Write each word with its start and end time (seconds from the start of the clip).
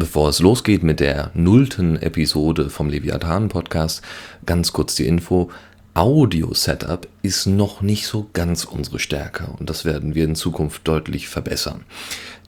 Bevor 0.00 0.30
es 0.30 0.38
losgeht 0.38 0.82
mit 0.82 0.98
der 0.98 1.30
nullten 1.34 2.00
Episode 2.00 2.70
vom 2.70 2.88
Leviathan 2.88 3.50
Podcast, 3.50 4.00
ganz 4.46 4.72
kurz 4.72 4.94
die 4.94 5.06
Info. 5.06 5.50
Audio-Setup 5.92 7.06
ist 7.20 7.44
noch 7.44 7.82
nicht 7.82 8.06
so 8.06 8.30
ganz 8.32 8.64
unsere 8.64 8.98
Stärke 8.98 9.48
und 9.58 9.68
das 9.68 9.84
werden 9.84 10.14
wir 10.14 10.24
in 10.24 10.36
Zukunft 10.36 10.88
deutlich 10.88 11.28
verbessern. 11.28 11.84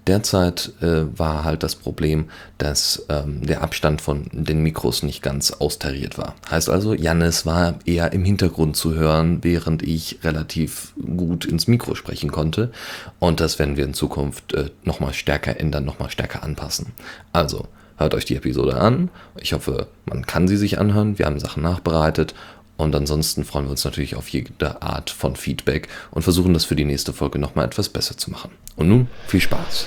Derzeit 0.06 0.72
äh, 0.80 1.04
war 1.16 1.44
halt 1.44 1.62
das 1.62 1.76
Problem, 1.76 2.28
dass 2.58 3.06
ähm, 3.08 3.46
der 3.46 3.62
Abstand 3.62 4.00
von 4.00 4.26
den 4.32 4.62
Mikros 4.62 5.04
nicht 5.04 5.22
ganz 5.22 5.52
austariert 5.52 6.18
war. 6.18 6.34
Heißt 6.50 6.68
also, 6.68 6.92
Jannis 6.92 7.46
war 7.46 7.78
eher 7.84 8.12
im 8.12 8.24
Hintergrund 8.24 8.76
zu 8.76 8.94
hören, 8.94 9.38
während 9.42 9.82
ich 9.82 10.18
relativ 10.24 10.94
gut 11.16 11.44
ins 11.44 11.68
Mikro 11.68 11.94
sprechen 11.94 12.32
konnte. 12.32 12.72
Und 13.20 13.38
das 13.38 13.60
werden 13.60 13.76
wir 13.76 13.84
in 13.84 13.94
Zukunft 13.94 14.54
äh, 14.54 14.70
nochmal 14.82 15.14
stärker 15.14 15.60
ändern, 15.60 15.84
nochmal 15.84 16.10
stärker 16.10 16.42
anpassen. 16.42 16.92
Also, 17.32 17.68
hört 17.96 18.14
euch 18.14 18.24
die 18.24 18.36
Episode 18.36 18.76
an. 18.76 19.08
Ich 19.40 19.52
hoffe, 19.52 19.86
man 20.06 20.26
kann 20.26 20.48
sie 20.48 20.56
sich 20.56 20.80
anhören. 20.80 21.18
Wir 21.18 21.26
haben 21.26 21.38
Sachen 21.38 21.62
nachbereitet 21.62 22.34
und 22.76 22.94
ansonsten 22.94 23.44
freuen 23.44 23.66
wir 23.66 23.70
uns 23.70 23.84
natürlich 23.84 24.16
auf 24.16 24.28
jede 24.28 24.82
Art 24.82 25.10
von 25.10 25.36
Feedback 25.36 25.88
und 26.10 26.22
versuchen 26.22 26.54
das 26.54 26.64
für 26.64 26.76
die 26.76 26.84
nächste 26.84 27.12
Folge 27.12 27.38
nochmal 27.38 27.66
etwas 27.66 27.88
besser 27.88 28.16
zu 28.16 28.30
machen. 28.30 28.50
Und 28.76 28.88
nun 28.88 29.08
viel 29.26 29.40
Spaß. 29.40 29.86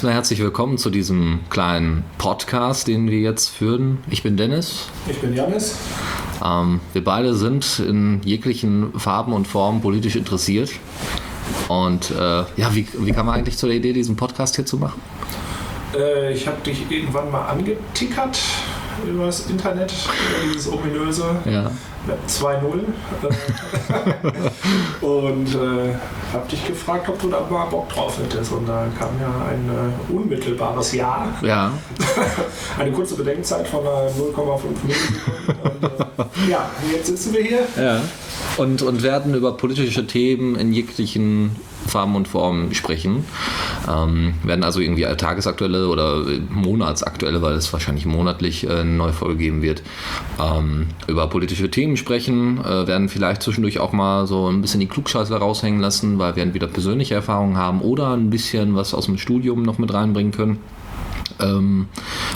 Erstmal 0.00 0.14
herzlich 0.14 0.40
willkommen 0.40 0.78
zu 0.78 0.88
diesem 0.88 1.40
kleinen 1.50 2.04
Podcast, 2.16 2.88
den 2.88 3.10
wir 3.10 3.18
jetzt 3.18 3.50
führen. 3.50 3.98
Ich 4.08 4.22
bin 4.22 4.38
Dennis. 4.38 4.88
Ich 5.06 5.18
bin 5.18 5.36
Janis. 5.36 5.76
Ähm, 6.42 6.80
wir 6.94 7.04
beide 7.04 7.34
sind 7.34 7.80
in 7.80 8.22
jeglichen 8.24 8.98
Farben 8.98 9.34
und 9.34 9.46
Formen 9.46 9.82
politisch 9.82 10.16
interessiert. 10.16 10.70
Und 11.68 12.12
äh, 12.12 12.16
ja, 12.16 12.74
wie, 12.74 12.88
wie 12.98 13.12
kam 13.12 13.26
man 13.26 13.34
eigentlich 13.34 13.58
zu 13.58 13.66
der 13.66 13.76
Idee, 13.76 13.92
diesen 13.92 14.16
Podcast 14.16 14.56
hier 14.56 14.64
zu 14.64 14.78
machen? 14.78 15.02
Äh, 15.94 16.32
ich 16.32 16.48
habe 16.48 16.62
dich 16.64 16.90
irgendwann 16.90 17.30
mal 17.30 17.48
angetickert 17.48 18.40
über 19.06 19.26
das 19.26 19.50
Internet, 19.50 19.92
über 19.92 20.50
dieses 20.50 20.66
ominöse 20.72 21.36
ja. 21.44 21.70
Web 22.06 22.18
2.0. 22.26 22.80
und 25.04 25.54
äh, 25.54 25.94
habe 26.32 26.48
dich 26.50 26.66
gefragt, 26.66 27.08
ob 27.08 27.20
du 27.20 27.28
da 27.28 27.46
mal 27.50 27.66
Bock 27.66 27.88
drauf 27.90 28.18
hättest. 28.18 28.52
Und 28.52 28.66
da 28.66 28.86
kam 28.98 29.10
ja 29.20 29.32
ein 29.48 29.68
äh, 29.68 30.12
unmittelbares 30.12 30.92
Ja. 30.94 31.28
Ja. 31.42 31.72
Eine 32.78 32.92
kurze 32.92 33.16
Bedenkzeit 33.16 33.68
von 33.68 33.84
0,5 33.84 34.14
Minuten. 34.14 34.96
äh, 36.46 36.50
ja, 36.50 36.70
jetzt 36.92 37.06
sitzen 37.06 37.34
wir 37.34 37.42
hier. 37.42 37.66
Ja. 37.76 38.00
Und, 38.56 38.82
und 38.82 39.02
werden 39.02 39.34
über 39.34 39.56
politische 39.56 40.06
Themen 40.06 40.56
in 40.56 40.72
jeglichen 40.72 41.56
Farben 41.86 42.14
und 42.16 42.28
Formen 42.28 42.74
sprechen. 42.74 43.24
Ähm, 43.88 44.34
werden 44.44 44.64
also 44.64 44.80
irgendwie 44.80 45.04
tagesaktuelle 45.16 45.88
oder 45.88 46.24
monatsaktuelle, 46.50 47.42
weil 47.42 47.54
es 47.54 47.72
wahrscheinlich 47.72 48.06
monatlich 48.06 48.66
äh, 48.66 48.80
eine 48.80 48.90
neue 48.90 49.12
Folge 49.12 49.36
geben 49.36 49.62
wird, 49.62 49.82
ähm, 50.40 50.88
über 51.06 51.26
politische 51.28 51.70
Themen 51.70 51.96
sprechen, 51.96 52.58
äh, 52.64 52.86
werden 52.86 53.08
vielleicht 53.08 53.42
zwischendurch 53.42 53.78
auch 53.80 53.92
mal 53.92 54.26
so 54.26 54.48
ein 54.48 54.60
bisschen 54.60 54.80
die 54.80 54.88
Klugscheiße 54.88 55.34
raushängen 55.34 55.80
lassen, 55.80 56.18
weil 56.18 56.36
wir 56.36 56.42
entweder 56.42 56.66
persönliche 56.66 57.14
Erfahrungen 57.14 57.56
haben 57.56 57.80
oder 57.80 58.12
ein 58.12 58.30
bisschen 58.30 58.74
was 58.74 58.94
aus 58.94 59.06
dem 59.06 59.18
Studium 59.18 59.62
noch 59.62 59.78
mit 59.78 59.92
reinbringen 59.92 60.32
können. 60.32 60.58
Ähm, 61.40 61.88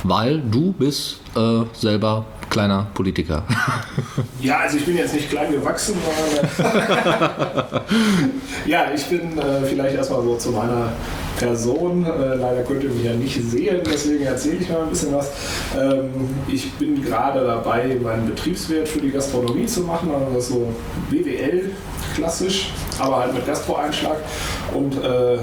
weil 0.02 0.40
du 0.40 0.72
bist 0.72 1.20
äh, 1.36 1.62
selber 1.72 2.24
kleiner 2.54 2.86
Politiker. 2.94 3.42
Ja, 4.40 4.58
also 4.58 4.76
ich 4.76 4.84
bin 4.84 4.96
jetzt 4.98 5.14
nicht 5.14 5.30
klein 5.30 5.50
gewachsen, 5.50 5.94
sondern 6.04 6.46
ja, 8.66 8.92
ich 8.94 9.06
bin 9.06 9.38
äh, 9.38 9.64
vielleicht 9.64 9.96
erstmal 9.96 10.22
so 10.22 10.36
zu 10.36 10.50
meiner 10.50 10.92
Person. 11.38 12.04
Äh, 12.04 12.34
leider 12.34 12.62
könnt 12.62 12.84
ihr 12.84 12.90
mich 12.90 13.04
ja 13.04 13.14
nicht 13.14 13.42
sehen, 13.50 13.80
deswegen 13.86 14.24
erzähle 14.24 14.56
ich 14.56 14.68
mal 14.68 14.82
ein 14.82 14.90
bisschen 14.90 15.14
was. 15.14 15.30
Ähm, 15.74 16.10
ich 16.46 16.70
bin 16.74 17.02
gerade 17.02 17.40
dabei, 17.46 17.96
meinen 18.02 18.26
Betriebswert 18.26 18.86
für 18.86 19.00
die 19.00 19.10
Gastronomie 19.10 19.64
zu 19.64 19.80
machen, 19.80 20.10
also 20.14 20.40
so 20.40 20.74
BWL 21.10 21.70
klassisch, 22.14 22.70
aber 22.98 23.18
halt 23.18 23.34
mit 23.34 23.46
Gastro-Einschlag 23.46 24.16
und 24.72 25.02
äh, 25.02 25.38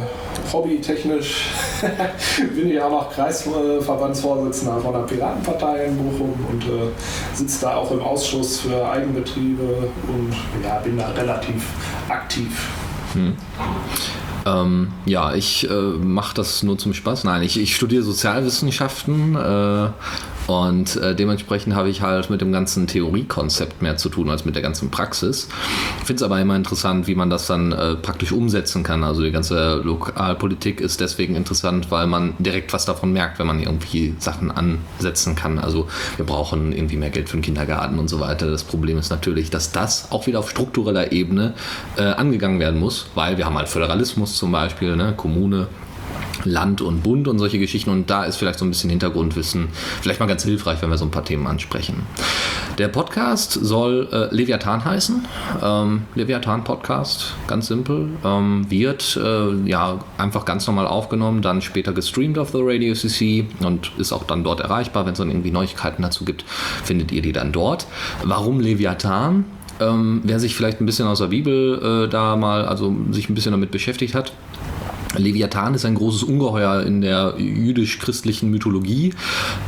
hobbytechnisch 0.51 1.45
bin 2.55 2.71
ich 2.71 2.81
auch 2.81 2.91
noch 2.91 3.13
Kreisverbandsvorsitzender 3.13 4.79
von 4.79 4.93
der 4.93 5.01
Piratenpartei 5.01 5.85
in 5.85 5.97
Bochum 5.97 6.33
und 6.49 6.63
äh, 6.63 6.91
sitze 7.33 7.61
da 7.61 7.75
auch 7.75 7.91
im 7.91 8.01
Ausschuss 8.01 8.59
für 8.61 8.89
Eigenbetriebe 8.89 9.89
und 10.07 10.35
ja, 10.63 10.79
bin 10.79 10.97
da 10.97 11.09
relativ 11.09 11.63
aktiv. 12.09 12.67
Hm. 13.13 13.35
Ähm, 14.45 14.91
ja, 15.05 15.33
ich 15.35 15.69
äh, 15.69 15.73
mache 15.73 16.33
das 16.35 16.63
nur 16.63 16.77
zum 16.77 16.93
Spaß. 16.93 17.25
Nein, 17.25 17.43
ich, 17.43 17.59
ich 17.59 17.75
studiere 17.75 18.03
Sozialwissenschaften 18.03 19.35
äh, 19.35 19.89
und 20.51 20.97
äh, 20.97 21.15
dementsprechend 21.15 21.75
habe 21.75 21.89
ich 21.89 22.01
halt 22.01 22.29
mit 22.29 22.41
dem 22.41 22.51
ganzen 22.51 22.85
Theoriekonzept 22.85 23.81
mehr 23.81 23.95
zu 23.95 24.09
tun 24.09 24.29
als 24.29 24.43
mit 24.43 24.55
der 24.55 24.61
ganzen 24.61 24.91
Praxis. 24.91 25.47
Ich 25.99 26.05
finde 26.05 26.17
es 26.17 26.23
aber 26.23 26.41
immer 26.41 26.55
interessant, 26.55 27.07
wie 27.07 27.15
man 27.15 27.29
das 27.29 27.47
dann 27.47 27.71
äh, 27.71 27.95
praktisch 27.95 28.33
umsetzen 28.33 28.83
kann. 28.83 29.03
Also 29.03 29.21
die 29.21 29.31
ganze 29.31 29.75
Lokalpolitik 29.75 30.81
ist 30.81 30.99
deswegen 30.99 31.35
interessant, 31.35 31.89
weil 31.89 32.05
man 32.07 32.33
direkt 32.39 32.73
was 32.73 32.85
davon 32.85 33.13
merkt, 33.13 33.39
wenn 33.39 33.47
man 33.47 33.61
irgendwie 33.61 34.13
Sachen 34.19 34.51
ansetzen 34.51 35.35
kann. 35.35 35.57
Also 35.57 35.87
wir 36.17 36.25
brauchen 36.25 36.73
irgendwie 36.73 36.97
mehr 36.97 37.11
Geld 37.11 37.29
für 37.29 37.37
den 37.37 37.43
Kindergarten 37.43 37.97
und 37.97 38.09
so 38.09 38.19
weiter. 38.19 38.51
Das 38.51 38.63
Problem 38.63 38.97
ist 38.97 39.09
natürlich, 39.09 39.51
dass 39.51 39.71
das 39.71 40.11
auch 40.11 40.27
wieder 40.27 40.39
auf 40.39 40.49
struktureller 40.49 41.11
Ebene 41.13 41.53
äh, 41.97 42.03
angegangen 42.03 42.59
werden 42.59 42.79
muss, 42.79 43.07
weil 43.15 43.37
wir 43.37 43.45
haben 43.45 43.57
halt 43.57 43.69
Föderalismus 43.69 44.35
zum 44.35 44.51
Beispiel, 44.51 44.97
ne, 44.97 45.13
Kommune 45.15 45.67
Land 46.43 46.81
und 46.81 47.03
Bund 47.03 47.27
und 47.27 47.39
solche 47.39 47.59
Geschichten. 47.59 47.89
Und 47.89 48.09
da 48.09 48.23
ist 48.23 48.37
vielleicht 48.37 48.59
so 48.59 48.65
ein 48.65 48.69
bisschen 48.69 48.89
Hintergrundwissen 48.89 49.69
vielleicht 50.01 50.19
mal 50.19 50.25
ganz 50.25 50.43
hilfreich, 50.43 50.81
wenn 50.81 50.89
wir 50.89 50.97
so 50.97 51.05
ein 51.05 51.11
paar 51.11 51.25
Themen 51.25 51.47
ansprechen. 51.47 52.03
Der 52.77 52.87
Podcast 52.87 53.53
soll 53.53 54.07
äh, 54.11 54.33
Leviathan 54.33 54.83
heißen. 54.83 55.25
Ähm, 55.61 56.03
Leviathan 56.15 56.63
Podcast, 56.63 57.35
ganz 57.47 57.67
simpel. 57.67 58.09
Ähm, 58.23 58.65
wird 58.69 59.19
äh, 59.21 59.53
ja 59.65 59.99
einfach 60.17 60.45
ganz 60.45 60.65
normal 60.67 60.87
aufgenommen, 60.87 61.41
dann 61.41 61.61
später 61.61 61.93
gestreamt 61.93 62.37
auf 62.37 62.51
The 62.51 62.59
Radio 62.61 62.93
CC 62.93 63.45
und 63.63 63.91
ist 63.97 64.11
auch 64.11 64.23
dann 64.23 64.43
dort 64.43 64.61
erreichbar. 64.61 65.05
Wenn 65.05 65.13
es 65.13 65.19
dann 65.19 65.29
irgendwie 65.29 65.51
Neuigkeiten 65.51 66.01
dazu 66.01 66.25
gibt, 66.25 66.43
findet 66.83 67.11
ihr 67.11 67.21
die 67.21 67.31
dann 67.33 67.51
dort. 67.51 67.87
Warum 68.23 68.59
Leviathan? 68.59 69.45
Ähm, 69.79 70.21
wer 70.23 70.39
sich 70.39 70.55
vielleicht 70.55 70.79
ein 70.79 70.85
bisschen 70.85 71.07
aus 71.07 71.19
der 71.19 71.27
Bibel 71.27 72.05
äh, 72.05 72.09
da 72.09 72.35
mal, 72.35 72.65
also 72.65 72.95
sich 73.11 73.29
ein 73.29 73.35
bisschen 73.35 73.51
damit 73.51 73.71
beschäftigt 73.71 74.13
hat, 74.13 74.31
Leviathan 75.17 75.73
ist 75.73 75.85
ein 75.85 75.95
großes 75.95 76.23
Ungeheuer 76.23 76.83
in 76.83 77.01
der 77.01 77.35
jüdisch-christlichen 77.37 78.49
Mythologie, 78.49 79.13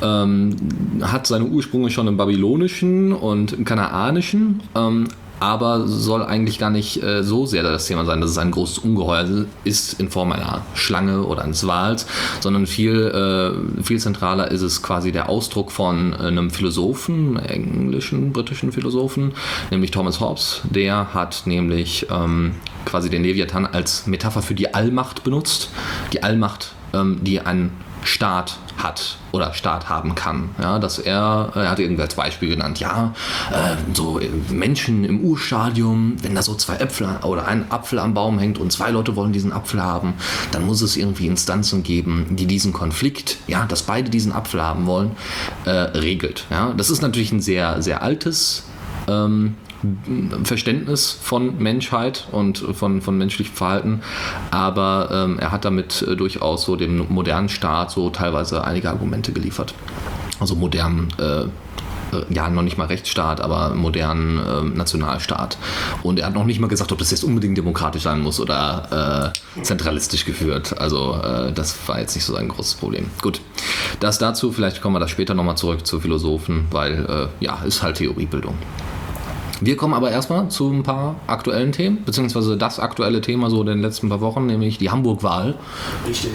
ähm, 0.02 0.56
hat 1.02 1.28
seine 1.28 1.46
Ursprünge 1.46 1.90
schon 1.90 2.08
im 2.08 2.18
babylonischen 2.18 3.12
und 3.14 3.54
im 3.54 3.66
kanaanischen, 3.66 4.62
ähm, 4.76 5.08
aber 5.44 5.88
soll 5.88 6.24
eigentlich 6.24 6.58
gar 6.58 6.70
nicht 6.70 7.04
äh, 7.04 7.22
so 7.22 7.46
sehr 7.46 7.64
das 7.64 7.86
Thema 7.86 8.06
sein, 8.06 8.22
dass 8.22 8.32
es 8.32 8.38
ein 8.38 8.52
großes 8.52 8.78
Ungeheuer 8.78 9.46
ist 9.66 10.00
in 10.00 10.10
Form 10.10 10.32
einer 10.32 10.62
Schlange 10.74 11.24
oder 11.24 11.44
eines 11.44 11.68
Wals, 11.68 12.08
sondern 12.40 12.66
viel, 12.66 12.94
äh, 13.08 13.84
viel 13.84 14.00
zentraler 14.00 14.50
ist 14.52 14.62
es 14.62 14.82
quasi 14.82 15.12
der 15.12 15.28
Ausdruck 15.28 15.74
von 15.74 16.14
äh, 16.14 16.28
einem 16.28 16.50
Philosophen, 16.50 17.38
englischen, 17.38 18.32
britischen 18.32 18.72
Philosophen, 18.72 19.34
nämlich 19.70 19.92
Thomas 19.92 20.22
Hobbes. 20.22 20.62
Der 20.64 21.14
hat 21.14 21.44
nämlich 21.46 22.08
ähm, 22.10 22.54
quasi 22.86 23.10
den 23.10 23.24
Leviathan 23.24 23.66
als 23.66 24.08
Metapher 24.08 24.42
für 24.42 24.56
die 24.56 24.74
Allmacht 24.74 25.26
benutzt. 25.26 25.72
Die 26.14 26.24
Allmacht, 26.24 26.72
ähm, 26.94 27.20
die 27.22 27.42
ein 27.42 27.72
Staat 28.04 28.58
hat 28.78 29.18
oder 29.32 29.54
Staat 29.54 29.90
haben 29.90 30.16
kann. 30.16 30.50
Ja, 30.62 30.80
dass 30.80 31.00
er, 31.00 31.52
er 31.56 31.70
hat 31.70 31.80
irgendwie 31.80 32.02
als 32.02 32.16
Beispiel 32.16 32.50
genannt, 32.50 32.80
ja, 32.80 33.14
äh, 33.52 33.76
so 33.94 34.20
Menschen 34.50 35.04
im 35.06 35.22
Urstadium, 35.22 36.16
wenn 36.22 36.36
da 36.36 36.42
so 36.42 36.56
zwei 36.56 36.76
Äpfel 36.76 37.08
oder 37.24 37.48
ein 37.48 37.72
Apfel 37.72 38.00
am 38.00 38.14
Baum 38.14 38.40
hängt 38.40 38.58
und 38.58 38.72
zwei 38.72 38.92
Leute 38.92 39.16
wollen 39.16 39.34
diesen 39.34 39.54
Apfel 39.54 39.82
haben, 39.82 40.14
dann 40.52 40.66
muss 40.66 40.82
es 40.82 40.98
irgendwie 40.98 41.28
Instanzen 41.28 41.84
geben, 41.84 42.28
die 42.32 42.46
diesen 42.46 42.74
Konflikt, 42.74 43.38
ja, 43.48 43.66
dass 43.66 43.84
beide 43.84 44.10
diesen 44.10 44.32
Apfel 44.32 44.62
haben 44.62 44.86
wollen, 44.86 45.12
äh, 45.66 45.72
regelt. 45.72 46.46
Ja, 46.50 46.74
das 46.76 46.90
ist 46.90 47.02
natürlich 47.02 47.32
ein 47.32 47.42
sehr, 47.42 47.82
sehr 47.82 48.02
altes 48.02 48.64
ähm, 49.08 49.56
Verständnis 50.44 51.12
von 51.12 51.58
Menschheit 51.58 52.28
und 52.32 52.58
von, 52.58 53.02
von 53.02 53.18
menschlichem 53.18 53.56
Verhalten, 53.56 54.02
aber 54.52 55.10
ähm, 55.12 55.40
er 55.40 55.52
hat 55.52 55.66
damit 55.66 56.02
äh, 56.02 56.16
durchaus 56.16 56.64
so 56.64 56.76
dem 56.76 57.06
modernen 57.10 57.50
Staat 57.50 57.92
so 57.92 58.10
teilweise 58.10 58.64
einige 58.64 58.90
Argumente 58.90 59.32
geliefert. 59.34 59.74
Also 60.40 60.56
modernen 60.56 61.10
äh, 61.20 61.46
äh, 62.14 62.34
ja, 62.34 62.50
noch 62.50 62.62
nicht 62.62 62.78
mal 62.78 62.88
Rechtsstaat, 62.88 63.42
aber 63.42 63.74
modernen 63.74 64.40
äh, 64.40 64.78
Nationalstaat. 64.78 65.58
Und 66.02 66.20
er 66.20 66.28
hat 66.28 66.34
noch 66.34 66.46
nicht 66.46 66.60
mal 66.60 66.68
gesagt, 66.68 66.92
ob 66.92 66.98
das 67.00 67.12
jetzt 67.12 67.24
unbedingt 67.24 67.58
demokratisch 67.58 68.04
sein 68.04 68.22
muss 68.22 68.40
oder 68.40 69.34
äh, 69.58 69.62
zentralistisch 69.62 70.26
geführt. 70.26 70.78
Also 70.78 71.20
äh, 71.22 71.52
das 71.52 71.76
war 71.88 72.00
jetzt 72.00 72.16
nicht 72.16 72.26
so 72.26 72.36
ein 72.36 72.48
großes 72.48 72.76
Problem. 72.76 73.10
Gut, 73.22 73.42
das 74.00 74.20
dazu, 74.20 74.52
vielleicht 74.52 74.82
kommen 74.82 74.96
wir 74.96 75.00
da 75.00 75.08
später 75.08 75.34
nochmal 75.34 75.58
zurück 75.58 75.86
zu 75.86 76.00
Philosophen, 76.00 76.68
weil 76.72 77.06
äh, 77.40 77.44
ja, 77.44 77.62
ist 77.66 77.84
halt 77.84 77.98
Theoriebildung. 77.98 78.56
Wir 79.66 79.78
kommen 79.78 79.94
aber 79.94 80.12
erstmal 80.12 80.50
zu 80.50 80.70
ein 80.70 80.84
paar 80.84 81.16
aktuellen 81.26 81.72
Themen, 81.72 82.04
beziehungsweise 82.06 82.58
das 82.58 82.80
aktuelle 82.80 83.22
Thema 83.22 83.50
so 83.50 83.62
in 83.62 83.68
den 83.68 83.82
letzten 83.82 84.10
paar 84.10 84.20
Wochen, 84.20 84.46
nämlich 84.46 84.78
die 84.78 84.90
Hamburg-Wahl. 84.90 85.56
Richtig. 86.06 86.32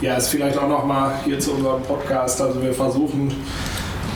Ja, 0.00 0.14
ist 0.14 0.28
vielleicht 0.28 0.56
auch 0.56 0.68
nochmal 0.68 1.12
hier 1.24 1.38
zu 1.38 1.52
unserem 1.52 1.82
Podcast. 1.82 2.40
Also 2.40 2.62
wir 2.62 2.72
versuchen 2.72 3.30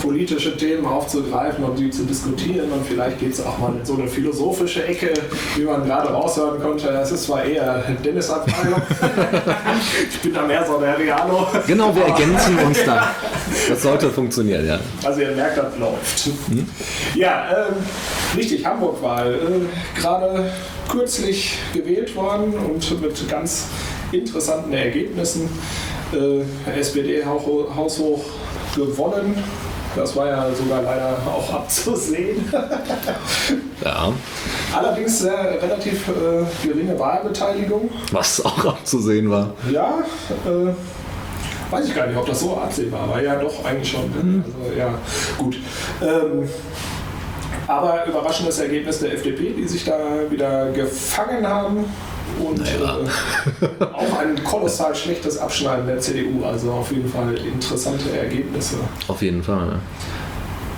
politische 0.00 0.56
Themen 0.56 0.86
aufzugreifen 0.86 1.64
und 1.64 1.78
die 1.78 1.90
zu 1.90 2.04
diskutieren. 2.04 2.70
Und 2.70 2.86
vielleicht 2.86 3.18
geht 3.18 3.32
es 3.32 3.44
auch 3.44 3.58
mal 3.58 3.72
in 3.78 3.84
so 3.84 3.94
eine 3.94 4.08
philosophische 4.08 4.84
Ecke, 4.86 5.12
wie 5.56 5.62
man 5.62 5.84
gerade 5.84 6.08
raushören 6.08 6.60
konnte. 6.60 6.88
Es 6.88 7.12
ist 7.12 7.24
zwar 7.24 7.44
eher 7.44 7.84
Dennis 8.04 8.30
Abteilung. 8.30 8.80
ich 10.10 10.20
bin 10.20 10.34
da 10.34 10.42
mehr 10.42 10.64
so 10.66 10.78
der 10.78 10.98
Realo. 10.98 11.46
Genau, 11.66 11.94
wir 11.94 12.04
ergänzen 12.04 12.58
uns 12.58 12.84
da. 12.84 13.10
Das 13.68 13.82
sollte 13.82 14.10
funktionieren, 14.10 14.66
ja. 14.66 14.78
Also 15.04 15.20
ihr 15.20 15.32
merkt, 15.32 15.58
das 15.58 15.76
läuft. 15.78 16.30
Hm? 16.48 16.68
Ja, 17.14 17.68
ähm, 17.68 17.76
richtig, 18.36 18.64
Hamburg-Wahl. 18.64 19.34
Äh, 19.34 19.98
gerade 19.98 20.50
kürzlich 20.88 21.58
gewählt 21.72 22.14
worden 22.14 22.54
und 22.54 23.00
mit 23.00 23.28
ganz 23.28 23.66
interessanten 24.12 24.72
Ergebnissen. 24.72 25.48
Äh, 26.12 26.78
SPD 26.78 27.24
haushoch 27.24 28.24
gewonnen. 28.74 29.42
Das 29.98 30.14
war 30.14 30.26
ja 30.28 30.54
sogar 30.54 30.82
leider 30.82 31.16
auch 31.26 31.52
abzusehen. 31.54 32.52
ja. 33.84 34.12
Allerdings 34.74 35.18
sehr 35.18 35.60
relativ 35.60 36.08
äh, 36.08 36.66
geringe 36.66 36.98
Wahlbeteiligung. 36.98 37.90
Was 38.12 38.44
auch 38.44 38.64
abzusehen 38.64 39.28
war. 39.30 39.54
Ja, 39.70 39.98
äh, 40.46 41.72
weiß 41.72 41.88
ich 41.88 41.94
gar 41.94 42.06
nicht, 42.06 42.16
ob 42.16 42.26
das 42.26 42.40
so 42.40 42.56
absehbar 42.56 43.08
war. 43.08 43.20
Ja, 43.20 43.36
doch, 43.36 43.64
eigentlich 43.64 43.90
schon. 43.90 44.08
Ne? 44.10 44.22
Mhm. 44.22 44.44
Also, 44.62 44.78
ja, 44.78 44.94
gut. 45.36 45.56
Ähm, 46.00 46.48
aber 47.66 48.06
überraschendes 48.06 48.60
Ergebnis 48.60 49.00
der 49.00 49.14
FDP, 49.14 49.52
die 49.52 49.66
sich 49.66 49.84
da 49.84 49.98
wieder 50.30 50.70
gefangen 50.70 51.46
haben 51.46 51.84
und 52.38 52.58
naja. 52.58 52.98
äh, 53.60 53.84
auch 53.84 54.18
ein 54.18 54.42
kolossal 54.44 54.94
schlechtes 54.94 55.38
Abschneiden 55.38 55.86
der 55.86 55.98
CDU. 55.98 56.44
Also 56.44 56.72
auf 56.72 56.90
jeden 56.90 57.08
Fall 57.08 57.34
interessante 57.34 58.10
Ergebnisse. 58.16 58.76
Auf 59.06 59.22
jeden 59.22 59.42
Fall. 59.42 59.80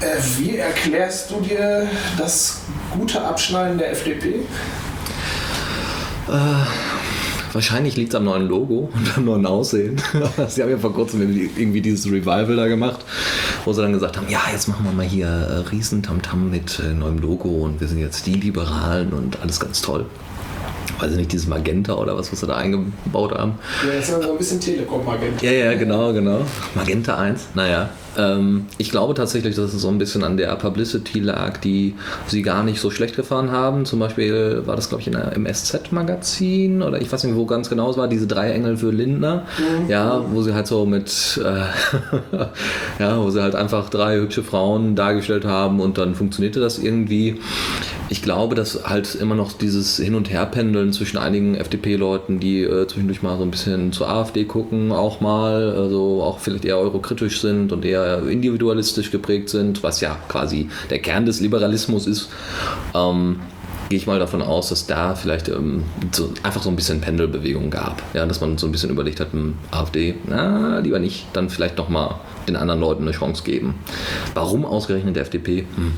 Äh, 0.00 0.16
wie 0.38 0.56
erklärst 0.56 1.30
du 1.30 1.40
dir 1.40 1.86
das 2.16 2.62
gute 2.90 3.22
Abschneiden 3.22 3.78
der 3.78 3.92
FDP? 3.92 4.36
Äh, 6.28 6.32
wahrscheinlich 7.52 7.96
liegt 7.96 8.10
es 8.10 8.14
am 8.14 8.24
neuen 8.24 8.46
Logo 8.46 8.90
und 8.94 9.16
am 9.18 9.24
neuen 9.26 9.44
Aussehen. 9.44 10.00
sie 10.48 10.62
haben 10.62 10.70
ja 10.70 10.78
vor 10.78 10.94
kurzem 10.94 11.20
irgendwie 11.20 11.82
dieses 11.82 12.06
Revival 12.06 12.56
da 12.56 12.66
gemacht, 12.66 13.00
wo 13.64 13.72
sie 13.74 13.82
dann 13.82 13.92
gesagt 13.92 14.16
haben, 14.16 14.28
ja, 14.30 14.40
jetzt 14.50 14.68
machen 14.68 14.86
wir 14.86 14.92
mal 14.92 15.04
hier 15.04 15.26
äh, 15.26 15.68
Riesentamtam 15.68 16.50
mit 16.50 16.78
äh, 16.78 16.94
neuem 16.94 17.18
Logo 17.18 17.48
und 17.48 17.80
wir 17.80 17.88
sind 17.88 17.98
jetzt 17.98 18.26
die 18.26 18.34
Liberalen 18.34 19.12
und 19.12 19.40
alles 19.42 19.60
ganz 19.60 19.82
toll 19.82 20.06
weiß 21.00 21.12
ich 21.12 21.16
nicht, 21.16 21.32
dieses 21.32 21.46
Magenta 21.46 21.94
oder 21.94 22.16
was, 22.16 22.30
was 22.32 22.40
sie 22.40 22.46
da 22.46 22.56
eingebaut 22.56 23.32
haben. 23.32 23.58
Ja, 23.86 23.94
das 23.94 24.08
ist 24.08 24.22
so 24.22 24.30
ein 24.30 24.38
bisschen 24.38 24.60
Telekom-Magenta. 24.60 25.44
Ja, 25.44 25.52
ja, 25.52 25.74
genau, 25.74 26.12
genau. 26.12 26.40
Magenta 26.74 27.16
1, 27.16 27.48
naja. 27.54 27.90
Ähm, 28.16 28.66
ich 28.78 28.90
glaube 28.90 29.14
tatsächlich, 29.14 29.56
dass 29.56 29.72
es 29.72 29.82
so 29.82 29.88
ein 29.88 29.98
bisschen 29.98 30.24
an 30.24 30.36
der 30.36 30.54
Publicity 30.56 31.20
lag, 31.20 31.58
die 31.58 31.94
sie 32.26 32.42
gar 32.42 32.62
nicht 32.62 32.80
so 32.80 32.90
schlecht 32.90 33.16
gefahren 33.16 33.50
haben. 33.50 33.84
Zum 33.84 33.98
Beispiel 33.98 34.62
war 34.66 34.76
das, 34.76 34.88
glaube 34.88 35.02
ich, 35.02 35.06
in 35.06 35.14
der, 35.14 35.32
im 35.32 35.46
SZ-Magazin 35.46 36.82
oder 36.82 37.00
ich 37.00 37.10
weiß 37.10 37.24
nicht, 37.24 37.36
wo 37.36 37.46
ganz 37.46 37.68
genau 37.68 37.90
es 37.90 37.96
war, 37.96 38.08
diese 38.08 38.26
drei 38.26 38.52
Engel 38.52 38.76
für 38.76 38.90
Lindner. 38.90 39.46
Mhm. 39.58 39.90
Ja, 39.90 40.22
wo 40.32 40.42
sie 40.42 40.54
halt 40.54 40.66
so 40.66 40.86
mit, 40.86 41.40
äh, 41.42 42.42
ja, 43.02 43.22
wo 43.22 43.30
sie 43.30 43.42
halt 43.42 43.54
einfach 43.54 43.88
drei 43.90 44.18
hübsche 44.18 44.42
Frauen 44.42 44.96
dargestellt 44.96 45.44
haben 45.44 45.80
und 45.80 45.98
dann 45.98 46.14
funktionierte 46.14 46.60
das 46.60 46.78
irgendwie. 46.78 47.40
Ich 48.08 48.22
glaube, 48.22 48.56
dass 48.56 48.88
halt 48.88 49.14
immer 49.14 49.36
noch 49.36 49.52
dieses 49.52 49.98
Hin- 49.98 50.16
und 50.16 50.30
Herpendeln 50.30 50.92
zwischen 50.92 51.16
einigen 51.16 51.54
FDP-Leuten, 51.54 52.40
die 52.40 52.62
äh, 52.62 52.88
zwischendurch 52.88 53.22
mal 53.22 53.36
so 53.36 53.44
ein 53.44 53.52
bisschen 53.52 53.92
zur 53.92 54.08
AfD 54.08 54.44
gucken, 54.44 54.90
auch 54.90 55.20
mal, 55.20 55.70
also 55.76 56.20
auch 56.22 56.40
vielleicht 56.40 56.64
eher 56.64 56.78
eurokritisch 56.78 57.40
sind 57.40 57.70
und 57.70 57.84
eher 57.84 57.99
eher 58.04 58.26
individualistisch 58.28 59.10
geprägt 59.10 59.48
sind, 59.48 59.82
was 59.82 60.00
ja 60.00 60.16
quasi 60.28 60.68
der 60.90 60.98
Kern 61.00 61.26
des 61.26 61.40
Liberalismus 61.40 62.06
ist, 62.06 62.28
ähm, 62.94 63.40
gehe 63.90 63.98
ich 63.98 64.06
mal 64.06 64.20
davon 64.20 64.40
aus, 64.40 64.68
dass 64.68 64.86
da 64.86 65.16
vielleicht 65.16 65.48
ähm, 65.48 65.82
so 66.12 66.32
einfach 66.44 66.62
so 66.62 66.70
ein 66.70 66.76
bisschen 66.76 67.00
Pendelbewegung 67.00 67.70
gab. 67.70 68.00
Ja, 68.14 68.24
dass 68.24 68.40
man 68.40 68.56
so 68.56 68.66
ein 68.66 68.72
bisschen 68.72 68.88
überlegt 68.88 69.18
hat, 69.18 69.32
hm, 69.32 69.54
AfD, 69.72 70.14
na, 70.28 70.78
lieber 70.78 71.00
nicht, 71.00 71.26
dann 71.32 71.50
vielleicht 71.50 71.76
nochmal 71.76 72.14
den 72.46 72.54
anderen 72.54 72.80
Leuten 72.80 73.02
eine 73.02 73.10
Chance 73.10 73.42
geben. 73.42 73.74
Warum 74.32 74.64
ausgerechnet 74.64 75.16
der 75.16 75.24
FDP? 75.24 75.66
Hm. 75.74 75.94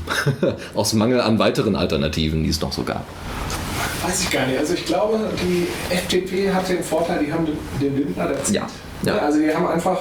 Aus 0.73 0.93
Mangel 0.93 1.21
an 1.21 1.37
weiteren 1.37 1.75
Alternativen, 1.75 2.43
die 2.43 2.49
es 2.49 2.59
noch 2.61 2.73
so 2.73 2.81
gab. 2.81 3.05
Weiß 4.03 4.23
ich 4.23 4.31
gar 4.31 4.47
nicht. 4.47 4.57
Also 4.57 4.73
ich 4.73 4.85
glaube, 4.85 5.19
die 5.41 5.67
FDP 5.93 6.51
hat 6.51 6.67
den 6.67 6.83
Vorteil, 6.83 7.23
die 7.23 7.31
haben 7.31 7.47
den 7.79 7.95
Lindner 7.95 8.29
dazu. 8.29 8.53
Ja. 8.53 8.67
ja. 9.05 9.17
Also 9.19 9.39
die 9.39 9.53
haben 9.53 9.67
einfach 9.67 9.99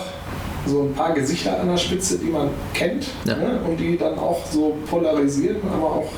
so 0.66 0.82
ein 0.82 0.94
paar 0.94 1.12
Gesichter 1.12 1.60
an 1.60 1.68
der 1.68 1.76
Spitze, 1.76 2.18
die 2.18 2.30
man 2.30 2.50
kennt 2.74 3.06
ja. 3.24 3.36
ne? 3.36 3.60
und 3.66 3.78
die 3.78 3.96
dann 3.96 4.18
auch 4.18 4.44
so 4.50 4.76
polarisieren, 4.88 5.56
aber 5.72 5.86
auch 5.86 6.08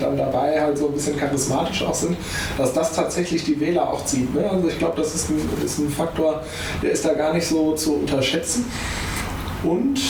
dann 0.00 0.16
dabei 0.16 0.60
halt 0.60 0.78
so 0.78 0.88
ein 0.88 0.94
bisschen 0.94 1.16
charismatisch 1.16 1.82
auch 1.82 1.94
sind, 1.94 2.16
dass 2.56 2.72
das 2.72 2.94
tatsächlich 2.94 3.44
die 3.44 3.58
Wähler 3.60 3.92
auch 3.92 4.04
zieht. 4.04 4.34
Ne? 4.34 4.48
Also 4.50 4.68
ich 4.68 4.78
glaube, 4.78 4.94
das 4.96 5.14
ist 5.14 5.30
ein, 5.30 5.40
ist 5.62 5.78
ein 5.78 5.90
Faktor, 5.90 6.42
der 6.82 6.90
ist 6.92 7.04
da 7.04 7.12
gar 7.12 7.34
nicht 7.34 7.46
so 7.46 7.74
zu 7.74 7.96
unterschätzen. 7.96 8.64
Und 9.62 10.00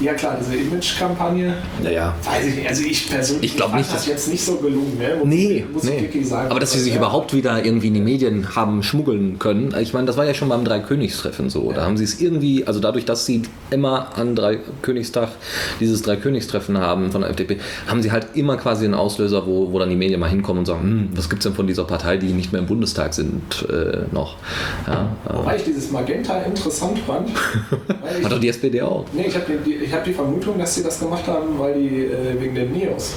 ja 0.00 0.14
klar, 0.14 0.36
diese 0.40 0.56
Image-Kampagne. 0.56 1.54
Naja. 1.82 2.14
Weiß 2.22 2.46
ich 2.46 2.56
nicht. 2.56 2.68
Also 2.68 2.82
ich 2.84 3.10
persönlich 3.10 3.54
ich 3.54 3.60
fand 3.60 3.74
nicht, 3.74 3.92
das 3.92 4.06
jetzt 4.06 4.28
nicht 4.28 4.44
so 4.44 4.56
gelungen. 4.56 4.98
Ne? 4.98 5.16
Muss, 5.18 5.26
nee, 5.26 5.64
muss 5.72 5.82
nee. 5.84 6.08
Sagen, 6.22 6.50
aber 6.50 6.60
dass 6.60 6.72
sie 6.72 6.80
sich 6.80 6.92
ja. 6.92 6.98
überhaupt 6.98 7.34
wieder 7.34 7.64
irgendwie 7.64 7.88
in 7.88 7.94
die 7.94 8.00
Medien 8.00 8.54
haben 8.56 8.82
schmuggeln 8.82 9.38
können. 9.38 9.74
Ich 9.80 9.92
meine, 9.92 10.06
das 10.06 10.16
war 10.16 10.24
ja 10.24 10.34
schon 10.34 10.48
beim 10.48 10.64
Dreikönigstreffen 10.64 11.50
so. 11.50 11.70
Ja. 11.70 11.76
Da 11.76 11.84
haben 11.84 11.96
sie 11.96 12.04
es 12.04 12.20
irgendwie, 12.20 12.66
also 12.66 12.80
dadurch, 12.80 13.04
dass 13.04 13.26
sie 13.26 13.42
immer 13.70 14.16
an 14.16 14.34
Dreikönigstag 14.34 15.30
dieses 15.80 16.02
Dreikönigstreffen 16.02 16.78
haben 16.78 17.12
von 17.12 17.22
der 17.22 17.30
FDP, 17.30 17.58
haben 17.86 18.02
sie 18.02 18.12
halt 18.12 18.28
immer 18.34 18.56
quasi 18.56 18.84
einen 18.84 18.94
Auslöser, 18.94 19.46
wo, 19.46 19.72
wo 19.72 19.78
dann 19.78 19.90
die 19.90 19.96
Medien 19.96 20.20
mal 20.20 20.30
hinkommen 20.30 20.60
und 20.60 20.66
sagen, 20.66 20.82
hm, 20.82 21.08
was 21.14 21.28
gibt 21.28 21.40
es 21.40 21.44
denn 21.44 21.54
von 21.54 21.66
dieser 21.66 21.84
Partei, 21.84 22.16
die 22.16 22.32
nicht 22.32 22.52
mehr 22.52 22.60
im 22.60 22.66
Bundestag 22.66 23.14
sind, 23.14 23.66
äh, 23.68 24.12
noch. 24.12 24.36
Ja, 24.86 25.08
Wobei 25.32 25.56
ich 25.56 25.64
dieses 25.64 25.90
Magenta 25.90 26.38
interessant 26.42 26.98
fand. 27.00 27.28
Hat 28.24 28.32
doch 28.32 28.40
die 28.40 28.48
SPD 28.48 28.82
auch. 28.82 29.04
Nee, 29.12 29.26
ich 29.28 29.34
habe 29.34 29.44
die, 29.64 29.87
ich 29.88 29.94
habe 29.94 30.04
die 30.04 30.12
Vermutung, 30.12 30.58
dass 30.58 30.74
sie 30.74 30.82
das 30.82 31.00
gemacht 31.00 31.26
haben, 31.26 31.58
weil 31.58 31.74
die 31.74 32.04
äh, 32.04 32.38
wegen 32.38 32.54
der 32.54 32.66
Neos. 32.66 33.14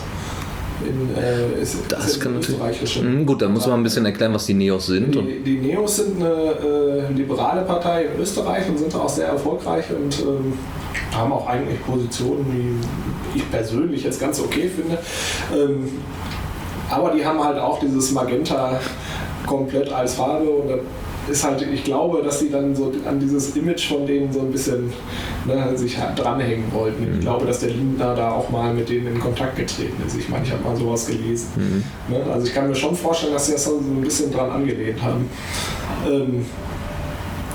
In, 0.84 1.16
äh, 1.16 1.62
ist, 1.62 1.78
das 1.90 2.08
ist 2.08 2.22
kann 2.22 2.34
natürlich. 2.34 3.04
Mhm, 3.04 3.25
gut, 3.25 3.42
dann 3.42 3.54
muss 3.54 3.68
man 3.68 3.82
ein 3.82 3.84
bisschen 3.84 4.06
erklären, 4.06 4.34
was 4.34 4.46
die 4.46 4.54
Neos 4.54 4.88
sind. 4.88 5.13
Die, 5.13 5.42
die 5.44 5.58
Neos 5.58 5.98
sind 5.98 6.22
eine 6.22 6.30
äh, 6.30 7.13
liberale 7.13 7.62
Partei 7.63 8.06
in 8.06 8.22
Österreich 8.22 8.68
und 8.70 8.80
sind 8.80 8.96
auch 8.96 9.10
sehr 9.10 9.28
erfolgreich 9.28 9.86
und 9.92 10.20
ähm, 10.22 10.54
haben 11.12 11.34
auch 11.34 11.46
eigentlich 11.46 11.86
Positionen, 11.86 12.80
die 13.36 13.40
ich 13.40 13.51
persönlich 13.51 14.04
jetzt 14.04 14.20
ganz 14.20 14.40
okay 14.40 14.70
finde. 14.70 14.98
Ähm, 15.54 15.90
aber 16.90 17.12
die 17.12 17.24
haben 17.24 17.44
halt 17.44 17.60
auch 17.60 17.80
dieses 17.80 18.12
Magenta 18.12 18.80
komplett 19.46 19.92
als 19.92 20.16
Farbe 20.16 20.50
und 20.50 20.70
ist 21.30 21.44
halt, 21.44 21.62
ich 21.62 21.84
glaube, 21.84 22.22
dass 22.24 22.40
sie 22.40 22.50
dann 22.50 22.75
so 22.75 22.92
an 23.06 23.20
dieses 23.20 23.56
Image 23.56 23.88
von 23.88 24.06
denen 24.06 24.32
so 24.34 24.42
ein 24.42 24.51
bisschen 24.51 24.92
ne, 25.46 25.78
sich 25.78 25.98
dranhängen 26.16 26.72
wollten. 26.72 27.06
Mhm. 27.06 27.13
Ich 27.16 27.20
glaube, 27.22 27.46
dass 27.46 27.60
der 27.60 27.70
Lindner 27.70 28.16
da 28.16 28.32
auch 28.32 28.50
mal 28.50 28.74
mit 28.74 28.90
denen 28.90 29.08
in 29.08 29.20
Kontakt 29.20 29.56
getreten 29.56 30.01
ist. 30.06 30.18
Ich 30.18 30.30
meine, 30.30 30.44
ich 30.46 30.51
habe 30.51 30.63
mal 30.63 30.75
sowas 30.75 31.06
gelesen. 31.06 31.48
Mhm. 31.56 32.16
Ne? 32.16 32.24
Also 32.32 32.48
ich 32.48 32.54
kann 32.54 32.68
mir 32.68 32.75
schon 32.75 32.96
vorstellen, 32.96 33.34
dass 33.34 33.46
sie 33.46 33.54
das 33.54 33.66
so 33.66 33.78
ein 33.78 34.01
bisschen 34.01 34.32
dran 34.32 34.50
angelehnt 34.50 35.01
haben. 35.01 35.30
Ähm, 36.10 36.46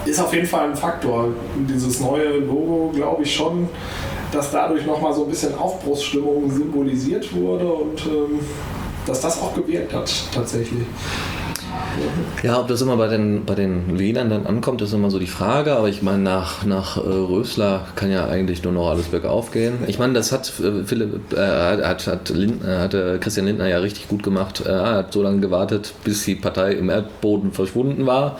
ist 0.05 0.21
auf 0.21 0.33
jeden 0.33 0.47
Fall 0.47 0.69
ein 0.69 0.77
Faktor. 0.77 1.31
Dieses 1.69 2.01
neue 2.01 2.39
Logo, 2.39 2.93
glaube 2.95 3.25
ich 3.25 3.35
schon, 3.35 3.69
dass 4.31 4.53
dadurch 4.53 4.87
nochmal 4.87 5.13
so 5.13 5.25
ein 5.25 5.31
bisschen 5.31 5.57
Aufbruchsstimmung 5.59 6.51
symbolisiert 6.51 7.35
wurde 7.35 7.67
und 7.67 8.07
ähm, 8.07 8.41
dass 9.05 9.21
das 9.21 9.41
auch 9.41 9.55
gewirkt 9.55 9.93
hat 9.93 10.13
tatsächlich. 10.33 10.85
Ja, 12.43 12.61
ob 12.61 12.69
das 12.69 12.83
immer 12.83 12.97
bei 12.97 13.09
den, 13.09 13.45
bei 13.45 13.55
den 13.55 13.99
Wählern 13.99 14.29
dann 14.29 14.47
ankommt, 14.47 14.83
ist 14.83 14.93
immer 14.93 15.11
so 15.11 15.19
die 15.19 15.27
Frage. 15.27 15.75
Aber 15.77 15.89
ich 15.89 16.03
meine, 16.03 16.19
nach, 16.19 16.65
nach 16.65 16.97
äh, 16.97 17.01
Rösler 17.01 17.87
kann 17.97 18.11
ja 18.11 18.27
eigentlich 18.27 18.63
nur 18.63 18.73
noch 18.73 18.91
alles 18.91 19.07
bergauf 19.07 19.51
gehen. 19.51 19.79
Ich 19.87 19.99
meine, 19.99 20.13
das 20.13 20.33
hat 20.33 20.53
äh, 20.61 20.85
Philipp, 20.85 21.33
äh, 21.33 21.39
hat, 21.39 22.07
hat, 22.07 22.29
Lindner, 22.29 22.81
hat 22.81 22.95
äh, 22.95 23.19
Christian 23.19 23.47
Lindner 23.47 23.69
ja 23.69 23.79
richtig 23.79 24.09
gut 24.09 24.23
gemacht. 24.23 24.61
er 24.67 24.97
hat 24.97 25.13
so 25.13 25.23
lange 25.23 25.41
gewartet, 25.41 25.95
bis 26.05 26.25
die 26.25 26.35
Partei 26.35 26.73
im 26.73 26.91
Erdboden 26.91 27.53
verschwunden 27.53 28.07
war 28.07 28.39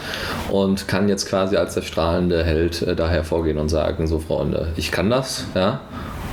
und 0.51 0.87
kann 0.89 1.09
jetzt 1.09 1.27
quasi 1.29 1.57
als 1.57 1.75
der 1.75 1.83
strahlende 1.83 2.45
Held 2.45 2.83
äh, 2.83 2.95
da 2.95 3.09
hervorgehen 3.09 3.59
und 3.59 3.69
sagen: 3.69 4.07
So, 4.07 4.19
Freunde, 4.19 4.69
ich 4.77 4.93
kann 4.93 5.11
das, 5.11 5.47
ja 5.55 5.81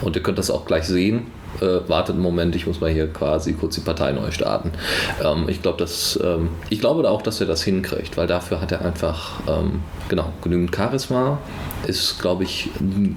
Und 0.01 0.15
ihr 0.15 0.23
könnt 0.23 0.37
das 0.37 0.51
auch 0.51 0.65
gleich 0.65 0.85
sehen. 0.85 1.27
Äh, 1.61 1.87
wartet 1.87 2.15
einen 2.15 2.23
Moment, 2.23 2.55
ich 2.55 2.67
muss 2.67 2.81
mal 2.81 2.89
hier 2.89 3.07
quasi 3.07 3.53
kurz 3.53 3.75
die 3.75 3.81
Partei 3.81 4.11
neu 4.11 4.31
starten. 4.31 4.71
Ähm, 5.23 5.45
ich, 5.47 5.61
glaub, 5.61 5.77
dass, 5.77 6.19
ähm, 6.23 6.49
ich 6.69 6.79
glaube 6.79 7.07
auch, 7.09 7.21
dass 7.21 7.39
er 7.41 7.47
das 7.47 7.63
hinkriegt, 7.63 8.17
weil 8.17 8.27
dafür 8.27 8.61
hat 8.61 8.71
er 8.71 8.83
einfach 8.83 9.41
ähm, 9.47 9.81
genau, 10.09 10.33
genügend 10.41 10.75
Charisma. 10.75 11.39
Ist, 11.85 12.21
glaube 12.21 12.43
ich, 12.43 12.69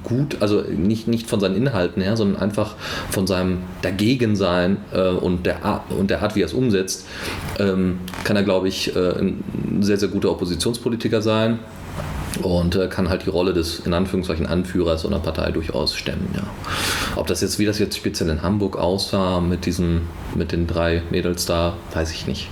gut, 0.02 0.38
also 0.40 0.60
nicht, 0.62 1.06
nicht 1.06 1.28
von 1.28 1.38
seinen 1.38 1.56
Inhalten 1.56 2.02
her, 2.02 2.16
sondern 2.16 2.42
einfach 2.42 2.74
von 3.10 3.26
seinem 3.26 3.58
Dagegensein 3.82 4.78
äh, 4.92 5.10
und, 5.10 5.46
der 5.46 5.64
Art, 5.64 5.92
und 5.92 6.10
der 6.10 6.22
Art, 6.22 6.34
wie 6.34 6.42
er 6.42 6.46
es 6.46 6.52
umsetzt, 6.52 7.06
ähm, 7.60 8.00
kann 8.24 8.36
er, 8.36 8.42
glaube 8.42 8.66
ich, 8.66 8.94
äh, 8.96 9.18
ein 9.18 9.44
sehr, 9.80 9.98
sehr 9.98 10.08
guter 10.08 10.30
Oppositionspolitiker 10.30 11.22
sein 11.22 11.60
und 12.42 12.76
äh, 12.76 12.88
kann 12.88 13.08
halt 13.08 13.24
die 13.24 13.30
Rolle 13.30 13.52
des 13.52 13.80
in 13.80 13.94
Anführungszeichen 13.94 14.46
Anführers 14.46 15.02
so 15.02 15.08
einer 15.08 15.18
Partei 15.18 15.50
durchaus 15.50 15.94
stemmen. 15.94 16.28
Ja. 16.34 16.42
Ob 17.16 17.26
das 17.26 17.40
jetzt, 17.40 17.58
wie 17.58 17.66
das 17.66 17.78
jetzt 17.78 17.96
speziell 17.96 18.28
in 18.28 18.42
Hamburg 18.42 18.76
aussah 18.76 19.40
mit 19.40 19.66
diesen, 19.66 20.02
mit 20.34 20.52
den 20.52 20.66
drei 20.66 21.02
Mädels 21.10 21.46
da, 21.46 21.76
weiß 21.94 22.12
ich 22.12 22.26
nicht. 22.26 22.48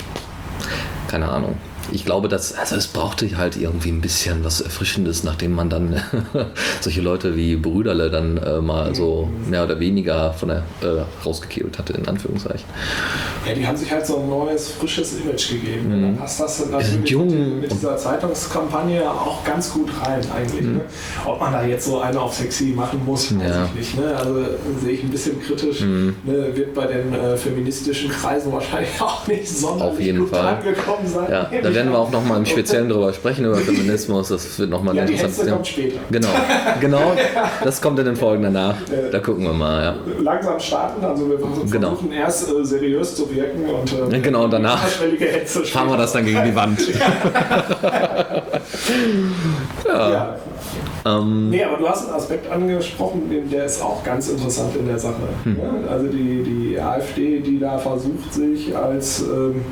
Keine 1.08 1.28
Ahnung 1.28 1.56
ich 1.92 2.04
glaube, 2.04 2.28
dass, 2.28 2.54
also 2.54 2.76
es 2.76 2.86
brauchte 2.86 3.36
halt 3.36 3.56
irgendwie 3.56 3.90
ein 3.90 4.00
bisschen 4.00 4.44
was 4.44 4.60
Erfrischendes, 4.60 5.24
nachdem 5.24 5.52
man 5.52 5.70
dann 5.70 6.00
solche 6.80 7.00
Leute 7.00 7.36
wie 7.36 7.56
Brüderle 7.56 8.10
dann 8.10 8.36
äh, 8.38 8.60
mal 8.60 8.94
so 8.94 9.28
mehr 9.48 9.64
oder 9.64 9.78
weniger 9.80 10.32
von 10.32 10.48
der 10.48 10.62
äh, 10.82 11.02
rausgekehlt 11.24 11.78
hatte, 11.78 11.92
in 11.94 12.06
Anführungszeichen. 12.06 12.66
Ja, 13.46 13.54
die 13.54 13.66
haben 13.66 13.76
sich 13.76 13.90
halt 13.90 14.06
so 14.06 14.18
ein 14.18 14.28
neues, 14.28 14.68
frisches 14.68 15.20
Image 15.20 15.50
gegeben. 15.50 15.88
Mhm. 15.88 16.02
Dann 16.02 16.16
passt 16.16 16.40
das 16.40 16.70
natürlich 16.70 17.10
jung. 17.10 17.60
mit 17.60 17.70
dieser 17.70 17.96
Zeitungskampagne 17.96 19.08
auch 19.10 19.44
ganz 19.44 19.72
gut 19.72 19.90
rein 20.02 20.20
eigentlich. 20.34 20.62
Mhm. 20.62 20.76
Ne? 20.76 20.80
Ob 21.24 21.40
man 21.40 21.52
da 21.52 21.64
jetzt 21.64 21.86
so 21.86 22.00
eine 22.00 22.20
auf 22.20 22.34
sexy 22.34 22.72
machen 22.74 23.04
muss, 23.04 23.36
weiß 23.38 23.48
ja. 23.48 23.64
ich 23.66 23.78
nicht. 23.78 23.98
Ne? 23.98 24.16
Also 24.16 24.40
sehe 24.82 24.92
ich 24.92 25.02
ein 25.02 25.10
bisschen 25.10 25.40
kritisch. 25.42 25.80
Mhm. 25.80 26.16
Ne? 26.24 26.56
Wird 26.56 26.74
bei 26.74 26.86
den 26.86 27.12
äh, 27.12 27.36
feministischen 27.36 28.10
Kreisen 28.10 28.52
wahrscheinlich 28.52 28.90
auch 29.00 29.26
nicht 29.26 29.48
sonderlich 29.48 29.92
auf 29.92 30.00
jeden 30.00 30.18
gut 30.20 30.30
Fall. 30.30 30.56
angekommen 30.56 31.06
sein. 31.06 31.30
Ja, 31.30 31.50
da 31.74 31.80
werden 31.80 31.92
wir 31.92 31.98
auch 31.98 32.10
nochmal 32.10 32.38
im 32.38 32.46
Speziellen 32.46 32.88
darüber 32.88 33.12
sprechen, 33.12 33.44
über 33.46 33.56
Feminismus. 33.56 34.28
Das 34.28 34.56
wird 34.58 34.70
nochmal 34.70 34.94
ja, 34.94 35.02
ein 35.02 35.08
interessantes 35.08 35.44
Thema. 35.44 35.52
kommt 35.56 35.66
später. 35.66 35.98
Genau, 36.10 36.28
genau. 36.80 37.16
Das 37.64 37.82
kommt 37.82 37.98
in 37.98 38.04
den 38.04 38.14
Folgen 38.16 38.44
danach. 38.44 38.76
Da 39.10 39.18
gucken 39.18 39.44
wir 39.44 39.52
mal, 39.52 39.82
ja. 39.82 39.96
Langsam 40.20 40.60
starten, 40.60 41.04
also 41.04 41.28
wir 41.28 41.38
versuchen 41.38 41.70
genau. 41.70 41.98
erst 42.12 42.48
äh, 42.48 42.64
seriös 42.64 43.16
zu 43.16 43.34
wirken 43.34 43.64
und 43.64 43.92
äh, 44.12 44.20
genau, 44.20 44.46
danach 44.46 44.78
fahren 44.86 45.88
wir 45.88 45.96
das 45.96 46.12
dann 46.12 46.24
gegen 46.24 46.44
die 46.44 46.54
Wand. 46.54 46.80
ja. 49.86 50.10
ja. 50.10 50.36
Ähm, 51.06 51.50
nee, 51.50 51.62
aber 51.62 51.76
du 51.76 51.88
hast 51.88 52.06
einen 52.06 52.16
Aspekt 52.16 52.50
angesprochen, 52.50 53.22
der 53.50 53.66
ist 53.66 53.82
auch 53.82 54.02
ganz 54.02 54.28
interessant 54.28 54.74
in 54.76 54.86
der 54.86 54.98
Sache. 54.98 55.28
Hm. 55.44 55.58
Also 55.88 56.06
die, 56.06 56.42
die 56.42 56.80
AfD, 56.80 57.40
die 57.40 57.58
da 57.58 57.76
versucht, 57.76 58.32
sich 58.32 58.74
als 58.74 59.20
ähm, 59.20 59.62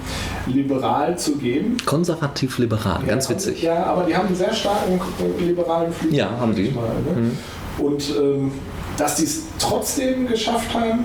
liberal 0.46 1.16
zu 1.16 1.36
geben. 1.36 1.78
Konservativ-liberal, 1.86 3.00
ja, 3.02 3.08
ganz 3.08 3.30
witzig. 3.30 3.62
Ja, 3.62 3.84
aber 3.84 4.04
die 4.04 4.14
haben 4.14 4.26
einen 4.26 4.36
sehr 4.36 4.52
starken 4.52 5.00
liberalen 5.40 5.92
Flügel. 5.92 6.18
Ja, 6.18 6.30
haben 6.38 6.54
die. 6.54 6.70
Mal, 6.70 6.82
ne? 6.82 7.16
hm. 7.16 7.38
Und 7.78 8.14
ähm, 8.20 8.52
dass 8.98 9.16
die 9.16 9.24
es 9.24 9.44
trotzdem 9.58 10.28
geschafft 10.28 10.74
haben, 10.74 11.04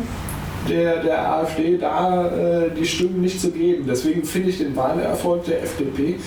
der, 0.67 1.01
der 1.01 1.31
AfD 1.31 1.77
da 1.77 2.27
äh, 2.27 2.71
die 2.77 2.85
Stimmen 2.85 3.21
nicht 3.21 3.39
zu 3.39 3.51
geben. 3.51 3.85
Deswegen 3.87 4.25
finde 4.25 4.49
ich 4.49 4.57
den 4.57 4.75
Wahlerfolg 4.75 5.45
der 5.45 5.63
FDP 5.63 6.17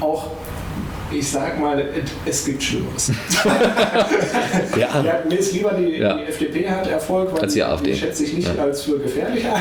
auch 0.00 0.26
ich 1.12 1.30
sag 1.30 1.60
mal, 1.60 1.84
es 2.24 2.44
gibt 2.44 2.62
Schlimmeres. 2.62 3.12
ja. 4.76 5.02
ja. 5.02 5.22
mir 5.28 5.38
ist 5.38 5.52
lieber, 5.52 5.70
die, 5.70 5.98
ja. 5.98 6.14
die, 6.14 6.24
FDP 6.24 6.68
hat 6.68 6.86
Erfolg, 6.86 7.32
weil 7.32 7.40
als 7.40 7.54
die, 7.54 7.62
AfD. 7.62 7.92
die 7.92 7.98
schätze 7.98 8.24
ich 8.24 8.34
nicht 8.34 8.54
ja. 8.54 8.62
als 8.62 8.82
für 8.82 8.98
gefährlich 8.98 9.44
ein. 9.46 9.60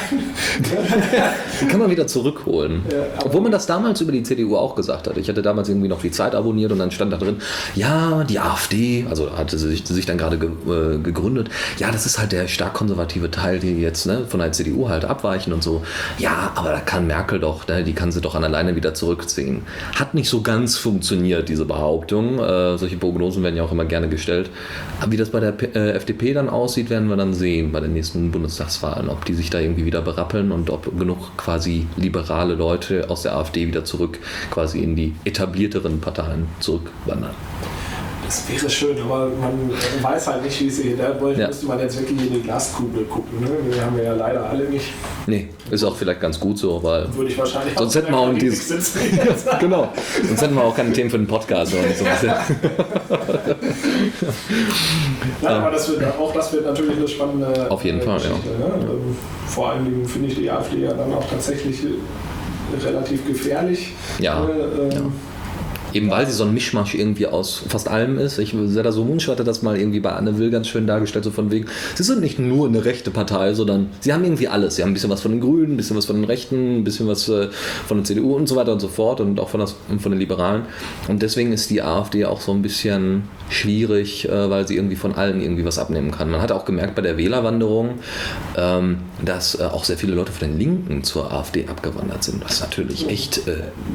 die 1.62 1.65
kann 1.65 1.79
man 1.79 1.89
wieder 1.89 2.08
zurückholen. 2.08 2.84
Obwohl 3.24 3.41
man 3.41 3.51
das 3.51 3.65
damals 3.65 4.01
über 4.01 4.12
die 4.12 4.24
CDU 4.24 4.56
auch 4.56 4.75
gesagt 4.75 5.08
hat. 5.08 5.18
Ich 5.18 5.29
hatte 5.29 5.41
damals 5.41 5.70
irgendwie 5.70 5.88
noch 5.88 6.01
die 6.01 6.12
Zeit 6.12 6.36
abonniert 6.36 6.72
und 6.72 6.79
dann 6.79 6.91
stand 6.91 7.13
da 7.13 7.18
drin, 7.18 7.38
ja, 7.75 8.24
die 8.24 8.39
AfD, 8.39 9.06
also 9.10 9.38
hatte 9.38 9.58
sie 9.58 9.70
sich, 9.70 9.86
sich 9.88 10.06
dann 10.06 10.18
gerade 10.18 10.38
ge, 10.38 10.50
äh, 10.50 10.98
gegründet, 11.00 11.50
ja, 11.77 11.91
das 11.91 12.06
ist 12.06 12.20
halt 12.20 12.32
der 12.32 12.48
stark 12.48 12.74
konservative 12.74 13.32
Teil, 13.32 13.60
die 13.60 13.82
jetzt 13.82 14.06
ne, 14.06 14.25
von 14.27 14.39
der 14.39 14.51
CDU 14.51 14.89
halt 14.89 15.06
abweichen 15.06 15.53
und 15.53 15.63
so. 15.63 15.84
Ja, 16.18 16.51
aber 16.56 16.72
da 16.72 16.79
kann 16.79 17.08
Merkel 17.08 17.39
doch, 17.39 17.68
ne, 17.68 17.84
die 17.84 17.94
kann 17.94 18.12
sie 18.12 18.22
doch 18.22 18.36
an 18.36 18.44
alleine 18.44 18.75
wieder 18.75 18.94
zurückziehen. 18.94 19.63
Hat 19.96 20.13
nicht 20.13 20.29
so 20.29 20.41
ganz 20.41 20.77
funktioniert 20.77 21.38
diese 21.48 21.65
Behauptung. 21.65 22.39
Äh, 22.39 22.77
solche 22.77 22.98
Prognosen 22.98 23.43
werden 23.43 23.55
ja 23.55 23.63
auch 23.63 23.72
immer 23.72 23.86
gerne 23.86 24.10
gestellt. 24.10 24.50
Aber 25.00 25.12
wie 25.12 25.17
das 25.17 25.29
bei 25.29 25.39
der 25.39 25.51
P 25.53 25.67
äh, 25.67 25.91
FDP 25.91 26.34
dann 26.34 26.50
aussieht, 26.50 26.89
werden 26.89 27.08
wir 27.08 27.15
dann 27.15 27.34
sehen 27.34 27.72
bei 27.72 27.79
den 27.79 27.93
nächsten 27.93 28.31
Bundestagswahlen, 28.31 29.10
ob 29.10 29.25
die 29.25 29.34
sich 29.34 29.50
da 29.50 29.60
irgendwie 29.60 29.86
wieder 29.86 30.01
berappeln 30.01 30.51
und 30.51 30.69
ob 30.69 30.98
genug 30.98 31.38
quasi 31.38 31.88
liberale 31.96 32.55
Leute 32.55 33.10
aus 33.10 33.22
der 33.24 33.36
AfD 33.36 33.67
wieder 33.67 33.86
zurück 33.86 34.19
quasi 34.51 34.79
in 34.79 34.96
die 34.96 35.15
etablierteren 35.24 36.01
Parteien 36.01 36.48
zurückwandern. 36.60 37.36
Das 38.29 38.48
wäre 38.48 38.69
schön, 38.69 38.95
aber 39.01 39.25
man 39.41 39.71
weiß 40.03 40.27
halt 40.27 40.43
nicht, 40.43 40.62
wie 40.62 40.67
es 40.67 40.79
hier. 40.79 40.95
Da 40.95 41.17
ja. 41.31 41.48
müsste 41.48 41.65
man 41.65 41.79
jetzt 41.79 42.00
wirklich 42.00 42.27
in 42.27 42.33
die 42.36 42.41
Glaskugel 42.43 43.05
gucken. 43.05 43.39
Ne? 43.39 43.50
Wir 43.67 43.83
haben 43.83 43.98
ja 43.98 44.13
leider 44.13 44.48
alle 44.48 44.65
nicht. 44.65 44.86
Nee, 45.25 45.48
ist 45.71 45.83
auch 45.83 45.98
vielleicht 45.98 46.21
ganz 46.21 46.39
gut 46.39 46.59
so, 46.59 46.83
weil. 46.83 47.12
Würde 47.15 47.31
ich 47.31 47.38
wahrscheinlich 47.39 47.75
sonst 47.75 47.95
hätten 47.95 48.12
wir 48.12 48.19
auch 48.19 48.31
dieses, 48.36 48.93
Genau. 49.59 49.91
Sonst 50.27 50.43
hätten 50.43 50.53
wir 50.53 50.63
auch 50.63 50.75
keine 50.75 50.93
Themen 50.93 51.09
für 51.09 51.17
den 51.17 51.25
Podcast 51.25 51.74
oder 51.74 51.91
so. 51.91 52.05
Nein, 55.41 55.53
aber 55.55 55.71
das 55.71 55.89
wird, 55.89 56.03
auch 56.03 56.31
das 56.31 56.53
wird 56.53 56.65
natürlich 56.65 56.98
eine 56.98 57.07
spannende. 57.07 57.71
Auf 57.71 57.83
jeden 57.83 58.00
Fall, 58.00 58.21
ja. 58.21 58.29
Ne? 58.29 58.36
Ähm, 58.79 59.17
vor 59.48 59.71
allen 59.71 59.86
Dingen 59.86 60.05
finde 60.05 60.27
ich 60.27 60.36
die 60.36 60.51
AfD 60.51 60.81
ja 60.81 60.93
dann 60.93 61.12
auch 61.15 61.27
tatsächlich 61.27 61.79
relativ 62.86 63.25
gefährlich. 63.25 63.93
Ja. 64.19 64.45
Äh, 64.45 64.51
ähm, 64.51 64.91
ja 64.91 65.01
Eben 65.93 66.12
weil 66.12 66.27
sie 66.27 66.34
so 66.34 66.43
ein 66.43 66.53
Mischmasch 66.53 66.93
irgendwie 66.93 67.25
aus 67.25 67.63
fast 67.67 67.88
allem 67.88 68.19
ist. 68.19 68.38
Ich 68.38 68.53
da 68.53 68.91
so 68.91 69.03
Munsch 69.03 69.27
hatte 69.27 69.43
das 69.43 69.62
mal 69.63 69.77
irgendwie 69.77 70.00
bei 70.00 70.12
Anne 70.12 70.38
Will 70.38 70.51
ganz 70.51 70.67
schön 70.67 70.86
dargestellt, 70.86 71.25
so 71.25 71.31
von 71.31 71.51
wegen, 71.51 71.67
sie 71.96 72.03
sind 72.03 72.22
nicht 72.22 72.38
nur 72.38 72.67
eine 72.67 72.86
rechte 72.86 73.10
Partei, 73.10 73.53
sondern 73.53 73.89
sie 74.00 74.13
haben 74.13 74.24
irgendwie 74.24 74.48
alles. 74.48 74.75
Sie 74.75 74.84
haben 74.84 74.91
ein 74.91 74.93
bisschen 74.93 75.10
was 75.10 75.22
von 75.22 75.31
den 75.31 75.41
Grünen, 75.41 75.74
ein 75.74 75.77
bisschen 75.77 75.98
was 75.98 76.05
von 76.05 76.17
den 76.17 76.25
Rechten, 76.25 76.79
ein 76.79 76.84
bisschen 76.84 77.08
was 77.08 77.27
äh, 77.29 77.50
von 77.88 77.98
der 77.98 78.03
CDU 78.03 78.36
und 78.36 78.48
so 78.48 78.55
weiter 78.55 78.72
und 78.72 78.79
so 78.79 78.88
fort 78.88 79.19
und 79.19 79.39
auch 79.39 79.50
von, 79.50 79.60
das, 79.60 79.75
von 80.00 80.12
den 80.12 80.19
Liberalen. 80.19 80.63
Und 81.08 81.22
deswegen 81.24 81.51
ist 81.51 81.69
die 81.72 81.81
AfD 81.81 82.25
auch 82.25 82.41
so 82.41 82.51
ein 82.51 82.62
bisschen 82.62 83.24
schwierig, 83.50 84.29
äh, 84.29 84.50
weil 84.50 84.67
sie 84.67 84.75
irgendwie 84.75 84.96
von 84.96 85.15
allen 85.15 85.41
irgendwie 85.41 85.65
was 85.65 85.79
abnehmen 85.79 86.12
kann. 86.12 86.29
Man 86.29 86.41
hat 86.41 86.51
auch 86.51 86.65
gemerkt 86.65 86.96
bei 86.96 87.01
der 87.01 87.17
Wählerwanderung, 87.17 87.96
ähm, 88.55 88.98
dass 89.25 89.60
äh, 89.60 89.63
auch 89.63 89.84
sehr 89.84 89.98
viele 89.98 90.13
Leute 90.13 90.31
von 90.31 90.48
den 90.48 90.60
Linken 90.60 91.03
zur 91.03 91.34
AfD 91.34 91.67
abgewandert 91.67 92.24
sind, 92.24 92.43
was 92.43 92.62
natürlich 92.62 93.10
echt 93.10 93.41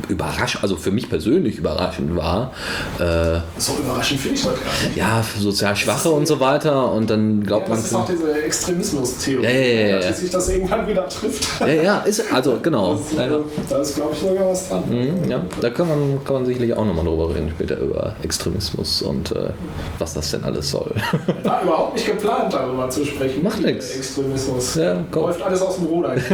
überraschend, 0.09 0.63
also 0.63 0.77
für 0.77 0.91
mich 0.91 1.09
persönlich 1.09 1.59
überraschend 1.59 1.84
überraschend 1.85 2.17
war. 2.17 2.51
Äh, 2.99 3.41
so 3.59 3.75
überraschend 3.79 4.21
finde 4.21 4.37
ich 4.37 4.45
das 4.45 4.55
gar 4.55 4.87
nicht. 4.87 4.97
Ja, 4.97 5.25
sozial 5.39 5.77
Schwache 5.77 6.11
und 6.11 6.27
so 6.27 6.41
weiter 6.41 6.91
und 6.93 7.11
dann 7.11 7.43
glaubt 7.43 7.69
ja, 7.69 7.75
man. 7.75 7.79
Das 7.79 7.91
ist 7.91 7.97
auch 7.97 8.07
diese 8.07 8.43
Extremismus-Theorie, 8.43 9.45
ja, 9.45 9.51
ja, 9.51 9.87
ja, 9.89 9.99
dass 10.01 10.21
sich 10.21 10.31
das 10.31 10.49
irgendwann 10.49 10.87
wieder 10.87 11.09
trifft. 11.09 11.61
Ja, 11.61 11.67
ja, 11.67 11.99
ist, 12.01 12.33
also 12.33 12.59
genau. 12.63 12.95
Das, 12.95 13.13
äh, 13.19 13.31
da 13.69 13.79
ist, 13.79 13.97
glaube 13.97 14.13
ich, 14.13 14.19
sogar 14.21 14.49
was 14.49 14.69
dran. 14.69 14.85
Mhm, 14.89 15.31
ja, 15.31 15.43
da 15.61 15.71
kann 15.71 15.89
man, 15.89 16.25
kann 16.25 16.35
man 16.35 16.47
sicherlich 16.47 16.75
auch 16.75 16.85
nochmal 16.85 17.05
drüber 17.05 17.35
reden, 17.35 17.51
später 17.51 17.79
über 17.79 18.15
Extremismus 18.23 19.03
und 19.03 19.33
äh, 19.33 19.51
was 19.99 20.15
das 20.15 20.31
denn 20.31 20.45
alles 20.45 20.71
soll. 20.71 20.93
War 21.43 21.63
überhaupt 21.63 21.95
nicht 21.95 22.07
geplant, 22.07 22.53
darüber 22.53 22.89
zu 22.89 23.05
sprechen. 23.05 23.43
Macht 23.43 23.61
nichts. 23.61 23.91
Extremismus. 23.97 24.75
Ja, 24.77 25.05
Läuft 25.13 25.43
alles 25.43 25.63
aus 25.63 25.77
dem 25.77 25.87
Ruder. 25.87 26.15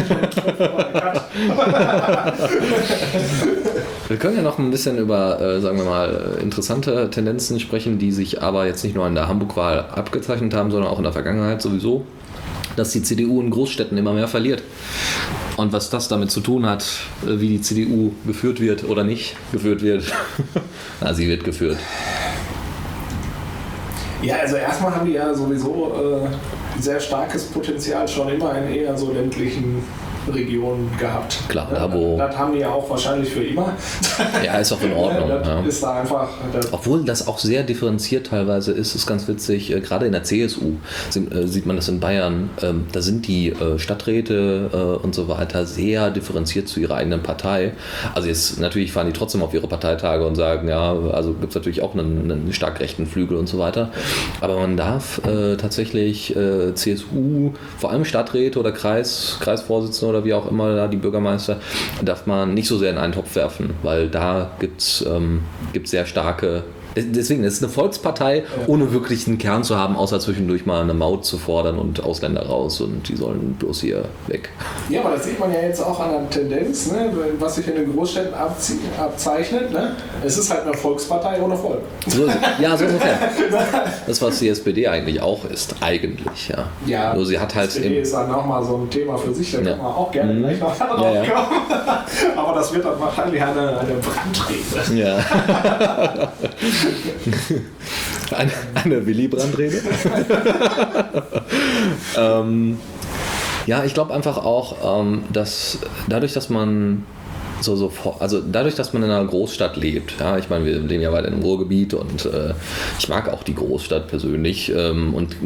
Wir 4.11 4.17
können 4.17 4.37
ja 4.37 4.43
noch 4.43 4.59
ein 4.59 4.71
bisschen 4.73 4.99
über 4.99 5.40
äh, 5.41 5.61
sagen 5.61 5.79
wir 5.79 5.85
mal, 5.85 6.39
interessante 6.43 7.09
Tendenzen 7.11 7.59
sprechen, 7.61 7.99
die 7.99 8.13
sich 8.13 8.43
aber 8.43 8.67
jetzt 8.67 8.85
nicht 8.85 8.95
nur 8.95 9.07
in 9.07 9.15
der 9.15 9.27
Hamburg-Wahl 9.27 9.87
abgezeichnet 9.91 10.53
haben, 10.55 10.71
sondern 10.71 10.91
auch 10.91 10.99
in 10.99 11.05
der 11.05 11.13
Vergangenheit 11.13 11.63
sowieso, 11.63 12.05
dass 12.77 12.93
die 12.93 13.03
CDU 13.03 13.41
in 13.41 13.51
Großstädten 13.51 13.97
immer 13.97 14.13
mehr 14.13 14.29
verliert. 14.29 14.63
Und 15.57 15.73
was 15.73 15.91
das 15.91 16.09
damit 16.09 16.31
zu 16.31 16.41
tun 16.41 16.67
hat, 16.67 16.85
äh, 17.27 17.41
wie 17.41 17.49
die 17.49 17.61
CDU 17.63 18.13
geführt 18.27 18.61
wird 18.61 18.85
oder 18.85 19.03
nicht 19.03 19.37
geführt 19.51 19.83
wird. 19.83 20.05
Na, 21.01 21.15
sie 21.15 21.27
wird 21.27 21.43
geführt. 21.43 21.79
Ja, 24.23 24.37
also 24.37 24.57
erstmal 24.57 24.95
haben 24.95 25.07
die 25.07 25.15
ja 25.15 25.33
sowieso 25.33 25.95
äh, 25.95 26.83
sehr 26.83 27.01
starkes 27.01 27.45
Potenzial 27.45 28.07
schon 28.07 28.29
immer 28.29 28.55
in 28.59 28.75
eher 28.75 28.97
so 28.97 29.11
ländlichen 29.13 29.83
Region 30.35 30.89
gehabt. 30.99 31.39
Klar, 31.49 31.69
ja, 31.73 31.87
da 31.87 31.93
wo- 31.93 32.17
Das 32.19 32.37
haben 32.37 32.53
die 32.53 32.61
ja 32.61 32.71
auch 32.71 32.89
wahrscheinlich 32.89 33.29
für 33.31 33.43
immer. 33.45 33.73
Ja, 34.45 34.59
ist 34.59 34.73
auch 34.73 34.83
in 34.83 34.93
Ordnung. 34.93 35.29
das 35.29 35.47
ja. 35.47 35.61
ist 35.63 35.83
da 35.83 36.01
einfach. 36.01 36.29
Das, 36.53 36.73
Obwohl 36.73 37.05
das 37.05 37.27
auch 37.27 37.39
sehr 37.39 37.63
differenziert 37.63 38.29
teilweise 38.29 38.73
ist, 38.73 38.95
ist 38.95 39.07
ganz 39.07 39.27
witzig. 39.29 39.73
Äh, 39.73 39.81
gerade 39.81 40.07
in 40.07 40.13
der 40.13 40.23
CSU 40.23 40.75
sind, 41.11 41.35
äh, 41.35 41.47
sieht 41.47 41.67
man 41.67 41.77
das 41.77 41.89
in 41.89 42.01
Bayern. 42.01 42.51
Ähm, 42.63 42.87
da 42.93 43.03
sind 43.03 43.27
die 43.27 43.49
äh, 43.51 43.79
Stadträte 43.79 44.71
äh, 44.73 45.05
und 45.05 45.15
so 45.15 45.29
weiter 45.29 45.67
sehr 45.67 46.11
differenziert 46.11 46.69
zu 46.69 46.81
ihrer 46.81 46.97
eigenen 46.97 47.23
Partei. 47.23 47.73
Also 48.15 48.29
jetzt 48.29 48.61
natürlich 48.61 48.93
fahren 48.93 49.07
die 49.07 49.13
trotzdem 49.13 49.43
auf 49.43 49.53
ihre 49.55 49.69
Parteitage 49.69 50.27
und 50.27 50.35
sagen, 50.37 50.69
ja, 50.69 50.93
also 51.13 51.33
gibt 51.33 51.51
es 51.51 51.55
natürlich 51.55 51.83
auch 51.83 51.95
einen, 51.95 52.31
einen 52.31 52.53
stark 52.53 52.81
rechten 52.81 53.07
Flügel 53.07 53.37
und 53.37 53.49
so 53.49 53.59
weiter. 53.59 53.91
Aber 54.41 54.57
man 54.57 54.77
darf 54.77 55.21
tatsächlich 55.59 56.35
CSU, 56.75 57.53
vor 57.79 57.91
allem 57.91 58.05
Stadträte 58.05 58.59
oder 58.59 58.73
Kreis, 58.73 59.39
Kreisvorsitzende 59.41 60.15
oder 60.15 60.20
wie 60.25 60.35
auch 60.35 60.51
immer 60.51 60.75
da 60.75 60.89
die 60.89 60.97
Bürgermeister, 60.97 61.61
darf 62.03 62.27
man 62.27 62.55
nicht 62.55 62.69
so 62.69 62.79
sehr 62.79 62.91
in 62.91 62.99
einen 62.99 63.13
Topf 63.13 63.35
werfen, 63.37 63.75
weil 63.83 64.09
da 64.09 64.51
gibt 64.59 64.81
es 64.81 65.05
ähm, 65.09 65.43
sehr 65.85 66.07
starke. 66.07 66.65
Deswegen, 66.97 67.45
es 67.45 67.55
ist 67.55 67.63
eine 67.63 67.73
Volkspartei, 67.73 68.45
ohne 68.67 68.93
wirklich 68.93 69.27
einen 69.27 69.39
Kern 69.39 69.63
zu 69.65 69.77
haben, 69.77 69.97
außer 69.97 70.19
zwischendurch 70.21 70.67
mal 70.67 70.83
eine 70.83 70.95
Maut 70.95 71.25
zu 71.25 71.39
fordern 71.39 71.79
und 71.79 72.03
Ausländer 72.03 72.47
raus 72.47 72.81
und 72.81 73.09
die 73.09 73.17
sollen 73.17 73.55
bloß 73.59 73.81
hier 73.83 74.05
weg. 74.27 74.51
ja, 74.89 75.01
aber 75.01 75.11
das 75.17 75.25
sieht 75.25 75.39
man 75.39 75.53
ja 75.53 75.61
jetzt 75.61 75.81
auch 75.85 75.99
an 76.01 76.11
der 76.13 76.31
Tendenz, 76.31 76.91
ne, 76.93 77.11
was 77.39 77.55
sich 77.57 77.69
in 77.69 77.75
den 77.77 77.95
Großstädten 77.95 78.35
abzeichnet. 78.35 79.73
Ne? 79.73 79.93
Es 80.25 80.37
ist 80.39 80.51
halt 80.51 80.63
eine 80.63 80.75
Volkspartei 80.75 81.41
ohne 81.41 81.57
Volk. 81.57 81.81
So, 82.07 82.27
ja, 82.61 82.77
so 82.77 82.85
ungefähr. 82.85 83.19
Das, 84.07 84.21
was 84.23 84.39
die 84.41 84.49
SPD 84.49 84.89
eigentlich 84.89 85.21
auch 85.23 85.45
ist, 85.45 85.75
eigentlich, 85.81 86.49
ja. 86.49 86.65
Ja, 86.87 87.15
Nur 87.15 87.25
sie 87.27 87.39
hat 87.39 87.55
halt 87.55 87.69
SPD 87.69 88.01
ist 88.01 88.13
dann 88.15 88.29
nochmal 88.31 88.63
so 88.65 88.77
ein 88.77 88.91
Thema 88.91 89.17
für 89.17 89.33
sich, 89.33 89.53
da 89.53 89.59
Ja. 89.61 89.71
kann 89.71 89.79
man 89.79 89.87
auch 89.87 90.11
gerne 90.11 90.35
Mhm. 90.35 90.39
gleich 90.41 90.61
noch 90.61 90.77
drauf 90.77 91.01
Ja, 91.15 91.23
ja. 91.23 91.31
kommen. 91.31 92.37
Aber 92.37 92.55
das 92.59 92.73
wird 92.75 92.85
dann 92.85 92.99
wahrscheinlich 93.01 93.41
eine, 93.43 93.79
eine 93.79 93.95
Brandrede. 93.95 95.01
Ja. 95.01 95.19
eine, 98.35 98.53
eine 98.75 99.07
Willy-Brandt-Rede. 99.07 99.83
ähm, 102.17 102.79
ja, 103.67 103.85
ich 103.85 103.95
glaube 103.95 104.15
einfach 104.15 104.39
auch, 104.39 105.01
ähm, 105.01 105.25
dass 105.33 105.79
dadurch, 106.09 106.33
dass 106.33 106.49
man 106.49 107.05
so, 107.61 107.77
so, 107.77 107.93
also 108.19 108.41
dadurch, 108.41 108.75
dass 108.75 108.93
man 108.93 109.03
in 109.03 109.11
einer 109.11 109.25
Großstadt 109.25 109.77
lebt, 109.77 110.15
ja, 110.19 110.39
ich 110.39 110.49
meine, 110.49 110.65
wir 110.65 110.79
leben 110.81 111.03
ja 111.03 111.13
weiter 111.13 111.29
im 111.29 111.41
Ruhrgebiet 111.41 111.95
und 111.95 112.25
äh, 112.25 112.55
ich 112.99 113.09
mag 113.09 113.29
auch 113.29 113.43
die 113.43 113.55
Großstadt 113.55 114.09
persönlich 114.09 114.73
ähm, 114.75 115.15
und 115.15 115.37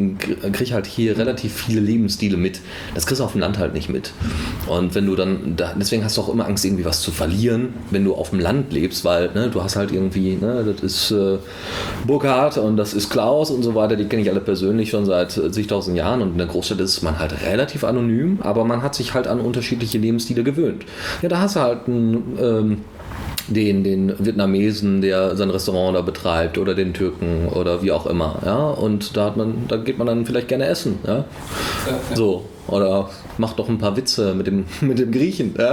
kriege 0.53 0.73
halt 0.73 0.85
hier 0.85 1.17
relativ 1.17 1.53
viele 1.53 1.81
Lebensstile 1.81 2.37
mit. 2.37 2.61
Das 2.93 3.05
kriegst 3.05 3.19
du 3.19 3.25
auf 3.25 3.33
dem 3.33 3.41
Land 3.41 3.57
halt 3.57 3.73
nicht 3.73 3.89
mit. 3.89 4.11
Und 4.67 4.95
wenn 4.95 5.05
du 5.05 5.15
dann, 5.15 5.55
da, 5.55 5.73
deswegen 5.77 6.03
hast 6.03 6.17
du 6.17 6.21
auch 6.21 6.29
immer 6.29 6.45
Angst, 6.45 6.65
irgendwie 6.65 6.85
was 6.85 7.01
zu 7.01 7.11
verlieren, 7.11 7.73
wenn 7.91 8.03
du 8.03 8.15
auf 8.15 8.29
dem 8.29 8.39
Land 8.39 8.71
lebst, 8.71 9.03
weil 9.05 9.31
ne, 9.33 9.49
du 9.49 9.63
hast 9.63 9.75
halt 9.75 9.91
irgendwie, 9.91 10.35
ne, 10.35 10.63
das 10.65 10.83
ist 10.83 11.11
äh, 11.11 11.37
Burkhard 12.07 12.57
und 12.57 12.77
das 12.77 12.93
ist 12.93 13.09
Klaus 13.09 13.51
und 13.51 13.63
so 13.63 13.75
weiter, 13.75 13.95
die 13.95 14.05
kenne 14.05 14.21
ich 14.21 14.29
alle 14.29 14.39
persönlich 14.39 14.89
schon 14.89 15.05
seit 15.05 15.31
zigtausend 15.31 15.97
Jahren 15.97 16.21
und 16.21 16.31
in 16.31 16.37
der 16.37 16.47
Großstadt 16.47 16.79
ist 16.79 17.01
man 17.01 17.19
halt 17.19 17.33
relativ 17.45 17.83
anonym, 17.83 18.39
aber 18.41 18.63
man 18.65 18.81
hat 18.81 18.95
sich 18.95 19.13
halt 19.13 19.27
an 19.27 19.39
unterschiedliche 19.39 19.97
Lebensstile 19.97 20.43
gewöhnt. 20.43 20.85
Ja, 21.21 21.29
da 21.29 21.39
hast 21.39 21.55
du 21.55 21.59
halt 21.59 21.87
einen 21.87 22.04
ähm, 22.39 22.81
den, 23.47 23.83
den 23.83 24.13
Vietnamesen, 24.17 25.01
der 25.01 25.35
sein 25.35 25.49
Restaurant 25.49 25.95
da 25.95 26.01
betreibt, 26.01 26.57
oder 26.57 26.73
den 26.73 26.93
Türken 26.93 27.47
oder 27.49 27.81
wie 27.83 27.91
auch 27.91 28.05
immer, 28.05 28.39
ja. 28.45 28.69
Und 28.69 29.15
da 29.15 29.25
hat 29.25 29.37
man, 29.37 29.65
da 29.67 29.77
geht 29.77 29.97
man 29.97 30.07
dann 30.07 30.25
vielleicht 30.25 30.47
gerne 30.47 30.65
essen, 30.65 30.99
ja. 31.05 31.25
So. 32.13 32.45
Oder 32.67 33.09
macht 33.37 33.59
doch 33.59 33.69
ein 33.69 33.77
paar 33.77 33.95
Witze 33.95 34.33
mit 34.33 34.47
dem, 34.47 34.65
mit 34.81 34.99
dem 34.99 35.11
Griechen. 35.11 35.55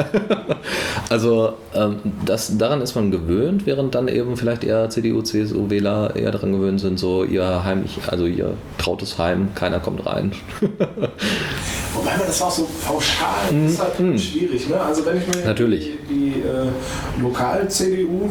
Also 1.08 1.54
ähm, 1.74 1.96
das, 2.24 2.56
daran 2.56 2.80
ist 2.80 2.94
man 2.94 3.10
gewöhnt, 3.10 3.66
während 3.66 3.94
dann 3.94 4.08
eben 4.08 4.36
vielleicht 4.36 4.64
eher 4.64 4.88
CDU, 4.88 5.20
CSU 5.20 5.68
Wähler 5.68 6.16
eher 6.16 6.30
daran 6.30 6.52
gewöhnt 6.52 6.80
sind, 6.80 6.98
so 6.98 7.24
ihr 7.24 7.64
heimlich, 7.64 7.98
also 8.06 8.24
ihr 8.24 8.54
trautes 8.78 9.18
Heim, 9.18 9.48
keiner 9.54 9.80
kommt 9.80 10.06
rein. 10.06 10.32
Wobei 10.60 12.16
man 12.16 12.26
das 12.26 12.40
auch 12.40 12.50
so 12.50 12.66
pauschal 12.86 13.66
ist 13.66 13.78
halt 13.78 14.20
schwierig. 14.20 14.68
Ne? 14.68 14.80
Also 14.80 15.04
wenn 15.04 15.18
ich 15.18 15.26
mir. 15.26 15.44
Natürlich. 15.44 15.90
die, 16.08 16.14
die 16.14 16.40
äh, 16.40 17.20
Lokal-CDU 17.20 18.30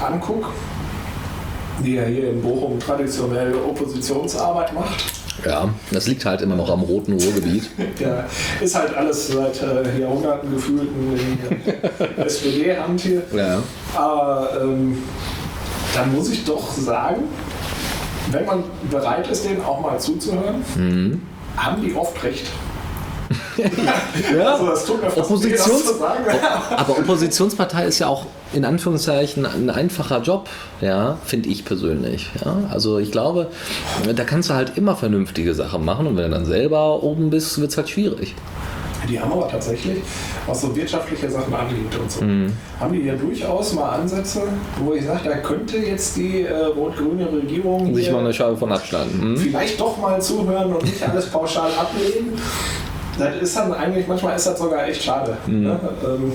angucke, 0.00 0.46
die 1.84 1.94
ja 1.94 2.04
hier 2.04 2.30
in 2.30 2.40
Bochum 2.40 2.78
traditionell 2.78 3.54
Oppositionsarbeit 3.54 4.72
macht, 4.72 5.23
Ja, 5.44 5.68
das 5.90 6.06
liegt 6.06 6.24
halt 6.24 6.40
immer 6.42 6.54
noch 6.56 6.70
am 6.70 6.80
roten 6.82 7.12
Ruhrgebiet. 7.12 7.68
ja, 8.00 8.24
ist 8.60 8.74
halt 8.74 8.94
alles 8.96 9.28
seit 9.28 9.60
äh, 9.62 10.00
Jahrhunderten 10.00 10.54
gefühlt 10.54 10.88
in 10.88 12.22
SPD-Hand 12.24 13.00
hier. 13.00 13.22
Ja. 13.34 13.62
Aber 13.94 14.50
ähm, 14.62 14.98
dann 15.94 16.14
muss 16.14 16.30
ich 16.30 16.44
doch 16.44 16.72
sagen, 16.72 17.24
wenn 18.30 18.46
man 18.46 18.64
bereit 18.90 19.28
ist, 19.28 19.44
denen 19.44 19.62
auch 19.64 19.80
mal 19.80 19.98
zuzuhören, 19.98 20.64
Mhm. 20.76 21.22
haben 21.56 21.82
die 21.82 21.94
oft 21.94 22.22
recht. 22.22 22.46
Ja. 23.56 23.66
Also 24.68 24.94
Oppositions- 25.22 25.84
zu 25.86 25.94
sagen. 25.98 26.24
Aber 26.76 26.98
Oppositionspartei 26.98 27.86
ist 27.86 27.98
ja 28.00 28.08
auch 28.08 28.26
in 28.54 28.64
Anführungszeichen 28.64 29.44
ein 29.46 29.68
einfacher 29.70 30.22
Job, 30.22 30.48
ja, 30.80 31.18
finde 31.24 31.48
ich 31.48 31.64
persönlich. 31.64 32.30
Ja? 32.44 32.56
Also 32.70 32.98
ich 32.98 33.10
glaube, 33.10 33.48
da 34.14 34.24
kannst 34.24 34.50
du 34.50 34.54
halt 34.54 34.76
immer 34.76 34.96
vernünftige 34.96 35.54
Sachen 35.54 35.84
machen 35.84 36.06
und 36.06 36.16
wenn 36.16 36.24
du 36.24 36.30
dann 36.30 36.46
selber 36.46 37.02
oben 37.02 37.30
bist, 37.30 37.60
wird 37.60 37.70
es 37.70 37.76
halt 37.76 37.88
schwierig. 37.90 38.34
Die 39.08 39.20
haben 39.20 39.32
aber 39.32 39.48
tatsächlich, 39.48 39.98
was 40.46 40.62
so 40.62 40.74
wirtschaftliche 40.74 41.28
Sachen 41.30 41.52
angeht 41.52 41.94
und 42.00 42.10
so, 42.10 42.24
Mhm. 42.24 42.50
haben 42.80 42.92
die 42.94 43.00
ja 43.02 43.14
durchaus 43.14 43.74
mal 43.74 43.90
Ansätze, 43.90 44.40
wo 44.82 44.94
ich 44.94 45.04
sage, 45.04 45.28
da 45.28 45.36
könnte 45.36 45.76
jetzt 45.76 46.16
die 46.16 46.40
äh, 46.42 46.64
rot-grüne 46.64 47.30
Regierung 47.30 47.94
Sich 47.94 48.10
mal 48.10 48.20
eine 48.20 48.32
Scheibe 48.32 48.56
von 48.56 48.72
abschneiden. 48.72 49.20
Hm? 49.20 49.36
vielleicht 49.36 49.78
doch 49.78 49.98
mal 49.98 50.22
zuhören 50.22 50.72
und 50.72 50.84
nicht 50.84 51.06
alles 51.06 51.26
pauschal 51.26 51.70
ablehnen. 51.78 52.32
Das 53.18 53.36
ist 53.42 53.56
dann 53.56 53.72
eigentlich, 53.72 54.06
manchmal 54.08 54.34
ist 54.36 54.46
das 54.46 54.58
sogar 54.58 54.86
echt 54.88 55.02
schade. 55.02 55.36
Mhm. 55.46 55.62
Ne? 55.62 55.80
Ähm, 56.04 56.32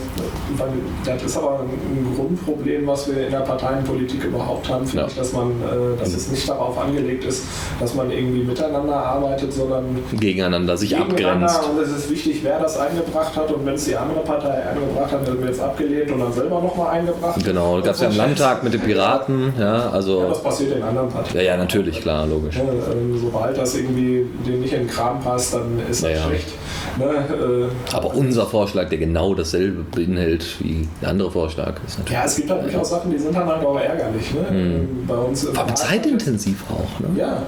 das 1.06 1.24
ist 1.24 1.38
aber 1.38 1.60
ein 1.62 2.16
Grundproblem, 2.16 2.88
was 2.88 3.08
wir 3.08 3.26
in 3.26 3.32
der 3.32 3.40
Parteienpolitik 3.40 4.24
überhaupt 4.24 4.70
haben, 4.70 4.86
finde 4.86 5.04
Ja. 5.04 5.08
ich, 5.08 5.16
dass 5.16 5.34
man, 5.34 5.50
äh, 5.62 6.00
dass 6.00 6.14
es 6.14 6.30
nicht 6.32 6.48
darauf 6.48 6.78
angelegt 6.78 7.26
ist, 7.26 7.44
dass 7.80 7.96
man 7.96 8.12
irgendwie 8.12 8.44
miteinander 8.44 8.96
arbeitet, 8.96 9.52
sondern 9.54 9.98
Gegeneinander 10.20 10.78
sich 10.78 10.90
gegeneinander 10.92 11.48
abgrenzt. 11.50 11.70
und 11.70 11.82
es 11.84 11.90
ist 11.98 12.10
wichtig, 12.10 12.40
wer 12.44 12.60
das 12.60 12.78
eingebracht 12.78 13.36
hat 13.36 13.52
und 13.52 13.66
wenn 13.66 13.74
es 13.76 13.86
die 13.86 13.96
andere 13.96 14.20
Partei 14.22 14.64
eingebracht 14.70 15.12
hat, 15.12 15.28
dann 15.28 15.42
wird 15.42 15.52
es 15.52 15.60
abgelehnt 15.60 16.12
und 16.12 16.20
dann 16.20 16.34
selber 16.34 16.62
nochmal 16.62 16.98
eingebracht. 17.00 17.44
Genau, 17.44 17.78
da 17.80 17.86
gab 17.88 17.96
es 17.96 18.02
ja 18.02 18.10
im 18.10 18.16
Landtag 18.18 18.64
mit 18.64 18.74
den 18.74 18.82
Piraten, 18.82 19.54
ja, 19.58 19.70
Ja, 19.80 19.90
also. 19.92 20.28
das 20.30 20.42
passiert 20.44 20.78
in 20.78 20.84
anderen 20.84 21.10
Parteien. 21.10 21.36
Ja, 21.36 21.42
ja, 21.42 21.58
natürlich, 21.58 22.02
klar, 22.02 22.26
logisch. 22.26 22.56
Ja, 22.58 22.64
ähm, 22.64 23.18
sobald 23.22 23.58
das 23.58 23.76
irgendwie 23.76 24.26
dem 24.46 24.62
nicht 24.62 24.74
in 24.74 24.80
den 24.82 24.88
Kram 24.90 25.20
passt, 25.20 25.54
dann 25.54 25.80
ist 25.90 26.04
das 26.04 26.10
Ja, 26.12 26.18
ja. 26.18 26.24
schlecht. 26.24 26.48
Ne, 26.98 27.06
äh, 27.06 27.96
Aber 27.96 28.14
unser 28.14 28.46
Vorschlag, 28.46 28.90
der 28.90 28.98
genau 28.98 29.34
dasselbe 29.34 29.84
beinhält 29.84 30.46
wie 30.60 30.88
der 31.02 31.10
andere 31.10 31.32
Vorschlag, 31.32 31.76
ist 31.86 32.00
natürlich. 32.00 32.20
ja, 32.20 32.26
es 32.26 32.36
gibt 32.36 32.50
halt 32.50 32.64
durchaus 32.64 32.90
Sachen, 32.90 33.12
die 33.12 33.18
sind 33.18 33.36
dann 33.36 33.48
halt 33.48 33.66
auch 33.66 33.80
ärgerlich. 33.80 34.34
Ne? 34.34 34.46
Ähm, 34.52 35.06
Bei 35.08 35.16
uns 35.16 35.44
Vor 35.44 35.66
allem 35.66 35.76
zeitintensiv 35.76 36.64
auch, 36.70 37.00
ne? 37.00 37.08
Ja. 37.20 37.44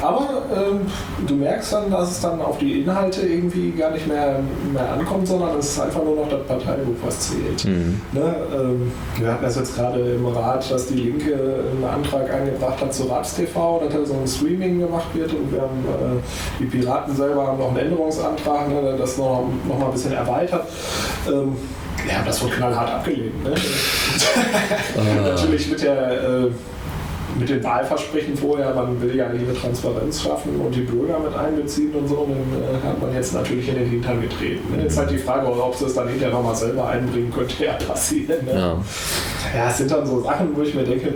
Aber 0.00 0.44
ähm, 0.54 0.80
du 1.26 1.34
merkst 1.34 1.72
dann, 1.72 1.90
dass 1.90 2.10
es 2.10 2.20
dann 2.20 2.40
auf 2.40 2.58
die 2.58 2.82
Inhalte 2.82 3.22
irgendwie 3.22 3.72
gar 3.72 3.90
nicht 3.90 4.06
mehr, 4.06 4.40
mehr 4.72 4.92
ankommt, 4.92 5.26
sondern 5.26 5.58
es 5.58 5.70
ist 5.70 5.80
einfach 5.80 6.02
nur 6.04 6.16
noch 6.16 6.28
das 6.28 6.46
Parteibuch, 6.46 6.94
was 7.04 7.30
zählt. 7.30 7.64
Mhm. 7.64 8.00
Ne, 8.12 8.34
ähm, 8.54 8.92
wir 9.18 9.32
hatten 9.32 9.44
das 9.44 9.56
jetzt 9.56 9.76
gerade 9.76 10.00
im 10.00 10.26
Rat, 10.26 10.70
dass 10.70 10.86
die 10.86 10.94
Linke 10.94 11.34
einen 11.34 11.84
Antrag 11.84 12.32
eingebracht 12.32 12.80
hat 12.80 12.94
zu 12.94 13.04
Ratstv, 13.04 13.54
dass 13.82 13.92
da 13.92 14.04
so 14.04 14.14
ein 14.14 14.26
Streaming 14.26 14.80
gemacht 14.80 15.08
wird 15.14 15.32
und 15.32 15.52
wir 15.52 15.62
haben, 15.62 15.84
äh, 16.18 16.60
die 16.60 16.66
Piraten 16.66 17.14
selber 17.16 17.46
haben 17.46 17.58
noch 17.58 17.68
einen 17.68 17.78
Änderungsantrag, 17.78 18.68
ne, 18.68 18.96
das 18.96 19.18
noch, 19.18 19.44
noch 19.66 19.78
mal 19.78 19.86
ein 19.86 19.92
bisschen 19.92 20.12
erweitert. 20.12 20.66
Ähm, 21.26 21.56
ja, 22.08 22.22
das 22.24 22.42
wurde 22.42 22.54
knallhart 22.54 22.90
abgelehnt. 22.90 23.42
Ne? 23.42 23.54
Natürlich 25.24 25.68
mit 25.68 25.82
der 25.82 26.12
äh, 26.12 26.50
mit 27.38 27.48
den 27.48 27.62
Wahlversprechen 27.62 28.36
vorher, 28.36 28.74
man 28.74 29.00
will 29.00 29.14
ja 29.14 29.26
hier 29.30 29.54
Transparenz 29.54 30.22
schaffen 30.22 30.60
und 30.60 30.74
die 30.74 30.80
Bürger 30.80 31.18
mit 31.18 31.34
einbeziehen 31.34 31.94
und 31.94 32.08
so, 32.08 32.26
dann 32.26 32.62
äh, 32.62 32.86
hat 32.86 33.00
man 33.00 33.14
jetzt 33.14 33.34
natürlich 33.34 33.68
in 33.68 33.76
den 33.76 33.88
Hintern 33.88 34.20
getreten. 34.20 34.76
Ne? 34.76 34.82
Jetzt 34.82 34.98
halt 34.98 35.10
die 35.10 35.18
Frage, 35.18 35.46
ob 35.46 35.74
sie 35.74 35.84
es 35.86 35.94
dann 35.94 36.08
hinterher 36.08 36.34
nochmal 36.34 36.54
selber 36.54 36.88
einbringen, 36.88 37.32
könnte 37.32 37.64
ja 37.64 37.74
passieren. 37.74 38.44
Ne? 38.44 38.52
Ja. 38.52 38.76
Ja, 39.56 39.70
es 39.70 39.78
sind 39.78 39.90
dann 39.90 40.06
so 40.06 40.20
Sachen, 40.22 40.56
wo 40.56 40.62
ich 40.62 40.74
mir 40.74 40.84
denke, 40.84 41.14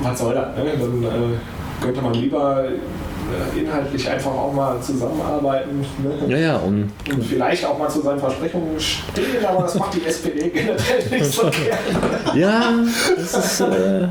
was 0.00 0.18
soll 0.18 0.34
das? 0.34 0.56
Ne? 0.56 0.72
Dann 0.78 1.02
äh, 1.02 1.84
könnte 1.84 2.00
man 2.00 2.14
lieber 2.14 2.64
äh, 2.64 3.58
inhaltlich 3.58 4.08
einfach 4.08 4.30
auch 4.30 4.52
mal 4.52 4.80
zusammenarbeiten. 4.80 5.80
Ne? 5.80 6.32
Ja, 6.32 6.38
ja, 6.38 6.56
und 6.58 6.90
Und 7.10 7.24
vielleicht 7.24 7.64
auch 7.64 7.78
mal 7.78 7.88
zu 7.88 8.00
seinen 8.02 8.20
Versprechungen 8.20 8.78
stehen, 8.78 9.44
aber 9.44 9.62
das 9.62 9.74
macht 9.74 9.94
die 9.94 10.06
SPD 10.06 10.48
generell 10.48 11.10
nicht 11.10 11.32
so 11.32 11.42
gerne. 11.50 12.40
ja, 12.40 12.72
das 13.16 13.34
ist. 13.34 13.60
Äh, 13.60 14.08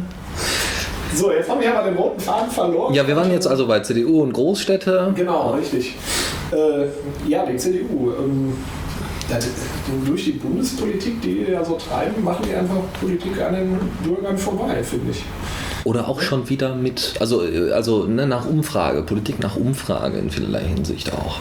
So, 1.19 1.32
jetzt 1.32 1.49
haben 1.49 1.62
wir 1.62 1.78
aber 1.78 1.89
den 1.89 1.97
roten 1.97 2.19
Faden 2.19 2.51
verloren. 2.51 2.93
ja, 2.93 3.08
wir 3.08 3.15
waren 3.15 3.32
jetzt 3.32 3.47
also 3.47 3.67
bei 3.67 3.80
CDU 3.80 4.21
und 4.21 4.34
Großstädte. 4.34 5.13
Genau, 5.15 5.51
richtig. 5.54 5.95
Äh, 6.51 7.30
ja, 7.30 7.45
die 7.45 7.56
CDU. 7.56 8.12
Ähm, 8.12 8.54
durch 10.06 10.25
die 10.25 10.32
Bundespolitik, 10.34 11.21
die 11.21 11.47
ja 11.51 11.63
so 11.63 11.78
treiben, 11.78 12.23
machen 12.23 12.45
die 12.47 12.54
einfach 12.54 12.75
Politik 12.99 13.41
an 13.41 13.56
den 13.56 13.80
Bürgern 14.04 14.38
vorbei, 14.38 14.84
finde 14.84 15.12
ich. 15.12 15.23
Oder 15.84 16.08
auch 16.08 16.21
schon 16.21 16.49
wieder 16.49 16.75
mit, 16.75 17.15
also, 17.19 17.41
also 17.73 18.06
ne, 18.06 18.25
nach 18.25 18.45
Umfrage, 18.45 19.04
Politik 19.04 19.39
nach 19.39 19.56
Umfrage 19.56 20.17
in 20.17 20.30
vielerlei 20.30 20.63
Hinsicht 20.63 21.12
auch. 21.13 21.38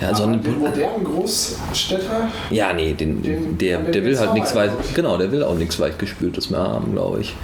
Ja, 0.00 0.08
also 0.08 0.26
den 0.26 0.58
modernen 0.58 1.04
Großstädter? 1.04 2.28
Ja, 2.50 2.72
nee, 2.72 2.94
den, 2.94 3.22
den 3.22 3.58
der, 3.58 3.78
der 3.78 4.04
will 4.04 4.18
halt 4.18 4.34
nichts 4.34 4.54
weit, 4.54 4.72
genau, 4.94 5.16
der 5.18 5.32
will 5.32 5.42
auch 5.42 5.56
nichts 5.56 5.78
weit 5.80 5.98
gespültes 5.98 6.50
mehr 6.50 6.60
haben, 6.60 6.92
glaube 6.92 7.20
ich. 7.20 7.34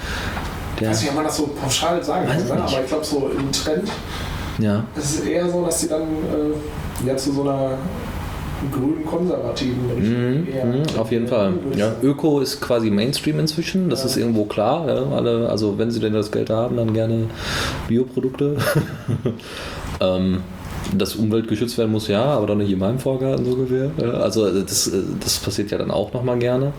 Der, 0.80 0.90
nicht, 0.90 1.08
ob 1.08 1.14
man 1.14 1.24
das 1.24 1.36
so 1.36 1.46
pauschal 1.46 2.02
sagen 2.02 2.26
kann, 2.26 2.36
ne? 2.36 2.62
aber 2.62 2.80
ich 2.82 2.86
glaube, 2.86 3.04
so 3.04 3.30
im 3.36 3.50
Trend 3.50 3.88
ja. 4.58 4.84
ist 4.96 5.20
es 5.20 5.20
eher 5.20 5.48
so, 5.48 5.64
dass 5.64 5.80
sie 5.80 5.88
dann 5.88 6.02
äh, 6.02 7.06
ja 7.06 7.16
zu 7.16 7.32
so 7.32 7.42
einer 7.42 7.78
grünen 8.72 9.04
konservativen 9.04 9.90
Richtung. 9.90 10.72
Mhm, 10.72 10.80
mhm 10.80 10.98
auf 10.98 11.10
jeden 11.12 11.28
Fall. 11.28 11.54
Ja, 11.76 11.92
Öko 12.02 12.40
ist 12.40 12.60
quasi 12.60 12.90
Mainstream 12.90 13.38
inzwischen, 13.38 13.90
das 13.90 14.00
ja. 14.00 14.06
ist 14.06 14.16
irgendwo 14.16 14.44
klar. 14.44 14.88
Ja, 14.88 15.16
alle, 15.16 15.48
also 15.48 15.78
wenn 15.78 15.90
sie 15.90 16.00
denn 16.00 16.14
das 16.14 16.30
Geld 16.30 16.50
haben, 16.50 16.76
dann 16.76 16.92
gerne 16.92 17.26
Bioprodukte. 17.88 18.56
ähm, 20.00 20.42
dass 20.96 21.16
Umwelt 21.16 21.48
geschützt 21.48 21.76
werden 21.78 21.90
muss, 21.90 22.06
ja, 22.06 22.22
aber 22.22 22.46
doch 22.46 22.54
nicht 22.54 22.70
in 22.70 22.78
meinem 22.78 23.00
Vorgarten 23.00 23.44
so 23.44 23.52
ungefähr. 23.52 23.90
Also 24.22 24.48
das, 24.62 24.90
das 25.20 25.38
passiert 25.38 25.72
ja 25.72 25.78
dann 25.78 25.90
auch 25.90 26.12
nochmal 26.12 26.38
gerne. 26.38 26.72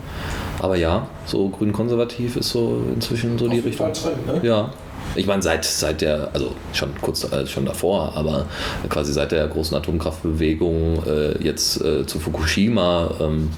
Aber 0.60 0.76
ja, 0.76 1.08
so 1.26 1.50
grün-konservativ 1.50 2.36
ist 2.36 2.50
so 2.50 2.82
inzwischen 2.93 3.38
so 3.38 3.46
Auf 3.46 3.52
die 3.52 3.60
Richtung. 3.60 3.93
Trend, 3.93 4.28
ne? 4.28 4.39
Ja. 4.48 4.72
Ich 5.15 5.26
meine, 5.26 5.41
seit, 5.41 5.63
seit 5.63 6.02
der, 6.02 6.30
also 6.34 6.54
schon 6.74 6.89
kurz 7.02 7.24
äh, 7.32 7.48
schon 7.48 7.65
davor, 7.65 8.13
aber 8.15 8.46
quasi 8.89 9.13
seit 9.13 9.32
der 9.32 9.48
großen 9.48 9.76
Atomkraftbewegung 9.78 11.04
äh, 11.06 11.43
jetzt 11.43 11.82
äh, 11.82 12.06
zu 12.06 12.20
Fukushima 12.20 13.12
ähm, 13.22 13.50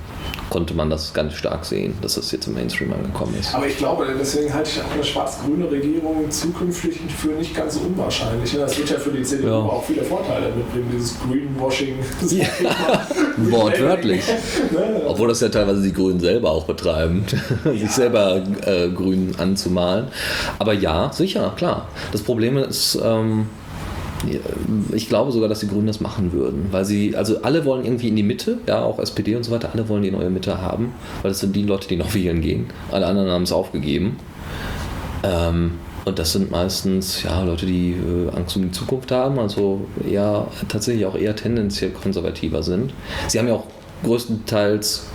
konnte 0.49 0.73
man 0.73 0.89
das 0.89 1.13
ganz 1.13 1.33
stark 1.33 1.65
sehen, 1.65 1.93
dass 2.01 2.15
das 2.15 2.31
jetzt 2.31 2.47
im 2.47 2.55
Mainstream 2.55 2.91
angekommen 2.93 3.35
ist. 3.39 3.53
Aber 3.53 3.67
ich 3.67 3.77
glaube, 3.77 4.07
deswegen 4.19 4.53
halte 4.53 4.69
ich 4.69 4.81
auch 4.81 4.93
eine 4.93 5.03
schwarz-grüne 5.03 5.69
Regierung 5.69 6.29
zukünftig 6.29 6.99
für 7.17 7.29
nicht 7.29 7.55
ganz 7.55 7.75
so 7.75 7.81
unwahrscheinlich. 7.81 8.55
Das 8.55 8.77
wird 8.77 8.89
ja 8.89 8.97
für 8.97 9.11
die 9.11 9.23
CDU 9.23 9.47
ja. 9.47 9.55
auch 9.55 9.83
viele 9.83 10.03
Vorteile 10.03 10.47
mitbringen, 10.55 10.89
dieses 10.93 11.15
Greenwashing. 11.19 11.95
Das 12.21 12.31
ja. 12.33 12.45
Wortwörtlich. 13.37 14.23
Ne? 14.71 15.01
Obwohl 15.07 15.29
das 15.29 15.41
ja 15.41 15.49
teilweise 15.49 15.81
die 15.81 15.93
Grünen 15.93 16.19
selber 16.19 16.51
auch 16.51 16.65
betreiben, 16.65 17.25
ja. 17.65 17.71
sich 17.71 17.91
selber 17.91 18.43
äh, 18.65 18.89
grün 18.89 19.33
anzumalen. 19.37 20.07
Aber 20.59 20.73
ja, 20.73 21.11
sicher, 21.11 21.53
klar. 21.55 21.87
Das 22.11 22.21
Problem 22.21 22.57
ist, 22.57 22.99
ähm, 23.03 23.47
ich 24.93 25.07
glaube 25.07 25.31
sogar, 25.31 25.47
dass 25.47 25.61
die 25.61 25.67
Grünen 25.67 25.87
das 25.87 26.01
machen 26.01 26.33
würden, 26.33 26.67
weil 26.71 26.85
sie, 26.85 27.15
also 27.15 27.41
alle 27.41 27.65
wollen 27.65 27.85
irgendwie 27.85 28.09
in 28.09 28.15
die 28.15 28.23
Mitte, 28.23 28.57
ja, 28.67 28.83
auch 28.83 28.99
SPD 28.99 29.35
und 29.35 29.43
so 29.43 29.51
weiter, 29.51 29.69
alle 29.73 29.87
wollen 29.87 30.03
die 30.03 30.11
neue 30.11 30.29
Mitte 30.29 30.61
haben, 30.61 30.93
weil 31.21 31.31
das 31.31 31.39
sind 31.39 31.55
die 31.55 31.63
Leute, 31.63 31.87
die 31.87 31.95
noch 31.95 32.13
wählen 32.13 32.41
gehen. 32.41 32.67
Alle 32.91 33.07
anderen 33.07 33.29
haben 33.29 33.43
es 33.43 33.51
aufgegeben. 33.51 34.17
Ähm, 35.23 35.71
und 36.05 36.17
das 36.17 36.33
sind 36.33 36.49
meistens 36.49 37.23
ja, 37.23 37.43
Leute, 37.43 37.65
die 37.65 37.91
äh, 37.91 38.35
Angst 38.35 38.55
um 38.55 38.63
die 38.63 38.71
Zukunft 38.71 39.11
haben, 39.11 39.37
also 39.37 39.81
eher 40.09 40.47
tatsächlich 40.67 41.05
auch 41.05 41.15
eher 41.15 41.35
tendenziell 41.35 41.91
konservativer 41.91 42.63
sind. 42.63 42.93
Sie 43.27 43.37
haben 43.37 43.47
ja 43.47 43.55
auch 43.55 43.65
größtenteils 44.03 45.07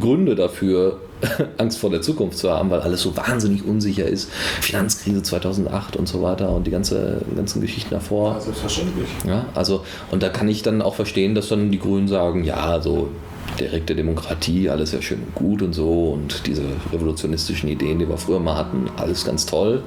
Gründe 0.00 0.34
dafür, 0.34 1.00
Angst 1.58 1.78
vor 1.78 1.90
der 1.90 2.02
Zukunft 2.02 2.38
zu 2.38 2.50
haben, 2.50 2.70
weil 2.70 2.80
alles 2.80 3.02
so 3.02 3.16
wahnsinnig 3.16 3.64
unsicher 3.64 4.06
ist. 4.06 4.30
Finanzkrise 4.60 5.22
2008 5.22 5.96
und 5.96 6.08
so 6.08 6.22
weiter 6.22 6.50
und 6.50 6.66
die 6.66 6.70
ganze, 6.70 7.22
ganzen 7.36 7.60
Geschichten 7.60 7.90
davor. 7.90 8.34
Ja, 8.34 8.40
selbstverständlich. 8.40 9.08
Ja, 9.26 9.46
also, 9.54 9.84
und 10.10 10.22
da 10.22 10.28
kann 10.28 10.48
ich 10.48 10.62
dann 10.62 10.82
auch 10.82 10.94
verstehen, 10.94 11.34
dass 11.34 11.48
dann 11.48 11.70
die 11.70 11.78
Grünen 11.78 12.08
sagen, 12.08 12.44
ja, 12.44 12.80
so 12.80 13.10
direkte 13.58 13.94
Demokratie, 13.94 14.70
alles 14.70 14.92
ja 14.92 15.02
schön 15.02 15.20
und 15.22 15.34
gut 15.34 15.62
und 15.62 15.72
so 15.72 16.10
und 16.12 16.46
diese 16.46 16.62
revolutionistischen 16.92 17.68
Ideen, 17.68 17.98
die 17.98 18.08
wir 18.08 18.16
früher 18.16 18.40
mal 18.40 18.56
hatten, 18.56 18.88
alles 18.96 19.24
ganz 19.24 19.46
toll. 19.46 19.82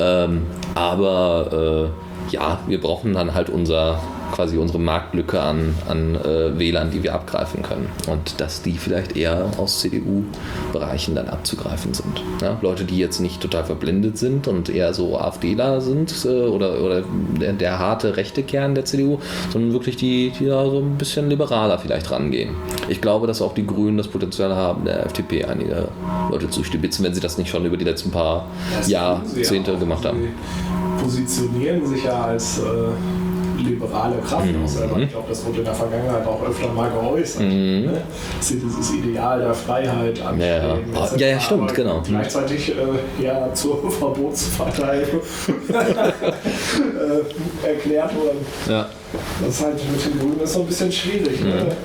Ähm, 0.00 0.42
aber 0.74 1.90
äh, 2.30 2.32
ja, 2.32 2.60
wir 2.66 2.80
brauchen 2.80 3.12
dann 3.12 3.34
halt 3.34 3.50
unser 3.50 4.00
quasi 4.32 4.56
unsere 4.56 4.80
Marktlücke 4.80 5.40
an, 5.40 5.74
an 5.88 6.16
äh, 6.16 6.58
Wählern, 6.58 6.90
die 6.90 7.02
wir 7.02 7.14
abgreifen 7.14 7.62
können. 7.62 7.88
Und 8.08 8.40
dass 8.40 8.62
die 8.62 8.72
vielleicht 8.72 9.16
eher 9.16 9.50
aus 9.58 9.80
CDU-Bereichen 9.80 11.14
dann 11.14 11.28
abzugreifen 11.28 11.94
sind. 11.94 12.22
Ja? 12.40 12.58
Leute, 12.62 12.84
die 12.84 12.98
jetzt 12.98 13.20
nicht 13.20 13.40
total 13.40 13.64
verblendet 13.64 14.18
sind 14.18 14.48
und 14.48 14.68
eher 14.68 14.94
so 14.94 15.18
AfDler 15.18 15.80
sind 15.80 16.24
äh, 16.24 16.28
oder, 16.28 16.82
oder 16.82 17.04
der, 17.40 17.52
der, 17.52 17.78
harte 17.78 18.16
rechte 18.16 18.42
Kern 18.42 18.74
der 18.74 18.84
CDU, 18.84 19.18
sondern 19.50 19.72
wirklich 19.72 19.96
die, 19.96 20.32
die 20.38 20.46
da 20.46 20.64
so 20.68 20.78
ein 20.78 20.96
bisschen 20.96 21.28
liberaler 21.28 21.78
vielleicht 21.78 22.10
rangehen. 22.10 22.50
Ich 22.88 23.00
glaube, 23.00 23.26
dass 23.26 23.42
auch 23.42 23.54
die 23.54 23.66
Grünen 23.66 23.98
das 23.98 24.08
Potenzial 24.08 24.54
haben, 24.54 24.84
der 24.84 25.06
FDP 25.06 25.44
einige 25.44 25.88
Leute 26.30 26.48
zu 26.50 26.64
stibitzen, 26.64 27.04
wenn 27.04 27.14
sie 27.14 27.20
das 27.20 27.38
nicht 27.38 27.50
schon 27.50 27.64
über 27.66 27.76
die 27.76 27.84
letzten 27.84 28.10
paar 28.10 28.46
Jahrzehnte 28.86 29.76
gemacht 29.76 30.04
haben. 30.04 30.20
Sie 30.22 31.02
positionieren 31.02 31.86
sich 31.86 32.04
ja 32.04 32.24
als 32.24 32.58
äh 32.58 33.21
liberale 33.58 34.16
Kraft 34.18 34.46
mhm. 34.46 34.64
auch 34.64 34.68
selber. 34.68 34.98
Ich 34.98 35.10
glaube, 35.10 35.28
das 35.28 35.44
wurde 35.44 35.58
in 35.58 35.64
der 35.64 35.74
Vergangenheit 35.74 36.26
auch 36.26 36.42
öfter 36.42 36.68
mal 36.68 36.90
geäußert. 36.90 37.42
Mhm. 37.42 37.82
Ne? 37.86 38.02
Sie 38.40 38.58
dieses 38.58 38.92
Ideal 38.92 39.40
der 39.40 39.54
Freiheit 39.54 40.20
anstreben. 40.20 40.40
Ja, 40.40 41.04
ja. 41.04 41.16
ja, 41.16 41.26
ja 41.28 41.40
stimmt, 41.40 41.74
genau. 41.74 42.02
Gleichzeitig 42.06 42.70
äh, 42.70 43.22
ja 43.22 43.52
zur 43.54 43.90
Verbotspartei 43.98 45.02
äh, 45.02 45.06
erklärt 47.66 48.14
worden. 48.14 48.38
Ja. 48.68 48.88
Das 49.40 49.48
ist 49.48 49.64
halt 49.64 49.74
mit 49.74 50.04
den 50.04 50.18
Grünen 50.18 50.40
ist 50.40 50.52
so 50.54 50.60
ein 50.60 50.66
bisschen 50.66 50.90
schwierig. 50.90 51.40
Ne? 51.40 51.46
Mhm. 51.46 51.68
Ne? 51.68 51.76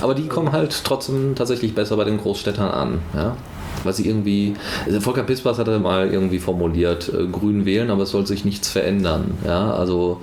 Aber 0.00 0.14
die 0.14 0.28
kommen 0.28 0.52
halt 0.52 0.82
trotzdem 0.84 1.34
tatsächlich 1.34 1.74
besser 1.74 1.96
bei 1.96 2.04
den 2.04 2.18
Großstädtern 2.18 2.70
an. 2.70 3.02
Ja? 3.14 3.36
Weil 3.84 3.92
sie 3.92 4.06
irgendwie, 4.06 4.54
also 4.86 5.00
Volker 5.00 5.22
Pispers 5.22 5.58
hatte 5.58 5.78
mal 5.78 6.12
irgendwie 6.12 6.38
formuliert, 6.38 7.12
äh, 7.12 7.26
grün 7.26 7.64
wählen, 7.64 7.90
aber 7.90 8.04
es 8.04 8.10
soll 8.10 8.26
sich 8.26 8.44
nichts 8.44 8.68
verändern. 8.68 9.32
Ja, 9.44 9.72
also 9.72 10.20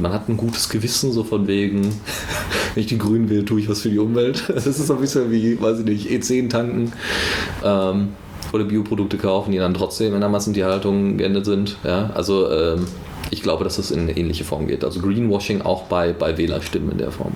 man 0.00 0.12
hat 0.12 0.28
ein 0.28 0.36
gutes 0.36 0.68
Gewissen, 0.68 1.12
so 1.12 1.24
von 1.24 1.46
wegen, 1.46 1.82
wenn 2.74 2.80
ich 2.80 2.86
die 2.86 2.98
Grünen 2.98 3.28
wähle, 3.28 3.44
tue 3.44 3.60
ich 3.60 3.68
was 3.68 3.80
für 3.80 3.90
die 3.90 3.98
Umwelt. 3.98 4.44
Das 4.60 4.66
ist 4.66 4.86
so 4.86 4.94
ein 4.94 5.00
bisschen 5.00 5.30
wie, 5.30 5.60
weiß 5.60 5.80
ich 5.80 5.84
nicht, 5.86 6.10
E10 6.10 6.50
tanken. 6.50 6.92
Ähm, 7.64 8.08
oder 8.52 8.64
Bioprodukte 8.64 9.16
kaufen, 9.16 9.52
die 9.52 9.58
dann 9.58 9.74
trotzdem 9.74 10.14
in 10.14 10.20
der 10.20 10.28
Massentierhaltung 10.28 11.16
geendet 11.16 11.44
sind. 11.46 11.76
Ja, 11.84 12.10
also 12.14 12.50
ähm, 12.50 12.86
ich 13.30 13.42
glaube, 13.42 13.64
dass 13.64 13.76
das 13.76 13.90
in 13.90 14.00
eine 14.00 14.16
ähnliche 14.16 14.44
Form 14.44 14.66
geht. 14.66 14.84
Also 14.84 15.00
Greenwashing 15.00 15.62
auch 15.62 15.84
bei, 15.84 16.12
bei 16.12 16.36
Wählerstimmen 16.36 16.92
in 16.92 16.98
der 16.98 17.12
Form. 17.12 17.32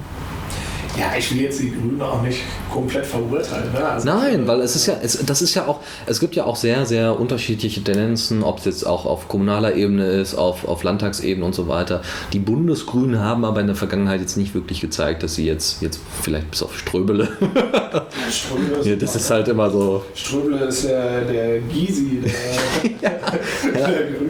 Ja, 0.99 1.13
ich 1.19 1.33
will 1.33 1.41
jetzt 1.43 1.61
die 1.61 1.73
Grünen 1.73 2.01
auch 2.01 2.23
nicht 2.23 2.41
komplett 2.73 3.05
verurteilen. 3.05 3.73
Ne? 3.73 3.85
Also 3.85 4.07
Nein, 4.07 4.47
weil 4.47 4.61
es 4.61 4.77
ist 4.77 4.87
ja, 4.87 4.95
es, 5.03 5.19
das 5.25 5.43
ist 5.43 5.55
ja 5.55 5.67
auch, 5.67 5.81
es 6.07 6.21
gibt 6.21 6.37
ja 6.37 6.45
auch 6.45 6.55
sehr, 6.55 6.87
sehr 6.87 7.19
unterschiedliche 7.19 7.83
Tendenzen, 7.83 8.45
ob 8.45 8.59
es 8.59 8.65
jetzt 8.65 8.87
auch 8.87 9.05
auf 9.05 9.27
kommunaler 9.27 9.75
Ebene 9.75 10.07
ist, 10.07 10.37
auf, 10.37 10.67
auf 10.69 10.85
Landtagsebene 10.85 11.45
und 11.45 11.55
so 11.55 11.67
weiter. 11.67 12.03
Die 12.33 12.39
Bundesgrünen 12.39 13.19
haben 13.19 13.45
aber 13.45 13.61
in 13.61 13.67
der 13.67 13.77
Vergangenheit 13.77 14.21
jetzt 14.21 14.37
nicht 14.37 14.55
wirklich 14.55 14.81
gezeigt, 14.81 15.25
dass 15.25 15.35
sie 15.35 15.47
jetzt, 15.47 15.83
jetzt 15.83 15.99
vielleicht 16.23 16.51
bis 16.53 16.63
auf 16.63 16.79
Ströbele. 16.79 17.29
Ströbele 18.31 18.79
ist 18.79 18.87
ja, 18.87 18.97
das 18.97 19.17
ist 19.17 19.31
halt 19.31 19.49
immer 19.49 19.71
so. 19.71 20.05
Ströbele 20.15 20.67
ist 20.67 20.85
der, 20.85 21.23
der 21.23 21.61
Gysi, 21.61 22.23
der, 22.23 23.11
ja, 23.11 23.19
der 23.75 23.81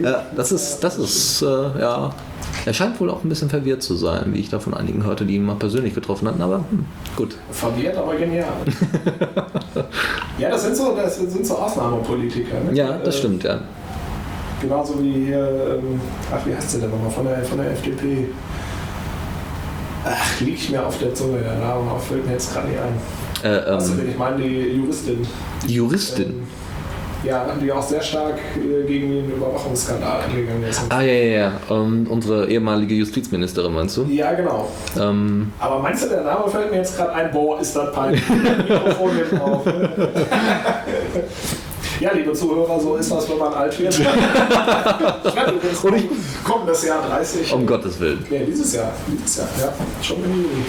ja, 0.01 0.09
ja, 0.09 0.25
das 0.35 0.51
ist, 0.51 0.79
das 0.79 0.97
ist, 0.97 1.43
äh, 1.43 1.45
ja. 1.79 2.11
Er 2.65 2.73
scheint 2.73 2.99
wohl 2.99 3.09
auch 3.09 3.23
ein 3.23 3.29
bisschen 3.29 3.49
verwirrt 3.49 3.83
zu 3.83 3.95
sein, 3.95 4.33
wie 4.33 4.39
ich 4.39 4.49
da 4.49 4.59
von 4.59 4.73
einigen 4.73 5.03
hörte, 5.03 5.25
die 5.25 5.35
ihn 5.35 5.45
mal 5.45 5.55
persönlich 5.55 5.93
getroffen 5.93 6.27
hatten, 6.27 6.41
aber 6.41 6.65
hm, 6.69 6.85
gut. 7.15 7.35
Verwirrt, 7.51 7.95
aber 7.95 8.15
genial. 8.15 8.47
ja, 10.39 10.49
das 10.49 10.63
sind 10.63 10.75
so, 10.75 10.95
das 10.95 11.17
sind 11.17 11.45
so 11.45 11.57
Ausnahmepolitiker. 11.57 12.59
Ne? 12.61 12.73
Ja, 12.73 12.97
das 12.97 13.15
äh, 13.15 13.19
stimmt, 13.19 13.43
ja. 13.43 13.59
Genauso 14.61 15.01
wie 15.03 15.25
hier, 15.25 15.77
ähm, 15.77 15.99
ach, 16.33 16.43
wie 16.45 16.55
heißt 16.55 16.71
sie 16.71 16.79
denn 16.79 16.89
nochmal, 16.89 17.11
von 17.11 17.25
der, 17.25 17.43
von 17.43 17.57
der 17.59 17.71
FDP? 17.71 18.29
Ach, 20.03 20.41
liegt 20.41 20.71
mir 20.71 20.85
auf 20.85 20.97
der 20.97 21.13
Zunge, 21.13 21.39
der 21.39 21.57
Name 21.57 21.99
fällt 21.99 22.25
mir 22.25 22.33
jetzt 22.33 22.53
gerade 22.53 22.67
nicht 22.69 22.79
ein. 22.79 22.93
Äh, 23.43 23.57
ähm, 23.57 23.73
also, 23.73 23.93
ich 24.01 24.17
meine 24.17 24.37
die 24.37 24.75
Juristin. 24.75 25.27
Die 25.67 25.73
Juristin? 25.73 26.29
Ähm, 26.29 26.47
ja, 27.23 27.45
die 27.61 27.71
auch 27.71 27.81
sehr 27.81 28.01
stark 28.01 28.37
äh, 28.55 28.85
gegen 28.85 29.09
den 29.09 29.31
Überwachungsskandal 29.31 30.21
angegangen 30.21 30.63
ist. 30.63 30.81
Ah, 30.89 31.01
ja, 31.01 31.13
ja, 31.13 31.37
ja. 31.37 31.51
Um, 31.69 32.07
unsere 32.07 32.47
ehemalige 32.47 32.95
Justizministerin, 32.95 33.73
meinst 33.73 33.97
du? 33.97 34.03
Ja, 34.05 34.33
genau. 34.33 34.69
Ähm, 34.99 35.51
Aber 35.59 35.79
meinst 35.79 36.03
du, 36.03 36.09
der 36.09 36.23
Name 36.23 36.47
fällt 36.49 36.71
mir 36.71 36.77
jetzt 36.77 36.97
gerade 36.97 37.13
ein? 37.13 37.31
Boah, 37.31 37.59
ist 37.59 37.75
das 37.75 37.91
peinlich. 37.93 38.21
Mikrofon 38.29 39.15
nimmt 39.15 39.41
auf. 39.41 39.65
Ja, 41.99 42.11
liebe 42.11 42.33
Zuhörer, 42.33 42.77
so 42.77 42.97
ist 42.97 43.09
das, 43.09 43.29
wenn 43.29 43.37
man 43.37 43.53
alt 43.53 43.79
wird. 43.79 43.97
ich 43.99 44.05
werde 45.35 45.51
übrigens 45.53 45.81
kommendes 46.43 46.85
Jahr 46.85 47.07
30. 47.07 47.53
Um 47.53 47.65
Gottes 47.65 47.99
Willen. 48.01 48.25
Ja, 48.29 48.39
dieses 48.39 48.73
Jahr. 48.73 48.91
Dieses 49.07 49.37
Jahr, 49.37 49.47
ja. 49.59 49.73
Schon 50.01 50.17
im 50.25 50.35
Juli. 50.35 50.65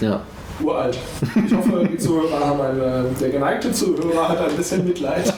Ja. 0.00 0.08
ja. 0.08 0.20
Uralt. 0.62 0.98
Ich 1.46 1.54
hoffe, 1.54 1.88
die 1.90 1.98
Zuhörer 1.98 2.40
haben 2.40 2.60
eine, 2.60 3.06
der 3.20 3.30
geneigte 3.30 3.72
Zuhörer 3.72 4.28
hat 4.28 4.40
ein 4.40 4.56
bisschen 4.56 4.84
Mitleid. 4.84 5.24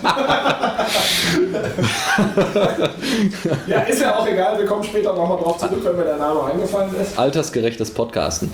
ja, 3.66 3.80
ist 3.80 4.00
ja 4.00 4.16
auch 4.16 4.26
egal, 4.26 4.58
wir 4.58 4.66
kommen 4.66 4.84
später 4.84 5.12
nochmal 5.12 5.38
drauf 5.38 5.58
zurück, 5.58 5.80
wenn 5.82 5.96
mir 5.96 6.04
der 6.04 6.16
Name 6.16 6.44
eingefallen 6.44 6.90
ist. 7.00 7.18
Altersgerechtes 7.18 7.90
Podcasten. 7.90 8.52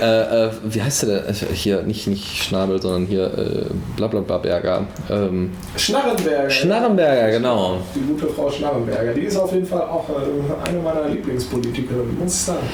äh, 0.00 0.46
äh, 0.46 0.50
wie 0.64 0.82
heißt 0.82 1.02
der 1.02 1.22
denn? 1.22 1.34
Hier, 1.52 1.82
nicht, 1.82 2.06
nicht 2.06 2.42
Schnabel, 2.44 2.80
sondern 2.80 3.06
hier 3.06 3.26
äh, 3.36 3.64
Blablabla-Berger. 3.96 4.86
Ähm, 5.10 5.52
Schnarrenberger. 5.76 6.50
Schnarrenberger, 6.50 7.30
genau. 7.30 7.78
Die 7.94 8.00
gute 8.00 8.26
Frau 8.28 8.50
Schnarrenberger. 8.50 9.14
Die 9.14 9.22
ist 9.22 9.36
auf 9.36 9.52
jeden 9.52 9.66
Fall 9.66 9.82
auch 9.82 10.08
äh, 10.08 10.68
eine 10.68 10.78
meiner 10.80 11.08
Lieblingspolitikerinnen, 11.08 12.18
muss 12.18 12.34
ich 12.34 12.40
sagen. 12.40 12.68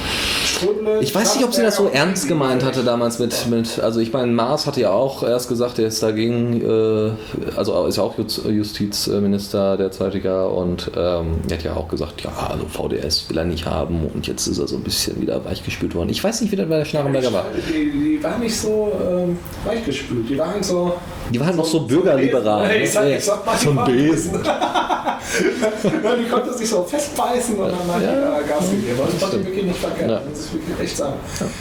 Ströble, 0.45 1.01
Ich 1.01 1.15
weiß 1.15 1.37
nicht, 1.37 1.45
ob 1.45 1.55
sie 1.55 1.63
das 1.63 1.77
so 1.77 1.89
ernst 1.93 2.29
gemeint 2.29 2.65
hatte 2.65 2.83
damals 2.83 3.19
mit, 3.19 3.30
mit 3.49 3.81
also 3.81 4.01
ich 4.01 4.13
meine, 4.13 4.33
Maas 4.33 4.67
hatte 4.67 4.81
ja 4.81 4.91
auch 4.91 5.23
erst 5.23 5.49
gesagt, 5.49 5.79
er 5.79 5.87
ist 5.87 6.03
dagegen, 6.03 6.61
äh, 6.61 7.11
also 7.57 7.87
ist 7.87 7.97
ja 7.97 8.03
auch 8.03 8.15
Justizminister 8.19 9.77
derzeitiger 9.77 10.53
und 10.53 10.91
ähm, 10.97 11.41
er 11.49 11.57
hat 11.57 11.65
ja 11.65 11.75
auch 11.75 11.89
gesagt, 11.89 12.23
ja, 12.23 12.31
also 12.51 12.67
VDS 12.67 13.29
will 13.29 13.39
er 13.39 13.45
nicht 13.45 13.67
haben 13.67 14.07
und 14.15 14.27
jetzt 14.27 14.47
ist 14.47 14.59
er 14.59 14.69
so 14.69 14.77
ein 14.77 14.83
bisschen 14.83 15.21
wieder 15.21 15.45
weichgespült 15.45 15.95
worden. 15.95 16.11
Ich 16.11 16.23
weiß 16.23 16.41
nicht, 16.41 16.53
wie 16.53 16.57
das 16.57 16.69
bei 16.69 16.79
der 16.79 16.85
Schnarrenberger 16.85 17.33
war. 17.33 17.45
Die, 17.69 17.91
die 17.91 18.23
war 18.23 18.39
nicht 18.39 18.59
so 18.59 18.93
ähm, 19.09 19.39
weichgespült. 19.65 20.29
Die 20.29 20.39
war 20.39 20.49
halt 20.49 20.65
so. 20.65 20.95
Die 21.33 21.39
war 21.39 21.47
halt 21.47 21.57
noch 21.57 21.65
so 21.65 21.81
bürgerliberal. 21.81 22.67
Nee, 22.69 22.83
ich 22.85 22.93
sag, 22.93 23.07
ich 23.07 23.25
sag 23.25 23.47
mal, 23.47 23.57
die 23.57 23.65
so 23.65 23.71
ein 23.71 23.85
Besen. 23.85 24.45
ja, 24.45 25.19
die 26.17 26.29
konnte 26.29 26.53
sich 26.55 26.69
so 26.69 26.83
festbeißen 26.83 27.57
und 27.57 27.69
dann 27.69 27.95
hat 27.95 28.03
Ja. 28.03 28.41
Gas 28.41 28.71
gegeben. 28.71 28.99
Das 29.05 29.15
fand 29.23 29.35
ich 29.35 29.47
wirklich 29.47 29.65
nicht 29.65 29.79
verkehrt. 29.79 30.11
Ja. 30.11 30.21
Das 30.29 30.39
ist 30.39 30.53
wirklich 30.55 30.81
echt 30.81 30.97
sagen. 30.97 31.15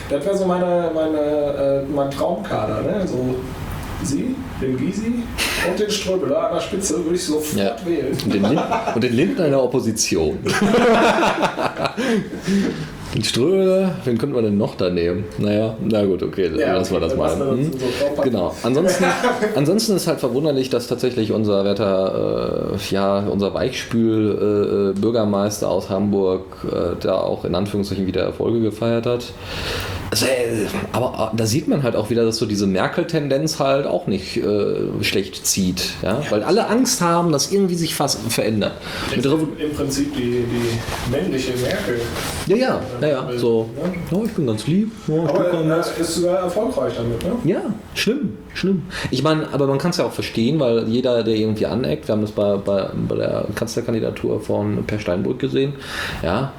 Das 0.10 0.26
wäre 0.26 0.38
so 0.38 0.46
meine, 0.46 0.92
meine, 0.94 1.20
äh, 1.60 1.82
mein 1.94 2.10
Traumkader. 2.12 2.82
Ne? 2.82 3.08
So 3.08 3.36
sie, 4.04 4.36
den 4.62 4.78
Gysi 4.78 5.24
und 5.70 5.80
den 5.80 5.90
Ströbele 5.92 6.38
an 6.40 6.54
der 6.54 6.62
Spitze 6.62 7.04
würde 7.04 7.16
ich 7.16 7.24
sofort 7.26 7.60
Ja. 7.62 7.76
wählen. 7.86 8.18
Und 8.24 8.34
den, 8.34 8.44
Lind 8.44 8.62
und 8.96 9.04
den 9.04 9.14
Lindner 9.14 9.46
in 9.46 9.52
der 9.52 9.62
Opposition. 9.64 10.40
Den 13.16 13.24
Ströhle, 13.24 13.96
wen 14.06 14.18
könnten 14.20 14.36
wir 14.36 14.44
denn 14.44 14.58
noch 14.58 14.76
da 14.76 14.90
nehmen? 14.92 15.24
Naja, 15.40 15.76
na 15.84 16.06
gut, 16.06 16.22
okay, 16.22 16.52
Ja, 16.56 16.76
lassen 16.76 16.94
wir 16.94 17.00
das 17.00 17.10
dann 17.14 17.18
mal. 17.18 17.30
das 17.40 17.58
Hm? 17.58 17.72
so. 17.74 18.22
Genau. 18.22 18.56
Ansonsten, 18.62 19.06
ansonsten 19.56 19.96
ist 19.96 20.06
halt 20.08 20.20
verwunderlich, 20.20 20.70
dass 20.70 20.88
tatsächlich 20.88 21.32
unser 21.32 21.66
werter, 21.66 22.74
äh, 22.76 22.94
ja, 22.94 23.20
unser 23.20 23.54
Weichspül 23.56 24.94
äh, 24.96 25.66
aus 25.66 25.90
Hamburg 25.90 26.44
äh, 26.72 26.96
da 27.02 27.16
auch 27.20 27.46
in 27.46 27.56
Anführungszeichen 27.56 28.06
wieder 28.06 28.22
Erfolge 28.22 28.60
gefeiert 28.62 29.08
hat. 29.08 29.26
Also, 30.12 30.26
äh, 30.26 30.66
aber 30.92 31.32
äh, 31.34 31.38
da 31.38 31.46
sieht 31.46 31.68
man 31.68 31.84
halt 31.84 31.96
auch 31.96 32.10
wieder, 32.10 32.26
dass 32.26 32.38
so 32.38 32.46
diese 32.46 32.66
Merkel-Tendenz 32.68 33.60
halt 33.60 33.86
auch 33.86 34.08
nicht 34.08 34.38
äh, 34.38 34.76
schlecht 35.02 35.46
zieht. 35.46 35.90
Ja? 36.02 36.22
Weil 36.30 36.44
alle 36.44 36.68
Angst 36.68 37.02
haben, 37.02 37.32
dass 37.32 37.52
irgendwie 37.52 37.76
sich 37.76 38.00
was 38.00 38.16
verändert. 38.30 38.74
Im 39.16 39.74
Prinzip 39.76 40.16
die, 40.16 40.44
die 40.44 41.12
männliche 41.12 41.54
Merkel. 41.62 42.02
ja, 42.48 42.56
ja, 42.56 42.82
ja, 43.02 43.08
ja, 43.08 43.38
so. 43.38 43.70
Ja, 44.12 44.24
ich 44.24 44.34
bin 44.34 44.48
ganz 44.48 44.68
lieb. 44.68 44.92
Ich 45.08 45.14
Aber 45.14 45.46
er 45.46 45.80
ist 45.80 46.16
sogar 46.16 46.40
erfolgreich 46.44 46.94
damit. 46.96 47.24
Ne? 47.24 47.52
Ja, 47.52 47.62
schlimm, 47.94 48.38
schlimm. 48.54 48.84
Ich 49.12 49.24
meine, 49.24 49.48
aber 49.52 49.68
man 49.68 49.78
kann 49.78 49.92
es 49.92 49.98
ja 49.98 50.06
auch 50.06 50.12
verstehen, 50.12 50.60
weil 50.60 50.88
jeder, 50.88 51.24
der 51.24 51.36
irgendwie 51.36 51.66
aneckt, 51.66 52.08
wir 52.08 52.14
haben 52.14 52.22
das 52.22 52.32
bei, 52.32 52.58
bei, 52.58 52.90
bei 53.08 53.16
der 53.16 53.46
Kanzlerkandidatur 53.56 54.42
von 54.42 54.84
Per 54.86 55.00
Steinbrück 55.00 55.40
gesehen, 55.40 55.74
ja, 56.24 56.52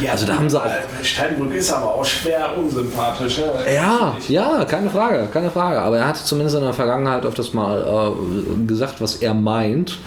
Ja, 0.00 0.12
Also 0.12 0.26
da 0.26 0.34
haben 0.36 0.48
sie 0.48 0.60
auch- 0.60 0.66
äh, 0.66 1.04
Steinbrück 1.04 1.52
ist 1.54 1.72
aber 1.72 1.94
auch 1.94 2.04
schwer 2.04 2.50
unsympathisch. 2.56 3.38
Ne? 3.38 3.44
Ja, 3.74 4.16
ja, 4.28 4.64
keine 4.64 4.90
Frage, 4.90 5.28
keine 5.32 5.50
Frage. 5.50 5.80
Aber 5.80 5.98
er 5.98 6.08
hat 6.08 6.16
zumindest 6.16 6.56
in 6.56 6.62
der 6.62 6.72
Vergangenheit 6.72 7.24
öfters 7.24 7.52
mal 7.54 8.12
äh, 8.12 8.66
gesagt, 8.66 9.00
was 9.00 9.16
er 9.16 9.34
meint. 9.34 9.98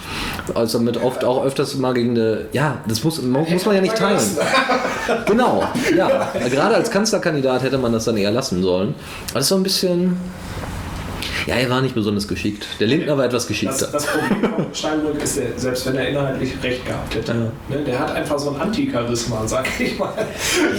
Also 0.54 0.78
damit 0.78 1.02
oft 1.02 1.24
auch 1.24 1.44
öfters 1.44 1.74
mal 1.76 1.94
gegen 1.94 2.10
eine. 2.10 2.46
Ja, 2.52 2.78
das 2.86 3.04
muss, 3.04 3.20
muss 3.22 3.64
man 3.66 3.74
ja 3.74 3.80
nicht 3.80 3.96
teilen. 3.96 4.18
Genau, 5.26 5.64
ja. 5.96 6.30
Gerade 6.48 6.76
als 6.76 6.90
Kanzlerkandidat 6.90 7.62
hätte 7.62 7.76
man 7.78 7.92
das 7.92 8.04
dann 8.04 8.16
eher 8.16 8.30
lassen 8.30 8.62
sollen. 8.62 8.94
Aber 9.30 9.34
das 9.34 9.44
ist 9.44 9.48
so 9.48 9.56
ein 9.56 9.62
bisschen. 9.64 10.16
Ja, 11.46 11.56
er 11.56 11.68
war 11.70 11.80
nicht 11.80 11.94
besonders 11.94 12.28
geschickt. 12.28 12.66
Der 12.80 12.86
Lindner 12.86 13.16
war 13.18 13.24
etwas 13.24 13.42
Das, 13.42 13.48
geschickter. 13.48 13.88
das 13.92 14.06
Problem 14.06 14.52
von 14.52 14.66
Steinbrück 14.72 15.22
ist, 15.22 15.36
der, 15.38 15.46
selbst 15.56 15.86
wenn 15.86 15.96
er 15.96 16.08
inhaltlich 16.08 16.52
recht 16.62 16.86
gehabt 16.86 17.14
hätte, 17.14 17.34
ne, 17.34 17.50
der 17.86 17.98
hat 17.98 18.12
einfach 18.14 18.38
so 18.38 18.50
ein 18.50 18.60
Anti-Charisma, 18.60 19.42
sag 19.46 19.66
ich 19.80 19.98
mal. 19.98 20.12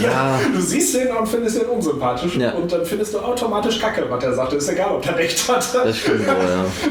Ja. 0.02 0.39
Du 0.54 0.62
siehst 0.62 0.95
den 0.95 1.10
und 1.15 1.28
findest 1.28 1.58
ihn 1.62 1.65
unsympathisch 1.67 2.36
Ja. 2.38 2.52
und 2.54 2.71
dann 2.71 2.86
findest 2.86 3.13
du 3.13 3.19
automatisch 3.19 3.80
Kacke, 3.80 4.06
was 4.10 4.23
er 4.23 4.34
sagt. 4.34 4.54
Ist 4.54 4.69
egal, 4.69 4.91
ob 4.95 5.06
er 5.06 5.17
recht 5.17 5.47
hat. 5.49 5.67
Das 5.73 5.97
stimmt 5.97 6.26
ja. 6.28 6.36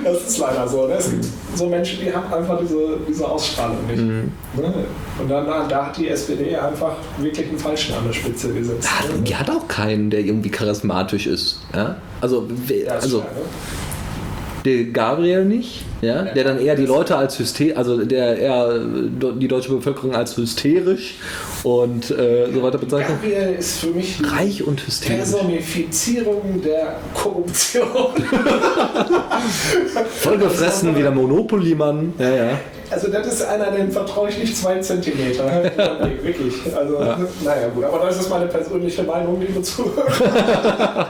Das 0.05 0.23
ist 0.29 0.39
leider 0.39 0.69
so. 0.69 0.87
Ne? 0.87 0.95
Es 0.95 1.11
gibt 1.11 1.25
so 1.55 1.67
Menschen, 1.69 2.01
die 2.05 2.13
haben 2.15 2.33
einfach 2.33 2.59
diese, 2.61 2.99
diese 3.09 3.27
Ausstrahlung 3.29 3.87
nicht. 3.87 3.99
Mhm. 4.03 4.33
Ne? 4.57 4.75
Und 5.21 5.29
dann, 5.31 5.47
da 5.69 5.87
hat 5.87 5.97
die 5.97 6.09
SPD 6.09 6.57
einfach 6.57 6.93
wirklich 7.19 7.49
einen 7.49 7.59
Falschen 7.59 7.95
an 7.95 8.05
der 8.07 8.13
Spitze 8.13 8.53
gesetzt. 8.53 8.89
Hat- 8.91 9.09
ne? 9.09 9.23
Die 9.23 9.35
hat 9.37 9.49
auch 9.51 9.67
keinen, 9.69 10.11
der 10.11 10.21
irgendwie 10.21 10.51
charismatisch 10.51 11.27
ist. 11.27 11.61
Ja? 11.75 11.97
Also, 12.23 12.47
also 12.89 13.19
ne? 13.19 13.25
der 14.65 14.85
Gabriel 14.85 15.45
nicht, 15.45 15.83
ja? 16.03 16.23
der 16.23 16.45
dann 16.45 16.61
eher 16.61 16.77
die 16.77 16.87
Leute 16.87 17.17
als 17.17 17.37
hysterisch, 17.37 17.77
also 17.77 18.05
der 18.05 18.39
eher 18.39 18.79
die 18.79 19.49
deutsche 19.49 19.73
Bevölkerung 19.73 20.15
als 20.15 20.37
hysterisch 20.37 21.17
und 21.65 22.13
äh, 22.13 22.47
so 22.55 22.63
weiter 22.63 22.79
bezeichnet. 22.79 23.21
Gabriel 23.21 23.57
ist 23.59 23.81
für 23.81 23.89
mich 23.89 24.21
Reich 24.25 24.63
und 24.63 24.87
hysterisch. 24.87 25.17
Personifizierung 25.17 26.63
der 26.65 27.01
Korruption. 27.13 27.87
Vollgefressen 30.21 30.95
wie 30.95 31.03
der 31.03 31.11
Monopoly-Mann. 31.11 32.15
Ja, 32.21 32.31
ja. 32.31 32.61
Also 32.93 33.09
das 33.09 33.27
ist 33.27 33.43
einer, 33.43 33.71
dem 33.71 33.91
vertraue 33.91 34.29
ich 34.29 34.39
nicht 34.39 34.57
zwei 34.57 34.79
Zentimeter. 34.79 35.45
Wirklich. 36.23 36.55
Also, 36.77 36.99
naja 36.99 37.69
gut, 37.75 37.85
aber 37.85 38.07
das 38.07 38.21
ist 38.21 38.31
meine 38.31 38.47
persönliche 38.47 39.03
Meinung, 39.03 39.41
liebe 39.41 39.63
Zuhörer. 39.63 40.07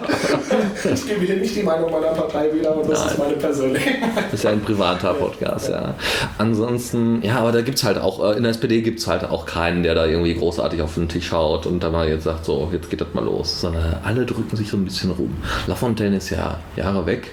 ich 0.95 1.07
gebe 1.07 1.25
hier 1.25 1.37
nicht 1.37 1.57
die 1.57 1.63
Meinung 1.63 1.91
meiner 1.91 2.09
Partei 2.09 2.53
wieder 2.53 2.77
und 2.77 2.89
das 2.89 3.01
Nein. 3.01 3.09
ist 3.09 3.19
meine 3.19 3.35
persönliche. 3.35 3.91
Das 4.15 4.35
ist 4.35 4.45
ja 4.45 4.51
ein 4.51 4.61
privater 4.61 5.15
Podcast, 5.15 5.71
ja. 5.71 5.95
Ansonsten, 6.39 7.23
ja, 7.23 7.39
aber 7.39 7.53
da 7.53 7.63
gibt 7.63 7.79
es 7.79 7.85
halt 7.85 7.99
auch, 7.99 8.33
äh, 8.33 8.37
in 8.37 8.43
der 8.43 8.51
SPD 8.51 8.83
gibt 8.83 9.01
es 9.01 9.07
halt 9.07 9.25
auch 9.25 9.47
keinen, 9.47 9.83
der 9.83 9.95
da 9.95 10.07
irgendwie 10.07 10.35
großartig 10.35 10.83
auf 10.83 10.95
den 10.95 11.09
Tisch 11.09 11.33
haut 11.33 11.67
und 11.67 11.83
dann 11.83 11.93
mal 11.93 12.09
jetzt 12.09 12.25
sagt, 12.25 12.45
so, 12.45 12.69
jetzt 12.73 12.91
geht 12.91 13.01
das 13.01 13.09
mal 13.13 13.25
los. 13.25 13.61
Sondern 13.61 13.97
alle 14.05 14.25
drücken 14.25 14.57
sich 14.57 14.69
so 14.69 14.77
ein 14.77 14.85
bisschen 14.85 15.11
rum. 15.11 15.37
Lafontaine 15.67 16.17
ist 16.17 16.31
ja 16.31 16.59
Jahre 16.77 17.07
weg. 17.07 17.33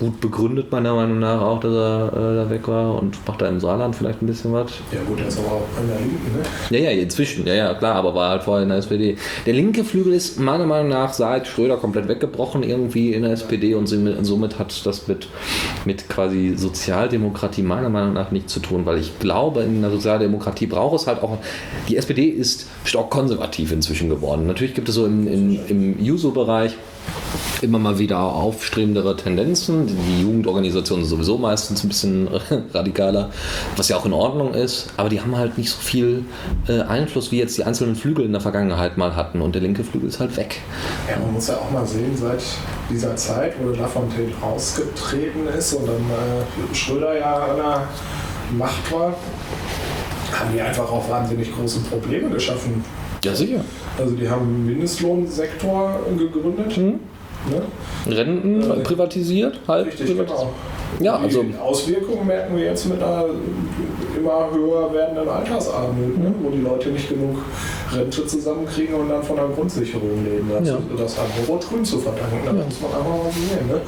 Gut 0.00 0.18
begründet 0.18 0.72
meiner 0.72 0.94
Meinung 0.94 1.18
nach 1.18 1.42
auch, 1.42 1.60
dass 1.60 1.74
er 1.74 2.08
äh, 2.08 2.36
da 2.36 2.48
weg 2.48 2.66
war 2.68 2.94
und 2.94 3.18
macht 3.28 3.42
da 3.42 3.48
im 3.48 3.60
Saarland 3.60 3.94
vielleicht 3.94 4.22
ein 4.22 4.26
bisschen 4.26 4.50
was. 4.50 4.72
Ja 4.92 5.02
gut, 5.06 5.20
er 5.20 5.28
ist 5.28 5.38
aber 5.38 5.48
auch 5.48 5.78
an 5.78 5.88
der 5.88 5.98
Linken, 5.98 6.38
ne? 6.70 6.78
Ja, 6.78 6.90
ja, 6.90 7.02
inzwischen, 7.02 7.46
ja, 7.46 7.52
ja, 7.52 7.74
klar, 7.74 7.96
aber 7.96 8.14
war 8.14 8.30
halt 8.30 8.42
vorher 8.42 8.62
in 8.62 8.70
der 8.70 8.78
SPD. 8.78 9.18
Der 9.44 9.52
linke 9.52 9.84
Flügel 9.84 10.14
ist 10.14 10.40
meiner 10.40 10.64
Meinung 10.64 10.88
nach 10.88 11.12
seit 11.12 11.46
Schröder 11.46 11.76
komplett 11.76 12.08
weggebrochen 12.08 12.62
irgendwie 12.62 13.12
in 13.12 13.24
der 13.24 13.32
SPD 13.32 13.74
und 13.74 13.88
somit 13.88 14.58
hat 14.58 14.86
das 14.86 15.06
mit, 15.06 15.28
mit 15.84 16.08
quasi 16.08 16.54
Sozialdemokratie 16.56 17.60
meiner 17.62 17.90
Meinung 17.90 18.14
nach 18.14 18.30
nichts 18.30 18.54
zu 18.54 18.60
tun, 18.60 18.86
weil 18.86 18.96
ich 18.96 19.18
glaube, 19.18 19.60
in 19.64 19.82
der 19.82 19.90
Sozialdemokratie 19.90 20.66
braucht 20.66 20.98
es 20.98 21.06
halt 21.08 21.22
auch, 21.22 21.36
die 21.90 21.98
SPD 21.98 22.24
ist 22.24 22.68
stockkonservativ 22.84 23.70
inzwischen 23.70 24.08
geworden. 24.08 24.46
Natürlich 24.46 24.72
gibt 24.72 24.88
es 24.88 24.94
so 24.94 25.04
im, 25.04 25.28
im, 25.28 25.60
im 25.68 26.02
Juso-Bereich 26.02 26.74
immer 27.62 27.78
mal 27.78 27.98
wieder 27.98 28.18
aufstrebendere 28.20 29.16
Tendenzen. 29.16 29.86
Die 29.86 30.22
Jugendorganisationen 30.22 31.04
sind 31.04 31.16
sowieso 31.16 31.38
meistens 31.38 31.84
ein 31.84 31.88
bisschen 31.88 32.28
radikaler, 32.74 33.30
was 33.76 33.88
ja 33.88 33.96
auch 33.96 34.06
in 34.06 34.12
Ordnung 34.12 34.54
ist, 34.54 34.88
aber 34.96 35.08
die 35.08 35.20
haben 35.20 35.36
halt 35.36 35.58
nicht 35.58 35.70
so 35.70 35.78
viel 35.78 36.24
äh, 36.68 36.80
Einfluss, 36.82 37.32
wie 37.32 37.38
jetzt 37.38 37.58
die 37.58 37.64
einzelnen 37.64 37.96
Flügel 37.96 38.24
in 38.24 38.32
der 38.32 38.40
Vergangenheit 38.40 38.96
mal 38.96 39.14
hatten 39.16 39.40
und 39.40 39.54
der 39.54 39.62
linke 39.62 39.84
Flügel 39.84 40.08
ist 40.08 40.20
halt 40.20 40.36
weg. 40.36 40.60
Ja, 41.08 41.18
man 41.18 41.34
muss 41.34 41.48
ja 41.48 41.56
auch 41.56 41.70
mal 41.70 41.86
sehen, 41.86 42.16
seit 42.16 42.42
dieser 42.90 43.14
Zeit, 43.16 43.54
wo 43.60 43.70
Lafontaine 43.70 44.32
rausgetreten 44.42 45.48
ist 45.48 45.74
und 45.74 45.86
dann 45.86 45.96
äh, 45.96 46.74
Schröder 46.74 47.18
ja 47.18 47.36
an 47.36 47.56
der 47.56 47.88
Macht 48.56 48.92
war, 48.92 49.14
haben 50.32 50.52
die 50.54 50.60
einfach 50.60 50.90
auch 50.90 51.08
wahnsinnig 51.08 51.54
große 51.54 51.80
Probleme 51.80 52.30
geschaffen. 52.30 52.84
Ja, 53.22 53.34
sicher. 53.34 53.60
Also 53.98 54.14
die 54.14 54.28
haben 54.28 54.42
einen 54.46 54.66
Mindestlohnsektor 54.66 56.00
gegründet. 56.18 56.76
Mhm. 56.76 57.00
Ne? 57.48 57.62
Renten 58.16 58.60
Äh, 58.70 58.74
privatisiert, 58.82 59.60
halb 59.66 59.86
Richtig, 59.86 60.06
privatisiert. 60.08 60.38
genau. 60.38 60.52
Ja, 61.00 61.16
also 61.16 61.42
die 61.42 61.56
Auswirkungen 61.56 62.26
merken 62.26 62.56
wir 62.56 62.64
jetzt 62.64 62.86
mit 62.86 63.02
einer 63.02 63.24
immer 64.18 64.48
höher 64.52 64.92
werdenden 64.92 65.28
Altersarmut, 65.28 66.18
ne? 66.18 66.34
wo 66.42 66.50
die 66.50 66.60
Leute 66.60 66.90
nicht 66.90 67.08
genug 67.08 67.38
Rente 67.94 68.26
zusammenkriegen 68.26 68.94
und 68.94 69.08
dann 69.08 69.22
von 69.22 69.38
einer 69.38 69.48
Grundsicherung 69.48 70.22
leben. 70.24 70.50
Das, 70.58 70.68
Ja. 70.68 70.78
das 70.98 71.18
hat 71.18 71.26
Rot-Grün 71.48 71.84
zu 71.84 71.98
verdanken, 71.98 72.40
das 72.44 72.54
Ja. 72.56 72.64
muss 72.64 72.80
man 72.82 72.90
einfach 73.00 73.24
mal 73.24 73.32
sehen. 73.32 73.66
Ne? 73.68 73.80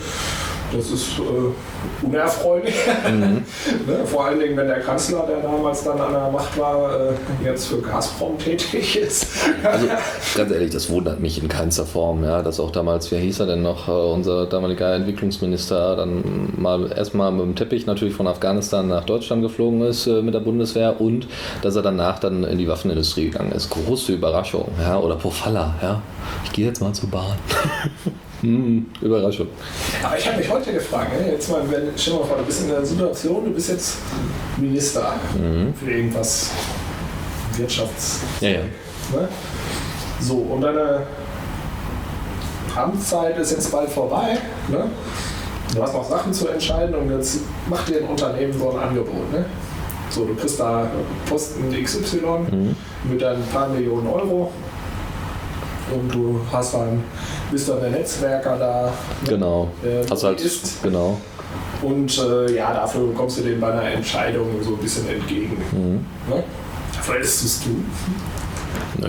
Das 0.75 0.91
ist 0.91 1.19
äh, 1.19 2.07
unerfreulich. 2.07 2.75
Mhm. 3.11 3.21
ne? 3.87 4.07
Vor 4.07 4.27
allen 4.27 4.41
Dingen, 4.41 4.57
wenn 4.57 4.69
der 4.69 4.81
Kanzler, 4.81 5.27
der 5.27 5.41
damals 5.41 5.85
dann 5.85 6.01
an 6.01 6.13
der 6.13 6.31
Macht 6.31 6.59
war, 6.59 6.91
äh, 6.93 7.13
jetzt 7.45 7.67
für 7.67 7.81
Gazprom 7.81 8.39
tätig 8.39 8.97
ist. 8.99 9.27
also 9.63 9.87
ganz 10.37 10.51
ehrlich, 10.51 10.71
das 10.71 10.91
wundert 10.91 11.21
mich 11.21 11.43
in 11.43 11.49
keinster 11.49 11.87
Form, 11.87 12.25
ja, 12.25 12.43
dass 12.43 12.61
auch 12.61 12.71
damals, 12.71 13.11
wie 13.11 13.17
hieß 13.17 13.41
er 13.41 13.47
denn 13.47 13.63
noch, 13.63 13.89
äh, 13.89 13.91
unser 13.91 14.47
damaliger 14.47 14.95
Entwicklungsminister 14.95 15.97
dann 15.97 16.53
mal 16.57 16.93
erstmal 16.93 17.31
mit 17.33 17.43
dem 17.43 17.55
Teppich 17.55 17.87
natürlich 17.87 18.15
von 18.15 18.27
Afghanistan 18.27 18.89
nach 18.89 19.05
Deutschland 19.05 19.43
geflogen 19.43 19.83
ist 19.83 20.07
äh, 20.07 20.23
mit 20.23 20.35
der 20.35 20.41
Bundeswehr 20.41 21.01
und 21.01 21.27
dass 21.63 21.77
er 21.77 21.83
danach 21.83 22.19
dann 22.19 22.45
in 22.45 22.59
die 22.59 22.69
Waffenindustrie 22.69 23.31
gegangen 23.31 23.53
ist. 23.53 23.71
Große 23.71 24.13
Überraschung, 24.13 24.69
ja, 24.81 24.99
oder 24.99 25.17
Pofalla, 25.17 25.75
ja. 25.83 26.03
Ich 26.45 26.53
gehe 26.53 26.67
jetzt 26.67 26.81
mal 26.81 26.93
zur 26.93 27.11
Bahn. 27.11 27.37
Hm, 28.43 28.87
Überraschung. 29.01 29.47
Aber 30.03 30.19
ich 30.19 30.27
habe 30.27 30.39
mich 30.39 30.51
heute 30.51 30.73
gefragt, 30.73 31.13
ne? 31.13 31.31
jetzt 31.31 31.49
mal, 31.49 31.63
wenn, 31.71 31.93
stell 31.97 32.15
mal 32.15 32.25
vor, 32.25 32.37
du 32.39 32.43
bist 32.43 32.63
in 32.63 32.69
der 32.69 32.85
Situation, 32.85 33.45
du 33.45 33.51
bist 33.53 33.71
jetzt 33.71 33.99
Minister 34.57 35.15
mhm. 35.37 35.73
für 35.75 35.91
irgendwas 35.91 36.51
Wirtschafts. 37.57 38.21
Ja, 38.41 38.49
ja. 38.49 38.59
Ne? 38.59 39.29
So, 40.21 40.35
und 40.39 40.61
deine 40.61 41.07
Amtszeit 42.75 43.39
ist 43.39 43.53
jetzt 43.53 43.71
bald 43.71 43.91
vorbei. 43.91 44.39
Ne? 44.69 44.91
Du 45.75 45.83
hast 45.83 45.95
noch 45.95 46.09
Sachen 46.09 46.33
zu 46.33 46.49
entscheiden 46.49 46.95
und 46.97 47.11
jetzt 47.11 47.41
macht 47.69 47.89
dir 47.89 47.99
ein 47.99 48.09
Unternehmen 48.09 48.53
so 48.53 48.71
ein 48.73 48.79
Angebot. 48.79 49.33
Ne? 49.33 49.45
So, 50.11 50.25
du 50.25 50.35
kriegst 50.35 50.59
da 50.59 50.91
Posten 51.29 51.73
XY 51.73 52.17
mhm. 52.51 52.77
mit 53.09 53.23
ein 53.23 53.43
paar 53.53 53.69
Millionen 53.69 54.09
Euro 54.09 54.53
und 55.91 56.15
du 56.15 56.41
hast 56.53 56.75
dann, 56.75 57.03
bist 57.51 57.69
dann 57.69 57.81
der 57.81 57.91
Netzwerker 57.91 58.57
da. 58.57 58.83
Ne? 58.87 59.29
Genau. 59.29 59.69
Der 59.83 60.05
hast 60.09 60.25
halt, 60.25 60.41
ist. 60.41 60.83
genau. 60.83 61.21
Und 61.83 62.19
äh, 62.19 62.55
ja, 62.55 62.73
dafür 62.73 63.13
kommst 63.15 63.39
du 63.39 63.43
denen 63.43 63.61
bei 63.61 63.73
einer 63.73 63.83
Entscheidung 63.83 64.47
so 64.63 64.75
ein 64.75 64.79
bisschen 64.79 65.09
entgegen. 65.09 65.57
Mhm. 65.73 66.35
Ne? 66.35 66.45
Würdest 67.05 67.43
du 67.43 67.47
es 67.47 67.63
tun? 67.63 67.85
Nö. 68.99 69.09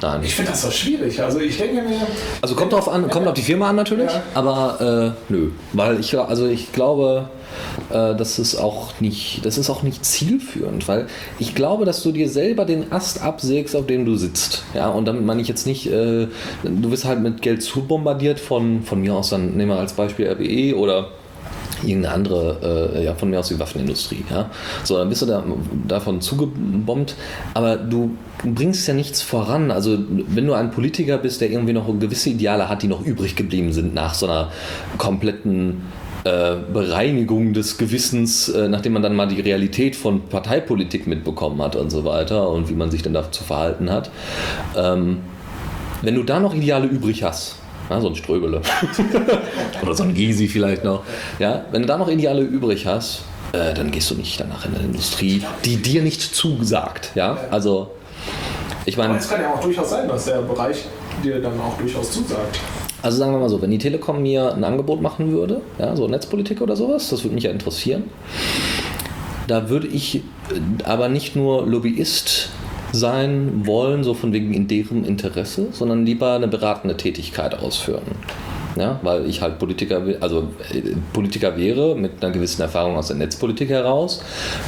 Nein. 0.00 0.20
Ich 0.22 0.34
finde 0.34 0.52
das 0.52 0.62
so 0.62 0.70
schwierig. 0.70 1.20
Also 1.22 1.40
ich 1.40 1.58
denke 1.58 1.82
mir. 1.82 2.06
Also 2.40 2.54
kommt 2.54 2.72
drauf 2.72 2.88
an, 2.88 3.08
kommt 3.08 3.26
auf 3.26 3.34
die 3.34 3.42
Firma 3.42 3.70
an 3.70 3.76
natürlich, 3.76 4.10
ja. 4.10 4.22
aber 4.34 5.14
äh, 5.28 5.32
nö. 5.32 5.50
Weil 5.72 5.98
ich 5.98 6.16
also 6.16 6.46
ich 6.46 6.72
glaube, 6.72 7.28
äh, 7.90 8.14
das 8.14 8.38
ist 8.38 8.56
auch 8.56 9.00
nicht, 9.00 9.44
das 9.44 9.58
ist 9.58 9.70
auch 9.70 9.82
nicht 9.82 10.04
zielführend, 10.04 10.88
weil 10.88 11.06
ich 11.38 11.54
glaube, 11.54 11.84
dass 11.84 12.02
du 12.02 12.12
dir 12.12 12.28
selber 12.28 12.64
den 12.64 12.92
Ast 12.92 13.22
absägst, 13.22 13.74
auf 13.76 13.86
dem 13.86 14.04
du 14.04 14.16
sitzt. 14.16 14.64
Ja, 14.74 14.88
und 14.88 15.06
damit 15.06 15.24
meine 15.24 15.40
ich 15.40 15.48
jetzt 15.48 15.66
nicht, 15.66 15.86
äh, 15.86 16.28
du 16.62 16.90
wirst 16.90 17.04
halt 17.04 17.20
mit 17.20 17.42
Geld 17.42 17.62
zubombardiert 17.62 18.40
von, 18.40 18.82
von 18.82 19.00
mir 19.00 19.14
aus, 19.14 19.30
dann 19.30 19.56
nehmen 19.56 19.70
wir 19.70 19.78
als 19.78 19.92
Beispiel 19.92 20.28
RWE 20.28 20.76
oder 20.76 21.08
irgendeine 21.82 22.14
andere, 22.14 22.92
äh, 22.94 23.04
ja, 23.04 23.14
von 23.14 23.30
mir 23.30 23.38
aus 23.38 23.48
die 23.48 23.58
Waffenindustrie. 23.58 24.24
Ja? 24.30 24.50
So, 24.84 24.96
dann 24.96 25.08
bist 25.08 25.22
du 25.22 25.26
da, 25.26 25.44
davon 25.86 26.20
zugebombt, 26.20 27.14
aber 27.54 27.76
du 27.76 28.16
bringst 28.44 28.86
ja 28.88 28.94
nichts 28.94 29.22
voran. 29.22 29.70
Also, 29.70 29.98
wenn 30.08 30.46
du 30.46 30.54
ein 30.54 30.70
Politiker 30.70 31.18
bist, 31.18 31.40
der 31.40 31.50
irgendwie 31.50 31.72
noch 31.72 31.86
gewisse 31.98 32.30
Ideale 32.30 32.68
hat, 32.68 32.82
die 32.82 32.88
noch 32.88 33.04
übrig 33.04 33.36
geblieben 33.36 33.72
sind 33.72 33.94
nach 33.94 34.14
so 34.14 34.26
einer 34.26 34.50
kompletten 34.96 35.82
äh, 36.28 36.56
Bereinigung 36.72 37.54
des 37.54 37.78
Gewissens, 37.78 38.50
äh, 38.50 38.68
nachdem 38.68 38.92
man 38.92 39.02
dann 39.02 39.16
mal 39.16 39.28
die 39.28 39.40
Realität 39.40 39.96
von 39.96 40.28
Parteipolitik 40.28 41.06
mitbekommen 41.06 41.62
hat 41.62 41.74
und 41.74 41.90
so 41.90 42.04
weiter 42.04 42.50
und 42.50 42.68
wie 42.68 42.74
man 42.74 42.90
sich 42.90 43.02
denn 43.02 43.14
da 43.14 43.32
zu 43.32 43.44
verhalten 43.44 43.90
hat. 43.90 44.10
Ähm, 44.76 45.20
wenn 46.02 46.14
du 46.14 46.22
da 46.22 46.38
noch 46.38 46.54
Ideale 46.54 46.86
übrig 46.86 47.22
hast, 47.22 47.56
ja, 47.88 48.00
so 48.00 48.08
ein 48.08 48.14
Ströbele. 48.14 48.60
Oder 49.82 49.94
so 49.94 50.02
ein 50.02 50.12
Gysi 50.12 50.48
vielleicht 50.48 50.84
noch. 50.84 51.02
Ja, 51.38 51.64
wenn 51.70 51.82
du 51.82 51.88
da 51.88 51.96
noch 51.96 52.08
Ideale 52.08 52.42
übrig 52.42 52.86
hast, 52.86 53.22
äh, 53.52 53.72
dann 53.72 53.90
gehst 53.90 54.10
du 54.10 54.14
nicht 54.14 54.38
danach 54.38 54.66
in 54.66 54.74
eine 54.74 54.84
Industrie, 54.84 55.42
die 55.64 55.76
dir 55.76 56.02
nicht 56.02 56.20
zusagt. 56.20 57.12
Ja, 57.14 57.38
also 57.50 57.92
ich 58.84 58.98
meine. 58.98 59.16
Es 59.16 59.30
kann 59.30 59.40
ja 59.40 59.54
auch 59.54 59.60
durchaus 59.60 59.88
sein, 59.88 60.06
dass 60.06 60.26
der 60.26 60.42
Bereich 60.42 60.84
dir 61.24 61.40
dann 61.40 61.58
auch 61.58 61.78
durchaus 61.78 62.12
zusagt. 62.12 62.60
Also 63.02 63.18
sagen 63.18 63.32
wir 63.32 63.38
mal 63.38 63.48
so, 63.48 63.62
wenn 63.62 63.70
die 63.70 63.78
Telekom 63.78 64.22
mir 64.22 64.52
ein 64.52 64.64
Angebot 64.64 65.00
machen 65.00 65.30
würde, 65.30 65.60
ja, 65.78 65.94
so 65.94 66.08
Netzpolitik 66.08 66.60
oder 66.60 66.74
sowas, 66.74 67.10
das 67.10 67.22
würde 67.22 67.34
mich 67.34 67.44
ja 67.44 67.50
interessieren. 67.50 68.04
Da 69.46 69.68
würde 69.68 69.86
ich 69.86 70.16
äh, 70.16 70.20
aber 70.84 71.08
nicht 71.08 71.36
nur 71.36 71.66
Lobbyist 71.66 72.50
sein 72.92 73.66
wollen, 73.66 74.02
so 74.02 74.14
von 74.14 74.32
wegen 74.32 74.52
in 74.52 74.66
deren 74.66 75.04
Interesse, 75.04 75.68
sondern 75.72 76.06
lieber 76.06 76.32
eine 76.32 76.48
beratende 76.48 76.96
Tätigkeit 76.96 77.58
ausführen. 77.58 78.02
Ja, 78.76 79.00
weil 79.02 79.26
ich 79.26 79.42
halt 79.42 79.58
Politiker, 79.58 80.02
also 80.20 80.48
äh, 80.72 80.82
Politiker 81.12 81.56
wäre 81.56 81.94
mit 81.94 82.22
einer 82.22 82.32
gewissen 82.32 82.62
Erfahrung 82.62 82.96
aus 82.96 83.08
der 83.08 83.16
Netzpolitik 83.16 83.70
heraus. 83.70 84.22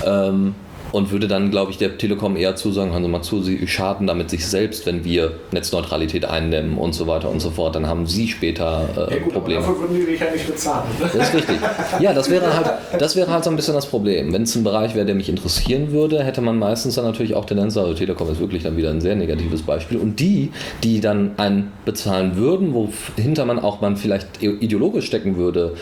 Ähm, 0.04 0.54
und 0.92 1.10
würde 1.10 1.28
dann, 1.28 1.50
glaube 1.50 1.70
ich, 1.70 1.78
der 1.78 1.98
Telekom 1.98 2.36
eher 2.36 2.56
zusagen, 2.56 2.92
hören 2.92 3.02
Sie 3.02 3.08
mal 3.08 3.22
zu, 3.22 3.42
Sie 3.42 3.66
schaden 3.66 4.06
damit 4.06 4.30
sich 4.30 4.46
selbst, 4.46 4.86
wenn 4.86 5.04
wir 5.04 5.32
Netzneutralität 5.52 6.24
eindämmen 6.24 6.78
und 6.78 6.94
so 6.94 7.06
weiter 7.06 7.30
und 7.30 7.40
so 7.40 7.50
fort. 7.50 7.74
Dann 7.74 7.86
haben 7.86 8.06
Sie 8.06 8.28
später 8.28 8.88
äh, 8.96 9.14
ja, 9.14 9.22
gut, 9.22 9.32
Probleme. 9.32 9.60
dafür 9.60 9.80
würden 9.80 9.96
die 9.96 10.06
dich 10.06 10.20
ja 10.20 10.30
nicht 10.30 10.46
bezahlen. 10.46 10.88
Ne? 11.00 11.10
Das 11.12 11.28
ist 11.28 11.34
richtig. 11.34 11.56
Ja, 12.00 12.12
das 12.12 12.30
wäre 12.30 12.54
halt, 12.54 12.70
das 12.98 13.16
wäre 13.16 13.30
halt 13.30 13.44
so 13.44 13.50
ein 13.50 13.56
bisschen 13.56 13.74
das 13.74 13.86
Problem. 13.86 14.32
Wenn 14.32 14.42
es 14.42 14.54
ein 14.54 14.64
Bereich 14.64 14.94
wäre, 14.94 15.06
der 15.06 15.14
mich 15.14 15.28
interessieren 15.28 15.92
würde, 15.92 16.24
hätte 16.24 16.40
man 16.40 16.58
meistens 16.58 16.94
dann 16.94 17.04
natürlich 17.04 17.34
auch 17.34 17.44
Tendenz, 17.44 17.76
also 17.76 17.94
Telekom 17.94 18.30
ist 18.30 18.40
wirklich 18.40 18.62
dann 18.62 18.76
wieder 18.76 18.90
ein 18.90 19.00
sehr 19.00 19.16
negatives 19.16 19.62
Beispiel. 19.62 19.98
Und 19.98 20.20
die, 20.20 20.50
die 20.82 21.00
dann 21.00 21.32
einen 21.36 21.72
bezahlen 21.84 22.36
würden, 22.36 22.74
wohinter 22.74 23.44
man 23.44 23.58
auch 23.58 23.80
man 23.80 23.96
vielleicht 23.96 24.42
ideologisch 24.42 25.06
stecken 25.06 25.36
würde, 25.36 25.74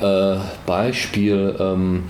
äh, 0.00 0.36
Beispiel, 0.66 1.54
ähm, 1.58 2.04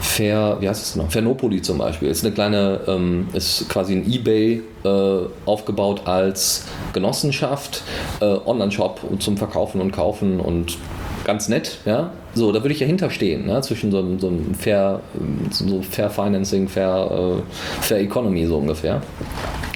Fair, 0.00 0.56
wie 0.60 0.68
heißt 0.68 0.82
es 0.82 0.96
noch? 0.96 1.10
Fairnopoli 1.10 1.62
zum 1.62 1.78
Beispiel. 1.78 2.08
Ist 2.08 2.24
eine 2.24 2.34
kleine, 2.34 2.80
ähm, 2.86 3.28
ist 3.32 3.68
quasi 3.68 3.94
ein 3.94 4.10
Ebay 4.10 4.62
äh, 4.84 5.18
aufgebaut 5.44 6.02
als 6.06 6.64
Genossenschaft, 6.92 7.82
äh, 8.20 8.24
Online-Shop 8.24 9.00
zum 9.18 9.36
Verkaufen 9.36 9.80
und 9.80 9.92
Kaufen 9.92 10.40
und 10.40 10.78
ganz 11.26 11.48
nett, 11.48 11.78
ja. 11.84 12.12
So, 12.34 12.52
da 12.52 12.62
würde 12.62 12.72
ich 12.72 12.80
ja 12.80 12.86
hinterstehen, 12.86 13.46
ne? 13.46 13.60
zwischen 13.60 13.90
so, 13.90 14.18
so 14.18 14.28
einem 14.28 14.54
Fair, 14.54 15.00
so 15.50 15.82
Fair 15.82 16.08
Financing, 16.08 16.68
Fair, 16.68 17.42
äh, 17.42 17.82
Fair 17.82 18.00
Economy 18.00 18.46
so 18.46 18.58
ungefähr. 18.58 19.02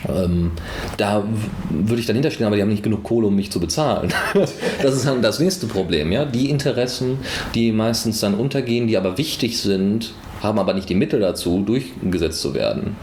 Ähm, 0.09 0.53
da 0.97 1.25
würde 1.69 2.01
ich 2.01 2.07
dann 2.07 2.17
hinterstehen, 2.17 2.47
aber 2.47 2.57
die 2.57 2.63
haben 2.63 2.69
nicht 2.69 2.85
genug 2.85 3.03
Kohle, 3.03 3.27
um 3.27 3.35
mich 3.35 3.51
zu 3.51 3.59
bezahlen. 3.61 4.13
das 4.83 4.95
ist 4.95 5.07
dann 5.07 5.23
das 5.23 5.41
nächste 5.41 5.67
Problem. 5.67 6.13
Ja? 6.13 6.25
Die 6.25 6.49
Interessen, 6.51 7.19
die 7.55 7.73
meistens 7.73 8.21
dann 8.21 8.35
untergehen, 8.35 8.87
die 8.87 8.97
aber 8.97 9.19
wichtig 9.19 9.61
sind, 9.61 10.13
haben 10.43 10.59
aber 10.59 10.73
nicht 10.73 10.89
die 10.89 10.95
Mittel 10.95 11.21
dazu, 11.21 11.63
durchgesetzt 11.67 12.41
zu 12.41 12.55
werden. 12.55 12.97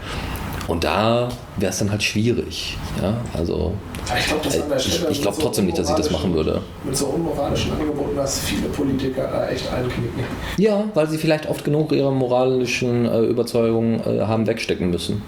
Und 0.66 0.84
da 0.84 1.28
wäre 1.56 1.70
es 1.70 1.78
dann 1.78 1.90
halt 1.90 2.02
schwierig. 2.02 2.76
Ja? 3.00 3.18
Also 3.34 3.74
ich 4.16 4.26
glaube 4.26 4.76
ich, 4.76 5.10
ich 5.10 5.22
glaub 5.22 5.34
so 5.34 5.42
trotzdem 5.42 5.66
nicht, 5.66 5.78
dass 5.78 5.90
ich 5.90 5.96
das 5.96 6.10
machen 6.10 6.34
würde. 6.34 6.62
Mit 6.84 6.96
so 6.96 7.06
unmoralischen 7.06 7.72
Angeboten, 7.72 8.16
dass 8.16 8.40
viele 8.40 8.68
Politiker 8.68 9.28
da 9.30 9.48
echt 9.48 9.70
einknicken. 9.72 10.24
Ja, 10.56 10.84
weil 10.94 11.08
sie 11.08 11.18
vielleicht 11.18 11.48
oft 11.48 11.64
genug 11.64 11.92
ihre 11.92 12.12
moralischen 12.12 13.06
äh, 13.06 13.20
Überzeugungen 13.22 14.00
äh, 14.00 14.20
haben 14.22 14.46
wegstecken 14.46 14.90
müssen. 14.90 15.22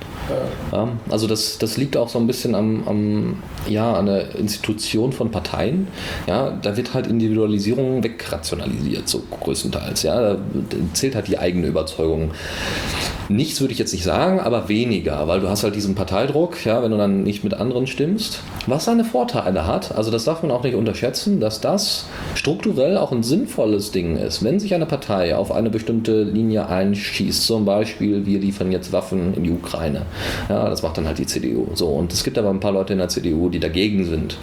Ja. 0.72 0.80
Ja, 0.80 0.88
also 1.08 1.26
das, 1.26 1.58
das 1.58 1.76
liegt 1.76 1.96
auch 1.96 2.08
so 2.08 2.18
ein 2.18 2.26
bisschen 2.26 2.54
am, 2.54 2.86
am, 2.86 3.42
ja, 3.68 3.92
an 3.94 4.06
der 4.06 4.34
Institution 4.36 5.12
von 5.12 5.30
Parteien. 5.30 5.88
Ja, 6.26 6.50
da 6.50 6.76
wird 6.76 6.94
halt 6.94 7.06
Individualisierung 7.06 8.02
wegrationalisiert, 8.02 9.08
so 9.08 9.22
größtenteils. 9.40 10.02
Ja, 10.02 10.34
da 10.34 10.38
zählt 10.94 11.14
halt 11.14 11.28
die 11.28 11.38
eigene 11.38 11.66
Überzeugung. 11.66 12.30
Nichts 13.28 13.60
würde 13.60 13.72
ich 13.72 13.78
jetzt 13.78 13.92
nicht 13.92 14.04
sagen, 14.04 14.40
aber 14.40 14.68
weniger, 14.68 15.28
weil 15.28 15.40
du 15.40 15.48
hast 15.48 15.62
halt 15.62 15.76
diesen 15.76 15.94
Parteidruck, 15.94 16.64
ja, 16.64 16.82
wenn 16.82 16.90
du 16.90 16.96
dann 16.96 17.22
nicht 17.22 17.44
mit 17.44 17.54
anderen 17.54 17.86
stimmst. 17.86 18.40
Was 18.70 18.84
seine 18.84 19.02
Vorteile 19.02 19.66
hat, 19.66 19.96
also 19.96 20.12
das 20.12 20.24
darf 20.24 20.42
man 20.42 20.52
auch 20.52 20.62
nicht 20.62 20.76
unterschätzen, 20.76 21.40
dass 21.40 21.60
das 21.60 22.06
strukturell 22.36 22.96
auch 22.96 23.10
ein 23.10 23.24
sinnvolles 23.24 23.90
Ding 23.90 24.16
ist. 24.16 24.44
Wenn 24.44 24.60
sich 24.60 24.74
eine 24.74 24.86
Partei 24.86 25.34
auf 25.34 25.50
eine 25.50 25.70
bestimmte 25.70 26.22
Linie 26.22 26.68
einschießt, 26.68 27.46
zum 27.46 27.64
Beispiel, 27.64 28.26
wir 28.26 28.38
liefern 28.38 28.70
jetzt 28.70 28.92
Waffen 28.92 29.34
in 29.34 29.42
die 29.42 29.50
Ukraine, 29.50 30.02
ja, 30.48 30.70
das 30.70 30.84
macht 30.84 30.98
dann 30.98 31.08
halt 31.08 31.18
die 31.18 31.26
CDU. 31.26 31.66
So, 31.74 31.88
und 31.88 32.12
es 32.12 32.22
gibt 32.22 32.38
aber 32.38 32.50
ein 32.50 32.60
paar 32.60 32.70
Leute 32.70 32.92
in 32.92 33.00
der 33.00 33.08
CDU, 33.08 33.48
die 33.48 33.58
dagegen 33.58 34.04
sind. 34.04 34.36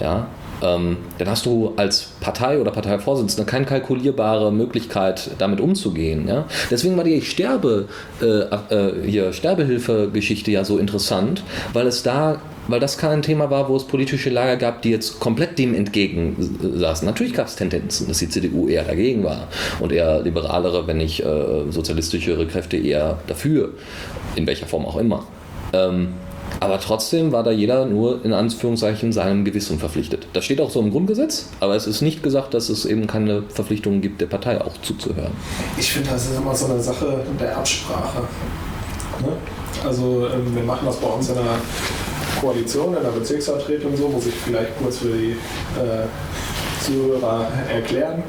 Ja, 0.00 0.26
ähm, 0.62 0.96
dann 1.18 1.28
hast 1.28 1.46
du 1.46 1.72
als 1.76 2.08
Partei 2.20 2.60
oder 2.60 2.72
Parteivorsitzender 2.72 3.48
keine 3.48 3.66
kalkulierbare 3.66 4.52
Möglichkeit, 4.52 5.30
damit 5.38 5.60
umzugehen. 5.60 6.26
Ja? 6.26 6.46
Deswegen 6.72 6.96
war 6.96 7.04
die 7.04 7.22
Sterbe, 7.22 7.86
äh, 8.20 8.26
äh, 8.26 8.92
hier 9.06 9.32
Sterbehilfe-Geschichte 9.32 10.50
ja 10.50 10.64
so 10.64 10.78
interessant, 10.78 11.44
weil 11.72 11.86
es 11.86 12.02
da 12.02 12.40
weil 12.70 12.80
das 12.80 12.98
kein 12.98 13.22
Thema 13.22 13.50
war, 13.50 13.68
wo 13.68 13.76
es 13.76 13.84
politische 13.84 14.30
Lager 14.30 14.56
gab, 14.56 14.82
die 14.82 14.90
jetzt 14.90 15.20
komplett 15.20 15.58
dem 15.58 15.74
entgegen 15.74 16.36
saßen. 16.76 17.06
Natürlich 17.06 17.34
gab 17.34 17.46
es 17.46 17.56
Tendenzen, 17.56 18.08
dass 18.08 18.18
die 18.18 18.28
CDU 18.28 18.68
eher 18.68 18.84
dagegen 18.84 19.24
war 19.24 19.48
und 19.80 19.92
eher 19.92 20.20
liberalere, 20.22 20.86
wenn 20.86 20.98
nicht 20.98 21.20
äh, 21.20 21.70
sozialistischere 21.70 22.46
Kräfte 22.46 22.76
eher 22.76 23.18
dafür, 23.26 23.70
in 24.36 24.46
welcher 24.46 24.66
Form 24.66 24.86
auch 24.86 24.96
immer. 24.96 25.26
Ähm, 25.72 26.14
aber 26.58 26.80
trotzdem 26.80 27.30
war 27.32 27.44
da 27.44 27.52
jeder 27.52 27.86
nur 27.86 28.24
in 28.24 28.32
Anführungszeichen 28.32 29.12
seinem 29.12 29.44
Gewissen 29.44 29.78
verpflichtet. 29.78 30.26
Das 30.32 30.44
steht 30.44 30.60
auch 30.60 30.70
so 30.70 30.80
im 30.80 30.90
Grundgesetz, 30.90 31.48
aber 31.60 31.76
es 31.76 31.86
ist 31.86 32.02
nicht 32.02 32.22
gesagt, 32.22 32.54
dass 32.54 32.68
es 32.68 32.84
eben 32.84 33.06
keine 33.06 33.44
Verpflichtung 33.44 34.00
gibt, 34.00 34.20
der 34.20 34.26
Partei 34.26 34.60
auch 34.60 34.76
zuzuhören. 34.82 35.32
Ich 35.78 35.92
finde, 35.92 36.10
das 36.10 36.26
ist 36.26 36.36
immer 36.36 36.54
so 36.54 36.66
eine 36.66 36.80
Sache 36.80 37.24
der 37.38 37.56
Absprache. 37.56 38.22
Ne? 39.22 39.32
Also 39.86 40.26
ähm, 40.26 40.54
wir 40.54 40.62
machen 40.62 40.86
das 40.86 40.96
bei 40.96 41.06
uns 41.06 41.28
in 41.28 41.36
der 41.36 41.44
Koalition, 42.40 42.96
in 42.96 43.02
der 43.02 43.10
Bezirksvertretung 43.10 43.96
so, 43.96 44.08
muss 44.08 44.26
ich 44.26 44.34
vielleicht 44.34 44.78
kurz 44.80 44.98
für 44.98 45.08
die 45.08 45.32
äh, 45.32 46.06
Zuhörer 46.82 47.48
erklären. 47.72 48.22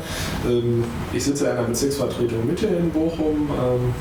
Ähm, 0.47 0.84
ich 1.13 1.24
sitze 1.24 1.47
in 1.47 1.56
der 1.56 1.63
Bezirksvertretung 1.63 2.45
Mitte 2.45 2.67
in 2.67 2.89
Bochum 2.91 3.49
ähm, 3.49 3.93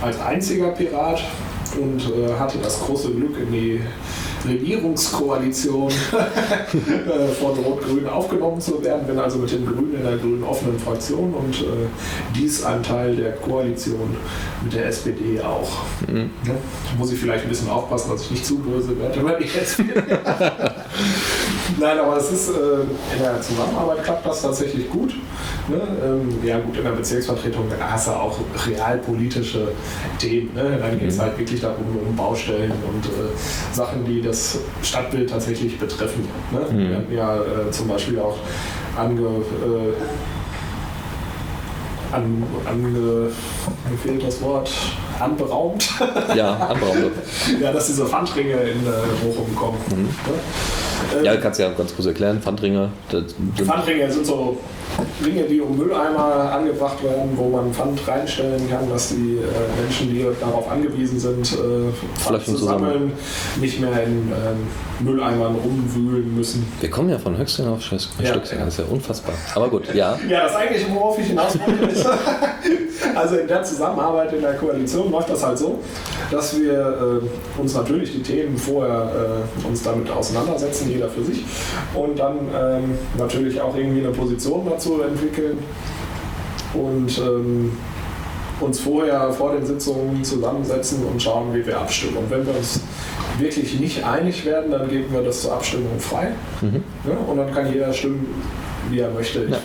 als 0.00 0.20
einziger 0.20 0.68
Pirat 0.68 1.22
und 1.80 2.00
äh, 2.00 2.34
hatte 2.38 2.58
das 2.58 2.80
große 2.80 3.10
Glück, 3.10 3.38
in 3.40 3.52
die 3.52 3.80
Regierungskoalition 4.46 5.90
äh, 5.90 7.34
von 7.40 7.58
Rot-Grün 7.58 8.06
aufgenommen 8.06 8.60
zu 8.60 8.82
werden. 8.82 9.06
Bin 9.06 9.18
also 9.18 9.38
mit 9.38 9.52
den 9.52 9.66
Grünen 9.66 9.94
in 9.94 10.02
der 10.02 10.16
grünen 10.16 10.44
offenen 10.44 10.78
Fraktion 10.78 11.34
und 11.34 11.60
äh, 11.60 11.86
dies 12.34 12.64
ein 12.64 12.82
Teil 12.82 13.16
der 13.16 13.32
Koalition 13.32 14.16
mit 14.62 14.74
der 14.74 14.86
SPD 14.86 15.40
auch. 15.40 15.70
Mhm. 16.08 16.30
Ja, 16.46 16.54
muss 16.98 17.12
ich 17.12 17.18
vielleicht 17.18 17.44
ein 17.44 17.48
bisschen 17.48 17.70
aufpassen, 17.70 18.10
dass 18.10 18.22
ich 18.22 18.32
nicht 18.32 18.46
zu 18.46 18.58
böse 18.58 18.98
werde, 18.98 19.24
wenn 19.24 19.42
ich 19.42 19.54
jetzt 19.54 19.78
Nein, 21.80 21.98
aber 21.98 22.18
es 22.18 22.30
ist 22.30 22.50
äh, 22.50 22.82
in 23.16 23.22
der 23.22 23.40
Zusammenarbeit 23.40 24.04
klappt 24.04 24.26
das 24.26 24.42
tatsächlich 24.42 24.88
gut. 24.90 25.14
Ne? 25.68 25.80
Ähm, 26.04 26.46
ja 26.46 26.60
gut, 26.60 26.76
in 26.76 26.84
der 26.84 26.90
Bezirksvertretung 26.90 27.64
da 27.70 27.92
hast 27.92 28.08
du 28.08 28.12
auch 28.12 28.38
realpolitische 28.66 29.68
Themen. 30.18 30.52
Ne? 30.54 30.78
Dann 30.80 30.98
geht 30.98 31.08
es 31.08 31.16
mhm. 31.16 31.22
halt 31.22 31.38
wirklich 31.38 31.60
darum, 31.60 31.86
um 32.06 32.14
Baustellen 32.14 32.72
und 32.86 33.06
äh, 33.06 33.10
Sachen, 33.72 34.04
die 34.04 34.20
das 34.20 34.33
Stadtbild 34.82 35.30
tatsächlich 35.30 35.78
betreffen. 35.78 36.28
Ne? 36.50 36.60
Mhm. 36.72 36.88
Wir 36.88 36.96
hatten 36.96 37.14
ja 37.14 37.36
äh, 37.36 37.70
zum 37.70 37.88
Beispiel 37.88 38.18
auch 38.18 38.38
ange... 38.96 39.22
Äh, 39.22 39.94
an, 42.12 42.44
ange, 42.64 43.30
mir 43.90 43.98
fehlt 44.00 44.22
das 44.22 44.40
Wort, 44.40 44.70
anberaumt. 45.20 45.88
Ja, 46.34 46.54
anberaumt. 46.54 47.12
ja, 47.60 47.72
dass 47.72 47.86
diese 47.86 48.06
Pfandringe 48.06 48.54
in 48.54 48.86
äh, 48.86 48.90
Bochum 49.22 49.54
kommen. 49.54 49.78
Mhm. 49.90 50.08
Ne? 51.16 51.24
Ja, 51.24 51.36
kannst 51.36 51.58
du 51.58 51.64
ja 51.64 51.70
ganz 51.70 51.94
kurz 51.94 52.06
erklären, 52.06 52.40
Pfandringe. 52.40 52.90
Pfandringe 53.56 54.10
sind 54.10 54.26
so 54.26 54.58
Dinge, 55.24 55.42
die 55.44 55.60
um 55.60 55.76
Mülleimer 55.76 56.52
angebracht 56.52 57.02
werden, 57.02 57.30
wo 57.36 57.48
man 57.48 57.72
Pfand 57.72 58.06
reinstellen 58.06 58.68
kann, 58.70 58.88
dass 58.90 59.08
die 59.08 59.38
äh, 59.38 59.82
Menschen, 59.82 60.08
die 60.10 60.26
darauf 60.40 60.70
angewiesen 60.70 61.18
sind, 61.18 61.52
äh, 61.52 61.92
Pfand 62.20 62.44
zu 62.44 62.56
sammeln, 62.56 63.12
nicht 63.60 63.80
mehr 63.80 64.04
in 64.04 64.30
äh, 64.30 65.02
Mülleimern 65.02 65.56
rumwühlen 65.56 66.36
müssen. 66.36 66.66
Wir 66.80 66.90
kommen 66.90 67.10
ja 67.10 67.18
von 67.18 67.36
Höchstling 67.36 67.68
auf 67.68 67.82
Stück, 67.82 68.00
ja, 68.22 68.36
das 68.36 68.52
ist 68.52 68.78
ja 68.78 68.84
unfassbar. 68.88 69.34
Aber 69.54 69.68
gut, 69.68 69.92
ja. 69.94 70.18
Ja, 70.28 70.44
das 70.44 70.54
eigentliche, 70.54 70.94
worauf 70.94 71.18
ich 71.18 71.26
hinaus 71.26 71.58
wollte, 71.58 71.84
ist, 71.86 72.06
also 73.14 73.36
in 73.36 73.48
der 73.48 73.62
Zusammenarbeit 73.62 74.32
in 74.32 74.42
der 74.42 74.54
Koalition 74.54 75.03
läuft 75.10 75.30
das 75.30 75.44
halt 75.44 75.58
so, 75.58 75.80
dass 76.30 76.58
wir 76.58 77.20
äh, 77.22 77.60
uns 77.60 77.74
natürlich 77.74 78.12
die 78.12 78.22
Themen 78.22 78.56
vorher 78.56 79.42
äh, 79.64 79.66
uns 79.66 79.82
damit 79.82 80.10
auseinandersetzen, 80.10 80.90
jeder 80.90 81.08
für 81.08 81.24
sich, 81.24 81.44
und 81.94 82.18
dann 82.18 82.38
ähm, 82.56 82.98
natürlich 83.18 83.60
auch 83.60 83.76
irgendwie 83.76 84.00
eine 84.00 84.10
Position 84.10 84.66
dazu 84.68 84.84
zu 84.84 85.02
entwickeln 85.02 85.58
und 86.74 87.18
ähm, 87.18 87.72
uns 88.60 88.80
vorher 88.80 89.32
vor 89.32 89.52
den 89.52 89.64
Sitzungen 89.64 90.22
zusammensetzen 90.22 91.04
und 91.06 91.22
schauen, 91.22 91.54
wie 91.54 91.66
wir 91.66 91.78
abstimmen. 91.78 92.18
Und 92.18 92.30
wenn 92.30 92.46
wir 92.46 92.56
uns 92.56 92.80
wirklich 93.38 93.80
nicht 93.80 94.04
einig 94.04 94.44
werden, 94.44 94.70
dann 94.70 94.88
geben 94.88 95.12
wir 95.12 95.22
das 95.22 95.42
zur 95.42 95.54
Abstimmung 95.54 95.98
frei. 95.98 96.32
Mhm. 96.60 96.82
Ja, 97.08 97.16
und 97.26 97.36
dann 97.36 97.52
kann 97.52 97.72
jeder 97.72 97.92
stimmen, 97.92 98.26
wie 98.90 99.00
er 99.00 99.10
möchte. 99.10 99.46
Ja. 99.46 99.58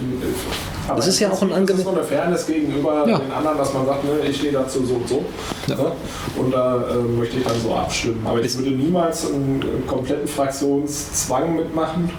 Aber 0.90 0.98
das 0.98 1.08
ist 1.08 1.20
ja 1.20 1.32
auch 1.32 1.42
ein 1.42 1.54
angenehmes. 1.54 1.68
Das 1.70 1.80
ist 1.80 1.84
so 1.86 1.92
eine 1.92 2.04
Fairness 2.04 2.48
gegenüber 2.48 3.06
ja. 3.08 3.18
den 3.18 3.32
anderen, 3.32 3.58
dass 3.58 3.74
man 3.74 3.86
sagt, 3.86 4.04
ne, 4.04 4.28
ich 4.28 4.38
stehe 4.38 4.52
dazu 4.52 4.86
so 4.86 4.96
und 4.96 5.08
so. 5.08 5.26
Ja. 5.68 5.76
Ne? 5.76 5.92
Und 6.38 6.54
da 6.54 6.84
äh, 6.90 7.18
möchte 7.18 7.38
ich 7.38 7.44
dann 7.44 7.60
so 7.62 7.74
abstimmen. 7.74 8.22
Aber 8.26 8.42
ich 8.42 8.58
würde 8.58 8.72
niemals 8.72 9.28
einen, 9.28 9.62
einen 9.62 9.88
kompletten 9.88 10.28
Fraktionszwang 10.28 11.56
mitmachen. 11.56 12.10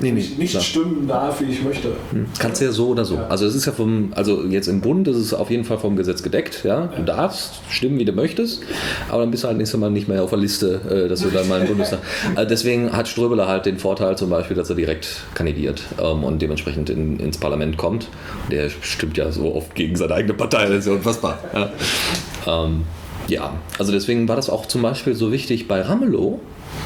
Nee, 0.00 0.12
nee, 0.12 0.20
ich 0.20 0.38
nicht 0.38 0.50
klar. 0.52 0.62
stimmen 0.62 1.08
darf, 1.08 1.40
wie 1.40 1.46
ich 1.46 1.62
möchte. 1.62 1.92
Hm. 2.12 2.26
Kannst 2.38 2.60
du 2.60 2.66
ja 2.66 2.72
so 2.72 2.88
oder 2.88 3.04
so. 3.04 3.16
Ja. 3.16 3.26
Also 3.28 3.46
es 3.46 3.54
ist 3.54 3.66
ja 3.66 3.72
vom, 3.72 4.12
also 4.14 4.44
jetzt 4.44 4.68
im 4.68 4.80
Bund 4.80 5.08
ist 5.08 5.16
es 5.16 5.34
auf 5.34 5.50
jeden 5.50 5.64
Fall 5.64 5.78
vom 5.78 5.96
Gesetz 5.96 6.22
gedeckt. 6.22 6.64
Ja? 6.64 6.88
Du 6.96 7.02
darfst 7.02 7.60
stimmen, 7.68 7.98
wie 7.98 8.04
du 8.04 8.12
möchtest, 8.12 8.62
aber 9.08 9.22
dann 9.22 9.30
bist 9.30 9.44
du 9.44 9.48
halt 9.48 9.58
nächstes 9.58 9.78
Mal 9.78 9.90
nicht 9.90 10.08
mehr 10.08 10.22
auf 10.22 10.30
der 10.30 10.38
Liste, 10.38 10.80
äh, 10.88 11.08
dass 11.08 11.20
du 11.20 11.30
dann 11.30 11.48
mal 11.48 11.60
im 11.60 11.68
Bundestag. 11.68 12.00
äh, 12.36 12.46
deswegen 12.46 12.92
hat 12.92 13.08
Ströbele 13.08 13.46
halt 13.46 13.66
den 13.66 13.78
Vorteil 13.78 14.16
zum 14.16 14.30
Beispiel, 14.30 14.56
dass 14.56 14.70
er 14.70 14.76
direkt 14.76 15.22
kandidiert 15.34 15.82
ähm, 16.00 16.24
und 16.24 16.40
dementsprechend 16.42 16.90
in, 16.90 17.18
ins 17.18 17.38
Parlament 17.38 17.76
kommt. 17.76 18.08
Der 18.50 18.70
stimmt 18.82 19.16
ja 19.16 19.30
so 19.32 19.54
oft 19.54 19.74
gegen 19.74 19.96
seine 19.96 20.14
eigene 20.14 20.34
Partei, 20.34 20.66
das 20.66 20.78
ist 20.80 20.86
ja 20.86 20.92
unfassbar. 20.92 21.38
Ja. 21.54 21.70
Ähm, 22.46 22.82
ja, 23.30 23.54
also 23.78 23.92
deswegen 23.92 24.28
war 24.28 24.36
das 24.36 24.50
auch 24.50 24.66
zum 24.66 24.82
Beispiel 24.82 25.14
so 25.14 25.32
wichtig 25.32 25.68
bei 25.68 25.80
Ramelow, 25.80 26.40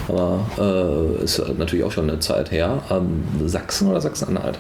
aber 0.09 0.41
äh, 0.59 1.25
ist 1.25 1.43
natürlich 1.59 1.85
auch 1.85 1.93
schon 1.93 2.09
eine 2.09 2.21
Zeit 2.21 2.51
her. 2.51 2.83
Ähm, 2.91 3.25
Sachsen 3.47 3.89
oder 3.89 4.01
Sachsen-Anhalt? 4.01 4.59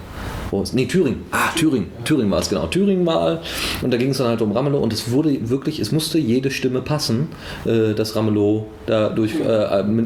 wo 0.55 0.65
nee, 0.73 0.87
Thüringen. 0.87 1.25
Ah, 1.33 1.51
Thüringen. 1.57 1.89
Thüringen 2.05 2.31
war 2.31 2.39
es, 2.39 2.49
genau. 2.49 2.67
Thüringen 2.67 3.05
mal. 3.05 3.41
Und 3.83 3.93
da 3.93 3.97
ging 3.97 4.11
es 4.11 4.19
dann 4.19 4.29
halt 4.29 4.41
um 4.41 4.53
Ramelow 4.53 4.79
und 4.79 4.93
es 4.93 5.11
wurde 5.11 5.51
wirklich, 5.51 5.81
es 5.81 5.93
musste 5.93 6.19
jede 6.19 6.51
Stimme 6.51 6.81
passen, 6.81 7.29
äh, 7.65 7.93
dass 7.95 8.15
Ramelow 8.15 8.67
da 8.87 9.09
durch, 9.09 9.35
äh, 9.41 9.45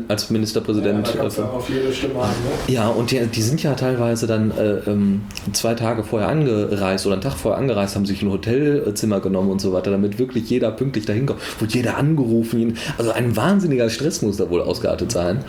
als 0.08 0.30
Ministerpräsident. 0.30 1.14
Ja, 1.14 1.24
äh, 1.24 1.42
auf 1.42 1.68
jede 1.68 1.92
Stimme 1.92 2.20
an, 2.20 2.30
ne? 2.30 2.74
ja 2.74 2.88
und 2.88 3.10
die, 3.10 3.20
die, 3.26 3.42
sind 3.42 3.62
ja 3.62 3.74
teilweise 3.74 4.26
dann 4.26 4.50
äh, 4.52 4.90
ähm, 4.90 5.22
zwei 5.52 5.74
Tage 5.74 6.02
vorher 6.02 6.28
angereist 6.28 7.06
oder 7.06 7.14
einen 7.14 7.22
Tag 7.22 7.34
vorher 7.34 7.60
angereist, 7.60 7.94
haben 7.94 8.06
sich 8.06 8.22
ein 8.22 8.30
Hotelzimmer 8.30 9.20
genommen 9.20 9.50
und 9.50 9.60
so 9.60 9.72
weiter, 9.72 9.90
damit 9.90 10.18
wirklich 10.18 10.48
jeder 10.48 10.70
pünktlich 10.70 11.04
dahin 11.04 11.26
kommt. 11.26 11.40
Wurde 11.60 11.74
jeder 11.74 11.96
angerufen. 11.96 12.76
Also 12.96 13.12
ein 13.12 13.36
wahnsinniger 13.36 13.90
Stress 13.90 14.22
muss 14.22 14.38
da 14.38 14.48
wohl 14.48 14.62
ausgeartet 14.62 15.07
sein. 15.12 15.44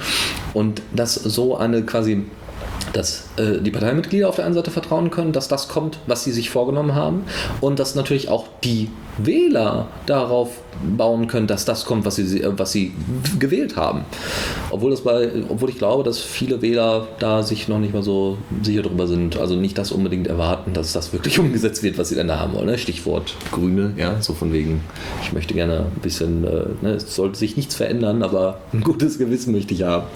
Und 0.53 0.81
das 0.93 1.15
so 1.15 1.57
eine 1.57 1.83
quasi 1.83 2.25
dass 2.93 3.29
äh, 3.37 3.59
die 3.61 3.71
Parteimitglieder 3.71 4.29
auf 4.29 4.35
der 4.35 4.45
einen 4.45 4.53
Seite 4.53 4.71
vertrauen 4.71 5.11
können, 5.11 5.31
dass 5.31 5.47
das 5.47 5.67
kommt, 5.67 5.99
was 6.07 6.23
sie 6.23 6.31
sich 6.31 6.49
vorgenommen 6.49 6.95
haben 6.95 7.23
und 7.61 7.79
dass 7.79 7.95
natürlich 7.95 8.29
auch 8.29 8.47
die 8.63 8.89
Wähler 9.17 9.87
darauf 10.05 10.49
bauen 10.97 11.27
können, 11.27 11.47
dass 11.47 11.65
das 11.65 11.85
kommt, 11.85 12.05
was 12.05 12.15
sie, 12.15 12.41
äh, 12.41 12.51
was 12.57 12.71
sie 12.71 12.93
gewählt 13.37 13.75
haben. 13.75 14.05
Obwohl, 14.71 14.91
das 14.91 15.01
bei, 15.01 15.29
obwohl 15.49 15.69
ich 15.69 15.77
glaube, 15.77 16.03
dass 16.03 16.19
viele 16.19 16.61
Wähler 16.61 17.07
da 17.19 17.43
sich 17.43 17.67
noch 17.67 17.79
nicht 17.79 17.93
mal 17.93 18.03
so 18.03 18.37
sicher 18.61 18.81
drüber 18.81 19.07
sind, 19.07 19.37
also 19.37 19.55
nicht 19.55 19.77
das 19.77 19.91
unbedingt 19.91 20.27
erwarten, 20.27 20.73
dass 20.73 20.93
das 20.93 21.13
wirklich 21.13 21.39
umgesetzt 21.39 21.83
wird, 21.83 21.97
was 21.97 22.09
sie 22.09 22.15
dann 22.15 22.31
haben 22.31 22.53
wollen. 22.53 22.67
Ne? 22.67 22.77
Stichwort 22.77 23.35
Grüne, 23.51 23.93
ja, 23.97 24.21
so 24.21 24.33
von 24.33 24.53
wegen, 24.53 24.81
ich 25.23 25.33
möchte 25.33 25.53
gerne 25.53 25.87
ein 25.95 26.01
bisschen, 26.01 26.43
äh, 26.45 26.65
ne, 26.81 26.93
es 26.93 27.15
sollte 27.15 27.37
sich 27.37 27.57
nichts 27.57 27.75
verändern, 27.75 28.23
aber 28.23 28.61
ein 28.73 28.81
gutes 28.81 29.17
Gewissen 29.17 29.51
möchte 29.51 29.73
ich 29.73 29.83
haben. 29.83 30.07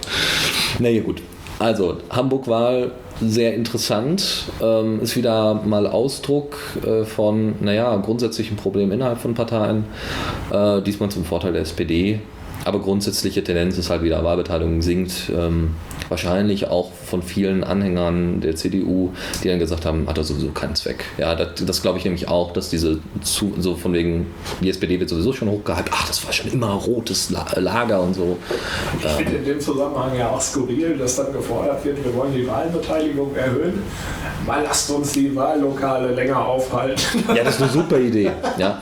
Naja, 0.79 1.01
gut. 1.01 1.21
Also, 1.63 1.95
Hamburg-Wahl 2.09 2.91
sehr 3.21 3.53
interessant. 3.53 4.49
Ähm, 4.61 4.99
ist 4.99 5.15
wieder 5.15 5.61
mal 5.63 5.87
Ausdruck 5.87 6.57
äh, 6.85 7.05
von, 7.05 7.55
naja, 7.61 7.95
grundsätzlichen 7.95 8.57
Problemen 8.57 8.91
innerhalb 8.91 9.19
von 9.19 9.33
Parteien. 9.33 9.85
Äh, 10.51 10.81
diesmal 10.81 11.07
zum 11.07 11.23
Vorteil 11.23 11.53
der 11.53 11.61
SPD. 11.61 12.19
Aber 12.65 12.79
grundsätzliche 12.79 13.45
Tendenz 13.45 13.77
ist 13.77 13.89
halt 13.89 14.03
wieder, 14.03 14.25
Wahlbeteiligung 14.25 14.81
sinkt. 14.81 15.31
Ähm, 15.33 15.75
wahrscheinlich 16.09 16.67
auch 16.67 16.91
von 17.13 17.21
vielen 17.21 17.63
Anhängern 17.63 18.41
der 18.41 18.55
CDU, 18.55 19.11
die 19.43 19.47
dann 19.47 19.59
gesagt 19.59 19.85
haben, 19.85 20.07
hat 20.07 20.17
er 20.17 20.23
sowieso 20.23 20.49
keinen 20.49 20.73
Zweck. 20.73 21.05
Ja, 21.19 21.35
das, 21.35 21.63
das 21.63 21.83
glaube 21.83 21.99
ich 21.99 22.05
nämlich 22.05 22.27
auch, 22.27 22.53
dass 22.53 22.71
diese 22.71 23.01
zu, 23.21 23.53
so 23.59 23.75
von 23.75 23.93
wegen, 23.93 24.25
die 24.61 24.69
SPD 24.71 24.99
wird 24.99 25.09
sowieso 25.09 25.31
schon 25.31 25.47
hochgehypt, 25.47 25.91
ach, 25.91 26.07
das 26.07 26.25
war 26.25 26.33
schon 26.33 26.51
immer 26.51 26.71
rotes 26.71 27.29
Lager 27.29 28.01
und 28.01 28.15
so. 28.15 28.39
Ich 28.97 29.05
ähm, 29.05 29.11
finde 29.17 29.37
in 29.37 29.45
dem 29.45 29.59
Zusammenhang 29.59 30.17
ja 30.17 30.31
auch 30.31 30.41
skurril, 30.41 30.97
dass 30.97 31.17
dann 31.17 31.31
gefordert 31.31 31.85
wird, 31.85 32.03
wir 32.03 32.15
wollen 32.15 32.33
die 32.33 32.47
Wahlbeteiligung 32.47 33.35
erhöhen, 33.35 33.83
mal 34.47 34.63
lasst 34.63 34.89
uns 34.89 35.11
die 35.11 35.35
Wahllokale 35.35 36.15
länger 36.15 36.43
aufhalten. 36.43 37.23
Ja, 37.27 37.43
das 37.43 37.57
ist 37.57 37.61
eine 37.61 37.71
super 37.71 37.99
Idee. 37.99 38.31
Ja. 38.57 38.79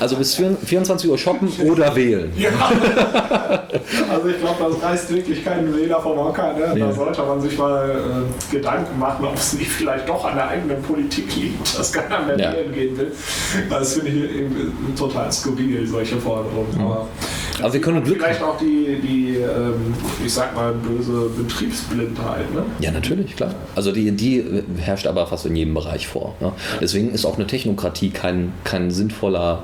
Also 0.00 0.16
bis 0.16 0.34
24 0.34 1.10
Uhr 1.10 1.18
shoppen 1.18 1.48
oder 1.70 1.94
wählen. 1.94 2.32
Ja. 2.36 2.50
Also 4.10 4.28
ich 4.28 4.38
glaube, 4.38 4.72
das 4.72 4.82
reißt 4.82 5.14
wirklich 5.14 5.44
keinen 5.44 5.76
Wähler 5.76 6.00
vom 6.00 6.18
Hocker. 6.18 6.52
Ne? 6.54 6.78
Da 6.78 6.92
sollte 6.92 7.22
man 7.22 7.40
sich 7.40 7.56
mal 7.58 7.73
äh, 7.82 8.52
Gedanken 8.52 8.98
machen, 8.98 9.24
ob 9.24 9.34
es 9.36 9.54
nicht 9.54 9.70
vielleicht 9.70 10.08
doch 10.08 10.24
an 10.24 10.36
der 10.36 10.48
eigenen 10.48 10.82
Politik 10.82 11.34
liegt, 11.36 11.78
dass 11.78 11.92
keiner 11.92 12.22
mehr 12.22 12.38
ja. 12.38 12.52
gehen 12.52 12.96
will. 12.96 13.12
Das 13.68 13.94
finde 13.94 14.10
ich 14.10 14.98
total 14.98 15.32
skurril, 15.32 15.86
solche 15.86 16.16
Forderungen. 16.16 16.74
Mhm. 16.76 16.80
Aber 16.80 17.08
Aber 17.62 17.72
wir 17.72 17.80
können 17.80 18.02
Glück 18.02 18.22
Vielleicht 18.24 18.42
auch 18.42 18.58
die, 18.58 18.98
die 19.02 19.36
ähm, 19.36 19.94
ich 20.24 20.32
sag 20.32 20.54
mal, 20.54 20.72
böse 20.72 21.30
Betriebsblindheit. 21.36 22.52
Ne? 22.54 22.62
Ja, 22.80 22.90
natürlich, 22.90 23.36
klar. 23.36 23.54
Also 23.74 23.92
die, 23.92 24.10
die 24.12 24.44
herrscht 24.78 25.06
aber 25.06 25.26
fast 25.26 25.46
in 25.46 25.56
jedem 25.56 25.74
Bereich 25.74 26.06
vor. 26.06 26.34
Ne? 26.40 26.52
Deswegen 26.80 27.10
ist 27.10 27.24
auch 27.24 27.36
eine 27.36 27.46
Technokratie 27.46 28.10
kein, 28.10 28.52
kein 28.64 28.90
sinnvoller, 28.90 29.62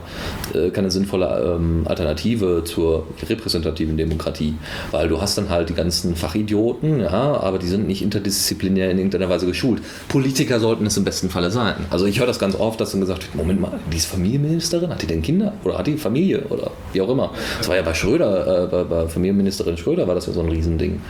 äh, 0.55 0.70
keine 0.70 0.91
sinnvolle 0.91 1.57
ähm, 1.57 1.82
Alternative 1.86 2.64
zur 2.64 3.07
repräsentativen 3.28 3.97
Demokratie. 3.97 4.55
Weil 4.91 5.09
du 5.09 5.20
hast 5.20 5.38
dann 5.38 5.49
halt 5.49 5.68
die 5.68 5.74
ganzen 5.74 6.16
Fachidioten, 6.16 7.01
ja, 7.01 7.41
aber 7.41 7.59
die 7.59 7.66
sind 7.66 7.86
nicht 7.86 8.03
interdisziplinär 8.03 8.91
in 8.91 8.99
irgendeiner 8.99 9.28
Weise 9.28 9.47
geschult. 9.47 9.80
Politiker 10.09 10.61
sollten 10.61 10.86
es 10.86 10.97
im 10.97 11.05
besten 11.05 11.30
Falle 11.30 11.51
sein. 11.51 11.74
Also 11.91 12.07
ich 12.07 12.20
höre 12.20 12.26
das 12.26 12.38
ganz 12.38 12.55
oft, 12.55 12.80
dass 12.80 12.93
dann 12.93 13.01
gesagt 13.01 13.22
wird, 13.22 13.34
Moment 13.34 13.61
mal, 13.61 13.78
die 13.93 13.97
ist 13.97 14.07
Familienministerin, 14.07 14.91
hat 14.91 15.03
die 15.03 15.07
denn 15.07 15.22
Kinder? 15.22 15.53
Oder 15.64 15.78
hat 15.78 15.86
die 15.86 15.97
Familie? 15.97 16.45
Oder 16.51 16.70
wie 16.93 17.01
auch 17.01 17.09
immer. 17.09 17.30
Das 17.59 17.68
war 17.68 17.76
ja 17.76 17.79
bei 17.82 17.94
Schröder, 17.94 18.64
äh, 18.64 18.66
bei, 18.66 18.84
bei 18.84 19.08
Familienministerin 19.08 19.76
Schröder 19.76 20.06
war 20.06 20.14
das 20.14 20.26
ja 20.26 20.32
so 20.32 20.40
ein 20.40 20.48
Riesending. 20.48 21.00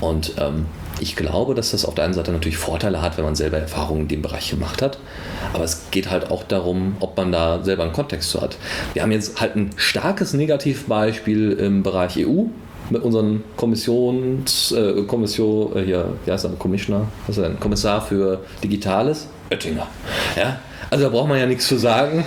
Und 0.00 0.34
ähm, 0.38 0.66
ich 1.00 1.16
glaube, 1.16 1.54
dass 1.54 1.72
das 1.72 1.84
auf 1.84 1.94
der 1.94 2.04
einen 2.04 2.14
Seite 2.14 2.32
natürlich 2.32 2.56
Vorteile 2.56 3.02
hat, 3.02 3.18
wenn 3.18 3.24
man 3.24 3.34
selber 3.34 3.58
Erfahrungen 3.58 4.02
in 4.02 4.08
dem 4.08 4.22
Bereich 4.22 4.50
gemacht 4.50 4.82
hat. 4.82 4.98
Aber 5.52 5.64
es 5.64 5.90
geht 5.90 6.10
halt 6.10 6.30
auch 6.30 6.44
darum, 6.44 6.96
ob 7.00 7.16
man 7.16 7.32
da 7.32 7.62
selber 7.62 7.82
einen 7.82 7.92
Kontext 7.92 8.30
zu 8.30 8.40
hat. 8.40 8.56
Wir 8.94 9.02
haben 9.02 9.12
jetzt 9.12 9.40
halt 9.40 9.56
ein 9.56 9.70
starkes 9.76 10.32
Negativbeispiel 10.32 11.52
im 11.52 11.82
Bereich 11.82 12.16
EU 12.18 12.44
mit 12.90 13.02
unseren 13.02 13.42
Kommissions, 13.56 14.72
äh, 14.72 15.02
Kommission, 15.02 15.76
äh, 15.76 15.82
hier, 15.82 16.06
wie 16.24 16.30
heißt 16.30 16.44
er, 16.44 16.50
Commissioner, 16.52 17.08
was 17.26 17.36
ist 17.36 17.42
er 17.42 17.50
denn? 17.50 17.60
Kommissar 17.60 18.00
für 18.00 18.40
Digitales, 18.62 19.28
Oettinger. 19.50 19.86
Ja? 20.36 20.58
Also 20.92 21.04
da 21.04 21.10
braucht 21.10 21.28
man 21.30 21.38
ja 21.38 21.46
nichts 21.46 21.66
zu 21.68 21.78
sagen. 21.78 22.22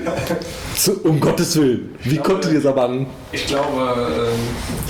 um 1.04 1.20
Gottes 1.20 1.54
Willen. 1.56 1.94
Wie 2.02 2.14
glaube, 2.14 2.30
konnte 2.30 2.48
aber 2.64 2.84
an? 2.84 3.06
Ich 3.32 3.46
glaube, 3.46 4.32
ähm, 4.32 4.38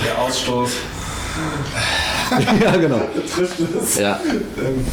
der 0.05 0.17
Ausstoß 0.23 0.69
ja, 2.63 2.77
genau. 2.77 3.01
Ja. 3.99 4.21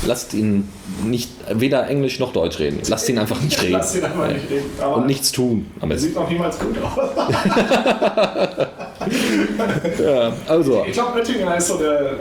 Lasst 0.05 0.35
ihn 0.35 0.69
nicht 1.05 1.31
weder 1.53 1.87
Englisch 1.87 2.19
noch 2.19 2.33
Deutsch 2.33 2.59
reden. 2.59 2.81
Lasst 2.89 3.09
ihn 3.09 3.17
einfach 3.17 3.41
nicht 3.41 3.63
reden. 3.63 3.75
Lass 3.75 3.95
ihn 3.95 4.05
einfach 4.05 4.27
nicht 4.27 4.51
reden. 4.51 4.71
Aber 4.81 4.97
Und 4.97 5.07
nichts 5.07 5.31
tun. 5.31 5.71
Am 5.81 5.89
besten. 5.89 6.09
sieht 6.09 6.17
noch 6.17 6.29
niemals 6.29 6.59
gut 6.59 6.77
aus. 6.83 6.99
Ja, 10.03 10.33
also. 10.49 10.85
Ich 10.87 10.93
glaube, 10.93 11.21
Oettinger 11.21 11.57
ist 11.57 11.69
so 11.69 11.79
der 11.79 12.17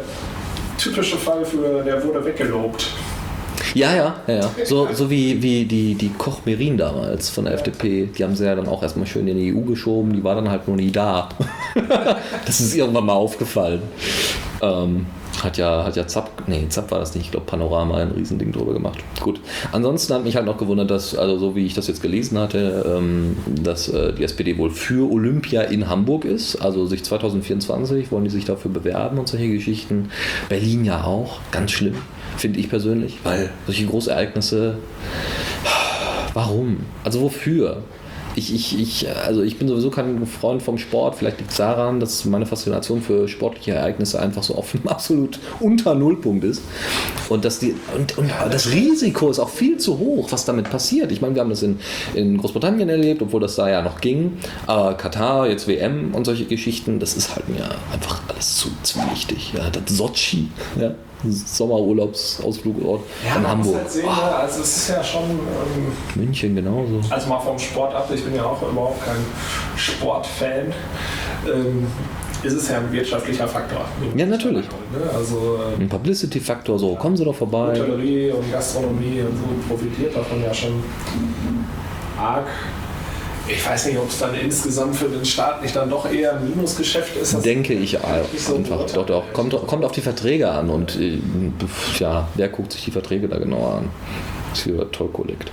typische 0.78 1.18
Fall 1.18 1.44
für, 1.44 1.84
der 1.84 2.02
wurde 2.04 2.24
weggelobt. 2.24 2.92
Ja, 3.74 3.96
ja, 3.96 4.16
ja, 4.28 4.34
ja. 4.36 4.50
So, 4.66 4.88
so 4.94 5.10
wie, 5.10 5.42
wie 5.42 5.66
die, 5.66 5.96
die 5.96 6.10
Koch-Merin 6.10 6.78
damals 6.78 7.30
von 7.30 7.46
der 7.46 7.54
FDP. 7.54 8.10
Die 8.18 8.24
haben 8.24 8.36
sie 8.36 8.46
ja 8.46 8.56
dann 8.56 8.68
auch 8.68 8.84
erstmal 8.84 9.08
schön 9.08 9.28
in 9.28 9.38
die 9.38 9.54
EU 9.54 9.62
geschoben. 9.62 10.14
Die 10.14 10.24
war 10.24 10.36
dann 10.36 10.50
halt 10.50 10.68
nur 10.68 10.78
nie 10.78 10.92
da. 10.92 11.30
das 12.46 12.60
ist 12.60 12.76
irgendwann 12.76 13.06
mal 13.06 13.14
aufgefallen. 13.14 13.82
Ähm, 14.62 15.06
hat 15.44 15.58
ja, 15.58 15.84
hat 15.84 15.96
ja 15.96 16.08
Zapp, 16.08 16.44
nee, 16.48 16.66
Zapp 16.70 16.90
war 16.92 17.00
das 17.00 17.14
nicht, 17.14 17.26
ich 17.26 17.32
glaube 17.32 17.46
Panorama 17.46 17.98
ein 17.98 18.12
Riesending 18.12 18.52
drüber 18.52 18.74
gemacht. 18.74 19.04
Gut. 19.22 19.40
Ansonsten 19.72 20.14
hat 20.14 20.24
mich 20.24 20.36
halt 20.36 20.46
noch 20.46 20.58
gewundert, 20.58 20.90
dass, 20.90 21.16
also 21.16 21.38
so 21.38 21.56
wie 21.56 21.66
ich 21.66 21.74
das 21.74 21.88
jetzt 21.88 22.02
gelesen 22.02 22.40
hatte, 22.40 22.98
ähm, 22.98 23.38
dass 23.48 23.90
äh, 23.90 24.14
die 24.14 24.24
SPD 24.24 24.58
wohl 24.58 24.72
für 24.72 25.12
Olympia 25.12 25.62
in 25.62 25.90
Hamburg 25.90 26.26
ist. 26.26 26.56
Also 26.56 26.86
sich 26.86 27.04
2024 27.04 28.12
wollen 28.12 28.24
die 28.24 28.30
sich 28.30 28.46
dafür 28.46 28.72
bewerben 28.72 29.20
und 29.20 29.28
solche 29.28 29.50
Geschichten. 29.50 30.10
Berlin 30.50 30.86
ja 30.86 31.04
auch, 31.04 31.40
ganz 31.52 31.72
schlimm, 31.72 31.98
finde 32.38 32.60
ich 32.60 32.70
persönlich, 32.70 33.18
weil 33.24 33.50
solche 33.66 33.86
Großereignisse, 33.86 34.78
warum? 36.34 36.78
Also 37.04 37.22
wofür? 37.22 37.84
Ich, 38.36 38.54
ich, 38.54 38.80
ich, 38.80 39.08
also 39.26 39.42
ich 39.42 39.58
bin 39.58 39.68
sowieso 39.68 39.90
kein 39.90 40.24
Freund 40.28 40.62
vom 40.62 40.78
Sport. 40.78 41.16
Vielleicht 41.16 41.40
liegt 41.40 41.50
es 41.50 41.58
daran, 41.58 42.00
dass 42.00 42.24
meine 42.26 42.46
Faszination 42.46 43.02
für 43.02 43.28
sportliche 43.28 43.72
Ereignisse 43.72 44.22
einfach 44.22 44.44
so 44.44 44.54
auf 44.54 44.76
einem 44.76 44.88
absolut 44.88 45.40
unter 45.60 45.96
Nullpunkt 45.96 46.44
ist. 46.44 46.62
Und, 47.30 47.46
dass 47.46 47.58
die, 47.58 47.74
und, 47.98 48.16
und 48.20 48.32
das 48.52 48.72
Risiko 48.72 49.32
ist 49.32 49.40
auch 49.40 49.50
viel 49.50 49.78
zu 49.78 49.98
hoch, 49.98 50.32
was 50.32 50.46
damit 50.46 50.70
passiert. 50.70 51.12
Ich 51.12 51.20
meine, 51.20 51.34
wir 51.34 51.42
haben 51.42 51.50
das 51.50 51.64
in, 51.64 51.80
in 52.14 52.38
Großbritannien 52.38 52.88
erlebt, 52.88 53.24
obwohl 53.24 53.42
das 53.42 53.56
da 53.56 53.72
ja 53.72 53.82
noch 53.82 54.02
ging. 54.02 54.38
Aber 54.68 54.94
Katar, 54.94 55.50
jetzt 55.50 55.68
WM 55.68 56.14
und 56.14 56.26
solche 56.26 56.46
Geschichten, 56.46 57.00
das 57.00 57.18
ist 57.18 57.36
halt 57.36 57.50
mir 57.50 57.68
einfach 57.92 58.22
alles 58.28 58.58
zu, 58.58 58.70
zu 58.84 59.00
wichtig. 59.12 59.54
Ja, 59.58 59.72
das 59.72 59.98
Sochi, 59.98 60.50
ja, 60.80 60.94
Sommerurlaubsausflugort 61.24 63.02
in 63.24 63.42
man 63.42 63.52
Hamburg. 63.52 63.68
Muss 63.68 63.76
halt 63.76 63.92
sehen, 63.92 64.06
ne? 64.06 64.36
also 64.36 64.62
es 64.62 64.78
ist 64.78 64.90
ja 64.90 65.04
schon, 65.04 65.24
ähm, 65.24 65.92
München 66.16 66.56
genauso. 66.56 67.02
also 67.10 67.30
mal 67.30 67.40
vom 67.40 67.58
Sport 67.58 67.94
ab, 67.96 68.10
ich 68.14 68.24
bin 68.24 68.36
ja 68.36 68.46
auch 68.46 68.62
überhaupt 68.62 69.04
kein 69.04 69.18
Sportfan, 69.76 70.74
ähm, 71.46 71.88
ist 72.44 72.54
es 72.54 72.70
ja 72.70 72.78
ein 72.78 72.92
wirtschaftlicher 72.92 73.48
Faktor. 73.48 73.86
Ja, 74.16 74.26
natürlich. 74.26 74.66
Ne? 74.66 75.10
Also 75.16 75.60
ähm, 75.76 75.82
Ein 75.82 75.90
Publicity-Faktor, 75.90 76.78
so, 76.78 76.96
kommen 76.96 77.18
Sie 77.18 77.26
doch 77.26 77.36
vorbei. 77.36 77.80
Hotellerie 77.80 78.32
und 78.32 78.52
Gastronomie 78.52 79.22
und 79.22 79.38
so 79.38 79.68
profitiert 79.68 80.16
davon 80.16 80.44
ja 80.44 80.54
schon 80.54 80.84
arg. 82.18 82.48
Ich 83.48 83.66
weiß 83.66 83.86
nicht, 83.88 83.98
ob 83.98 84.10
es 84.10 84.20
dann 84.20 84.36
insgesamt 84.36 84.96
für 84.96 85.08
den 85.08 85.26
Staat 85.26 85.62
nicht 85.62 85.76
dann 85.76 85.90
doch 85.90 86.10
eher 86.12 86.38
ein 86.38 86.50
Minusgeschäft 86.50 87.16
ist. 87.16 87.46
Denke 87.46 87.74
ich 87.74 87.98
so 88.38 88.56
einfach. 88.56 88.86
Doch, 88.94 89.06
doch. 89.06 89.24
Kommt, 89.34 89.54
kommt 89.68 89.86
auf 89.86 89.92
die 89.92 90.02
Verträge 90.02 90.50
an 90.50 90.70
und 90.70 90.96
äh, 90.98 91.20
ja, 91.98 92.28
wer 92.36 92.50
guckt 92.50 92.74
sich 92.74 92.86
die 92.86 92.92
Verträge 92.92 93.28
da 93.28 93.38
genauer 93.38 93.76
an? 93.76 93.90
Das 94.50 94.60
ist 94.60 94.66
hier 94.66 94.92
Tollkollekt. 94.92 95.52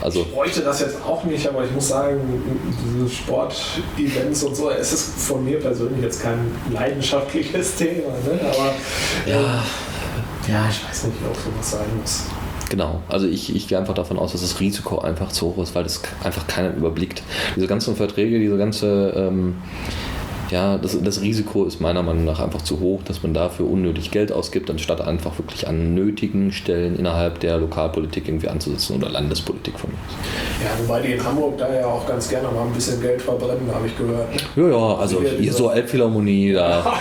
Also, 0.00 0.20
Ich 0.20 0.32
bräuchte 0.32 0.60
das 0.62 0.80
jetzt 0.80 0.96
auch 1.04 1.24
nicht, 1.24 1.46
aber 1.46 1.64
ich 1.64 1.70
muss 1.72 1.88
sagen, 1.88 2.20
diese 2.84 3.08
Sportevents 3.14 4.42
und 4.44 4.56
so, 4.56 4.70
es 4.70 4.92
ist 4.92 5.18
von 5.18 5.44
mir 5.44 5.58
persönlich 5.60 6.02
jetzt 6.02 6.22
kein 6.22 6.50
leidenschaftliches 6.72 7.74
Thema. 7.76 8.08
Ne? 8.24 8.40
Aber 8.40 8.74
ja, 9.26 9.62
ja, 10.48 10.68
ich 10.70 10.88
weiß 10.88 11.04
nicht, 11.04 11.16
ob 11.28 11.36
sowas 11.36 11.70
sein 11.70 11.86
muss. 12.00 12.22
Genau, 12.72 13.02
also 13.06 13.26
ich, 13.26 13.54
ich 13.54 13.68
gehe 13.68 13.76
einfach 13.76 13.92
davon 13.92 14.18
aus, 14.18 14.32
dass 14.32 14.40
das 14.40 14.58
Risiko 14.58 14.98
einfach 14.98 15.28
zu 15.30 15.44
hoch 15.48 15.62
ist, 15.62 15.74
weil 15.74 15.82
das 15.82 16.00
einfach 16.24 16.46
keiner 16.46 16.74
überblickt. 16.74 17.22
Diese 17.54 17.66
ganzen 17.66 17.94
Verträge, 17.96 18.38
diese 18.38 18.56
ganze, 18.56 19.12
ähm, 19.14 19.56
ja, 20.52 20.76
das, 20.76 20.96
das 21.02 21.22
Risiko 21.22 21.64
ist 21.64 21.80
meiner 21.80 22.02
Meinung 22.02 22.24
nach 22.26 22.38
einfach 22.38 22.62
zu 22.62 22.78
hoch, 22.78 23.00
dass 23.04 23.22
man 23.22 23.32
dafür 23.32 23.68
unnötig 23.68 24.10
Geld 24.10 24.30
ausgibt, 24.30 24.70
anstatt 24.70 25.00
einfach 25.00 25.38
wirklich 25.38 25.66
an 25.66 25.94
nötigen 25.94 26.52
Stellen 26.52 26.98
innerhalb 26.98 27.40
der 27.40 27.56
Lokalpolitik 27.56 28.28
irgendwie 28.28 28.48
anzusetzen 28.48 28.96
oder 28.96 29.08
Landespolitik 29.08 29.78
von 29.78 29.90
mir. 29.90 29.96
Ja, 30.62 30.70
wobei 30.82 31.00
die 31.00 31.12
in 31.14 31.24
Hamburg 31.24 31.56
da 31.56 31.72
ja 31.72 31.86
auch 31.86 32.06
ganz 32.06 32.28
gerne 32.28 32.48
mal 32.48 32.66
ein 32.66 32.72
bisschen 32.72 33.00
Geld 33.00 33.22
verbrennen, 33.22 33.62
habe 33.74 33.86
ich 33.86 33.96
gehört. 33.96 34.28
Ja, 34.54 34.68
ja, 34.68 34.96
also 34.98 35.22
hier 35.22 35.52
so 35.52 35.70
Elbphilharmonie, 35.70 36.52
da, 36.52 36.98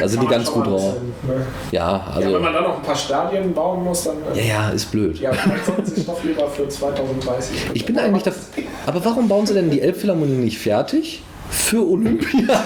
da 0.00 0.08
sind 0.08 0.22
die 0.22 0.26
ganz 0.26 0.50
gut 0.50 0.66
drauf. 0.66 0.94
bisschen, 0.94 1.38
ne? 1.38 1.46
Ja, 1.70 1.86
ja, 1.86 2.12
also, 2.16 2.34
wenn 2.34 2.42
man 2.42 2.52
dann 2.52 2.64
noch 2.64 2.76
ein 2.78 2.82
paar 2.82 2.96
Stadien 2.96 3.54
bauen 3.54 3.84
muss, 3.84 4.04
dann. 4.04 4.16
ja, 4.34 4.42
ja, 4.42 4.68
ist 4.70 4.90
blöd. 4.90 5.20
Ja, 5.20 5.32
vielleicht 5.32 5.66
sollten 5.66 5.86
sie 5.86 6.04
doch 6.04 6.22
lieber 6.24 6.48
für 6.48 6.68
2030. 6.68 7.56
Ich 7.74 7.86
bin 7.86 7.96
eigentlich 7.96 8.24
dafür. 8.24 8.64
Aber 8.86 9.04
warum 9.04 9.28
bauen 9.28 9.46
sie 9.46 9.54
denn 9.54 9.70
die 9.70 9.80
Elbphilharmonie 9.80 10.32
nicht 10.32 10.58
fertig? 10.58 11.22
Für 11.50 11.88
Olympia. 11.88 12.42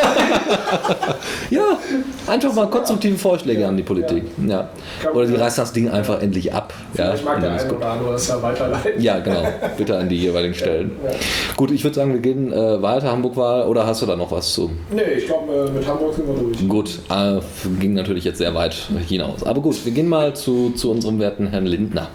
ja, 1.51 1.78
einfach 2.26 2.53
mal 2.55 2.68
konstruktive 2.68 3.16
Vorschläge 3.16 3.66
an 3.66 3.76
die 3.76 3.83
Politik. 3.83 4.24
Ja. 4.47 4.68
Oder 5.14 5.26
die 5.26 5.35
reißen 5.35 5.62
das 5.62 5.72
Ding 5.72 5.89
einfach 5.91 6.20
endlich 6.20 6.53
ab. 6.53 6.72
Ja, 6.95 7.14
Ich 7.14 7.24
mag 7.24 7.41
der 7.41 7.53
eine 7.53 7.72
oder 7.72 7.91
andere 7.91 8.12
das 8.12 8.28
ja 8.28 8.43
weiterleiten. 8.43 9.01
ja, 9.01 9.18
genau. 9.20 9.43
Bitte 9.76 9.97
an 9.97 10.09
die 10.09 10.18
jeweiligen 10.18 10.55
Stellen. 10.55 10.93
Ja. 11.05 11.11
Gut, 11.57 11.70
ich 11.70 11.85
würde 11.85 11.97
sagen, 11.97 12.12
wir 12.12 12.20
gehen 12.20 12.53
äh, 12.53 12.83
weiter. 12.83 13.11
Hamburg-Wahl. 13.11 13.66
Oder 13.66 13.87
hast 13.87 14.03
du 14.03 14.07
da 14.07 14.16
noch 14.16 14.31
was 14.31 14.53
zu? 14.53 14.70
Nee, 14.91 15.03
ich 15.18 15.26
glaube, 15.26 15.70
mit 15.74 15.87
Hamburg 15.87 16.14
sind 16.14 16.26
wir 16.26 16.35
durch. 16.35 16.68
Gut, 16.68 16.99
äh, 17.11 17.41
ging 17.78 17.95
natürlich 17.95 18.24
jetzt 18.24 18.39
sehr 18.39 18.55
weit 18.55 18.76
hinaus. 19.09 19.45
Aber 19.45 19.61
gut, 19.61 19.85
wir 19.85 19.93
gehen 19.93 20.09
mal 20.09 20.35
zu, 20.35 20.70
zu 20.70 20.91
unserem 20.91 21.18
werten 21.18 21.47
Herrn 21.49 21.66
Lindner. 21.66 22.09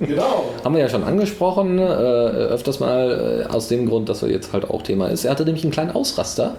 Genau. 0.00 0.44
Haben 0.64 0.74
wir 0.74 0.82
ja 0.82 0.88
schon 0.88 1.04
angesprochen, 1.04 1.78
äh, 1.78 1.82
öfters 1.82 2.80
mal 2.80 3.44
äh, 3.48 3.52
aus 3.52 3.68
dem 3.68 3.86
Grund, 3.88 4.08
dass 4.08 4.22
er 4.22 4.30
jetzt 4.30 4.52
halt 4.52 4.68
auch 4.68 4.82
Thema 4.82 5.08
ist. 5.08 5.24
Er 5.24 5.30
hatte 5.30 5.44
nämlich 5.44 5.64
einen 5.64 5.72
kleinen 5.78 5.92
Ausraster. 5.92 6.56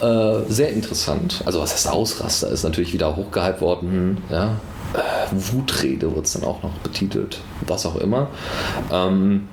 Äh, 0.00 0.50
sehr 0.52 0.70
interessant. 0.70 1.42
Also 1.46 1.60
was 1.60 1.72
heißt 1.72 1.88
Ausraster? 1.88 2.48
Ist 2.48 2.64
natürlich 2.64 2.92
wieder 2.92 3.16
hochgehypt 3.16 3.62
worden. 3.62 4.22
Ja? 4.30 4.56
Äh, 4.92 4.98
Wutrede 5.32 6.14
wird 6.14 6.26
es 6.26 6.34
dann 6.34 6.44
auch 6.44 6.62
noch 6.62 6.74
betitelt. 6.78 7.38
Was 7.66 7.86
auch 7.86 7.96
immer. 7.96 8.28
Ähm, 8.92 9.48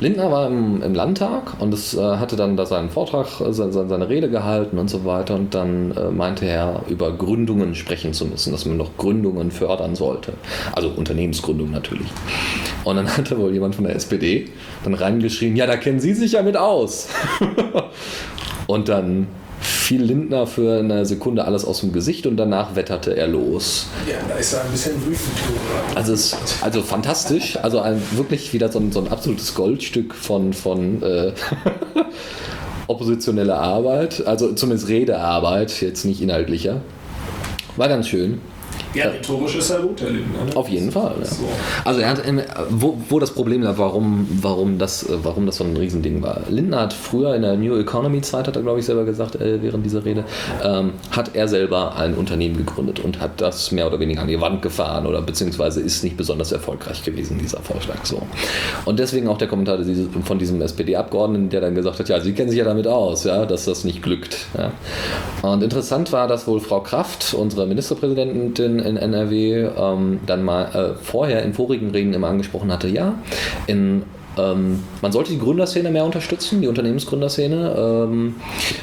Lindner 0.00 0.30
war 0.30 0.46
im, 0.46 0.82
im 0.82 0.94
Landtag 0.94 1.60
und 1.60 1.72
es 1.72 1.94
äh, 1.94 2.00
hatte 2.00 2.36
dann 2.36 2.56
da 2.56 2.66
seinen 2.66 2.90
Vortrag, 2.90 3.40
äh, 3.40 3.52
seine, 3.52 3.72
seine 3.72 4.08
Rede 4.08 4.28
gehalten 4.28 4.78
und 4.78 4.88
so 4.88 5.04
weiter. 5.04 5.34
Und 5.34 5.54
dann 5.54 5.92
äh, 5.92 6.10
meinte 6.10 6.46
er, 6.46 6.82
über 6.88 7.10
Gründungen 7.12 7.74
sprechen 7.74 8.12
zu 8.12 8.26
müssen, 8.26 8.52
dass 8.52 8.64
man 8.64 8.76
noch 8.76 8.96
Gründungen 8.96 9.50
fördern 9.50 9.96
sollte. 9.96 10.34
Also 10.72 10.90
Unternehmensgründung 10.90 11.70
natürlich. 11.70 12.08
Und 12.84 12.96
dann 12.96 13.16
hatte 13.16 13.38
wohl 13.38 13.52
jemand 13.52 13.74
von 13.74 13.84
der 13.84 13.96
SPD 13.96 14.48
dann 14.84 14.94
reingeschrieben, 14.94 15.56
ja, 15.56 15.66
da 15.66 15.76
kennen 15.76 16.00
Sie 16.00 16.14
sich 16.14 16.32
ja 16.32 16.42
mit 16.42 16.56
aus. 16.56 17.08
und 18.66 18.88
dann 18.88 19.26
fiel 19.60 20.02
Lindner 20.02 20.46
für 20.46 20.78
eine 20.80 21.06
Sekunde 21.06 21.44
alles 21.44 21.64
aus 21.64 21.80
dem 21.80 21.92
Gesicht 21.92 22.26
und 22.26 22.36
danach 22.36 22.76
wetterte 22.76 23.16
er 23.16 23.28
los. 23.28 23.86
Ja, 24.08 24.16
da 24.28 24.34
ist 24.36 24.52
er 24.52 24.64
ein 24.64 24.70
bisschen 24.70 25.00
wütend. 25.04 25.18
Also, 25.94 26.12
es, 26.12 26.36
also 26.60 26.82
fantastisch, 26.82 27.56
also 27.56 27.80
ein, 27.80 28.00
wirklich 28.12 28.52
wieder 28.52 28.70
so 28.70 28.78
ein, 28.78 28.92
so 28.92 29.00
ein 29.00 29.08
absolutes 29.08 29.54
Goldstück 29.54 30.14
von, 30.14 30.52
von, 30.52 31.02
äh, 31.02 31.32
oppositionelle 32.88 33.54
Arbeit, 33.54 34.26
also 34.26 34.52
zumindest 34.54 34.88
Redearbeit, 34.88 35.80
jetzt 35.82 36.04
nicht 36.04 36.20
inhaltlicher. 36.20 36.80
War 37.76 37.88
ganz 37.88 38.08
schön. 38.08 38.40
Ja, 38.94 39.06
rhetorisch 39.06 39.56
ist 39.56 39.70
er 39.70 39.80
gut, 39.80 40.00
der 40.00 40.10
Lindner. 40.10 40.44
Ne? 40.44 40.56
Auf 40.56 40.68
jeden 40.68 40.90
Fall. 40.90 41.14
Ja. 41.20 41.26
So. 41.26 41.48
Also 41.84 42.00
er 42.00 42.10
hat, 42.10 42.22
wo, 42.70 42.98
wo 43.08 43.18
das 43.18 43.32
Problem 43.32 43.62
lag, 43.62 43.74
warum, 43.76 44.26
warum, 44.40 44.78
das, 44.78 45.06
warum 45.08 45.46
das 45.46 45.56
so 45.56 45.64
ein 45.64 45.76
Riesending 45.76 46.22
war. 46.22 46.42
Lindner 46.48 46.80
hat 46.80 46.92
früher 46.92 47.34
in 47.34 47.42
der 47.42 47.56
New 47.56 47.76
Economy 47.76 48.20
Zeit, 48.22 48.48
hat 48.48 48.56
er 48.56 48.62
glaube 48.62 48.80
ich 48.80 48.86
selber 48.86 49.04
gesagt, 49.04 49.36
äh, 49.36 49.62
während 49.62 49.84
dieser 49.84 50.04
Rede, 50.04 50.24
ähm, 50.62 50.92
hat 51.10 51.34
er 51.34 51.48
selber 51.48 51.96
ein 51.96 52.14
Unternehmen 52.14 52.56
gegründet 52.56 53.00
und 53.00 53.20
hat 53.20 53.40
das 53.40 53.72
mehr 53.72 53.86
oder 53.86 54.00
weniger 54.00 54.22
an 54.22 54.28
die 54.28 54.40
Wand 54.40 54.62
gefahren 54.62 55.06
oder 55.06 55.22
beziehungsweise 55.22 55.80
ist 55.80 56.02
nicht 56.02 56.16
besonders 56.16 56.52
erfolgreich 56.52 57.04
gewesen, 57.04 57.38
dieser 57.38 57.60
Vorschlag. 57.60 58.04
So. 58.04 58.22
Und 58.84 58.98
deswegen 58.98 59.28
auch 59.28 59.38
der 59.38 59.48
Kommentar 59.48 59.78
von 60.24 60.38
diesem 60.38 60.60
SPD-Abgeordneten, 60.60 61.50
der 61.50 61.60
dann 61.60 61.74
gesagt 61.74 61.98
hat, 61.98 62.08
ja, 62.08 62.20
Sie 62.20 62.32
kennen 62.32 62.50
sich 62.50 62.58
ja 62.58 62.64
damit 62.64 62.86
aus, 62.86 63.24
ja, 63.24 63.46
dass 63.46 63.64
das 63.64 63.84
nicht 63.84 64.02
glückt. 64.02 64.46
Ja. 64.56 64.72
Und 65.42 65.62
interessant 65.62 66.12
war, 66.12 66.26
dass 66.26 66.46
wohl 66.46 66.60
Frau 66.60 66.80
Kraft, 66.80 67.34
unsere 67.34 67.66
Ministerpräsidentin, 67.66 68.77
in 68.80 68.96
NRW 68.96 69.68
ähm, 69.76 70.20
dann 70.26 70.44
mal 70.44 70.64
äh, 70.74 70.94
vorher 71.02 71.42
in 71.42 71.54
vorigen 71.54 71.90
Reden 71.90 72.12
immer 72.14 72.28
angesprochen 72.28 72.72
hatte, 72.72 72.88
ja, 72.88 73.14
in 73.66 74.04
ähm, 74.38 74.82
man 75.02 75.12
sollte 75.12 75.32
die 75.32 75.38
Gründerszene 75.38 75.90
mehr 75.90 76.04
unterstützen, 76.04 76.60
die 76.60 76.68
Unternehmensgründerszene, 76.68 77.74
ähm, 77.76 78.36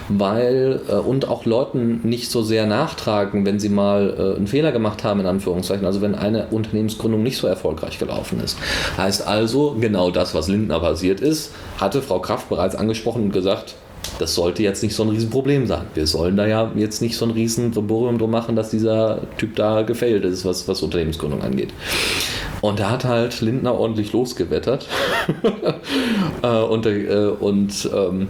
weil 0.10 0.82
äh, 0.88 0.93
und 0.93 1.28
auch 1.28 1.46
Leuten 1.46 2.02
nicht 2.04 2.30
so 2.30 2.43
sehr 2.43 2.66
nachtragen, 2.66 3.46
wenn 3.46 3.60
sie 3.60 3.70
mal 3.70 4.14
äh, 4.18 4.38
einen 4.38 4.48
Fehler 4.48 4.72
gemacht 4.72 5.04
haben, 5.04 5.20
in 5.20 5.26
Anführungszeichen, 5.26 5.86
also 5.86 6.02
wenn 6.02 6.16
eine 6.16 6.48
Unternehmensgründung 6.48 7.24
nicht 7.24 7.38
so 7.38 7.48
erfolgreich 7.48 7.98
gelaufen 8.00 8.39
ist. 8.43 8.58
Heißt 8.98 9.26
also, 9.26 9.78
genau 9.80 10.12
das, 10.12 10.36
was 10.36 10.48
Lindner 10.48 10.80
passiert 10.80 11.22
ist, 11.22 11.54
hatte 11.80 12.02
Frau 12.02 12.20
Kraft 12.20 12.50
bereits 12.50 12.76
angesprochen 12.76 13.24
und 13.24 13.34
gesagt, 13.34 13.76
das 14.20 14.36
sollte 14.36 14.64
jetzt 14.64 14.84
nicht 14.84 14.95
so 14.95 15.03
ein 15.03 15.10
Riesenproblem 15.10 15.68
sein. 15.68 15.86
Wir 15.93 16.08
sollen 16.08 16.38
da 16.38 16.45
ja 16.45 16.72
jetzt 16.76 17.01
nicht 17.01 17.18
so 17.18 17.26
ein 17.26 17.32
riesen 17.32 17.74
Verborium 17.74 18.18
drum 18.18 18.32
machen, 18.32 18.56
dass 18.56 18.70
dieser 18.70 19.22
Typ 19.38 19.56
da 19.56 19.82
gefällt 19.84 20.24
ist, 20.26 20.45
was, 20.45 20.68
was 20.68 20.82
Unternehmensgründung 20.82 21.41
angeht. 21.41 21.74
Und 22.62 22.80
da 22.80 22.89
hat 22.89 23.06
halt 23.06 23.41
Lindner 23.41 23.78
ordentlich 23.78 24.14
losgewettert. 24.14 24.88
Äh, 26.41 26.47
und, 26.47 26.86
äh, 26.86 27.32
und 27.39 27.89
ähm, 27.93 28.28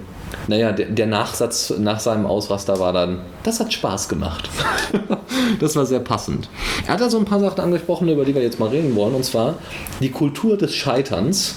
naja, 0.47 0.71
der, 0.71 0.87
der, 0.87 1.07
Nachsatz 1.07 1.73
nach 1.77 1.99
seinem 1.99 2.25
Ausraster 2.25 2.79
war 2.79 2.93
dann, 2.93 3.21
das 3.43 3.59
hat 3.59 3.73
Spaß 3.73 4.09
gemacht. 4.09 4.49
das 5.59 5.75
war 5.75 5.85
sehr 5.85 5.99
passend. 5.99 6.49
Er 6.85 6.93
hat 6.93 7.01
da 7.01 7.09
so 7.09 7.17
ein 7.17 7.25
paar 7.25 7.39
Sachen 7.39 7.59
angesprochen, 7.59 8.07
über 8.09 8.25
die 8.25 8.35
wir 8.35 8.41
jetzt 8.41 8.59
mal 8.59 8.69
reden 8.69 8.95
wollen, 8.95 9.15
und 9.15 9.25
zwar 9.25 9.55
die 10.01 10.11
Kultur 10.11 10.57
des 10.57 10.73
Scheiterns. 10.73 11.55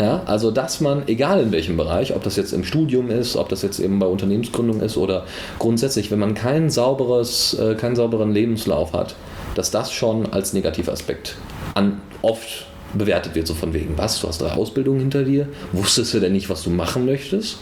Ja, 0.00 0.22
also, 0.26 0.50
dass 0.50 0.80
man, 0.80 1.06
egal 1.08 1.40
in 1.40 1.52
welchem 1.52 1.76
Bereich, 1.76 2.14
ob 2.14 2.22
das 2.22 2.36
jetzt 2.36 2.52
im 2.52 2.64
Studium 2.64 3.10
ist, 3.10 3.36
ob 3.36 3.48
das 3.48 3.62
jetzt 3.62 3.80
eben 3.80 3.98
bei 3.98 4.06
Unternehmensgründung 4.06 4.80
ist 4.80 4.96
oder 4.96 5.24
grundsätzlich, 5.58 6.10
wenn 6.10 6.18
man 6.18 6.34
kein 6.34 6.70
sauberes, 6.70 7.54
äh, 7.54 7.74
keinen 7.74 7.96
sauberen 7.96 8.32
Lebenslauf 8.32 8.92
hat, 8.92 9.14
dass 9.54 9.70
das 9.70 9.92
schon 9.92 10.32
als 10.32 10.52
Negativaspekt 10.52 11.36
an 11.74 12.00
oft 12.22 12.66
bewertet 12.94 13.34
wird, 13.34 13.46
so 13.46 13.54
von 13.54 13.72
wegen, 13.74 13.96
was, 13.96 14.20
du 14.20 14.28
hast 14.28 14.40
drei 14.40 14.52
Ausbildungen 14.52 15.00
hinter 15.00 15.24
dir, 15.24 15.48
wusstest 15.72 16.14
du 16.14 16.20
denn 16.20 16.32
nicht, 16.32 16.48
was 16.48 16.62
du 16.62 16.70
machen 16.70 17.06
möchtest? 17.06 17.58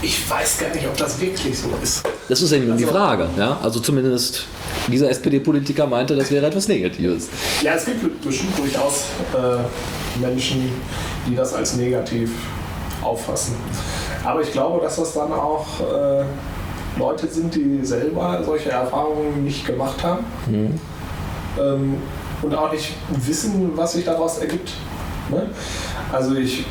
Ich 0.00 0.30
weiß 0.30 0.58
gar 0.58 0.72
nicht, 0.72 0.86
ob 0.86 0.96
das 0.96 1.20
wirklich 1.20 1.58
so 1.58 1.68
ist. 1.82 2.04
Das 2.28 2.40
ist 2.40 2.52
eben 2.52 2.70
also, 2.70 2.84
die 2.84 2.90
Frage. 2.90 3.28
Ja? 3.36 3.58
Also 3.62 3.80
zumindest 3.80 4.44
dieser 4.86 5.10
SPD-Politiker 5.10 5.86
meinte, 5.86 6.14
das 6.14 6.30
wäre 6.30 6.46
etwas 6.46 6.68
Negatives. 6.68 7.28
Ja, 7.62 7.74
es 7.74 7.84
gibt 7.84 8.20
bestimmt 8.24 8.56
durchaus 8.56 9.06
äh, 9.34 10.20
Menschen, 10.20 10.70
die 11.26 11.34
das 11.34 11.52
als 11.52 11.74
negativ 11.74 12.30
auffassen. 13.02 13.56
Aber 14.24 14.40
ich 14.40 14.52
glaube, 14.52 14.80
dass 14.80 14.96
das 14.96 15.14
dann 15.14 15.32
auch 15.32 15.66
äh, 15.80 16.24
Leute 16.98 17.26
sind, 17.26 17.54
die 17.54 17.84
selber 17.84 18.42
solche 18.44 18.70
Erfahrungen 18.70 19.44
nicht 19.44 19.66
gemacht 19.66 20.02
haben. 20.02 20.24
Mhm. 20.46 20.80
Ähm, 21.58 21.94
und 22.42 22.54
auch 22.54 22.72
nicht 22.72 22.94
wissen, 23.10 23.72
was 23.74 23.92
sich 23.92 24.04
daraus 24.04 24.38
ergibt. 24.38 24.72
Ne? 25.30 25.48
Also 26.12 26.34
ich 26.34 26.64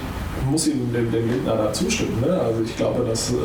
muss 0.49 0.67
ihm 0.67 0.91
dem, 0.93 1.11
dem 1.11 1.29
Lindner 1.29 1.55
da 1.55 1.73
zustimmen. 1.73 2.21
Ne? 2.21 2.39
Also 2.39 2.61
ich 2.63 2.75
glaube, 2.75 3.03
dass 3.05 3.31
äh, 3.31 3.35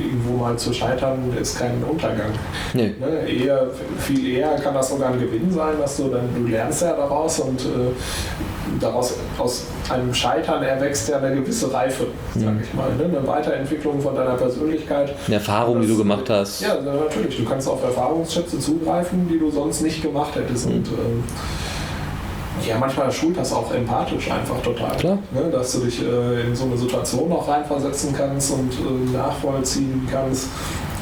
irgendwo 0.00 0.36
mal 0.38 0.56
zu 0.56 0.72
scheitern 0.72 1.32
ist 1.40 1.58
kein 1.58 1.82
Untergang. 1.82 2.32
Nee. 2.72 2.94
Ne? 2.98 3.28
Eher, 3.28 3.68
viel 3.98 4.36
eher 4.36 4.54
kann 4.56 4.74
das 4.74 4.88
sogar 4.88 5.12
ein 5.12 5.20
Gewinn 5.20 5.50
sein, 5.52 5.74
dass 5.78 5.96
du 5.96 6.08
dann, 6.08 6.28
du 6.34 6.50
lernst 6.50 6.82
ja 6.82 6.94
daraus 6.94 7.40
und 7.40 7.60
äh, 7.60 7.92
daraus 8.80 9.14
aus 9.38 9.64
einem 9.88 10.12
Scheitern 10.14 10.62
erwächst 10.62 11.08
ja 11.08 11.18
eine 11.18 11.34
gewisse 11.34 11.72
Reife, 11.72 12.06
sag 12.34 12.54
ich 12.62 12.74
mal. 12.74 12.90
Ne? 12.96 13.04
Eine 13.04 13.26
Weiterentwicklung 13.26 14.00
von 14.00 14.14
deiner 14.14 14.34
Persönlichkeit. 14.34 15.14
Eine 15.26 15.36
Erfahrung, 15.36 15.78
das, 15.78 15.86
die 15.86 15.92
du 15.92 15.98
gemacht 15.98 16.28
hast. 16.30 16.60
Ja, 16.60 16.80
natürlich. 16.80 17.36
Du 17.36 17.44
kannst 17.44 17.68
auf 17.68 17.82
Erfahrungsschätze 17.82 18.58
zugreifen, 18.58 19.28
die 19.28 19.38
du 19.38 19.50
sonst 19.50 19.82
nicht 19.82 20.02
gemacht 20.02 20.34
hättest. 20.34 20.68
Mhm. 20.68 20.76
Und, 20.76 20.88
ähm, 20.88 21.24
ja, 22.66 22.78
manchmal 22.78 23.10
schult 23.10 23.36
das 23.36 23.52
auch 23.52 23.72
empathisch 23.72 24.30
einfach 24.30 24.60
total. 24.62 24.96
Klar. 24.96 25.18
Ne, 25.32 25.50
dass 25.50 25.72
du 25.72 25.80
dich 25.80 26.00
äh, 26.02 26.42
in 26.42 26.54
so 26.54 26.64
eine 26.64 26.76
Situation 26.76 27.28
noch 27.28 27.48
reinversetzen 27.48 28.14
kannst 28.16 28.52
und 28.52 28.72
äh, 28.72 29.16
nachvollziehen 29.16 30.06
kannst, 30.10 30.48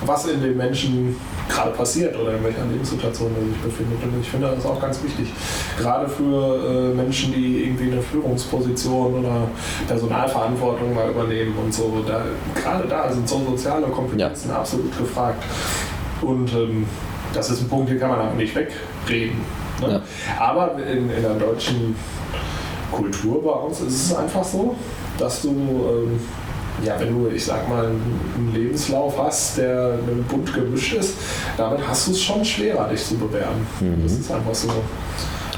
was 0.06 0.26
in 0.26 0.40
den 0.40 0.56
Menschen 0.56 1.16
gerade 1.48 1.72
passiert 1.72 2.16
oder 2.18 2.34
in 2.36 2.44
welcher 2.44 2.64
Lebenssituation 2.64 3.30
er 3.34 3.46
sich 3.46 3.62
befindet. 3.62 4.02
Und 4.02 4.20
ich 4.20 4.28
finde 4.28 4.52
das 4.54 4.64
auch 4.64 4.80
ganz 4.80 5.02
wichtig. 5.02 5.32
Gerade 5.78 6.08
für 6.08 6.92
äh, 6.92 6.94
Menschen, 6.94 7.32
die 7.32 7.64
irgendwie 7.64 7.92
eine 7.92 8.02
Führungsposition 8.02 9.20
oder 9.20 9.48
Personalverantwortung 9.86 10.94
mal 10.94 11.10
übernehmen 11.10 11.54
und 11.62 11.72
so. 11.72 12.02
Da, 12.06 12.22
gerade 12.54 12.88
da 12.88 13.12
sind 13.12 13.28
so 13.28 13.42
soziale 13.50 13.86
Kompetenzen 13.88 14.50
ja. 14.50 14.56
absolut 14.56 14.96
gefragt. 14.96 15.42
Und 16.22 16.52
ähm, 16.52 16.86
das 17.32 17.50
ist 17.50 17.62
ein 17.62 17.68
Punkt, 17.68 17.90
den 17.90 17.98
kann 17.98 18.10
man 18.10 18.20
aber 18.20 18.34
nicht 18.34 18.54
wegreden. 18.54 19.40
Ne? 19.80 20.02
Ja. 20.28 20.40
Aber 20.40 20.76
in, 20.82 21.10
in 21.10 21.22
der 21.22 21.34
deutschen 21.34 21.94
Kultur 22.90 23.42
bei 23.42 23.52
uns 23.52 23.80
ist 23.80 24.06
es 24.06 24.16
einfach 24.16 24.44
so, 24.44 24.74
dass 25.18 25.42
du, 25.42 25.50
ähm, 25.50 26.20
ja, 26.84 26.98
wenn 26.98 27.12
du, 27.12 27.28
ich 27.28 27.44
sag 27.44 27.68
mal, 27.68 27.86
einen 27.86 28.52
Lebenslauf 28.54 29.18
hast, 29.18 29.58
der 29.58 29.98
bunt 30.28 30.52
gemischt 30.52 30.94
ist, 30.94 31.14
damit 31.56 31.86
hast 31.86 32.08
du 32.08 32.12
es 32.12 32.22
schon 32.22 32.44
schwerer, 32.44 32.88
dich 32.88 33.04
zu 33.04 33.16
bewerben. 33.16 33.66
Mhm. 33.80 34.02
Das 34.02 34.12
ist 34.12 34.30
einfach 34.30 34.54
so. 34.54 34.68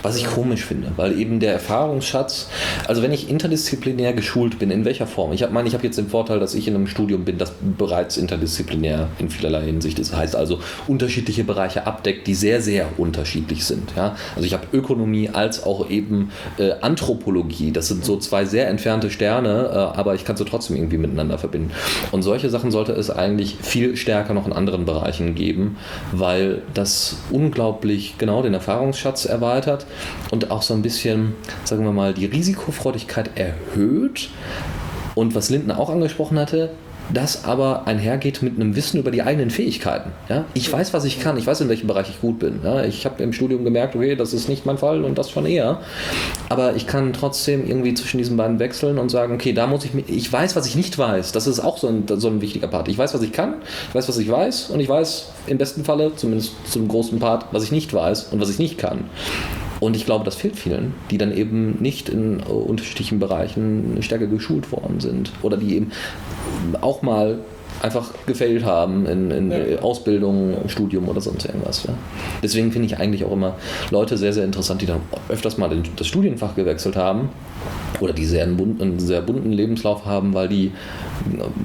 Was 0.03 0.16
ich 0.16 0.26
komisch 0.26 0.64
finde, 0.64 0.92
weil 0.96 1.18
eben 1.18 1.38
der 1.38 1.53
Erfahrungsschatz, 1.53 2.48
also 2.88 3.03
wenn 3.03 3.12
ich 3.12 3.30
interdisziplinär 3.30 4.12
geschult 4.12 4.59
bin, 4.59 4.70
in 4.70 4.84
welcher 4.84 5.07
Form? 5.07 5.32
Ich 5.32 5.48
meine, 5.50 5.68
ich 5.68 5.74
habe 5.74 5.84
jetzt 5.84 5.96
den 5.96 6.09
Vorteil, 6.09 6.40
dass 6.40 6.55
ich 6.55 6.66
in 6.66 6.74
einem 6.74 6.88
Studium 6.88 7.24
bin, 7.24 7.38
das 7.38 7.53
bereits 7.78 8.16
interdisziplinär 8.16 9.09
in 9.18 9.30
vielerlei 9.30 9.62
Hinsicht 9.64 10.00
ist. 10.00 10.12
Das 10.12 10.18
heißt 10.18 10.36
also 10.36 10.59
unterschiedliche 10.88 11.44
Bereiche 11.44 11.86
abdeckt, 11.86 12.26
die 12.26 12.34
sehr, 12.34 12.61
sehr 12.61 12.88
unterschiedlich 12.98 13.64
sind. 13.64 13.90
Ja? 13.96 14.16
Also 14.34 14.46
ich 14.46 14.55
habe 14.55 14.66
Ökonomie 14.72 15.30
als 15.32 15.62
auch 15.64 15.88
eben 15.88 16.32
äh, 16.59 16.72
Anthropologie. 16.80 17.70
Das 17.70 17.86
sind 17.86 18.05
so 18.05 18.16
zwei 18.16 18.44
sehr 18.44 18.68
entfernte 18.68 19.11
Sterne, 19.11 19.70
äh, 19.72 19.98
aber 19.98 20.14
ich 20.16 20.24
kann 20.24 20.36
sie 20.36 20.44
trotzdem 20.44 20.76
irgendwie 20.76 20.98
miteinander 20.98 21.38
verbinden. 21.38 21.70
Und 22.11 22.22
solche 22.22 22.50
Sachen 22.50 22.72
sollte 22.72 22.92
es 22.92 23.11
eigentlich 23.11 23.57
viel 23.62 23.96
stärker 23.96 24.34
noch 24.34 24.46
in 24.46 24.53
anderen 24.53 24.84
Bereichen 24.84 25.36
geben, 25.36 25.76
weil 26.11 26.62
das 26.74 27.18
unglaublich 27.30 28.16
genau 28.18 28.42
den 28.42 28.55
Erfahrungsschatz 28.55 29.26
erweitert 29.26 29.86
und 30.30 30.51
auch 30.51 30.62
so 30.62 30.74
ein 30.74 30.82
bisschen, 30.82 31.34
sagen 31.64 31.84
wir 31.84 31.93
mal, 31.93 32.14
die 32.14 32.26
Risikofreudigkeit 32.26 33.30
erhöht. 33.36 34.30
Und 35.14 35.34
was 35.34 35.51
Linden 35.51 35.70
auch 35.70 35.90
angesprochen 35.90 36.38
hatte, 36.38 36.70
das 37.14 37.44
aber 37.44 37.86
einhergeht 37.86 38.42
mit 38.42 38.56
einem 38.56 38.76
Wissen 38.76 38.98
über 38.98 39.10
die 39.10 39.22
eigenen 39.22 39.50
Fähigkeiten. 39.50 40.10
Ja? 40.28 40.44
Ich 40.54 40.72
weiß, 40.72 40.92
was 40.92 41.04
ich 41.04 41.20
kann, 41.20 41.36
ich 41.36 41.46
weiß, 41.46 41.60
in 41.60 41.68
welchem 41.68 41.86
Bereich 41.86 42.08
ich 42.10 42.20
gut 42.20 42.38
bin. 42.38 42.60
Ja? 42.64 42.84
Ich 42.84 43.04
habe 43.04 43.22
im 43.22 43.32
Studium 43.32 43.64
gemerkt, 43.64 43.94
okay, 43.96 44.16
das 44.16 44.32
ist 44.32 44.48
nicht 44.48 44.66
mein 44.66 44.78
Fall 44.78 45.04
und 45.04 45.18
das 45.18 45.30
schon 45.30 45.46
eher. 45.46 45.80
Aber 46.48 46.76
ich 46.76 46.86
kann 46.86 47.12
trotzdem 47.12 47.66
irgendwie 47.66 47.94
zwischen 47.94 48.18
diesen 48.18 48.36
beiden 48.36 48.58
wechseln 48.58 48.98
und 48.98 49.10
sagen, 49.10 49.34
okay, 49.34 49.52
da 49.52 49.66
muss 49.66 49.84
ich 49.84 49.94
mich, 49.94 50.08
ich 50.08 50.32
weiß, 50.32 50.56
was 50.56 50.66
ich 50.66 50.76
nicht 50.76 50.98
weiß. 50.98 51.32
Das 51.32 51.46
ist 51.46 51.60
auch 51.60 51.78
so 51.78 51.88
ein, 51.88 52.04
so 52.08 52.28
ein 52.28 52.40
wichtiger 52.40 52.68
Part. 52.68 52.88
Ich 52.88 52.98
weiß, 52.98 53.14
was 53.14 53.22
ich 53.22 53.32
kann, 53.32 53.56
ich 53.88 53.94
weiß, 53.94 54.08
was 54.08 54.18
ich 54.18 54.30
weiß 54.30 54.70
und 54.70 54.80
ich 54.80 54.88
weiß 54.88 55.30
im 55.46 55.58
besten 55.58 55.84
Falle, 55.84 56.12
zumindest 56.16 56.52
zum 56.70 56.88
großen 56.88 57.18
Part, 57.18 57.46
was 57.52 57.64
ich 57.64 57.72
nicht 57.72 57.92
weiß 57.92 58.28
und 58.32 58.40
was 58.40 58.50
ich 58.50 58.58
nicht 58.58 58.78
kann. 58.78 59.04
Und 59.82 59.96
ich 59.96 60.06
glaube, 60.06 60.24
das 60.24 60.36
fehlt 60.36 60.54
vielen, 60.54 60.94
die 61.10 61.18
dann 61.18 61.36
eben 61.36 61.82
nicht 61.82 62.08
in 62.08 62.38
äh, 62.38 62.44
unterschiedlichen 62.44 63.18
Bereichen 63.18 63.96
stärker 64.00 64.28
geschult 64.28 64.70
worden 64.70 65.00
sind 65.00 65.32
oder 65.42 65.56
die 65.56 65.74
eben 65.74 65.90
auch 66.80 67.01
mal 67.03 67.38
einfach 67.82 68.11
gefailt 68.26 68.64
haben 68.64 69.07
in, 69.07 69.30
in 69.30 69.50
ja. 69.50 69.78
Ausbildung, 69.80 70.57
Studium 70.68 71.09
oder 71.09 71.20
sonst 71.20 71.46
irgendwas. 71.46 71.84
Ja. 71.84 71.94
Deswegen 72.42 72.70
finde 72.70 72.86
ich 72.86 72.98
eigentlich 72.98 73.24
auch 73.24 73.32
immer 73.32 73.57
Leute 73.90 74.16
sehr, 74.16 74.32
sehr 74.32 74.44
interessant, 74.44 74.82
die 74.82 74.86
dann 74.86 75.00
öfters 75.28 75.59
mal 75.59 75.70
das 75.96 76.07
Studienfach 76.07 76.55
gewechselt 76.55 76.96
haben 76.96 77.30
oder 78.00 78.12
die 78.12 78.24
sehr 78.24 78.44
einen, 78.44 78.57
bunten, 78.57 78.82
einen 78.82 79.00
sehr 79.00 79.22
bunten 79.22 79.53
Lebenslauf 79.53 80.05
haben, 80.05 80.34
weil 80.34 80.48
die 80.48 80.72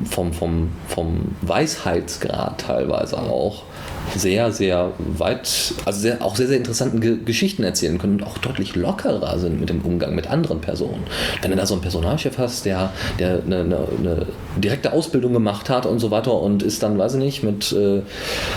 vom, 0.06 0.34
vom, 0.34 0.70
vom 0.88 1.36
Weisheitsgrad 1.42 2.62
teilweise 2.62 3.20
auch 3.20 3.64
sehr, 4.16 4.52
sehr 4.52 4.92
weit, 4.98 5.74
also 5.86 6.00
sehr, 6.00 6.22
auch 6.22 6.36
sehr, 6.36 6.48
sehr 6.48 6.58
interessanten 6.58 7.02
Ge 7.02 7.18
Geschichten 7.26 7.64
erzählen 7.64 7.98
können 7.98 8.20
und 8.20 8.24
auch 8.24 8.38
deutlich 8.38 8.76
lockerer 8.76 9.38
sind 9.40 9.60
mit 9.60 9.70
dem 9.70 9.82
Umgang 9.82 10.16
mit 10.16 10.28
anderen 10.30 10.62
Personen. 10.62 11.04
Wenn 11.42 11.52
du 11.52 11.58
da 11.58 11.66
so 11.66 11.74
einen 11.74 11.82
Personalchef 11.82 12.38
hast, 12.38 12.66
der, 12.66 12.92
der 13.20 13.42
eine, 13.46 13.60
eine, 13.62 13.78
eine 14.00 14.26
direkte 14.58 14.94
Ausbildung 14.94 15.34
gemacht 15.34 15.70
hat 15.70 15.86
und 15.86 16.00
so 16.00 16.12
weiter 16.12 16.34
und 16.40 16.64
ist 16.64 16.84
dann, 16.84 16.98
weiß 16.98 17.16
ich 17.16 17.20
nicht, 17.20 17.44
mit 17.44 17.72
äh, 17.74 18.02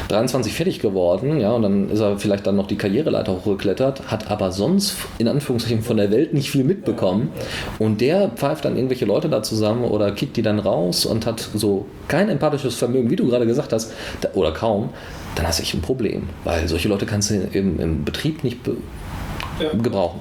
23 0.09 0.53
fertig 0.53 0.81
geworden, 0.81 1.41
ja, 1.41 1.53
und 1.53 1.63
dann 1.63 1.91
ist 1.91 2.01
er 2.01 2.19
vielleicht 2.19 2.47
dann 2.47 2.57
noch 2.57 2.67
die 2.67 2.77
Karriereleiter 2.77 3.33
hochgeklettert, 3.33 4.11
hat 4.11 4.31
aber 4.31 4.53
sonst 4.53 4.97
in 5.19 5.29
Anführungszeichen 5.29 5.83
von 5.83 5.97
der 5.97 6.11
Welt 6.11 6.35
nicht 6.35 6.51
viel 6.51 6.65
mitbekommen 6.65 7.31
und 7.79 8.01
der 8.01 8.29
pfeift 8.29 8.65
dann 8.65 8.77
irgendwelche 8.77 9.05
Leute 9.05 9.29
da 9.29 9.43
zusammen 9.43 9.85
oder 9.85 10.13
kickt 10.13 10.37
die 10.37 10.43
dann 10.43 10.59
raus 10.59 11.07
und 11.07 11.27
hat 11.27 11.49
so 11.55 11.87
kein 12.09 12.29
empathisches 12.29 12.75
Vermögen, 12.77 13.11
wie 13.11 13.17
du 13.17 13.29
gerade 13.29 13.47
gesagt 13.47 13.73
hast, 13.73 13.93
oder 14.35 14.53
kaum, 14.53 14.91
dann 15.41 15.49
hast 15.49 15.59
du 15.59 15.63
echt 15.63 15.73
ein 15.73 15.81
Problem, 15.81 16.29
weil 16.45 16.69
solche 16.69 16.89
Leute 16.89 17.07
kannst 17.07 17.31
du 17.31 17.35
im, 17.35 17.81
im 17.81 18.05
Betrieb 18.05 18.45
nicht 18.45 18.63
be 18.63 18.77
ja. 19.59 19.71
gebrauchen. 19.73 20.21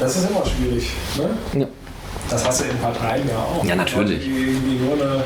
Das 0.00 0.16
ist 0.16 0.28
immer 0.28 0.44
schwierig. 0.44 0.90
Ne? 1.16 1.60
Ja. 1.60 1.66
Das 2.28 2.44
hast 2.44 2.62
du 2.62 2.64
in 2.64 2.78
Parteien 2.78 3.28
ja 3.28 3.36
auch. 3.36 3.64
Ja, 3.64 3.76
natürlich. 3.76 4.24
Die 4.24 4.30
irgendwie 4.30 4.76
nur 4.84 4.94
eine 4.94 5.22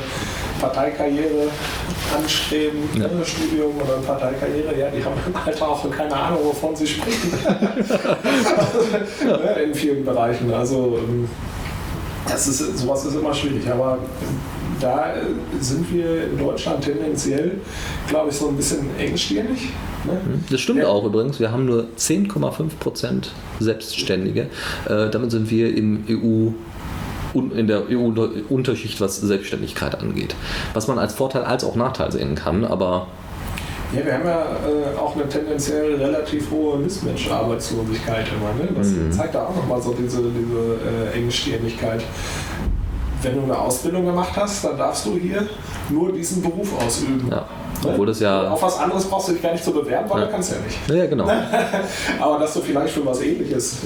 Parteikarriere 0.61 1.49
anstreben, 2.15 2.87
ja. 2.93 3.07
Ne, 3.07 3.25
Studium 3.25 3.75
oder 3.77 3.95
eine 3.95 4.05
Parteikarriere, 4.05 4.77
ja, 4.77 4.89
die 4.89 5.03
haben 5.03 5.15
halt 5.45 5.61
auch 5.61 5.89
keine 5.89 6.15
Ahnung, 6.15 6.39
wovon 6.43 6.75
sie 6.75 6.85
sprechen. 6.85 7.33
ja. 7.43 7.59
Ne, 9.37 9.61
in 9.63 9.73
vielen 9.73 10.05
Bereichen. 10.05 10.53
Also 10.53 10.99
ähm, 10.99 11.27
das 12.27 12.47
ist, 12.47 12.77
sowas 12.77 13.05
ist 13.05 13.15
immer 13.15 13.33
schwierig. 13.33 13.67
Aber 13.71 13.97
da 14.79 15.13
äh, 15.15 15.19
sind 15.59 15.91
wir 15.93 16.25
in 16.25 16.37
Deutschland 16.37 16.83
tendenziell, 16.83 17.59
glaube 18.07 18.29
ich, 18.29 18.35
so 18.35 18.49
ein 18.49 18.55
bisschen 18.55 18.89
engstirnig. 18.97 19.69
Ne? 20.05 20.13
Mhm. 20.13 20.43
Das 20.49 20.61
stimmt 20.61 20.79
ja. 20.79 20.87
auch 20.87 21.05
übrigens. 21.05 21.39
Wir 21.39 21.51
haben 21.51 21.65
nur 21.65 21.87
10,5 21.97 22.69
Prozent 22.79 23.31
Selbstständige. 23.59 24.47
Äh, 24.87 25.09
damit 25.09 25.31
sind 25.31 25.49
wir 25.49 25.75
im 25.75 26.03
EU 26.09 26.51
in 27.33 27.67
der 27.67 27.83
EU-Unterschicht, 27.89 28.99
was 28.99 29.17
Selbstständigkeit 29.17 29.99
angeht. 29.99 30.35
Was 30.73 30.87
man 30.87 30.97
als 30.97 31.13
Vorteil 31.13 31.43
als 31.43 31.63
auch 31.63 31.75
Nachteil 31.75 32.11
sehen 32.11 32.33
kann, 32.33 32.65
aber 32.65 33.07
ja, 33.95 34.05
wir 34.05 34.13
haben 34.13 34.25
ja 34.25 34.41
äh, 34.41 34.97
auch 34.97 35.15
eine 35.15 35.29
tendenziell 35.29 35.95
relativ 35.95 36.51
hohe 36.51 36.77
Mismatch-Arbeitslosigkeit 36.77 38.25
immer. 38.35 38.53
Ne? 38.61 38.69
Das 38.75 38.89
mhm. 38.89 39.11
zeigt 39.11 39.35
da 39.35 39.45
auch 39.45 39.55
nochmal 39.55 39.81
so 39.81 39.93
diese, 39.93 40.23
diese 40.23 41.13
äh, 41.13 41.17
Engstirnigkeit 41.17 42.03
wenn 43.21 43.35
du 43.35 43.43
eine 43.43 43.57
Ausbildung 43.57 44.05
gemacht 44.05 44.33
hast, 44.35 44.63
dann 44.63 44.77
darfst 44.77 45.05
du 45.05 45.17
hier 45.17 45.47
nur 45.89 46.11
diesen 46.11 46.41
Beruf 46.41 46.69
ausüben. 46.79 47.27
Ja. 47.29 47.45
Ne? 47.83 47.91
Obwohl 47.91 48.07
das 48.07 48.19
ja. 48.19 48.49
Auf 48.49 48.61
was 48.61 48.79
anderes 48.79 49.05
brauchst 49.05 49.29
du 49.29 49.33
dich 49.33 49.41
gar 49.41 49.51
nicht 49.51 49.63
zu 49.63 49.71
bewerben, 49.71 50.09
weil 50.09 50.21
ja. 50.21 50.25
du 50.25 50.31
kannst 50.31 50.51
ja 50.51 50.57
nicht. 50.59 50.77
Ja, 50.89 51.05
genau. 51.05 51.29
Aber 52.19 52.39
dass 52.39 52.53
du 52.53 52.61
vielleicht 52.61 52.93
für 52.93 53.05
was 53.05 53.21
ähnliches 53.21 53.77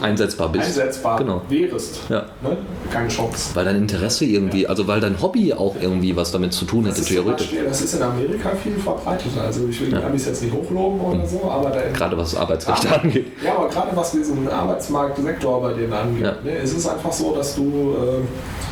einsetzbar 0.00 0.50
bist. 0.50 0.66
Einsetzbar 0.66 1.18
genau. 1.18 1.42
wärst. 1.48 2.00
Ja. 2.08 2.26
Ne? 2.42 2.56
Keine 2.92 3.08
Chance. 3.08 3.50
Weil 3.54 3.64
dein 3.64 3.76
Interesse 3.76 4.24
irgendwie, 4.24 4.66
also 4.66 4.86
weil 4.86 5.00
dein 5.00 5.20
Hobby 5.20 5.52
auch 5.52 5.74
irgendwie 5.80 6.14
was 6.14 6.32
damit 6.32 6.52
zu 6.52 6.64
tun 6.64 6.84
hätte, 6.86 7.02
theoretisch. 7.02 7.48
Beispiel, 7.48 7.64
das 7.64 7.80
ist 7.80 7.94
in 7.94 8.02
Amerika 8.02 8.50
viel 8.62 8.76
verbreiteter. 8.76 9.42
Also 9.42 9.66
ich 9.68 9.80
will 9.80 9.88
die 9.88 9.96
Amis 9.96 10.26
jetzt 10.26 10.42
nicht 10.42 10.54
hochloben 10.54 11.00
oder 11.00 11.26
so, 11.26 11.50
aber 11.50 11.70
da 11.70 11.80
Gerade 11.92 12.16
was 12.16 12.34
Arbeitsrechte 12.34 12.92
angeht. 13.00 13.26
Ja, 13.42 13.56
aber 13.56 13.68
gerade 13.68 13.96
was 13.96 14.12
diesen 14.12 14.48
Arbeitsmarktsektor 14.48 15.62
bei 15.62 15.72
denen 15.72 15.92
angeht. 15.92 16.44
Ne? 16.44 16.56
Es 16.62 16.72
ist 16.74 16.88
einfach 16.88 17.12
so, 17.12 17.34
dass 17.34 17.54
du. 17.54 17.62
Äh, 17.62 18.69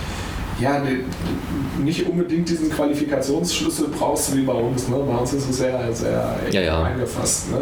ja, 0.61 0.83
nicht 1.79 2.07
unbedingt 2.09 2.49
diesen 2.49 2.71
Qualifikationsschlüssel 2.71 3.89
brauchst 3.89 4.37
wie 4.37 4.43
bei 4.43 4.53
uns. 4.53 4.89
Ne? 4.89 4.97
Bei 4.97 5.17
uns 5.17 5.33
ist 5.33 5.49
es 5.49 5.59
sehr, 5.59 5.93
sehr 5.93 6.37
ja, 6.51 6.61
ja. 6.61 6.83
eingefasst. 6.83 7.51
Ne? 7.53 7.61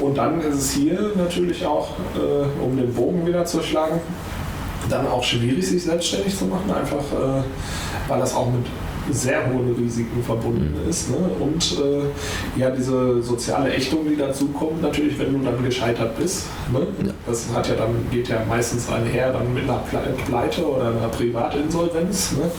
Und 0.00 0.16
dann 0.18 0.40
ist 0.40 0.56
es 0.56 0.70
hier 0.72 1.12
natürlich 1.16 1.64
auch, 1.64 1.90
äh, 2.16 2.62
um 2.62 2.76
den 2.76 2.92
Bogen 2.92 3.26
wieder 3.26 3.44
zu 3.44 3.62
schlagen, 3.62 4.00
dann 4.90 5.06
auch 5.06 5.24
schwierig, 5.24 5.66
sich 5.66 5.84
selbstständig 5.84 6.36
zu 6.36 6.44
machen, 6.44 6.70
einfach 6.70 6.98
äh, 6.98 7.42
weil 8.08 8.20
das 8.20 8.34
auch 8.34 8.50
mit 8.50 8.66
sehr 9.10 9.46
hohen 9.46 9.74
Risiken 9.74 10.22
verbunden 10.22 10.74
mhm. 10.82 10.90
ist. 10.90 11.10
Ne? 11.10 11.16
Und 11.40 11.78
äh, 11.78 12.60
ja, 12.60 12.70
diese 12.70 13.22
soziale 13.22 13.72
Ächtung, 13.74 14.08
die 14.08 14.16
dazu 14.16 14.48
kommt, 14.48 14.82
natürlich, 14.82 15.18
wenn 15.18 15.32
du 15.32 15.38
dann 15.44 15.62
gescheitert 15.64 16.16
bist. 16.16 16.46
Ne? 16.72 16.86
Ja. 17.06 17.12
Das 17.26 17.46
hat 17.54 17.68
ja 17.68 17.74
dann, 17.74 17.94
geht 18.10 18.28
ja 18.28 18.42
meistens 18.48 18.88
einher 18.88 19.32
dann 19.32 19.52
mit 19.52 19.64
einer 19.64 19.82
Pleite 20.26 20.66
oder 20.66 20.88
einer 20.88 21.08
Privatinsolvenz. 21.08 22.32
Ne? 22.32 22.50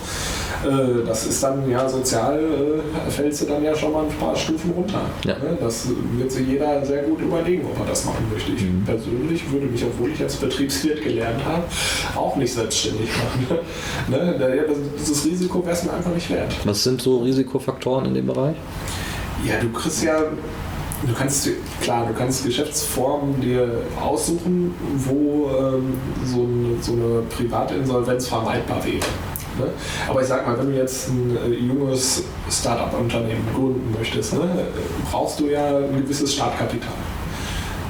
Äh, 0.65 1.05
das 1.05 1.27
ist 1.27 1.43
dann 1.43 1.69
ja 1.69 1.87
sozial, 1.87 2.39
äh, 2.39 3.11
fällst 3.11 3.41
du 3.41 3.45
dann 3.45 3.63
ja 3.63 3.75
schon 3.75 3.91
mal 3.91 4.03
ein 4.03 4.17
paar 4.17 4.35
Stufen 4.35 4.71
runter. 4.71 5.01
Ja. 5.23 5.33
Ne? 5.33 5.57
Das 5.59 5.87
wird 6.17 6.31
sich 6.31 6.47
jeder 6.47 6.83
sehr 6.85 7.03
gut 7.03 7.21
überlegen, 7.21 7.65
ob 7.65 7.79
er 7.79 7.85
das 7.85 8.05
machen 8.05 8.25
möchte. 8.31 8.51
Ich 8.51 8.63
mhm. 8.63 8.83
persönlich 8.83 9.51
würde 9.51 9.67
mich, 9.67 9.83
obwohl 9.83 10.11
ich 10.11 10.21
als 10.21 10.35
Betriebswirt 10.37 11.03
gelernt 11.03 11.43
habe, 11.45 11.63
auch 12.15 12.35
nicht 12.35 12.53
selbstständig 12.53 13.09
machen. 13.09 13.59
ne? 14.09 14.65
Dieses 14.99 15.25
Risiko 15.25 15.63
wäre 15.63 15.75
es 15.75 15.83
mir 15.83 15.93
einfach 15.93 16.13
nicht 16.13 16.29
wert. 16.29 16.53
Was 16.63 16.83
sind 16.83 17.01
so 17.01 17.19
Risikofaktoren 17.19 18.05
in 18.05 18.13
dem 18.13 18.27
Bereich? 18.27 18.55
Ja, 19.45 19.59
du 19.59 19.69
kriegst 19.69 20.03
ja 20.03 20.23
Du 21.05 21.13
kannst, 21.13 21.49
klar, 21.81 22.07
du 22.07 22.13
kannst 22.17 22.45
Geschäftsformen 22.45 23.39
dir 23.39 23.83
aussuchen, 24.01 24.73
wo 24.95 25.49
ähm, 25.49 25.93
so, 26.23 26.41
eine, 26.41 26.81
so 26.81 26.93
eine 26.93 27.21
Privatinsolvenz 27.29 28.27
vermeidbar 28.27 28.83
wäre. 28.83 29.05
Ne? 29.57 29.67
Aber 30.09 30.21
ich 30.21 30.27
sag 30.27 30.45
mal, 30.45 30.57
wenn 30.57 30.71
du 30.71 30.77
jetzt 30.77 31.09
ein 31.09 31.37
äh, 31.37 31.55
junges 31.55 32.23
Startup-Unternehmen 32.49 33.47
gründen 33.53 33.95
möchtest, 33.97 34.33
ne, 34.33 34.41
brauchst 35.09 35.39
du 35.39 35.47
ja 35.47 35.77
ein 35.77 36.01
gewisses 36.01 36.33
Startkapital. 36.33 36.91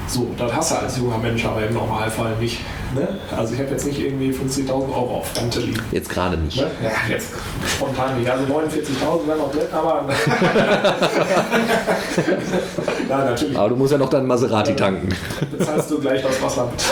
So, 0.08 0.28
das 0.38 0.54
hast 0.54 0.70
du 0.70 0.76
als 0.76 0.96
junger 0.98 1.18
Mensch 1.18 1.44
aber 1.44 1.66
im 1.66 1.74
Normalfall 1.74 2.36
nicht. 2.36 2.60
Ne? 2.94 3.08
Also 3.36 3.54
ich 3.54 3.60
habe 3.60 3.70
jetzt 3.70 3.84
nicht 3.84 3.98
irgendwie 3.98 4.30
50.000 4.30 4.70
Euro 4.70 5.16
auf 5.16 5.34
Kante 5.34 5.58
liegen. 5.60 5.82
Jetzt 5.90 6.08
gerade 6.08 6.36
nicht. 6.36 6.58
Ne? 6.58 6.70
Ja, 6.82 6.90
jetzt 7.08 7.30
spontan 7.66 8.16
nicht. 8.18 8.30
Also 8.30 8.44
49.000 8.44 9.26
wäre 9.26 9.38
noch 9.38 9.52
nett, 9.52 9.72
aber... 9.72 10.04
ja, 13.08 13.24
natürlich. 13.24 13.58
Aber 13.58 13.68
du 13.68 13.76
musst 13.76 13.90
ja 13.92 13.98
noch 13.98 14.08
deinen 14.08 14.28
Maserati 14.28 14.76
tanken. 14.76 15.08
Bezahlst 15.50 15.90
du 15.90 15.98
gleich 15.98 16.22
das 16.22 16.40
Wasser 16.40 16.70
mit. 16.70 16.84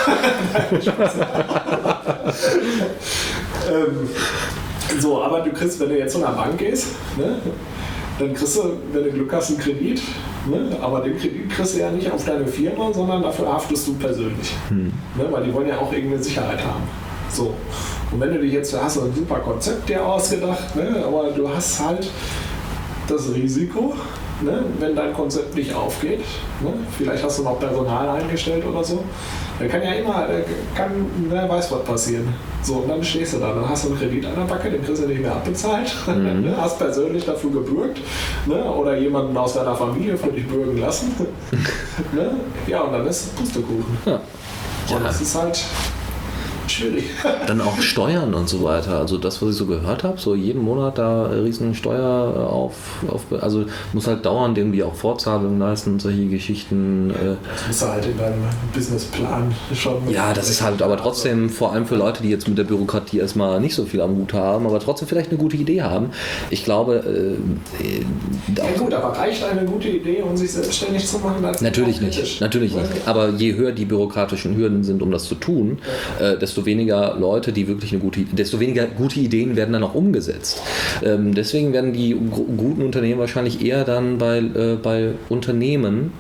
ähm, 3.70 4.09
so, 5.01 5.22
aber 5.22 5.41
du 5.41 5.51
kriegst, 5.53 5.80
wenn 5.80 5.89
du 5.89 5.99
jetzt 5.99 6.12
zu 6.12 6.24
einer 6.24 6.35
Bank 6.35 6.59
gehst, 6.59 6.89
ne, 7.16 7.37
dann 8.18 8.32
kriegst 8.32 8.57
du, 8.57 8.62
wenn 8.93 9.05
du 9.05 9.11
Glück 9.11 9.32
hast, 9.32 9.51
einen 9.51 9.59
Kredit. 9.59 10.03
Ne? 10.47 10.76
Aber 10.80 11.01
den 11.01 11.18
Kredit 11.18 11.51
kriegst 11.51 11.74
du 11.74 11.80
ja 11.80 11.91
nicht 11.91 12.11
auf 12.11 12.24
deine 12.24 12.47
Firma, 12.47 12.93
sondern 12.93 13.22
dafür 13.22 13.53
haftest 13.53 13.89
du 13.89 13.95
persönlich. 13.95 14.55
Hm. 14.68 14.93
Ne? 15.16 15.26
Weil 15.30 15.45
die 15.45 15.53
wollen 15.53 15.68
ja 15.68 15.78
auch 15.78 15.93
irgendeine 15.93 16.22
Sicherheit 16.22 16.64
haben. 16.64 16.82
So. 17.30 17.55
Und 18.12 18.20
wenn 18.20 18.32
du 18.32 18.39
dich 18.39 18.53
jetzt, 18.53 18.80
hast 18.80 18.97
du 18.97 19.03
ein 19.03 19.14
super 19.14 19.37
Konzept 19.37 19.89
dir 19.89 20.05
ausgedacht, 20.05 20.76
ne? 20.76 21.05
aber 21.05 21.30
du 21.30 21.49
hast 21.49 21.80
halt 21.80 22.09
das 23.09 23.35
Risiko, 23.35 23.95
ne? 24.43 24.64
wenn 24.78 24.95
dein 24.95 25.12
Konzept 25.12 25.57
nicht 25.57 25.74
aufgeht. 25.74 26.20
Ne? 26.62 26.74
Vielleicht 26.97 27.24
hast 27.24 27.39
du 27.39 27.43
noch 27.43 27.59
Personal 27.59 28.09
eingestellt 28.11 28.64
oder 28.64 28.85
so. 28.85 29.03
Da 29.59 29.66
kann 29.68 29.82
ja 29.82 29.92
immer, 29.92 30.28
kann, 30.74 30.90
wer 31.28 31.48
weiß 31.48 31.70
was 31.70 31.84
passieren. 31.84 32.34
So, 32.62 32.76
und 32.76 32.88
dann 32.88 33.05
stehst 33.05 33.34
du 33.34 33.38
da, 33.38 33.52
dann 33.52 33.68
hast 33.68 33.84
du 33.84 33.88
einen 33.90 33.98
Kredit 33.98 34.26
an 34.26 34.34
der 34.34 34.42
Backe, 34.42 34.70
den 34.70 34.84
kriegst 34.84 35.02
du 35.02 35.07
nicht 35.07 35.20
mehr 35.20 35.32
abbezahlt, 35.32 35.94
mhm. 36.07 36.40
Ne, 36.44 36.57
hast 36.59 36.78
persönlich 36.78 37.24
dafür 37.24 37.50
gebürgt 37.50 38.00
ne? 38.46 38.64
oder 38.64 38.96
jemanden 38.96 39.36
aus 39.36 39.55
deiner 39.55 39.74
Familie 39.74 40.16
für 40.16 40.32
dich 40.32 40.46
bürgen 40.48 40.78
lassen. 40.78 41.14
ne? 42.12 42.32
Ja, 42.66 42.82
und 42.82 42.92
dann 42.92 43.07
ist 43.07 43.36
Pustekuchen. 43.36 43.98
Ja. 44.07 44.20
Und 44.96 45.05
das 45.05 45.20
ist 45.20 45.34
halt 45.34 45.64
schwierig. 46.70 47.04
Dann 47.46 47.60
auch 47.60 47.80
Steuern 47.80 48.34
und 48.34 48.48
so 48.48 48.62
weiter. 48.62 48.98
Also 48.98 49.18
das, 49.18 49.40
was 49.42 49.50
ich 49.50 49.56
so 49.56 49.66
gehört 49.66 50.04
habe, 50.04 50.18
so 50.18 50.34
jeden 50.34 50.62
Monat 50.62 50.98
da 50.98 51.26
riesen 51.26 51.74
Steuer 51.74 52.48
auf, 52.50 52.74
auf 53.08 53.24
also 53.40 53.64
muss 53.92 54.06
halt 54.06 54.24
dauernd 54.24 54.58
irgendwie 54.58 54.82
auch 54.82 54.94
Vorzahlungen 54.94 55.58
leisten 55.58 55.94
und 55.94 56.02
solche 56.02 56.26
Geschichten. 56.26 57.10
Äh. 57.10 57.36
Das 57.52 57.66
musst 57.66 57.82
du 57.82 57.86
halt 57.86 58.06
in 58.06 58.18
deinem 58.18 58.42
Businessplan 58.72 59.54
schon. 59.74 60.10
Ja, 60.10 60.32
das 60.32 60.50
ist 60.50 60.62
halt 60.62 60.82
aber 60.82 60.96
trotzdem 60.96 61.50
vor 61.50 61.72
allem 61.72 61.86
für 61.86 61.96
Leute, 61.96 62.22
die 62.22 62.30
jetzt 62.30 62.48
mit 62.48 62.58
der 62.58 62.64
Bürokratie 62.64 63.18
erstmal 63.18 63.60
nicht 63.60 63.74
so 63.74 63.84
viel 63.84 64.00
am 64.00 64.16
Hut 64.16 64.32
haben, 64.32 64.66
aber 64.66 64.80
trotzdem 64.80 65.08
vielleicht 65.08 65.30
eine 65.30 65.38
gute 65.38 65.56
Idee 65.56 65.82
haben. 65.82 66.10
Ich 66.50 66.64
glaube. 66.64 67.38
Äh, 67.80 68.04
ja 68.56 68.64
gut, 68.78 68.92
aber 68.92 69.16
reicht 69.16 69.44
eine 69.44 69.64
gute 69.64 69.88
Idee, 69.88 70.22
um 70.22 70.36
sich 70.36 70.52
selbstständig 70.52 71.06
zu 71.06 71.18
machen? 71.18 71.44
Natürlich 71.60 72.00
nicht. 72.00 72.40
Natürlich 72.40 72.74
nicht. 72.74 72.90
Aber 73.06 73.30
je 73.30 73.54
höher 73.54 73.72
die 73.72 73.84
bürokratischen 73.84 74.56
Hürden 74.56 74.84
sind, 74.84 75.02
um 75.02 75.10
das 75.10 75.24
zu 75.24 75.34
tun, 75.34 75.78
äh, 76.20 76.36
desto 76.36 76.53
weniger 76.66 77.16
Leute, 77.18 77.52
die 77.52 77.68
wirklich 77.68 77.92
eine 77.92 78.00
gute, 78.00 78.20
desto 78.24 78.61
weniger 78.61 78.86
gute 78.86 79.20
Ideen 79.20 79.57
werden 79.57 79.72
dann 79.72 79.82
auch 79.82 79.94
umgesetzt. 79.94 80.62
Ähm, 81.02 81.34
deswegen 81.34 81.72
werden 81.72 81.92
die 81.92 82.14
guten 82.14 82.82
Unternehmen 82.82 83.20
wahrscheinlich 83.20 83.64
eher 83.64 83.84
dann 83.84 84.18
bei, 84.18 84.38
äh, 84.38 84.76
bei 84.82 85.12
Unternehmen 85.28 86.12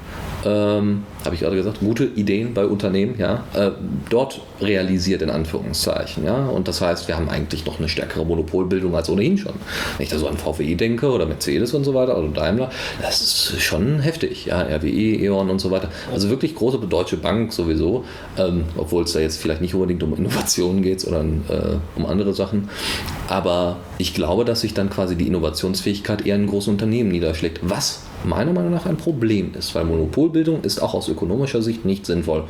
ähm, 0.44 1.04
habe 1.24 1.34
ich 1.34 1.40
gerade 1.40 1.56
gesagt, 1.56 1.80
gute 1.80 2.04
Ideen 2.04 2.54
bei 2.54 2.66
Unternehmen, 2.66 3.14
ja, 3.18 3.44
äh, 3.54 3.70
dort 4.10 4.40
realisiert 4.60 5.22
in 5.22 5.30
Anführungszeichen, 5.30 6.24
ja. 6.24 6.46
Und 6.46 6.68
das 6.68 6.80
heißt, 6.80 7.08
wir 7.08 7.16
haben 7.16 7.28
eigentlich 7.28 7.64
noch 7.64 7.78
eine 7.78 7.88
stärkere 7.88 8.24
Monopolbildung 8.24 8.94
als 8.94 9.08
ohnehin 9.08 9.38
schon. 9.38 9.54
Wenn 9.96 10.04
ich 10.04 10.10
da 10.10 10.18
so 10.18 10.28
an 10.28 10.36
VWI 10.36 10.76
denke 10.76 11.10
oder 11.10 11.26
Mercedes 11.26 11.74
und 11.74 11.84
so 11.84 11.94
weiter 11.94 12.18
oder 12.18 12.28
Daimler, 12.28 12.70
das 13.00 13.20
ist 13.20 13.60
schon 13.60 14.00
heftig, 14.00 14.46
ja, 14.46 14.60
RWE, 14.62 15.24
E.ON 15.24 15.50
und 15.50 15.60
so 15.60 15.70
weiter. 15.70 15.88
Also 16.12 16.30
wirklich 16.30 16.54
große 16.54 16.78
Deutsche 16.78 17.16
Bank 17.16 17.52
sowieso, 17.52 18.04
ähm, 18.36 18.64
obwohl 18.76 19.04
es 19.04 19.12
da 19.12 19.20
jetzt 19.20 19.40
vielleicht 19.40 19.60
nicht 19.60 19.74
unbedingt 19.74 20.02
um 20.02 20.14
Innovationen 20.14 20.82
geht, 20.82 21.00
sondern 21.00 21.44
äh, 21.48 21.98
um 21.98 22.06
andere 22.06 22.34
Sachen. 22.34 22.68
Aber 23.28 23.76
ich 23.98 24.14
glaube, 24.14 24.44
dass 24.44 24.60
sich 24.60 24.74
dann 24.74 24.90
quasi 24.90 25.16
die 25.16 25.26
Innovationsfähigkeit 25.26 26.26
eher 26.26 26.36
in 26.36 26.46
großen 26.46 26.72
Unternehmen 26.72 27.10
niederschlägt. 27.10 27.60
Was 27.62 28.02
meiner 28.24 28.52
Meinung 28.52 28.72
nach 28.72 28.86
ein 28.86 28.96
Problem 28.96 29.52
ist, 29.56 29.74
weil 29.74 29.84
Monopolbildung 29.84 30.62
ist 30.62 30.80
auch 30.80 30.94
aus 30.94 31.08
ökonomischer 31.14 31.62
Sicht 31.62 31.84
nicht 31.84 32.06
sinnvoll. 32.06 32.44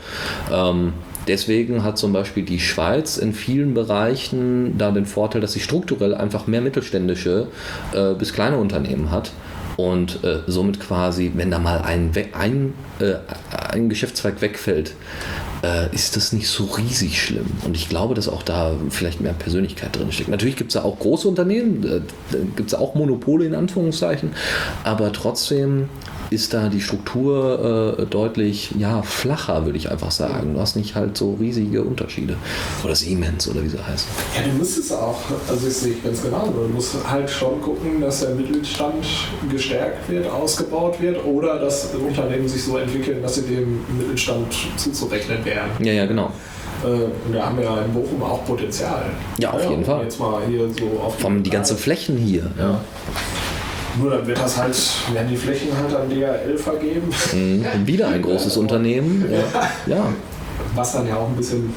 Ähm, 0.52 0.92
deswegen 1.28 1.84
hat 1.84 1.98
zum 1.98 2.12
Beispiel 2.12 2.44
die 2.44 2.60
Schweiz 2.60 3.16
in 3.16 3.32
vielen 3.32 3.74
Bereichen 3.74 4.76
da 4.78 4.90
den 4.90 5.06
Vorteil, 5.06 5.40
dass 5.40 5.52
sie 5.52 5.60
strukturell 5.60 6.14
einfach 6.14 6.46
mehr 6.46 6.60
mittelständische 6.60 7.48
äh, 7.92 8.14
bis 8.14 8.32
kleine 8.32 8.58
Unternehmen 8.58 9.10
hat 9.10 9.32
und 9.76 10.22
äh, 10.24 10.40
somit 10.46 10.80
quasi, 10.80 11.32
wenn 11.34 11.50
da 11.50 11.58
mal 11.58 11.80
ein, 11.80 12.12
ein, 12.32 12.74
äh, 13.00 13.14
ein 13.72 13.88
Geschäftszweig 13.88 14.40
wegfällt, 14.40 14.94
äh, 15.62 15.92
ist 15.94 16.16
das 16.16 16.32
nicht 16.32 16.48
so 16.48 16.64
riesig 16.64 17.20
schlimm. 17.20 17.46
Und 17.64 17.76
ich 17.76 17.88
glaube, 17.88 18.14
dass 18.14 18.28
auch 18.28 18.42
da 18.42 18.72
vielleicht 18.90 19.20
mehr 19.20 19.32
Persönlichkeit 19.32 19.96
drin 19.96 20.12
steckt. 20.12 20.28
Natürlich 20.28 20.56
gibt 20.56 20.70
es 20.70 20.74
da 20.74 20.84
auch 20.84 20.98
große 20.98 21.26
Unternehmen, 21.26 21.84
äh, 21.84 22.36
gibt 22.56 22.68
es 22.68 22.74
auch 22.74 22.94
Monopole 22.94 23.46
in 23.46 23.54
Anführungszeichen, 23.54 24.30
aber 24.84 25.12
trotzdem 25.12 25.88
ist 26.34 26.52
da 26.52 26.68
die 26.68 26.80
Struktur 26.80 27.96
äh, 27.98 28.06
deutlich 28.06 28.72
ja, 28.78 29.02
flacher, 29.02 29.64
würde 29.64 29.78
ich 29.78 29.90
einfach 29.90 30.10
sagen. 30.10 30.54
Du 30.54 30.60
hast 30.60 30.76
nicht 30.76 30.94
halt 30.94 31.16
so 31.16 31.34
riesige 31.34 31.82
Unterschiede. 31.82 32.36
Oder 32.84 32.94
Siemens 32.94 33.48
oder 33.48 33.62
wie 33.62 33.68
sie 33.68 33.78
heißen. 33.78 34.08
Ja, 34.36 34.42
du 34.42 34.58
musst 34.58 34.78
es 34.78 34.92
auch, 34.92 35.18
also 35.48 35.66
ich 35.66 35.74
sehe 35.74 35.94
ganz 36.04 36.22
genau, 36.22 36.46
du 36.46 36.72
musst 36.74 36.96
halt 37.08 37.30
schon 37.30 37.60
gucken, 37.62 38.00
dass 38.00 38.20
der 38.20 38.34
Mittelstand 38.34 39.06
gestärkt 39.50 40.08
wird, 40.10 40.30
ausgebaut 40.30 41.00
wird 41.00 41.24
oder 41.24 41.58
dass 41.58 41.90
Unternehmen 41.94 42.48
sich 42.48 42.64
so 42.64 42.76
entwickeln, 42.76 43.22
dass 43.22 43.36
sie 43.36 43.42
dem 43.42 43.80
Mittelstand 43.96 44.52
zuzurechnen 44.76 45.44
wären. 45.44 45.70
Ja, 45.80 45.92
ja, 45.92 46.06
genau. 46.06 46.32
Äh, 46.84 47.32
da 47.32 47.46
haben 47.46 47.56
wir 47.56 47.64
ja 47.64 47.80
in 47.82 47.92
Bochum 47.92 48.22
auch 48.22 48.44
Potenzial. 48.44 49.04
Ja, 49.38 49.52
auf 49.52 49.70
jeden 49.70 49.84
Fall. 49.84 50.02
Jetzt 50.02 50.18
mal 50.18 50.42
hier 50.46 50.68
so 50.68 51.00
auf 51.00 51.18
Vor 51.18 51.30
allem 51.30 51.42
die 51.42 51.50
ganzen 51.50 51.76
Flächen 51.76 52.18
hier. 52.18 52.50
Ja. 52.58 52.80
Nur 53.98 54.10
dann 54.10 54.26
wird 54.26 54.38
das 54.38 54.56
halt, 54.56 54.76
werden 55.12 55.28
die 55.28 55.36
Flächen 55.36 55.68
halt 55.76 55.94
an 55.94 56.08
DHL 56.08 56.58
vergeben. 56.58 57.08
Mhm. 57.32 57.86
Wieder 57.86 58.08
ein 58.08 58.22
großes 58.22 58.56
Unternehmen. 58.56 59.24
Ja. 59.30 59.94
ja. 59.94 60.06
Was 60.74 60.92
dann 60.92 61.06
ja 61.06 61.16
auch 61.16 61.28
ein 61.28 61.36
bisschen, 61.36 61.72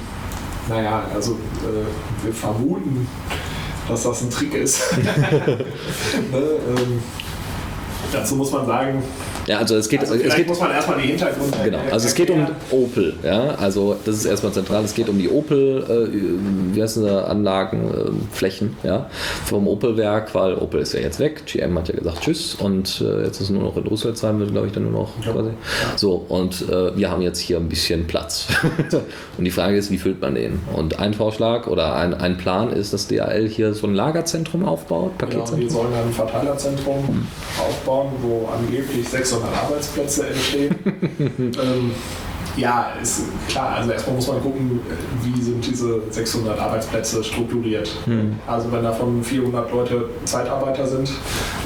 naja, 0.68 1.04
also 1.14 1.34
äh, 1.34 2.26
wir 2.26 2.34
vermuten, 2.34 3.08
dass 3.88 4.04
das 4.04 4.22
ein 4.22 4.30
Trick 4.30 4.54
ist. 4.54 4.82
ne, 4.98 5.58
ähm, 6.32 7.02
dazu 8.12 8.36
muss 8.36 8.52
man 8.52 8.66
sagen, 8.66 9.04
ja, 9.48 9.60
also 9.60 9.78
es 9.78 9.88
geht. 9.88 10.02
Also 10.02 10.16
es 10.16 10.36
geht 10.36 10.48
muss 10.48 10.60
man 10.60 10.72
erstmal 10.72 11.00
die 11.02 11.08
Hintergründe. 11.08 11.58
Genau, 11.64 11.80
also 11.90 12.08
es 12.08 12.16
geht 12.16 12.30
um 12.30 12.48
Opel, 12.70 13.14
ja. 13.24 13.56
Also 13.56 13.96
das 14.04 14.18
ist 14.18 14.26
erstmal 14.26 14.52
zentral. 14.52 14.84
Es 14.84 14.94
geht 14.94 15.08
um 15.08 15.18
die 15.18 15.30
Opel, 15.30 15.84
äh, 15.84 16.76
wie 16.76 16.84
heißen 16.84 17.04
sie, 17.04 17.26
Anlagen, 17.26 17.90
äh, 17.90 18.36
Flächen, 18.36 18.76
ja, 18.84 19.10
vom 19.46 19.68
Opel-Werk, 19.68 20.36
weil 20.36 20.56
Opel 20.56 20.82
ist 20.82 20.94
ja 20.94 21.00
jetzt 21.00 21.20
weg. 21.20 21.46
GM 21.46 21.78
hat 21.78 21.88
ja 21.88 21.96
gesagt 21.96 22.22
Tschüss 22.22 22.56
und 22.56 23.02
äh, 23.02 23.24
jetzt 23.24 23.40
ist 23.40 23.50
nur 23.50 23.64
noch 23.64 23.78
in 23.78 23.86
wird 23.86 24.52
glaube 24.52 24.68
ich 24.68 24.74
dann 24.74 24.84
nur 24.84 24.92
noch 24.92 25.26
ja. 25.26 25.32
quasi. 25.32 25.52
So 25.96 26.26
und 26.28 26.68
äh, 26.70 26.98
wir 26.98 27.10
haben 27.10 27.22
jetzt 27.22 27.40
hier 27.40 27.58
ein 27.58 27.70
bisschen 27.70 28.06
Platz. 28.06 28.48
und 29.38 29.46
die 29.46 29.52
Frage 29.52 29.78
ist, 29.78 29.92
wie 29.92 29.98
füllt 29.98 30.20
man 30.20 30.36
den? 30.36 30.60
Und 30.76 31.00
ein 31.00 31.14
Vorschlag 31.14 31.68
oder 31.68 31.96
ein, 31.96 32.14
ein 32.14 32.38
Plan 32.38 32.74
ist, 32.74 32.92
dass 32.92 33.08
DHL 33.08 33.48
hier 33.48 33.74
so 33.74 33.88
ein 33.88 33.96
Lagerzentrum 33.96 34.66
aufbaut, 34.66 35.18
Paketzentrum. 35.18 35.60
Genau, 35.60 35.62
wir 35.62 35.72
sollen 35.72 35.94
ein 35.94 36.14
Verteilerzentrum 36.14 37.28
aufbauen, 37.58 38.12
wo 38.22 38.50
angeblich 38.54 39.08
600 39.08 39.37
sondern 39.38 39.54
Arbeitsplätze 39.54 40.28
entstehen. 40.28 40.76
ähm, 41.40 41.92
ja, 42.56 42.94
ist 43.02 43.26
klar. 43.48 43.76
Also 43.76 43.92
erstmal 43.92 44.16
muss 44.16 44.28
man 44.28 44.42
gucken, 44.42 44.80
wie 45.22 45.42
sind 45.42 45.66
diese 45.66 46.02
600 46.10 46.60
Arbeitsplätze 46.60 47.24
strukturiert. 47.24 47.90
Hm. 48.06 48.40
Also 48.48 48.72
wenn 48.72 48.84
davon 48.84 49.24
400 49.24 49.72
Leute 49.72 50.10
Zeitarbeiter 50.26 50.88
sind 50.88 51.12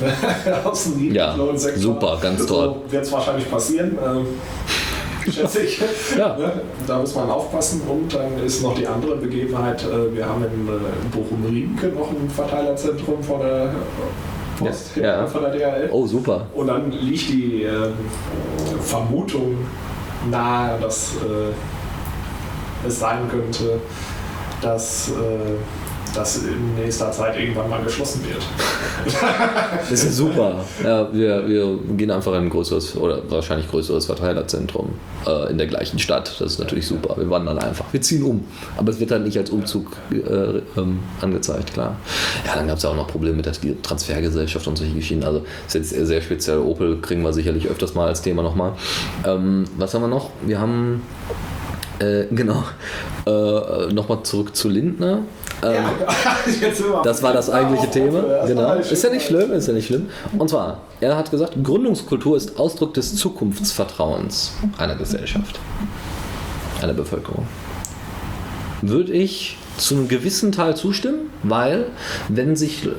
aus 0.63 0.84
dem 0.84 1.13
ja, 1.13 1.36
super, 1.76 2.19
ganz 2.22 2.45
toll. 2.45 2.76
So 2.86 2.91
wird 2.91 3.05
es 3.05 3.11
wahrscheinlich 3.11 3.49
passieren. 3.49 3.97
Ähm, 4.05 5.32
schätze 5.32 5.61
ich. 5.61 5.82
ja. 6.17 6.38
Ne? 6.38 6.51
Da 6.86 6.99
muss 6.99 7.15
man 7.15 7.30
aufpassen. 7.30 7.82
Und 7.88 8.13
dann 8.13 8.43
ist 8.45 8.61
noch 8.61 8.76
die 8.76 8.86
andere 8.86 9.15
Begebenheit, 9.15 9.84
äh, 9.84 10.13
wir 10.13 10.26
haben 10.26 10.43
in 10.43 10.67
äh, 10.67 11.15
Bochum-Riemke 11.15 11.88
noch 11.88 12.09
ein 12.09 12.30
Verteilerzentrum 12.30 13.24
vor 13.24 13.39
der 13.39 13.72
Post 14.66 14.97
ja. 14.97 15.26
von 15.28 15.41
der 15.43 15.51
DHL. 15.51 15.89
Oh, 15.91 16.05
super. 16.05 16.47
Und 16.53 16.68
dann 16.68 16.91
liegt 16.91 17.30
die 17.30 17.64
äh, 17.64 17.91
Vermutung 18.82 19.57
nahe, 20.30 20.80
dass 20.80 21.16
äh, 21.16 22.88
es 22.88 22.99
sein 22.99 23.30
könnte, 23.30 23.80
dass 24.62 25.09
äh, 25.09 25.57
das 26.14 26.38
in 26.43 26.76
nächster 26.76 27.12
Zeit 27.12 27.38
irgendwann 27.38 27.70
mal 27.70 27.84
geschlossen 27.84 28.22
wird. 28.26 28.41
das 29.89 30.03
ist 30.03 30.18
super. 30.18 30.64
Ja, 30.84 31.12
wir, 31.14 31.47
wir 31.47 31.80
gehen 31.97 32.12
einfach 32.12 32.34
in 32.34 32.43
ein 32.43 32.49
größeres 32.49 32.95
oder 32.95 33.22
wahrscheinlich 33.30 33.70
größeres 33.70 34.05
Verteilerzentrum 34.05 34.89
äh, 35.26 35.51
in 35.51 35.57
der 35.57 35.68
gleichen 35.68 35.99
Stadt. 35.99 36.36
Das 36.39 36.53
ist 36.53 36.59
natürlich 36.59 36.88
super. 36.88 37.16
Wir 37.18 37.30
wandern 37.30 37.59
einfach. 37.59 37.86
Wir 37.91 38.01
ziehen 38.01 38.24
um. 38.24 38.45
Aber 38.78 38.91
es 38.91 38.99
wird 38.99 39.12
halt 39.12 39.24
nicht 39.24 39.38
als 39.38 39.49
Umzug 39.49 39.97
äh, 40.12 40.16
ähm, 40.80 40.99
angezeigt, 41.22 41.74
klar. 41.74 41.95
Ja, 42.45 42.55
dann 42.55 42.68
gab 42.68 42.78
es 42.78 42.84
ja 42.84 42.89
auch 42.89 42.95
noch 42.95 43.07
Probleme 43.07 43.38
mit 43.38 43.45
der 43.45 43.82
Transfergesellschaft 43.82 44.68
und 44.68 44.78
solche 44.78 44.93
Geschichten. 44.93 45.24
Also 45.24 45.45
ist 45.68 45.76
jetzt 45.76 45.89
sehr 45.89 46.22
speziell. 46.22 46.59
Opel 46.59 46.99
kriegen 47.01 47.22
wir 47.22 47.34
sicherlich 47.34 47.68
öfters 47.68 47.93
mal 47.95 48.07
als 48.07 48.22
Thema 48.22 48.43
nochmal. 48.43 48.74
Ähm, 49.26 49.66
was 49.78 49.93
haben 49.93 50.01
wir 50.01 50.07
noch? 50.07 50.30
Wir 50.45 50.59
haben 50.59 51.01
äh, 52.01 52.25
genau. 52.31 52.63
Äh, 53.27 53.93
Nochmal 53.93 54.23
zurück 54.23 54.55
zu 54.55 54.69
Lindner. 54.69 55.19
Ähm, 55.63 55.73
ja, 55.73 57.01
das 57.03 57.21
war 57.21 57.33
das 57.33 57.49
eigentliche 57.49 57.89
Thema. 57.91 58.21
Das 58.21 58.47
genau. 58.47 58.73
Ist 58.73 59.03
ja 59.03 59.09
nicht 59.11 59.27
schlimm, 59.27 59.51
ist 59.51 59.67
ja 59.67 59.73
nicht 59.73 59.87
schlimm. 59.87 60.09
Und 60.37 60.49
zwar, 60.49 60.81
er 60.99 61.15
hat 61.15 61.29
gesagt, 61.29 61.53
Gründungskultur 61.63 62.35
ist 62.35 62.59
Ausdruck 62.59 62.95
des 62.95 63.15
Zukunftsvertrauens 63.15 64.53
einer 64.77 64.95
Gesellschaft, 64.95 65.59
einer 66.81 66.93
Bevölkerung. 66.93 67.47
Würde 68.81 69.11
ich 69.11 69.57
zu 69.82 69.95
einem 69.95 70.07
gewissen 70.07 70.51
Teil 70.51 70.75
zustimmen, 70.75 71.32
weil 71.43 71.86
wenn 72.29 72.55
sich, 72.55 72.86
äh, 72.86 72.89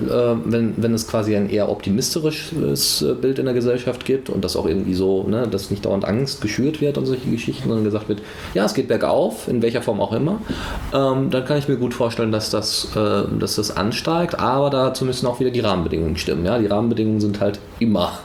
wenn, 0.44 0.74
wenn 0.76 0.94
es 0.94 1.06
quasi 1.06 1.36
ein 1.36 1.48
eher 1.48 1.68
optimistisches 1.68 3.02
äh, 3.02 3.14
Bild 3.14 3.38
in 3.38 3.44
der 3.44 3.54
Gesellschaft 3.54 4.04
gibt 4.04 4.28
und 4.28 4.44
das 4.44 4.56
auch 4.56 4.66
irgendwie 4.66 4.94
so, 4.94 5.22
ne, 5.22 5.46
dass 5.46 5.70
nicht 5.70 5.84
dauernd 5.84 6.04
Angst 6.04 6.40
geschürt 6.40 6.80
wird 6.80 6.98
und 6.98 7.06
solche 7.06 7.30
Geschichten, 7.30 7.68
sondern 7.68 7.84
gesagt 7.84 8.08
wird, 8.08 8.20
ja, 8.54 8.64
es 8.64 8.74
geht 8.74 8.88
bergauf, 8.88 9.46
in 9.46 9.62
welcher 9.62 9.80
Form 9.80 10.00
auch 10.00 10.12
immer, 10.12 10.40
ähm, 10.92 11.30
dann 11.30 11.44
kann 11.44 11.58
ich 11.58 11.68
mir 11.68 11.76
gut 11.76 11.94
vorstellen, 11.94 12.32
dass 12.32 12.50
das, 12.50 12.88
äh, 12.96 13.22
dass 13.38 13.56
das 13.56 13.76
ansteigt, 13.76 14.40
aber 14.40 14.70
dazu 14.70 15.04
müssen 15.04 15.26
auch 15.26 15.38
wieder 15.38 15.50
die 15.50 15.60
Rahmenbedingungen 15.60 16.16
stimmen. 16.16 16.44
Ja? 16.44 16.58
Die 16.58 16.66
Rahmenbedingungen 16.66 17.20
sind 17.20 17.40
halt 17.40 17.60
immer 17.78 18.18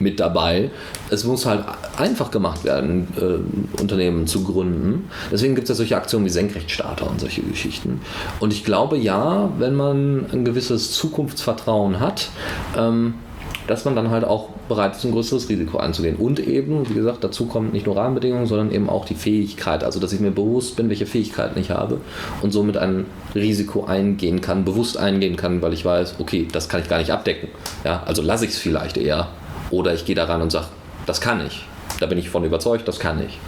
mit 0.00 0.18
dabei. 0.18 0.70
Es 1.10 1.24
muss 1.24 1.44
halt 1.44 1.64
einfach 1.98 2.30
gemacht 2.30 2.64
werden, 2.64 3.08
äh, 3.16 3.80
Unternehmen 3.80 4.26
zu 4.26 4.44
gründen. 4.44 5.10
Deswegen 5.30 5.54
gibt 5.54 5.64
es 5.64 5.70
ja 5.70 5.74
solche 5.74 5.96
Aktionen 5.96 6.24
wie 6.24 6.30
Senkrechtstarter 6.30 7.08
und 7.08 7.20
solche 7.20 7.42
Geschichten. 7.42 8.00
Und 8.40 8.52
ich 8.52 8.64
glaube 8.64 8.96
ja, 8.96 9.50
wenn 9.58 9.74
man 9.74 10.26
ein 10.32 10.44
gewisses 10.44 10.92
Zukunftsvertrauen 10.92 12.00
hat, 12.00 12.28
ähm, 12.76 13.14
dass 13.66 13.84
man 13.84 13.94
dann 13.94 14.10
halt 14.10 14.24
auch 14.24 14.48
bereit 14.68 14.96
ist, 14.96 15.04
ein 15.04 15.12
größeres 15.12 15.48
Risiko 15.48 15.78
einzugehen. 15.78 16.16
Und 16.16 16.40
eben, 16.40 16.88
wie 16.88 16.94
gesagt, 16.94 17.22
dazu 17.22 17.46
kommt 17.46 17.72
nicht 17.72 17.86
nur 17.86 17.96
Rahmenbedingungen, 17.96 18.46
sondern 18.46 18.72
eben 18.72 18.88
auch 18.88 19.04
die 19.04 19.14
Fähigkeit. 19.14 19.84
Also, 19.84 20.00
dass 20.00 20.12
ich 20.12 20.20
mir 20.20 20.30
bewusst 20.30 20.76
bin, 20.76 20.88
welche 20.88 21.06
Fähigkeiten 21.06 21.58
ich 21.60 21.70
habe 21.70 22.00
und 22.42 22.50
somit 22.50 22.76
ein 22.76 23.06
Risiko 23.34 23.84
eingehen 23.84 24.40
kann, 24.40 24.64
bewusst 24.64 24.96
eingehen 24.96 25.36
kann, 25.36 25.60
weil 25.62 25.74
ich 25.74 25.84
weiß, 25.84 26.16
okay, 26.18 26.48
das 26.50 26.68
kann 26.68 26.80
ich 26.80 26.88
gar 26.88 26.98
nicht 26.98 27.10
abdecken. 27.10 27.48
Ja, 27.84 28.02
also 28.06 28.22
lasse 28.22 28.46
ich 28.46 28.52
es 28.52 28.58
vielleicht 28.58 28.96
eher. 28.96 29.28
Oder 29.70 29.92
ich 29.92 30.06
gehe 30.06 30.16
da 30.16 30.24
ran 30.24 30.40
und 30.40 30.50
sage, 30.50 30.66
das 31.04 31.20
kann 31.20 31.44
ich. 31.46 31.64
Da 32.00 32.06
bin 32.06 32.18
ich 32.18 32.30
von 32.30 32.44
überzeugt, 32.44 32.86
das 32.86 33.00
kann 33.00 33.20
ich. 33.20 33.38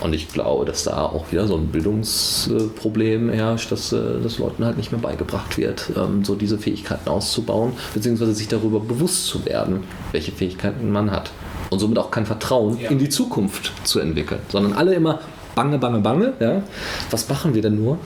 Und 0.00 0.14
ich 0.14 0.28
glaube, 0.28 0.64
dass 0.64 0.84
da 0.84 1.02
auch 1.02 1.30
wieder 1.30 1.46
so 1.46 1.56
ein 1.56 1.68
Bildungsproblem 1.68 3.30
herrscht, 3.30 3.70
dass 3.70 3.92
äh, 3.92 4.20
das 4.22 4.38
Leuten 4.38 4.64
halt 4.64 4.76
nicht 4.76 4.92
mehr 4.92 5.00
beigebracht 5.00 5.56
wird, 5.56 5.90
ähm, 5.96 6.24
so 6.24 6.34
diese 6.34 6.58
Fähigkeiten 6.58 7.08
auszubauen, 7.08 7.72
beziehungsweise 7.94 8.34
sich 8.34 8.48
darüber 8.48 8.80
bewusst 8.80 9.26
zu 9.26 9.44
werden, 9.46 9.84
welche 10.12 10.32
Fähigkeiten 10.32 10.90
man 10.90 11.10
hat. 11.10 11.30
Und 11.70 11.78
somit 11.78 11.98
auch 11.98 12.10
kein 12.10 12.26
Vertrauen 12.26 12.78
ja. 12.80 12.90
in 12.90 12.98
die 12.98 13.08
Zukunft 13.08 13.72
zu 13.84 14.00
entwickeln, 14.00 14.40
sondern 14.48 14.74
alle 14.74 14.94
immer 14.94 15.20
bange, 15.54 15.78
bange, 15.78 16.00
bange. 16.00 16.32
Ja? 16.40 16.62
Was 17.10 17.28
machen 17.28 17.54
wir 17.54 17.62
denn 17.62 17.82
nur? 17.82 17.98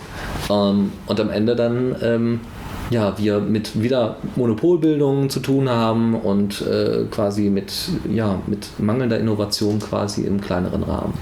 Ähm, 0.51 0.93
und 1.07 1.21
am 1.21 1.31
Ende 1.31 1.57
dann 1.57 1.97
ähm, 2.03 2.41
ja, 2.91 3.17
wir 3.19 3.41
mit 3.41 3.83
wieder 3.83 4.17
Monopolbildung 4.37 5.31
zu 5.31 5.41
tun 5.41 5.69
haben 5.69 6.15
und 6.15 6.63
äh, 6.63 7.05
quasi 7.11 7.51
mit, 7.51 7.73
ja, 8.11 8.41
mit 8.47 8.67
mangelnder 8.79 9.19
Innovation 9.19 9.79
quasi 9.79 10.23
im 10.23 10.41
kleineren 10.41 10.83
Rahmen. 10.83 11.15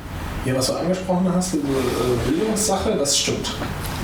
Ja, 0.45 0.55
was 0.55 0.69
du 0.69 0.75
angesprochen 0.75 1.29
hast, 1.35 1.55
diese 1.55 1.65
äh, 1.65 2.31
Bildungssache, 2.31 2.95
das 2.97 3.19
stimmt. 3.19 3.53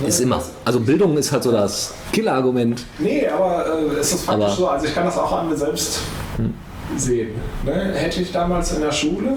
Ne? 0.01 0.09
Ist 0.09 0.21
immer. 0.21 0.43
Also 0.65 0.81
Bildung 0.81 1.17
ist 1.17 1.31
halt 1.31 1.45
so 1.45 1.53
das 1.53 1.95
Killerargument. 2.13 2.85
Nee, 2.99 3.29
aber 3.29 3.65
äh, 3.67 4.01
es 4.01 4.13
ist 4.13 4.25
faktisch 4.25 4.45
aber 4.47 4.57
so, 4.57 4.69
also 4.69 4.87
ich 4.87 4.95
kann 4.95 5.05
das 5.05 5.17
auch 5.17 5.31
an 5.31 5.49
mir 5.49 5.57
selbst 5.57 6.01
hm. 6.39 6.53
sehen. 6.97 7.31
Ne? 7.65 7.93
Hätte 7.95 8.23
ich 8.23 8.33
damals 8.33 8.73
in 8.73 8.81
der 8.81 8.91
Schule 8.91 9.37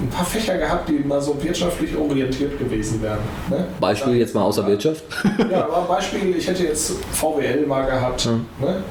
ein 0.00 0.08
paar 0.08 0.24
Fächer 0.24 0.56
gehabt, 0.58 0.88
die 0.88 1.00
mal 1.00 1.20
so 1.20 1.36
wirtschaftlich 1.42 1.96
orientiert 1.96 2.58
gewesen 2.58 3.02
wären. 3.02 3.18
Ne? 3.50 3.66
Beispiel 3.80 4.12
Dann, 4.12 4.20
jetzt 4.20 4.34
mal 4.34 4.42
außer 4.42 4.66
Wirtschaft? 4.66 5.04
Ja, 5.50 5.64
aber 5.64 5.86
Beispiel, 5.88 6.36
ich 6.36 6.46
hätte 6.46 6.64
jetzt 6.64 6.92
VWL 7.12 7.66
mal 7.66 7.86
gehabt. 7.86 8.22
Hm. 8.22 8.46
Ne? 8.60 8.82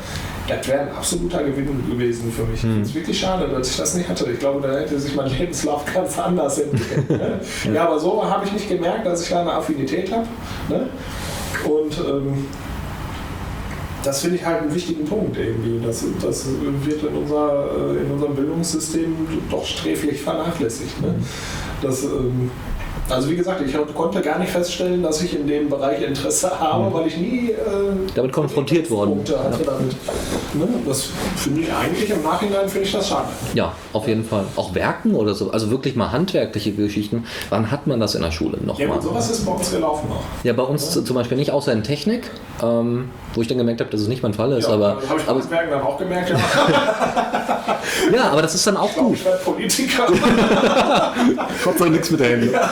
Das 0.48 0.68
wäre 0.68 0.82
ein 0.82 0.92
absoluter 0.92 1.44
Gewinn 1.44 1.90
gewesen 1.90 2.32
für 2.32 2.44
mich. 2.44 2.62
Hm. 2.64 2.82
Es 2.82 2.90
ist 2.90 2.96
wirklich 2.96 3.20
schade, 3.20 3.48
dass 3.48 3.70
ich 3.70 3.78
das 3.78 3.96
nicht 3.96 4.08
hatte. 4.08 4.30
Ich 4.32 4.40
glaube, 4.40 4.66
da 4.66 4.80
hätte 4.80 5.00
sich 5.00 5.16
mein 5.16 5.30
Lebenslauf 5.30 5.84
ganz 5.94 6.18
anders 6.18 6.60
entwickelt. 6.60 7.10
Ne? 7.10 7.40
ja, 7.74 7.86
aber 7.86 8.00
so 8.00 8.24
habe 8.24 8.46
ich 8.46 8.54
nicht 8.54 8.70
gemerkt, 8.70 9.06
dass 9.06 9.24
ich 9.24 9.30
da 9.30 9.42
eine 9.42 9.54
Affinität 9.54 10.12
habe. 10.12 10.28
Ne? 10.70 10.90
Und 11.66 11.98
ähm, 12.00 12.46
das 14.08 14.22
finde 14.22 14.38
ich 14.38 14.46
halt 14.46 14.62
einen 14.62 14.74
wichtigen 14.74 15.06
Punkt 15.06 15.38
irgendwie. 15.38 15.86
Das, 15.86 16.04
das 16.22 16.46
wird 16.84 17.04
in, 17.04 17.16
unser, 17.16 17.66
äh, 17.76 18.04
in 18.04 18.12
unserem 18.12 18.36
Bildungssystem 18.36 19.14
doch 19.52 19.66
sträflich 19.66 20.22
vernachlässigt. 20.22 21.02
Ne? 21.02 21.16
Das, 21.82 22.04
ähm, 22.04 22.50
also 23.10 23.30
wie 23.30 23.36
gesagt, 23.36 23.62
ich 23.66 23.76
konnte 23.96 24.22
gar 24.22 24.38
nicht 24.38 24.52
feststellen, 24.52 25.02
dass 25.02 25.22
ich 25.22 25.38
in 25.38 25.48
dem 25.48 25.70
Bereich 25.70 26.02
Interesse 26.02 26.60
habe, 26.60 26.90
mhm. 26.90 26.94
weil 26.94 27.08
ich 27.08 27.18
nie 27.18 27.52
äh, 27.52 27.56
damit 28.16 28.34
konfrontiert 28.34 28.90
worden 28.92 29.20
hatte. 29.20 29.64
Damit, 29.64 29.96
ne? 30.54 30.68
Das 30.86 31.10
finde 31.38 31.62
ich 31.62 31.74
eigentlich 31.74 32.10
im 32.10 32.22
Nachhinein 32.22 32.68
finde 32.68 32.86
ich 32.86 32.92
das 32.92 33.08
schade. 33.08 33.30
Ja, 33.54 33.74
auf 33.94 34.08
jeden 34.08 34.26
Fall. 34.26 34.46
Auch 34.56 34.76
Werken 34.76 35.16
oder 35.16 35.36
so, 35.36 35.52
also 35.52 35.70
wirklich 35.72 35.96
mal 35.96 36.12
handwerkliche 36.12 36.74
Geschichten. 36.74 37.26
Wann 37.50 37.72
hat 37.72 37.88
man 37.88 38.00
das 38.00 38.16
in 38.16 38.22
der 38.22 38.32
Schule 38.32 38.58
noch 38.62 38.80
ja, 38.80 38.88
mal? 38.88 39.02
sowas 39.02 39.30
ist 39.30 39.46
bei 39.46 39.54
uns 39.54 39.72
gelaufen 39.72 40.10
noch. 40.10 40.24
Ja, 40.44 40.54
bei 40.54 40.64
uns 40.64 40.96
ja. 40.96 41.04
zum 41.04 41.16
Beispiel 41.16 41.38
nicht, 41.38 41.52
außer 41.52 41.72
in 41.72 41.84
Technik, 41.84 42.30
ähm, 42.62 43.10
wo 43.34 43.42
ich 43.42 43.48
dann 43.48 43.58
gemerkt 43.58 43.82
habe, 43.82 43.90
dass 43.92 44.02
es 44.02 44.08
nicht 44.08 44.24
mein 44.24 44.34
Fall 44.34 44.52
ist. 44.54 44.68
Ja, 44.68 44.74
aber 44.74 45.02
habe 45.08 45.20
ich 45.20 45.28
aber, 45.28 45.42
dann 45.42 45.82
auch 45.82 45.98
gemerkt. 45.98 46.30
Ja. 46.30 46.38
ja, 48.14 48.32
aber 48.32 48.42
das 48.42 48.56
ist 48.56 48.66
dann 48.66 48.78
auch 48.78 48.90
ich 48.90 48.96
gut. 48.96 49.14
ich 49.16 49.26
werde 49.26 49.44
Politiker. 49.44 50.08
Gott 51.64 51.78
sei 51.78 51.90
nichts 51.90 52.12
mit 52.12 52.20
der 52.20 52.30
Hände. 52.30 52.52
Ja. 52.52 52.70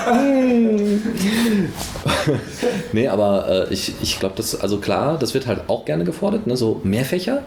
nee, 2.94 3.08
aber 3.08 3.68
äh, 3.70 3.74
ich, 3.74 3.94
ich 4.02 4.20
glaube, 4.20 4.36
das, 4.38 4.60
also 4.60 4.78
klar, 4.78 5.18
das 5.20 5.34
wird 5.34 5.48
halt 5.48 5.62
auch 5.68 5.86
gerne 5.86 6.04
gefordert, 6.04 6.48
ne? 6.48 6.58
so 6.58 6.82
mehr 6.84 7.06
Fächer. 7.06 7.44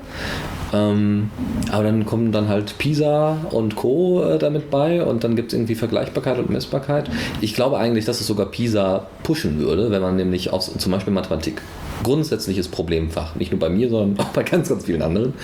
Ähm, 0.72 1.30
aber 1.72 1.84
dann 1.84 2.04
kommen 2.04 2.30
dann 2.30 2.48
halt 2.48 2.76
PISA 2.78 3.38
und 3.50 3.74
Co. 3.76 4.22
Äh, 4.22 4.38
damit 4.38 4.70
bei 4.70 5.02
und 5.02 5.24
dann 5.24 5.34
gibt 5.34 5.52
es 5.52 5.58
irgendwie 5.58 5.74
Vergleichbarkeit 5.74 6.38
und 6.38 6.50
Messbarkeit. 6.50 7.10
Ich 7.40 7.54
glaube 7.54 7.78
eigentlich, 7.78 8.04
dass 8.04 8.20
es 8.20 8.26
sogar 8.26 8.46
PISA 8.46 9.06
pushen 9.22 9.58
würde, 9.58 9.90
wenn 9.90 10.02
man 10.02 10.16
nämlich 10.16 10.52
auf 10.52 10.70
zum 10.78 10.92
Beispiel 10.92 11.12
Mathematik 11.12 11.62
grundsätzliches 12.02 12.68
Problemfach. 12.68 13.34
Nicht 13.34 13.50
nur 13.50 13.60
bei 13.60 13.68
mir, 13.68 13.88
sondern 13.88 14.18
auch 14.24 14.30
bei 14.30 14.42
ganz, 14.42 14.68
ganz 14.68 14.84
vielen 14.84 15.02
anderen. 15.02 15.34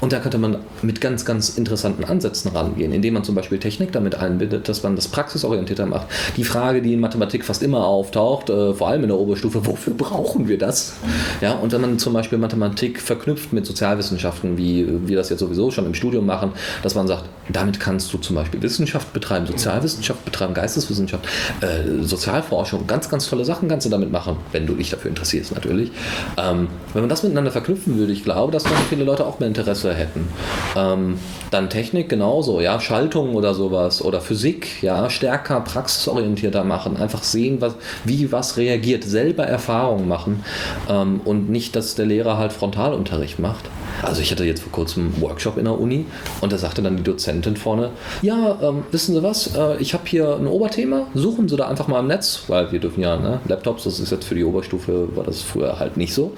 Und 0.00 0.12
da 0.12 0.18
könnte 0.18 0.38
man 0.38 0.58
mit 0.82 1.00
ganz, 1.00 1.24
ganz 1.24 1.50
interessanten 1.50 2.04
Ansätzen 2.04 2.50
rangehen, 2.52 2.92
indem 2.92 3.14
man 3.14 3.24
zum 3.24 3.34
Beispiel 3.34 3.58
Technik 3.58 3.92
damit 3.92 4.14
einbindet, 4.14 4.68
dass 4.68 4.82
man 4.82 4.96
das 4.96 5.08
praxisorientierter 5.08 5.86
macht. 5.86 6.08
Die 6.36 6.44
Frage, 6.44 6.82
die 6.82 6.94
in 6.94 7.00
Mathematik 7.00 7.44
fast 7.44 7.62
immer 7.62 7.86
auftaucht, 7.86 8.50
äh, 8.50 8.74
vor 8.74 8.88
allem 8.88 9.02
in 9.02 9.08
der 9.08 9.18
Oberstufe, 9.18 9.66
wofür 9.66 9.94
brauchen 9.94 10.48
wir 10.48 10.58
das? 10.58 10.94
Ja, 11.40 11.54
und 11.54 11.72
wenn 11.72 11.80
man 11.80 11.98
zum 11.98 12.12
Beispiel 12.12 12.38
Mathematik 12.38 13.00
verknüpft 13.00 13.52
mit 13.52 13.66
Sozialwissenschaften, 13.66 14.58
wie 14.58 14.86
wir 15.06 15.16
das 15.16 15.30
jetzt 15.30 15.40
sowieso 15.40 15.70
schon 15.70 15.86
im 15.86 15.94
Studium 15.94 16.26
machen, 16.26 16.52
dass 16.82 16.94
man 16.94 17.06
sagt, 17.06 17.24
damit 17.52 17.80
kannst 17.80 18.12
du 18.12 18.18
zum 18.18 18.36
Beispiel 18.36 18.62
Wissenschaft 18.62 19.12
betreiben, 19.12 19.46
Sozialwissenschaft 19.46 20.24
betreiben, 20.24 20.54
Geisteswissenschaft, 20.54 21.26
äh, 21.60 22.02
Sozialforschung, 22.02 22.86
ganz, 22.86 23.08
ganz 23.08 23.28
tolle 23.28 23.44
Sachen 23.44 23.68
kannst 23.68 23.86
du 23.86 23.90
damit 23.90 24.10
machen, 24.10 24.36
wenn 24.52 24.66
du 24.66 24.74
dich 24.74 24.90
dafür 24.90 25.10
interessierst 25.10 25.54
natürlich. 25.54 25.90
Ähm, 26.36 26.68
wenn 26.92 27.02
man 27.02 27.08
das 27.08 27.22
miteinander 27.22 27.50
verknüpfen 27.50 27.98
würde, 27.98 28.12
ich 28.12 28.24
glaube, 28.24 28.52
dass 28.52 28.64
dann 28.64 28.72
viele 28.88 29.04
Leute 29.04 29.26
auch 29.26 29.38
mehr 29.38 29.48
Interesse 29.48 29.94
hätten. 29.94 30.28
Ähm, 30.76 31.18
dann 31.50 31.70
Technik 31.70 32.08
genauso, 32.08 32.60
ja, 32.60 32.80
Schaltung 32.80 33.34
oder 33.34 33.54
sowas 33.54 34.02
oder 34.02 34.20
Physik, 34.20 34.82
ja, 34.82 35.10
stärker 35.10 35.60
praxisorientierter 35.60 36.64
machen, 36.64 36.96
einfach 36.96 37.22
sehen, 37.22 37.60
was, 37.60 37.74
wie 38.04 38.32
was 38.32 38.56
reagiert, 38.56 39.04
selber 39.04 39.44
Erfahrungen 39.44 40.08
machen 40.08 40.44
ähm, 40.88 41.20
und 41.24 41.50
nicht, 41.50 41.76
dass 41.76 41.94
der 41.94 42.06
Lehrer 42.06 42.38
halt 42.38 42.52
Frontalunterricht 42.52 43.38
macht. 43.38 43.64
Also 44.02 44.22
ich 44.22 44.30
hatte 44.30 44.44
jetzt 44.44 44.62
vor 44.62 44.72
kurzem 44.72 45.12
einen 45.12 45.20
Workshop 45.20 45.58
in 45.58 45.64
der 45.64 45.78
Uni 45.78 46.06
und 46.40 46.52
da 46.52 46.58
sagte 46.58 46.82
dann 46.82 46.96
die 46.96 47.02
Dozentin 47.02 47.56
vorne, 47.56 47.90
ja, 48.22 48.58
ähm, 48.62 48.84
wissen 48.90 49.14
Sie 49.14 49.22
was, 49.22 49.54
äh, 49.54 49.76
ich 49.78 49.94
habe 49.94 50.04
hier 50.06 50.36
ein 50.36 50.46
Oberthema, 50.46 51.06
suchen 51.14 51.48
Sie 51.48 51.56
da 51.56 51.68
einfach 51.68 51.88
mal 51.88 52.00
im 52.00 52.06
Netz, 52.06 52.44
weil 52.48 52.72
wir 52.72 52.80
dürfen 52.80 53.02
ja, 53.02 53.16
ne, 53.16 53.40
Laptops, 53.46 53.84
das 53.84 54.00
ist 54.00 54.10
jetzt 54.10 54.24
für 54.24 54.34
die 54.34 54.44
Oberstufe, 54.44 55.08
war 55.16 55.24
das 55.24 55.42
früher 55.42 55.78
halt 55.78 55.96
nicht 55.96 56.14
so. 56.14 56.32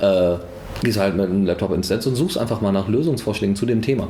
Äh, 0.00 0.36
gehst 0.82 0.98
halt 0.98 1.16
mit 1.16 1.26
einem 1.26 1.46
Laptop 1.46 1.72
ins 1.72 1.90
Netz 1.90 2.06
und 2.06 2.16
suchst 2.16 2.38
einfach 2.38 2.60
mal 2.60 2.72
nach 2.72 2.88
Lösungsvorschlägen 2.88 3.56
zu 3.56 3.66
dem 3.66 3.82
Thema. 3.82 4.08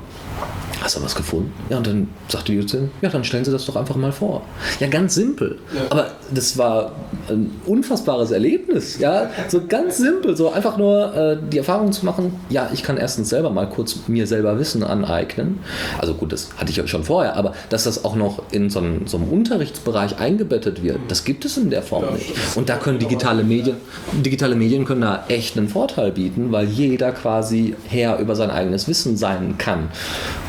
Hast 0.81 0.97
du 0.97 1.03
was 1.03 1.15
gefunden? 1.15 1.53
Ja, 1.69 1.77
und 1.77 1.87
dann 1.87 2.09
sagt 2.29 2.49
die 2.49 2.55
Jüdin, 2.55 2.91
ja, 3.03 3.11
dann 3.11 3.23
stellen 3.23 3.45
Sie 3.45 3.53
das 3.53 3.67
doch 3.67 3.77
einfach 3.77 3.97
mal 3.97 4.13
vor. 4.13 4.43
Ja, 4.81 4.89
ganz 4.89 5.15
simpel. 5.15 5.59
Ja. 5.75 5.83
Aber 5.91 6.13
das 6.33 6.57
war 6.57 6.93
ein 7.29 7.51
unfassbares 7.67 8.31
Erlebnis. 8.31 8.99
Ja, 8.99 9.31
so 9.49 9.67
ganz 9.67 9.99
simpel. 9.99 10.37
So 10.37 10.51
einfach 10.51 10.79
nur 10.79 11.15
äh, 11.15 11.37
die 11.53 11.59
Erfahrung 11.59 11.93
zu 11.93 12.07
machen, 12.07 12.33
ja, 12.49 12.71
ich 12.73 12.83
kann 12.83 12.97
erstens 12.97 13.29
selber 13.29 13.51
mal 13.51 13.69
kurz 13.69 14.09
mir 14.09 14.27
selber 14.27 14.59
Wissen 14.59 14.83
aneignen. 14.83 15.59
Also 15.99 16.15
gut, 16.15 16.33
das 16.33 16.49
hatte 16.57 16.71
ich 16.71 16.77
ja 16.77 16.87
schon 16.87 17.05
vorher, 17.05 17.37
aber 17.37 17.53
dass 17.69 17.85
das 17.85 18.05
auch 18.07 18.17
noch 18.17 18.43
in 18.51 18.71
so 18.71 18.79
einem, 18.79 19.07
so 19.07 19.19
einem 19.19 19.29
Unterrichtsbereich 19.29 20.19
eingebettet 20.19 20.83
wird, 20.83 20.99
das 21.09 21.25
gibt 21.25 21.45
es 21.45 21.59
in 21.59 21.69
der 21.69 21.83
Form 21.83 22.05
ja, 22.05 22.11
nicht. 22.13 22.33
Und 22.57 22.71
da 22.71 22.77
können 22.77 22.99
digitale 22.99 23.45
Medien, 23.45 23.77
digitale 24.25 24.55
Medien 24.55 24.87
können 24.87 25.03
da 25.03 25.25
echt 25.29 25.59
einen 25.59 25.69
Vorteil 25.69 26.11
bieten, 26.11 26.53
weil 26.53 26.60
jeder 26.63 27.13
quasi 27.13 27.75
Herr 27.89 28.19
über 28.19 28.37
sein 28.37 28.51
eigenes 28.51 28.89
Wissen 28.89 29.17
sein 29.17 29.57
kann. 29.59 29.89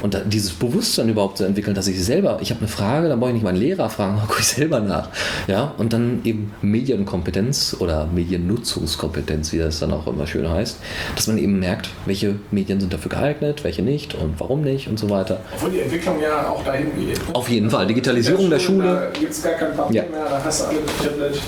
Und 0.01 0.19
dieses 0.25 0.51
Bewusstsein 0.51 1.09
überhaupt 1.09 1.37
zu 1.37 1.43
entwickeln, 1.43 1.75
dass 1.75 1.87
ich 1.87 2.03
selber, 2.03 2.39
ich 2.41 2.49
habe 2.49 2.61
eine 2.61 2.67
Frage, 2.67 3.09
dann 3.09 3.19
brauche 3.19 3.29
ich 3.29 3.35
nicht 3.35 3.43
meinen 3.43 3.57
Lehrer 3.57 3.89
fragen, 3.89 4.15
dann 4.17 4.27
gucke 4.27 4.41
ich 4.41 4.47
selber 4.47 4.79
nach. 4.79 5.09
Ja, 5.47 5.73
und 5.77 5.93
dann 5.93 6.21
eben 6.23 6.53
Medienkompetenz 6.61 7.77
oder 7.79 8.07
Mediennutzungskompetenz, 8.13 9.51
wie 9.53 9.59
das 9.59 9.79
dann 9.79 9.91
auch 9.93 10.07
immer 10.07 10.27
schön 10.27 10.49
heißt, 10.49 10.77
dass 11.15 11.27
man 11.27 11.37
eben 11.37 11.59
merkt, 11.59 11.89
welche 12.05 12.35
Medien 12.51 12.79
sind 12.79 12.93
dafür 12.93 13.09
geeignet, 13.09 13.63
welche 13.63 13.81
nicht 13.81 14.15
und 14.15 14.39
warum 14.39 14.61
nicht 14.61 14.87
und 14.87 14.97
so 14.97 15.09
weiter. 15.09 15.41
Obwohl 15.55 15.71
die 15.71 15.81
Entwicklung 15.81 16.21
ja 16.21 16.47
auch 16.49 16.63
dahin 16.63 16.87
geht. 16.97 17.27
Ne? 17.27 17.35
Auf 17.35 17.49
jeden 17.49 17.69
Fall, 17.69 17.87
Digitalisierung 17.87 18.49
der 18.49 18.59
Schule. 18.59 18.83
Der 18.83 18.89
Schule 18.89 19.11
da 19.13 19.19
gibt 19.19 19.31
es 19.31 19.43
gar 19.43 19.53
kein 19.53 19.75
Papier 19.75 20.03
ja. 20.03 20.09
mehr, 20.09 20.25
da 20.29 20.41
hast 20.43 20.61
du 20.61 20.65
alle 20.65 20.79
Tablet 21.01 21.41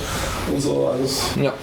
und 0.51 0.61
so 0.61 0.87
alles. 0.87 1.21
Ja. 1.41 1.53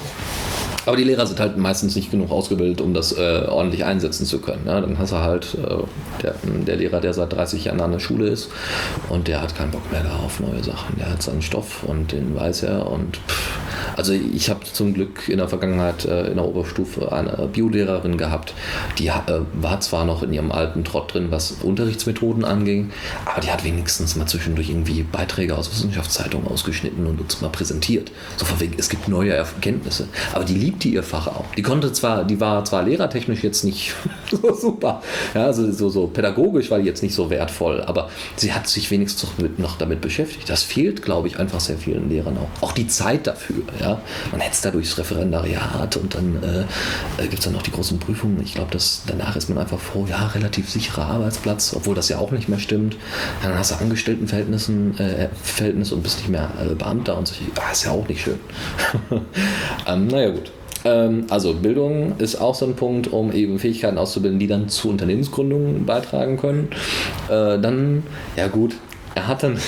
Aber 0.87 0.97
die 0.97 1.05
Lehrer 1.05 1.27
sind 1.27 1.41
halt 1.41 1.57
meistens 1.57 1.95
nicht 1.95 2.11
genug 2.11 2.31
ausgebildet, 2.31 2.81
um 2.81 2.95
das 2.95 3.13
äh, 3.13 3.45
ordentlich 3.49 3.85
einsetzen 3.85 4.25
zu 4.25 4.41
können. 4.41 4.63
Ja, 4.67 4.81
dann 4.81 4.99
hast 4.99 5.13
du 5.13 5.17
halt 5.17 5.55
äh, 5.55 6.23
der, 6.23 6.35
der, 6.67 6.77
Lehrer, 6.77 7.01
der 7.01 7.13
seit 7.13 7.33
30 7.33 7.65
Jahren 7.65 7.81
an 7.81 7.93
der 7.93 7.99
Schule 7.99 8.29
ist 8.29 8.51
und 9.09 9.29
der 9.29 9.43
hat 9.43 9.55
keinen 9.57 9.71
Bock 9.71 9.91
mehr 9.93 10.05
auf 10.25 10.41
neue 10.41 10.63
Sachen. 10.63 10.97
Der 10.99 11.11
hat 11.11 11.23
seinen 11.23 11.43
Stoff 11.43 11.85
und 11.85 12.13
den 12.13 12.35
weiß 12.35 12.63
er 12.65 12.91
und 12.91 13.17
pff, 13.17 13.61
also 13.97 14.13
ich 14.13 14.49
habe 14.49 14.61
zum 14.65 14.95
Glück 14.95 15.29
in 15.29 15.39
der 15.39 15.49
Vergangenheit 15.49 16.05
äh, 16.05 16.29
in 16.29 16.37
der 16.37 16.47
Oberstufe 16.47 17.13
eine 17.13 17.49
Biolehrerin 17.53 18.17
gehabt, 18.17 18.55
die 18.99 19.09
äh, 19.09 19.13
war 19.53 19.81
zwar 19.81 20.05
noch 20.05 20.23
in 20.23 20.33
ihrem 20.33 20.53
alten 20.53 20.85
Trott 20.85 21.13
drin, 21.13 21.27
was 21.31 21.53
Unterrichtsmethoden 21.63 22.45
anging, 22.45 22.91
aber 23.27 23.41
die 23.41 23.51
hat 23.51 23.65
wenigstens 23.65 24.17
mal 24.17 24.27
zwischendurch 24.27 24.71
irgendwie 24.71 25.03
Beiträge 25.03 25.57
aus 25.57 25.71
Wissenschaftszeitungen 25.71 26.49
ausgeschnitten 26.49 27.07
und 27.07 27.21
uns 27.21 27.41
mal 27.41 27.51
präsentiert. 27.51 28.11
So 28.37 28.45
von 28.45 28.61
wegen, 28.61 28.75
es 28.79 28.89
gibt 28.89 29.09
neue 29.09 29.33
Erkenntnisse. 29.33 30.09
Aber 30.33 30.45
die 30.45 30.55
liebte 30.71 30.89
ihr 30.89 31.03
Fach 31.03 31.27
auch. 31.27 31.47
Die 31.57 31.63
konnte 31.63 31.93
zwar, 31.93 32.25
die 32.25 32.39
war 32.39 32.65
zwar 32.65 32.85
lehrertechnisch 32.85 33.43
jetzt 33.43 33.65
nicht 33.65 33.93
so 34.31 34.55
super, 34.55 35.03
ja, 35.35 35.47
also 35.47 35.71
so, 35.73 35.89
so 35.89 36.07
pädagogisch 36.07 36.71
war 36.71 36.79
die 36.79 36.85
jetzt 36.85 37.03
nicht 37.03 37.15
so 37.15 37.29
wertvoll, 37.29 37.83
aber 37.83 38.09
sie 38.37 38.53
hat 38.53 38.69
sich 38.69 38.91
wenigstens 38.91 39.31
noch 39.59 39.77
damit 39.79 40.01
beschäftigt. 40.01 40.49
Das 40.49 40.63
fehlt, 40.63 41.03
glaube 41.03 41.27
ich, 41.29 41.39
einfach 41.39 41.61
sehr 41.61 41.77
vielen 41.77 42.09
Lehrern 42.09 42.39
auch. 42.39 42.63
Auch 42.63 42.73
die 42.73 42.87
Zeit 42.87 43.27
dafür. 43.27 43.63
Ja? 43.81 44.01
Man 44.31 44.41
hetzt 44.41 44.65
da 44.65 44.71
durchs 44.71 44.97
Referendariat 44.97 45.97
und 45.97 46.15
dann 46.15 46.43
äh, 46.43 47.23
gibt 47.23 47.39
es 47.39 47.45
dann 47.45 47.55
noch 47.55 47.63
die 47.63 47.73
großen 47.73 47.99
Prüfungen. 47.99 48.41
Ich 48.45 48.55
glaube, 48.55 48.77
danach 49.07 49.37
ist 49.37 49.49
man 49.49 49.59
einfach 49.59 49.81
froh, 49.81 50.07
ja, 50.09 50.29
relativ 50.29 50.71
sicherer 50.71 51.07
Arbeitsplatz, 51.07 51.75
obwohl 51.75 51.95
das 51.95 52.09
ja 52.09 52.19
auch 52.19 52.31
nicht 52.31 52.49
mehr 52.49 52.61
stimmt. 52.61 52.97
Dann 53.43 53.59
hast 53.59 53.73
du 53.73 53.77
Angestelltenverhältnissen 53.77 54.99
äh, 54.99 55.29
Verhältnis 55.43 55.91
und 55.93 56.03
bist 56.03 56.19
nicht 56.19 56.31
mehr 56.31 56.51
äh, 56.63 56.75
Beamter 56.75 57.19
und 57.19 57.27
so. 57.27 57.35
Ah, 57.61 57.73
ist 57.73 57.85
ja 57.85 57.91
auch 57.91 58.07
nicht 58.07 58.23
schön. 58.23 58.39
ähm, 59.87 60.07
naja, 60.07 60.31
gut 60.31 60.53
ähm, 60.85 61.27
also 61.31 61.55
Bildung 61.55 62.15
ist 62.19 62.41
auch 62.41 62.55
so 62.55 62.67
ein 62.67 62.75
Punkt, 62.75 63.13
um 63.13 63.33
eben 63.33 63.59
Fähigkeiten 63.59 63.99
auszubilden, 63.99 64.39
die 64.39 64.47
dann 64.47 64.69
zu 64.69 64.89
Unternehmensgründungen 64.89 65.85
beitragen 65.87 66.37
können. 66.37 66.69
Äh, 67.29 67.59
dann, 67.59 68.05
ja 68.37 68.49
gut, 68.49 68.77
er 69.15 69.27
hat 69.27 69.43
dann, 69.43 69.59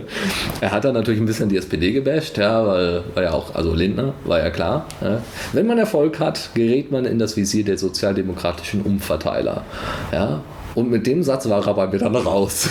er 0.60 0.72
hat 0.72 0.84
dann 0.84 0.94
natürlich 0.94 1.20
ein 1.20 1.26
bisschen 1.26 1.48
die 1.48 1.56
SPD 1.56 1.92
gebasht, 1.92 2.38
ja, 2.38 2.66
weil, 2.66 3.04
weil 3.14 3.24
ja 3.24 3.32
auch, 3.32 3.54
also 3.54 3.72
Lindner, 3.72 4.14
war 4.24 4.40
ja 4.40 4.50
klar. 4.50 4.86
Ja. 5.00 5.22
Wenn 5.52 5.66
man 5.66 5.78
Erfolg 5.78 6.18
hat, 6.18 6.50
gerät 6.54 6.90
man 6.90 7.04
in 7.04 7.18
das 7.18 7.36
Visier 7.36 7.64
der 7.64 7.78
sozialdemokratischen 7.78 8.82
Umverteiler. 8.82 9.64
Ja. 10.12 10.42
Und 10.74 10.90
mit 10.90 11.06
dem 11.06 11.22
Satz 11.22 11.48
war 11.48 11.66
er 11.66 11.74
bei 11.74 11.86
mir 11.88 11.98
dann 11.98 12.14
raus. 12.14 12.68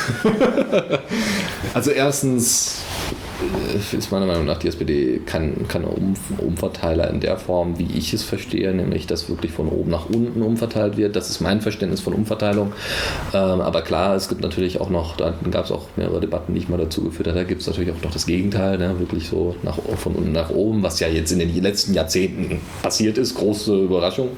also 1.73 1.91
erstens 1.91 2.81
ist 3.93 4.11
meiner 4.11 4.25
Meinung 4.25 4.45
nach 4.45 4.57
die 4.57 4.67
SPD 4.67 5.21
kein, 5.25 5.67
kein 5.67 5.83
um, 5.83 6.15
Umverteiler 6.37 7.09
in 7.09 7.19
der 7.19 7.37
Form, 7.37 7.79
wie 7.79 7.97
ich 7.97 8.13
es 8.13 8.23
verstehe, 8.23 8.73
nämlich 8.73 9.07
dass 9.07 9.29
wirklich 9.29 9.51
von 9.51 9.69
oben 9.69 9.91
nach 9.91 10.07
unten 10.07 10.41
umverteilt 10.41 10.97
wird. 10.97 11.15
Das 11.15 11.29
ist 11.29 11.39
mein 11.39 11.61
Verständnis 11.61 12.01
von 12.01 12.13
Umverteilung. 12.13 12.73
Ähm, 13.33 13.61
aber 13.61 13.81
klar, 13.81 14.15
es 14.15 14.29
gibt 14.29 14.41
natürlich 14.41 14.81
auch 14.81 14.89
noch, 14.89 15.15
da 15.17 15.33
gab 15.51 15.65
es 15.65 15.71
auch 15.71 15.87
mehrere 15.95 16.19
Debatten, 16.19 16.53
die 16.53 16.59
ich 16.59 16.69
mal 16.69 16.77
dazu 16.77 17.03
geführt 17.03 17.27
habe, 17.27 17.39
da 17.39 17.43
gibt 17.43 17.61
es 17.61 17.67
natürlich 17.67 17.91
auch 17.91 18.03
noch 18.03 18.11
das 18.11 18.25
Gegenteil, 18.25 18.77
ne? 18.77 18.99
wirklich 18.99 19.29
so 19.29 19.55
nach, 19.63 19.77
von 19.97 20.15
unten 20.15 20.31
nach 20.31 20.49
oben, 20.49 20.83
was 20.83 20.99
ja 20.99 21.07
jetzt 21.07 21.31
in 21.31 21.39
den 21.39 21.53
letzten 21.61 21.93
Jahrzehnten 21.93 22.61
passiert 22.81 23.17
ist, 23.17 23.35
große 23.35 23.83
Überraschung, 23.83 24.29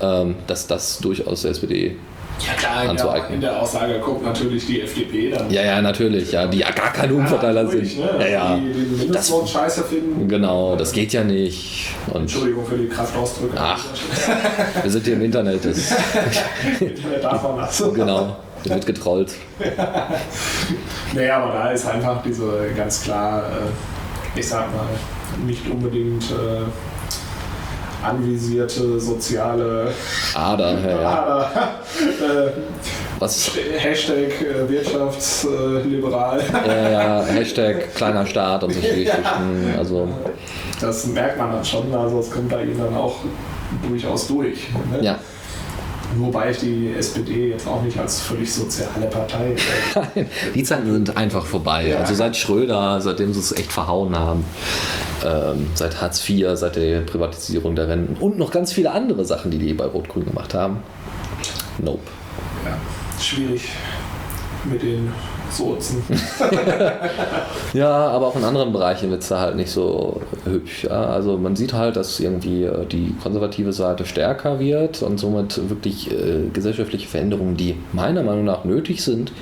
ähm, 0.00 0.36
dass 0.46 0.66
das 0.66 0.98
durchaus 0.98 1.42
der 1.42 1.52
SPD 1.52 1.96
ja 2.38 2.52
klar, 2.54 2.88
anzueignen. 2.88 3.34
in 3.34 3.40
der 3.40 3.60
Aussage 3.60 3.98
kommt 4.00 4.22
natürlich 4.22 4.66
die 4.66 4.82
FDP 4.82 5.30
dann. 5.30 5.50
Ja, 5.50 5.62
ja, 5.62 5.80
natürlich, 5.80 6.32
ja, 6.32 6.46
die 6.46 6.58
ja 6.58 6.70
gar 6.70 6.92
keine 6.92 7.14
Umverteiler 7.14 7.62
ja, 7.62 7.70
sind. 7.70 7.98
Ne? 7.98 8.10
Ja, 8.20 8.26
ja. 8.26 8.56
Die, 8.56 8.72
die 8.72 8.96
Mindestlohn 8.96 9.46
scheiße 9.46 9.84
finden. 9.84 10.28
Genau, 10.28 10.76
das 10.76 10.92
geht 10.92 11.12
ja 11.12 11.24
nicht. 11.24 11.94
Und 12.08 12.22
Entschuldigung 12.22 12.66
für 12.66 12.76
die 12.76 12.88
Kraftausdrücke. 12.88 13.56
Ach, 13.58 13.84
wir 14.82 14.90
sind 14.90 15.04
hier 15.04 15.14
im 15.14 15.22
Internet. 15.22 15.64
Das 15.64 15.78
Internet 16.80 17.24
darf 17.24 17.42
man 17.42 17.58
das. 17.58 17.82
Genau, 17.94 18.36
hier 18.62 18.74
wird 18.74 18.86
getrollt. 18.86 19.32
naja, 21.14 21.38
aber 21.38 21.52
da 21.52 21.70
ist 21.70 21.86
einfach 21.86 22.22
diese 22.22 22.68
ganz 22.76 23.02
klar, 23.02 23.44
äh, 23.44 24.38
ich 24.38 24.46
sag 24.46 24.66
mal, 24.74 24.86
nicht 25.46 25.68
unbedingt 25.70 26.24
äh, 26.24 26.64
anvisierte 28.06 29.00
soziale 29.00 29.92
Ader. 30.34 30.78
Ja, 30.80 31.00
ja. 31.00 31.08
Ader. 31.22 31.50
Äh, 31.96 32.50
Was? 33.18 33.50
Hashtag 33.78 34.32
äh, 34.42 34.68
wirtschaftsliberal. 34.68 36.42
Ja, 36.66 36.90
ja, 36.90 37.24
Hashtag 37.24 37.94
kleiner 37.94 38.26
Staat 38.26 38.64
und 38.64 38.72
solche 38.74 38.88
Geschichten. 38.94 39.74
Also. 39.78 40.08
Das 40.80 41.06
merkt 41.06 41.38
man 41.38 41.52
dann 41.52 41.64
schon, 41.64 41.94
also 41.94 42.20
es 42.20 42.30
kommt 42.30 42.50
bei 42.50 42.64
ihnen 42.64 42.78
dann 42.78 42.94
auch 42.94 43.16
durchaus 43.88 44.26
durch. 44.28 44.68
Ne? 44.92 45.02
Ja. 45.02 45.18
Wobei 46.18 46.50
ich 46.50 46.58
die 46.58 46.92
SPD 46.96 47.50
jetzt 47.50 47.66
auch 47.66 47.82
nicht 47.82 47.98
als 47.98 48.20
völlig 48.20 48.52
soziale 48.52 49.06
Partei. 49.06 49.56
Nein, 49.94 50.28
die 50.54 50.62
Zeiten 50.62 50.92
sind 50.92 51.16
einfach 51.16 51.44
vorbei. 51.44 51.88
Ja. 51.88 51.98
Also 51.98 52.14
seit 52.14 52.36
Schröder, 52.36 53.00
seitdem 53.00 53.32
sie 53.32 53.40
es 53.40 53.52
echt 53.52 53.72
verhauen 53.72 54.16
haben, 54.16 54.44
ähm, 55.24 55.68
seit 55.74 56.00
Hartz 56.00 56.26
IV, 56.28 56.48
seit 56.54 56.76
der 56.76 57.00
Privatisierung 57.00 57.74
der 57.74 57.88
Renten 57.88 58.16
und 58.20 58.38
noch 58.38 58.50
ganz 58.50 58.72
viele 58.72 58.92
andere 58.92 59.24
Sachen, 59.24 59.50
die 59.50 59.58
die 59.58 59.74
bei 59.74 59.84
Rot-Grün 59.84 60.24
gemacht 60.24 60.54
haben. 60.54 60.78
Nope. 61.78 62.00
Ja, 62.64 62.76
schwierig 63.22 63.68
mit 64.64 64.82
den 64.82 65.12
Sozen. 65.50 66.02
ja, 67.72 67.90
aber 67.90 68.26
auch 68.26 68.36
in 68.36 68.44
anderen 68.44 68.72
Bereichen 68.72 69.10
wird 69.10 69.22
es 69.22 69.28
da 69.28 69.40
halt 69.40 69.56
nicht 69.56 69.70
so 69.70 70.20
hübsch. 70.44 70.84
Ja? 70.84 71.06
Also 71.06 71.38
man 71.38 71.56
sieht 71.56 71.72
halt, 71.72 71.96
dass 71.96 72.20
irgendwie 72.20 72.64
äh, 72.64 72.86
die 72.86 73.14
konservative 73.22 73.72
Seite 73.72 74.04
stärker 74.04 74.58
wird 74.58 75.02
und 75.02 75.18
somit 75.18 75.68
wirklich 75.68 76.10
äh, 76.10 76.48
gesellschaftliche 76.52 77.08
Veränderungen, 77.08 77.56
die 77.56 77.76
meiner 77.92 78.22
Meinung 78.22 78.44
nach 78.44 78.64
nötig 78.64 79.02
sind, 79.02 79.32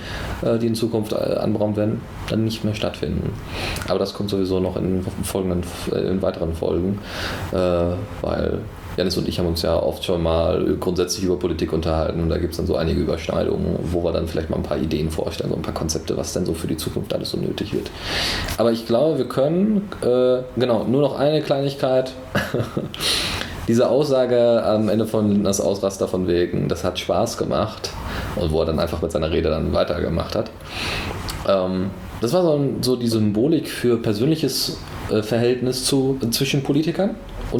äh, 0.42 0.58
die 0.58 0.66
in 0.66 0.74
Zukunft 0.74 1.12
äh, 1.12 1.16
anberaumt 1.16 1.76
werden, 1.76 2.00
dann 2.28 2.44
nicht 2.44 2.64
mehr 2.64 2.74
stattfinden. 2.74 3.32
Aber 3.88 3.98
das 3.98 4.14
kommt 4.14 4.30
sowieso 4.30 4.60
noch 4.60 4.76
in 4.76 5.04
folgenden, 5.22 5.62
äh, 5.92 6.08
in 6.08 6.22
weiteren 6.22 6.54
Folgen, 6.54 6.98
weil 7.52 8.58
Janis 8.96 9.16
und 9.16 9.28
ich 9.28 9.38
haben 9.38 9.46
uns 9.46 9.62
ja 9.62 9.76
oft 9.76 10.04
schon 10.04 10.22
mal 10.22 10.76
grundsätzlich 10.78 11.24
über 11.24 11.36
Politik 11.36 11.72
unterhalten 11.72 12.20
und 12.20 12.28
da 12.28 12.38
gibt 12.38 12.52
es 12.52 12.58
dann 12.58 12.66
so 12.66 12.76
einige 12.76 13.00
Überschneidungen, 13.00 13.78
wo 13.82 14.04
wir 14.04 14.12
dann 14.12 14.28
vielleicht 14.28 14.50
mal 14.50 14.56
ein 14.56 14.62
paar 14.62 14.78
Ideen 14.78 15.10
vorstellen, 15.10 15.50
so 15.50 15.56
ein 15.56 15.62
paar 15.62 15.74
Konzepte, 15.74 16.16
was 16.16 16.32
denn 16.32 16.46
so 16.46 16.54
für 16.54 16.66
die 16.66 16.76
Zukunft 16.76 17.12
alles 17.14 17.30
so 17.30 17.38
nötig 17.38 17.72
wird. 17.72 17.90
Aber 18.58 18.72
ich 18.72 18.86
glaube, 18.86 19.18
wir 19.18 19.28
können, 19.28 19.88
äh, 20.02 20.42
genau, 20.56 20.84
nur 20.84 21.02
noch 21.02 21.18
eine 21.18 21.42
Kleinigkeit. 21.42 22.12
Diese 23.66 23.88
Aussage 23.88 24.62
am 24.62 24.90
Ende 24.90 25.06
von 25.06 25.30
Lindners 25.30 25.58
Ausraster 25.60 26.06
von 26.06 26.28
wegen, 26.28 26.68
das 26.68 26.84
hat 26.84 26.98
Spaß 26.98 27.38
gemacht 27.38 27.90
und 28.36 28.52
wo 28.52 28.60
er 28.60 28.66
dann 28.66 28.78
einfach 28.78 29.00
mit 29.00 29.10
seiner 29.10 29.30
Rede 29.30 29.48
dann 29.48 29.72
weitergemacht 29.72 30.36
hat. 30.36 30.50
Ähm, 31.48 31.90
das 32.20 32.32
war 32.32 32.42
so, 32.42 32.60
so 32.82 32.96
die 32.96 33.08
Symbolik 33.08 33.68
für 33.68 33.96
persönliches 33.96 34.76
äh, 35.10 35.22
Verhältnis 35.22 35.84
zu, 35.84 36.18
zwischen 36.30 36.62
Politikern 36.62 37.16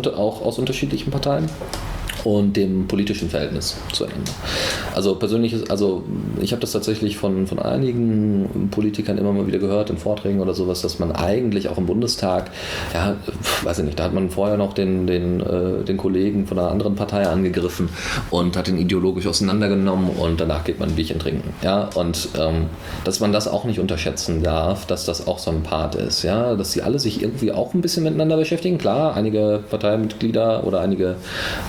auch 0.09 0.42
aus 0.42 0.59
unterschiedlichen 0.59 1.11
Parteien 1.11 1.49
und 2.24 2.56
dem 2.56 2.88
politischen 2.88 3.30
Verhältnis 3.30 3.76
zueinander. 3.92 4.32
Also 4.94 5.14
persönlich 5.14 5.70
also 5.70 6.04
ich 6.40 6.52
habe 6.52 6.60
das 6.60 6.72
tatsächlich 6.72 7.16
von, 7.16 7.46
von 7.46 7.58
einigen 7.58 8.68
Politikern 8.70 9.18
immer 9.18 9.32
mal 9.32 9.46
wieder 9.46 9.58
gehört 9.58 9.90
in 9.90 9.98
Vorträgen 9.98 10.40
oder 10.40 10.54
sowas, 10.54 10.82
dass 10.82 10.98
man 10.98 11.12
eigentlich 11.12 11.68
auch 11.68 11.78
im 11.78 11.86
Bundestag, 11.86 12.50
ja, 12.92 13.16
weiß 13.62 13.80
ich 13.80 13.84
nicht, 13.84 13.98
da 13.98 14.04
hat 14.04 14.14
man 14.14 14.30
vorher 14.30 14.56
noch 14.56 14.72
den, 14.72 15.06
den, 15.06 15.40
äh, 15.40 15.84
den 15.84 15.96
Kollegen 15.96 16.46
von 16.46 16.58
einer 16.58 16.70
anderen 16.70 16.94
Partei 16.94 17.26
angegriffen 17.26 17.88
und 18.30 18.56
hat 18.56 18.68
ihn 18.68 18.78
ideologisch 18.78 19.26
auseinandergenommen 19.26 20.10
und 20.10 20.40
danach 20.40 20.64
geht 20.64 20.80
man 20.80 20.90
ein 20.90 20.94
Bierchen 20.94 21.18
trinken. 21.18 21.54
Ja, 21.62 21.90
und 21.94 22.28
ähm, 22.38 22.66
dass 23.04 23.20
man 23.20 23.32
das 23.32 23.48
auch 23.48 23.64
nicht 23.64 23.80
unterschätzen 23.80 24.42
darf, 24.42 24.86
dass 24.86 25.04
das 25.04 25.26
auch 25.26 25.38
so 25.38 25.50
ein 25.50 25.62
Part 25.62 25.94
ist, 25.94 26.22
ja, 26.22 26.54
dass 26.54 26.72
sie 26.72 26.82
alle 26.82 26.98
sich 26.98 27.22
irgendwie 27.22 27.52
auch 27.52 27.74
ein 27.74 27.80
bisschen 27.80 28.04
miteinander 28.04 28.36
beschäftigen. 28.36 28.78
Klar, 28.78 29.14
einige 29.14 29.62
Parteimitglieder 29.70 30.64
oder 30.64 30.80
einige, 30.80 31.16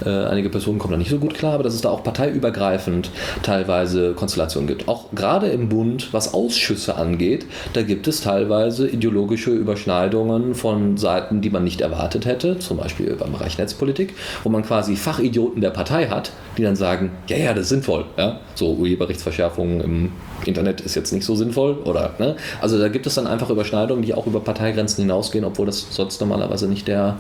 äh, 0.05 0.09
einige 0.09 0.44
einige 0.45 0.51
Personen 0.51 0.77
kommen 0.77 0.91
da 0.91 0.97
nicht 0.97 1.09
so 1.09 1.17
gut 1.17 1.33
klar, 1.33 1.53
aber 1.53 1.63
dass 1.63 1.73
es 1.73 1.81
da 1.81 1.89
auch 1.89 2.03
parteiübergreifend 2.03 3.09
teilweise 3.41 4.13
Konstellationen 4.13 4.67
gibt. 4.67 4.87
Auch 4.87 5.05
gerade 5.13 5.47
im 5.47 5.69
Bund, 5.69 6.09
was 6.13 6.35
Ausschüsse 6.35 6.95
angeht, 6.95 7.47
da 7.73 7.81
gibt 7.81 8.07
es 8.07 8.21
teilweise 8.21 8.87
ideologische 8.87 9.49
Überschneidungen 9.49 10.53
von 10.53 10.97
Seiten, 10.97 11.41
die 11.41 11.49
man 11.49 11.63
nicht 11.63 11.81
erwartet 11.81 12.25
hätte, 12.25 12.59
zum 12.59 12.77
Beispiel 12.77 13.15
beim 13.15 13.31
Bereich 13.31 13.57
Netzpolitik, 13.57 14.13
wo 14.43 14.49
man 14.49 14.63
quasi 14.63 14.95
Fachidioten 14.95 15.61
der 15.61 15.71
Partei 15.71 16.07
hat, 16.07 16.31
die 16.57 16.63
dann 16.63 16.75
sagen, 16.75 17.11
ja, 17.27 17.37
ja, 17.37 17.53
das 17.53 17.63
ist 17.63 17.69
sinnvoll. 17.69 18.05
Ja? 18.17 18.39
So 18.53 18.73
Urheberrechtsverschärfungen 18.75 19.81
im 19.81 20.11
Internet 20.45 20.81
ist 20.81 20.95
jetzt 20.95 21.11
nicht 21.11 21.25
so 21.25 21.35
sinnvoll. 21.35 21.77
Oder, 21.85 22.13
ne? 22.19 22.35
Also 22.61 22.77
da 22.77 22.87
gibt 22.87 23.07
es 23.07 23.15
dann 23.15 23.27
einfach 23.27 23.49
Überschneidungen, 23.49 24.03
die 24.03 24.13
auch 24.13 24.27
über 24.27 24.39
Parteigrenzen 24.39 25.01
hinausgehen, 25.01 25.45
obwohl 25.45 25.65
das 25.65 25.87
sonst 25.89 26.21
normalerweise 26.21 26.67
nicht 26.67 26.87
der, 26.87 27.17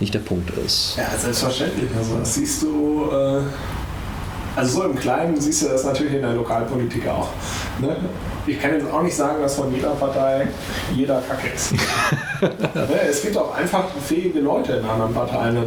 nicht 0.00 0.14
der 0.14 0.20
Punkt 0.20 0.50
ist. 0.64 0.96
Ja, 0.96 1.10
selbstverständlich. 1.18 1.90
Also 1.96 2.18
das 2.18 2.34
siehst 2.34 2.62
du, 2.62 2.67
äh, 3.12 3.42
also 4.56 4.80
so 4.80 4.84
im 4.86 4.96
Kleinen 4.96 5.40
siehst 5.40 5.62
du 5.62 5.68
das 5.68 5.84
natürlich 5.84 6.14
in 6.14 6.22
der 6.22 6.32
Lokalpolitik 6.32 7.06
auch. 7.08 7.28
Ne? 7.80 7.96
Ich 8.46 8.60
kann 8.60 8.72
jetzt 8.72 8.90
auch 8.90 9.02
nicht 9.02 9.14
sagen, 9.14 9.40
dass 9.40 9.54
von 9.54 9.72
jeder 9.72 9.90
Partei 9.90 10.48
jeder 10.96 11.20
Kacke 11.20 11.48
ist. 11.54 11.72
ne? 12.40 13.00
Es 13.08 13.22
gibt 13.22 13.36
auch 13.36 13.54
einfach 13.54 13.84
fähige 14.04 14.40
Leute 14.40 14.72
in 14.72 14.84
anderen 14.84 15.14
Parteien. 15.14 15.58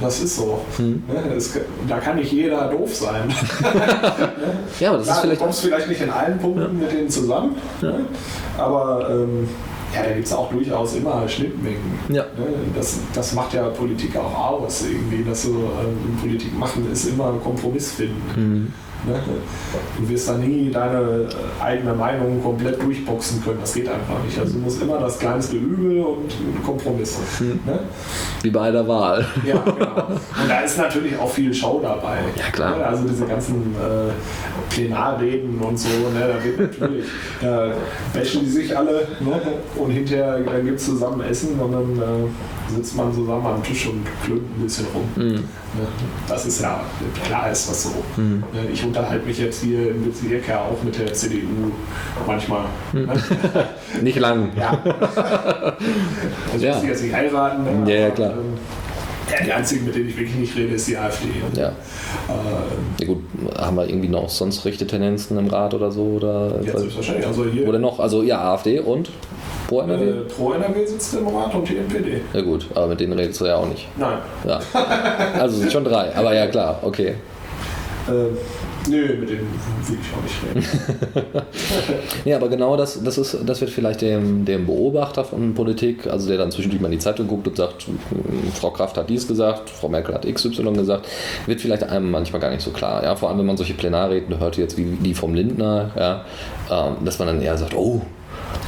Das 0.00 0.20
ist 0.20 0.36
so. 0.36 0.64
Hm. 0.76 1.02
Ne? 1.06 1.34
Es, 1.36 1.58
da 1.86 1.98
kann 1.98 2.16
nicht 2.16 2.32
jeder 2.32 2.68
doof 2.68 2.94
sein. 2.94 3.28
ja, 4.80 4.88
aber 4.88 4.98
das 4.98 5.06
Klar, 5.06 5.16
ist 5.16 5.20
vielleicht. 5.20 5.40
Du 5.40 5.44
kommst 5.44 5.60
vielleicht 5.60 5.88
nicht 5.88 6.00
in 6.00 6.10
allen 6.10 6.38
Punkten 6.38 6.60
ja. 6.80 6.86
mit 6.86 6.92
denen 6.92 7.10
zusammen. 7.10 7.56
Ja. 7.82 7.88
Ne? 7.90 8.06
Aber 8.56 9.10
ähm, 9.10 9.48
ja, 9.94 10.02
da 10.02 10.12
gibt 10.12 10.26
es 10.26 10.32
auch 10.32 10.50
durchaus 10.50 10.94
immer 10.94 11.28
Schnittmengen. 11.28 11.98
Ja. 12.08 12.22
Ne? 12.22 12.46
Das, 12.74 12.98
das 13.12 13.34
macht 13.34 13.54
ja 13.54 13.68
Politik 13.68 14.16
auch 14.16 14.62
aus, 14.62 14.84
irgendwie, 14.84 15.24
dass 15.24 15.42
so 15.42 15.50
ähm, 15.50 16.16
Politik 16.20 16.56
machen 16.58 16.90
ist 16.92 17.06
immer 17.06 17.32
Kompromiss 17.42 17.92
finden. 17.92 18.22
Mhm. 18.36 18.72
Ne? 19.06 19.20
Du 19.98 20.08
wirst 20.08 20.28
da 20.28 20.36
nie 20.36 20.70
deine 20.70 21.26
eigene 21.60 21.94
Meinung 21.94 22.42
komplett 22.42 22.82
durchboxen 22.82 23.42
können. 23.42 23.58
Das 23.60 23.74
geht 23.74 23.88
einfach 23.88 24.22
nicht. 24.24 24.38
Also 24.38 24.54
du 24.54 24.58
musst 24.58 24.82
immer 24.82 24.98
das 24.98 25.18
kleinste 25.18 25.56
Übel 25.56 26.02
und 26.02 26.30
Kompromiss. 26.64 27.18
Mhm. 27.40 27.60
Ne? 27.66 27.80
Wie 28.42 28.50
bei 28.50 28.70
der 28.70 28.86
Wahl. 28.86 29.26
Ja, 29.46 29.56
genau. 29.58 30.06
Und 30.08 30.48
da 30.48 30.60
ist 30.60 30.78
natürlich 30.78 31.18
auch 31.18 31.30
viel 31.30 31.52
Show 31.52 31.80
dabei. 31.82 32.18
Ja, 32.36 32.50
klar. 32.50 32.76
Ne? 32.76 32.86
Also 32.86 33.08
diese 33.08 33.26
ganzen 33.26 33.74
äh, 33.74 34.72
Plenarreden 34.74 35.58
und 35.58 35.78
so, 35.78 35.88
ne? 35.88 36.34
da 36.34 36.44
wird 36.44 36.58
natürlich, 36.58 37.06
da 37.40 37.72
bashen 38.12 38.40
die 38.44 38.50
sich 38.50 38.76
alle 38.76 39.06
ne? 39.20 39.40
und 39.76 39.90
hinterher 39.90 40.40
gibt 40.62 40.78
es 40.78 40.86
zusammen 40.86 41.20
Essen 41.22 41.58
und 41.58 41.72
dann 41.72 41.98
äh, 41.98 42.28
sitzt 42.74 42.96
man 42.96 43.12
zusammen 43.12 43.46
am 43.46 43.62
Tisch 43.62 43.86
und 43.86 44.04
klönt 44.24 44.42
ein 44.42 44.62
bisschen 44.62 44.86
rum. 44.94 45.04
Mhm. 45.16 45.44
Das 46.28 46.46
ist 46.46 46.60
ja, 46.62 46.80
klar 47.24 47.50
ist 47.50 47.68
das 47.70 47.84
so. 47.84 47.90
Mhm. 48.16 48.42
Ich 48.72 48.84
unterhalte 48.84 49.26
mich 49.26 49.38
jetzt 49.38 49.62
hier 49.62 49.90
im 49.90 50.04
Bezirk 50.04 50.48
ja 50.48 50.60
auch 50.60 50.82
mit 50.82 50.98
der 50.98 51.12
CDU 51.12 51.70
manchmal. 52.26 52.64
Mhm. 52.92 53.10
Nicht 54.02 54.18
lang. 54.18 54.50
Ja. 54.56 54.78
Also 56.52 56.66
ja. 56.66 56.76
ich 56.78 56.88
jetzt 56.88 57.02
nicht 57.02 57.14
heiraten. 57.14 57.84
Ne? 57.84 57.92
Ja, 57.92 58.00
ja, 58.00 58.10
klar. 58.10 58.30
Ähm, 58.32 58.54
Ja, 59.30 59.44
die 59.44 59.52
einzigen, 59.52 59.86
mit 59.86 59.94
denen 59.94 60.08
ich 60.08 60.16
wirklich 60.16 60.36
nicht 60.36 60.56
rede, 60.56 60.74
ist 60.74 60.88
die 60.88 60.96
AfD. 60.96 61.28
Ja. 61.54 61.68
Äh, 61.68 61.72
ja 63.00 63.06
gut, 63.06 63.22
haben 63.56 63.76
wir 63.76 63.88
irgendwie 63.88 64.08
noch 64.08 64.28
sonst 64.28 64.64
rechte 64.64 64.86
Tendenzen 64.86 65.38
im 65.38 65.46
Rat 65.46 65.72
oder 65.74 65.92
so? 65.92 66.02
Oder, 66.02 66.60
ja, 66.64 66.78
selbstverständlich. 66.78 67.26
Also 67.26 67.44
hier 67.44 67.68
oder 67.68 67.78
noch, 67.78 68.00
also 68.00 68.22
ja, 68.22 68.40
AfD 68.52 68.80
und 68.80 69.10
Pro 69.68 69.80
NRW? 69.80 70.08
äh, 70.08 70.12
Pro 70.24 70.52
NRW 70.52 70.86
sitzt 70.86 71.14
im 71.14 71.28
Rat 71.28 71.54
und 71.54 71.68
die 71.68 71.76
NPD. 71.78 72.20
Ja 72.32 72.40
gut, 72.42 72.66
aber 72.74 72.88
mit 72.88 73.00
denen 73.00 73.12
redest 73.12 73.40
du 73.40 73.46
ja 73.46 73.56
auch 73.56 73.68
nicht. 73.68 73.86
Nein. 73.96 74.18
Ja. 74.46 74.60
Also 75.38 75.56
sind 75.56 75.72
schon 75.72 75.84
drei, 75.84 76.14
aber 76.14 76.34
ja 76.34 76.46
klar, 76.46 76.78
okay. 76.82 77.14
Äh, 78.08 78.90
nö, 78.90 79.14
mit 79.20 79.28
denen 79.28 79.46
will 79.86 79.98
ich 80.00 80.12
auch 80.16 80.22
nicht 80.22 80.66
reden. 80.66 81.42
Ja, 82.24 82.36
aber 82.36 82.48
genau 82.48 82.76
das, 82.76 83.02
das, 83.02 83.18
ist, 83.18 83.38
das 83.46 83.60
wird 83.60 83.70
vielleicht 83.70 84.02
dem, 84.02 84.44
dem 84.44 84.66
Beobachter 84.66 85.24
von 85.24 85.54
Politik, 85.54 86.06
also 86.06 86.28
der 86.28 86.38
dann 86.38 86.50
zwischendurch 86.50 86.80
mal 86.80 86.88
in 86.88 86.92
die 86.92 86.98
Zeitung 86.98 87.28
guckt 87.28 87.46
und 87.48 87.56
sagt, 87.56 87.86
hm, 87.86 87.98
Frau 88.54 88.70
Kraft 88.70 88.96
hat 88.96 89.08
dies 89.08 89.26
gesagt, 89.26 89.70
Frau 89.70 89.88
Merkel 89.88 90.14
hat 90.14 90.26
XY 90.26 90.72
gesagt, 90.72 91.06
wird 91.46 91.60
vielleicht 91.60 91.84
einem 91.84 92.10
manchmal 92.10 92.40
gar 92.40 92.50
nicht 92.50 92.62
so 92.62 92.70
klar. 92.70 93.02
Ja? 93.02 93.16
Vor 93.16 93.28
allem, 93.28 93.38
wenn 93.38 93.46
man 93.46 93.56
solche 93.56 93.74
Plenarreden 93.74 94.38
hört, 94.38 94.56
jetzt 94.56 94.76
wie 94.76 94.84
die 94.84 95.14
vom 95.14 95.34
Lindner, 95.34 95.90
ja? 95.96 96.24
ähm, 96.70 97.04
dass 97.04 97.18
man 97.18 97.28
dann 97.28 97.42
eher 97.42 97.56
sagt, 97.56 97.74
oh, 97.74 98.02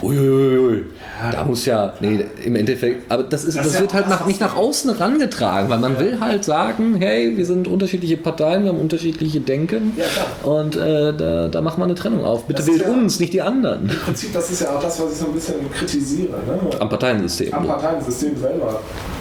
Uiuiui, 0.03 0.85
da 1.31 1.45
muss 1.45 1.65
ja, 1.67 1.93
nee, 2.01 2.25
im 2.45 2.57
Endeffekt, 2.57 3.11
aber 3.11 3.23
das, 3.23 3.45
ist, 3.45 3.57
Das 3.57 3.67
das, 3.67 3.75
ja 3.75 3.81
wird 3.83 3.95
halt 3.95 4.07
das, 4.07 4.11
nach, 4.21 4.27
nicht 4.27 4.41
nach 4.41 4.57
außen 4.57 4.93
herangetragen, 4.97 5.71
weil 5.71 5.79
man 5.79 5.99
will 6.01 6.19
halt 6.21 6.45
sagen, 6.45 6.97
hey, 6.99 7.37
wir 7.37 7.47
sind 7.47 7.69
unterschiedliche 7.69 8.17
Parteien, 8.17 8.65
wir 8.65 8.71
haben 8.71 8.81
unterschiedliche 8.81 9.41
Denken 9.41 9.93
Ja, 9.97 10.05
und 10.51 10.75
äh, 10.77 11.13
da, 11.15 11.47
da 11.49 11.61
machen 11.61 11.79
wir 11.81 11.85
eine 11.85 11.95
Trennung 11.95 12.25
auf. 12.25 12.45
Bitte 12.47 12.63
Das 12.63 12.67
wählt 12.69 12.83
ja- 12.83 12.89
uns, 12.89 13.21
nicht 13.21 13.33
die 13.33 13.43
anderen. 13.43 13.89
Im 13.89 13.97
Prinzip, 13.97 14.33
das 14.33 14.51
ist 14.51 14.63
ja 14.63 14.71
auch 14.77 14.83
das, 14.83 15.01
was 15.01 15.13
ich 15.13 15.19
so 15.19 15.27
ein 15.27 15.33
bisschen 15.33 15.71
kritisiere. 15.73 16.33
Ne? 16.33 16.59
Am 16.81 16.89
Parteiensystem. 16.89 17.55
Am 17.55 17.67
Parteiensystem 17.67 18.37
selber. 18.37 18.81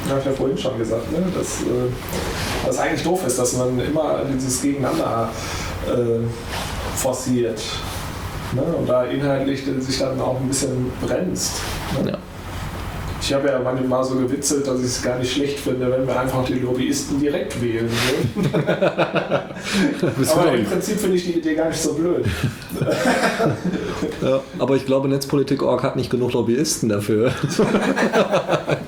Habe 0.09 0.19
ich 0.19 0.25
ja 0.25 0.31
vorhin 0.31 0.57
schon 0.57 0.77
gesagt, 0.79 1.11
ne? 1.11 1.19
dass 1.37 1.61
äh, 1.61 1.65
das 2.65 2.79
eigentlich 2.79 3.03
doof 3.03 3.25
ist, 3.27 3.37
dass 3.37 3.55
man 3.57 3.79
immer 3.79 4.21
dieses 4.33 4.61
Gegeneinander 4.63 5.29
äh, 5.87 6.97
forciert. 6.97 7.61
Ne? 8.53 8.61
Und 8.61 8.87
da 8.87 9.05
inhaltlich 9.05 9.63
sich 9.79 9.99
dann 9.99 10.19
auch 10.19 10.39
ein 10.39 10.47
bisschen 10.47 10.91
bremst. 11.01 11.61
Ne? 12.03 12.11
Ja. 12.11 12.17
Ich 13.21 13.31
habe 13.33 13.49
ja 13.49 13.59
manchmal 13.59 14.03
so 14.03 14.15
gewitzelt, 14.15 14.65
dass 14.65 14.79
ich 14.79 14.87
es 14.87 15.03
gar 15.03 15.19
nicht 15.19 15.31
schlecht 15.31 15.59
finde, 15.59 15.91
wenn 15.91 16.07
wir 16.07 16.19
einfach 16.19 16.43
die 16.43 16.55
Lobbyisten 16.55 17.19
direkt 17.19 17.61
wählen 17.61 17.87
würden. 18.35 18.51
Du 20.01 20.31
Aber 20.31 20.51
im 20.53 20.65
Prinzip 20.65 20.99
finde 20.99 21.17
ich 21.17 21.25
die 21.25 21.33
Idee 21.33 21.53
gar 21.53 21.67
nicht 21.67 21.79
so 21.79 21.93
blöd. 21.93 22.25
ja, 24.23 24.41
aber 24.57 24.75
ich 24.75 24.87
glaube, 24.87 25.07
Netzpolitik.org 25.07 25.83
hat 25.83 25.95
nicht 25.97 26.09
genug 26.09 26.33
Lobbyisten 26.33 26.89
dafür. 26.89 27.31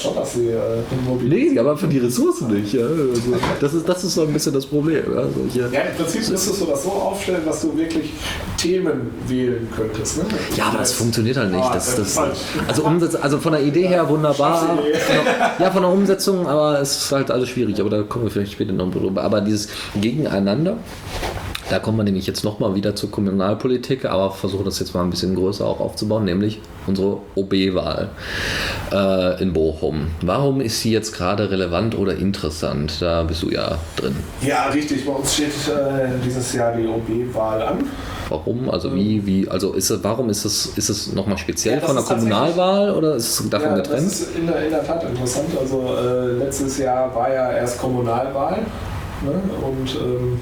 Glaube 0.00 0.14
schon, 0.14 0.22
dass 0.22 0.32
sie 0.34 0.48
äh, 0.48 0.82
Lobby 1.08 1.28
nee, 1.28 1.58
aber 1.58 1.76
für 1.76 1.88
die 1.88 1.98
Ressourcen 1.98 2.52
nicht. 2.52 2.72
Ja. 2.72 2.86
Also, 2.86 3.34
das, 3.60 3.74
ist, 3.74 3.88
das 3.88 4.04
ist 4.04 4.14
so 4.14 4.22
ein 4.22 4.32
bisschen 4.32 4.52
das 4.54 4.66
Problem. 4.66 5.02
Ja. 5.14 5.22
Solche, 5.34 5.74
Ja, 5.74 5.80
im 5.82 5.96
Prinzip 5.96 6.28
müsstest 6.28 6.60
du 6.60 6.66
das 6.66 6.82
so 6.82 6.90
aufstellen, 6.90 7.42
dass 7.44 7.62
du 7.62 7.76
wirklich 7.76 8.12
Themen 8.56 9.10
wählen 9.26 9.68
könntest. 9.74 10.18
Ne? 10.18 10.24
Ja, 10.56 10.66
aber 10.66 10.78
das 10.78 10.92
funktioniert 10.92 11.36
halt 11.36 11.50
nicht. 11.50 11.64
Ah, 11.64 11.74
Das, 11.74 11.96
das 11.96 12.14
das, 12.14 12.40
also, 12.66 12.84
Umsetz, 12.84 13.14
also 13.14 13.38
von 13.38 13.52
der 13.52 13.62
Idee 13.62 13.86
her 13.88 14.08
wunderbar. 14.08 14.78
Ja, 15.58 15.70
von 15.70 15.82
der 15.82 15.90
Umsetzung, 15.90 16.46
aber 16.46 16.80
es 16.80 16.96
ist 17.04 17.12
halt 17.12 17.30
alles 17.30 17.48
schwierig. 17.48 17.80
Aber 17.80 17.90
da 17.90 18.02
kommen 18.02 18.24
wir 18.24 18.30
vielleicht 18.30 18.52
später 18.52 18.72
noch 18.72 18.90
drüber. 18.90 19.22
Aber 19.22 19.40
dieses 19.40 19.68
Gegeneinander, 20.00 20.76
da 21.70 21.78
kommt 21.78 21.96
man 21.96 22.06
nämlich 22.06 22.26
jetzt 22.26 22.44
nochmal 22.44 22.74
wieder 22.74 22.96
zur 22.96 23.10
Kommunalpolitik, 23.10 24.04
aber 24.04 24.30
versuche 24.30 24.64
das 24.64 24.78
jetzt 24.78 24.94
mal 24.94 25.02
ein 25.02 25.10
bisschen 25.10 25.34
größer 25.34 25.66
auch 25.66 25.80
aufzubauen, 25.80 26.24
nämlich 26.24 26.60
unsere 26.86 27.18
OB-Wahl 27.34 28.08
äh, 28.92 29.42
in 29.42 29.52
Bochum. 29.52 30.08
Warum 30.22 30.60
ist 30.60 30.80
sie 30.80 30.90
jetzt 30.90 31.12
gerade 31.12 31.50
relevant 31.50 31.96
oder 31.96 32.16
interessant? 32.16 33.00
Da 33.00 33.22
bist 33.22 33.42
du 33.42 33.50
ja 33.50 33.78
drin. 33.96 34.16
Ja, 34.40 34.66
richtig. 34.68 35.04
Bei 35.04 35.12
uns 35.12 35.34
steht 35.34 35.48
äh, 35.48 36.08
dieses 36.24 36.52
Jahr 36.54 36.72
die 36.74 36.86
OB-Wahl 36.86 37.62
an. 37.62 37.84
Warum? 38.28 38.68
Also 38.70 38.94
wie, 38.94 39.24
wie, 39.26 39.48
also 39.48 39.72
ist 39.72 39.90
es, 39.90 40.04
warum 40.04 40.28
ist 40.28 40.44
es, 40.44 40.66
ist 40.76 40.88
es 40.88 41.12
nochmal 41.12 41.38
speziell 41.38 41.80
Ja, 41.80 41.86
von 41.86 41.96
der 41.96 42.04
Kommunalwahl 42.04 42.90
oder 42.94 43.14
ist 43.16 43.40
es 43.40 43.50
davon 43.50 43.70
ja, 43.70 43.76
getrennt? 43.76 44.06
Das 44.06 44.20
ist 44.20 44.36
in 44.36 44.46
der, 44.46 44.64
in 44.64 44.70
der 44.70 44.84
Tat 44.84 45.02
interessant. 45.04 45.48
Also 45.58 45.94
äh, 45.96 46.32
letztes 46.44 46.78
Jahr 46.78 47.14
war 47.14 47.32
ja 47.32 47.52
erst 47.52 47.78
Kommunalwahl. 47.78 48.58
Ne? 49.24 49.32
Und 49.62 49.96
ähm, 49.96 50.40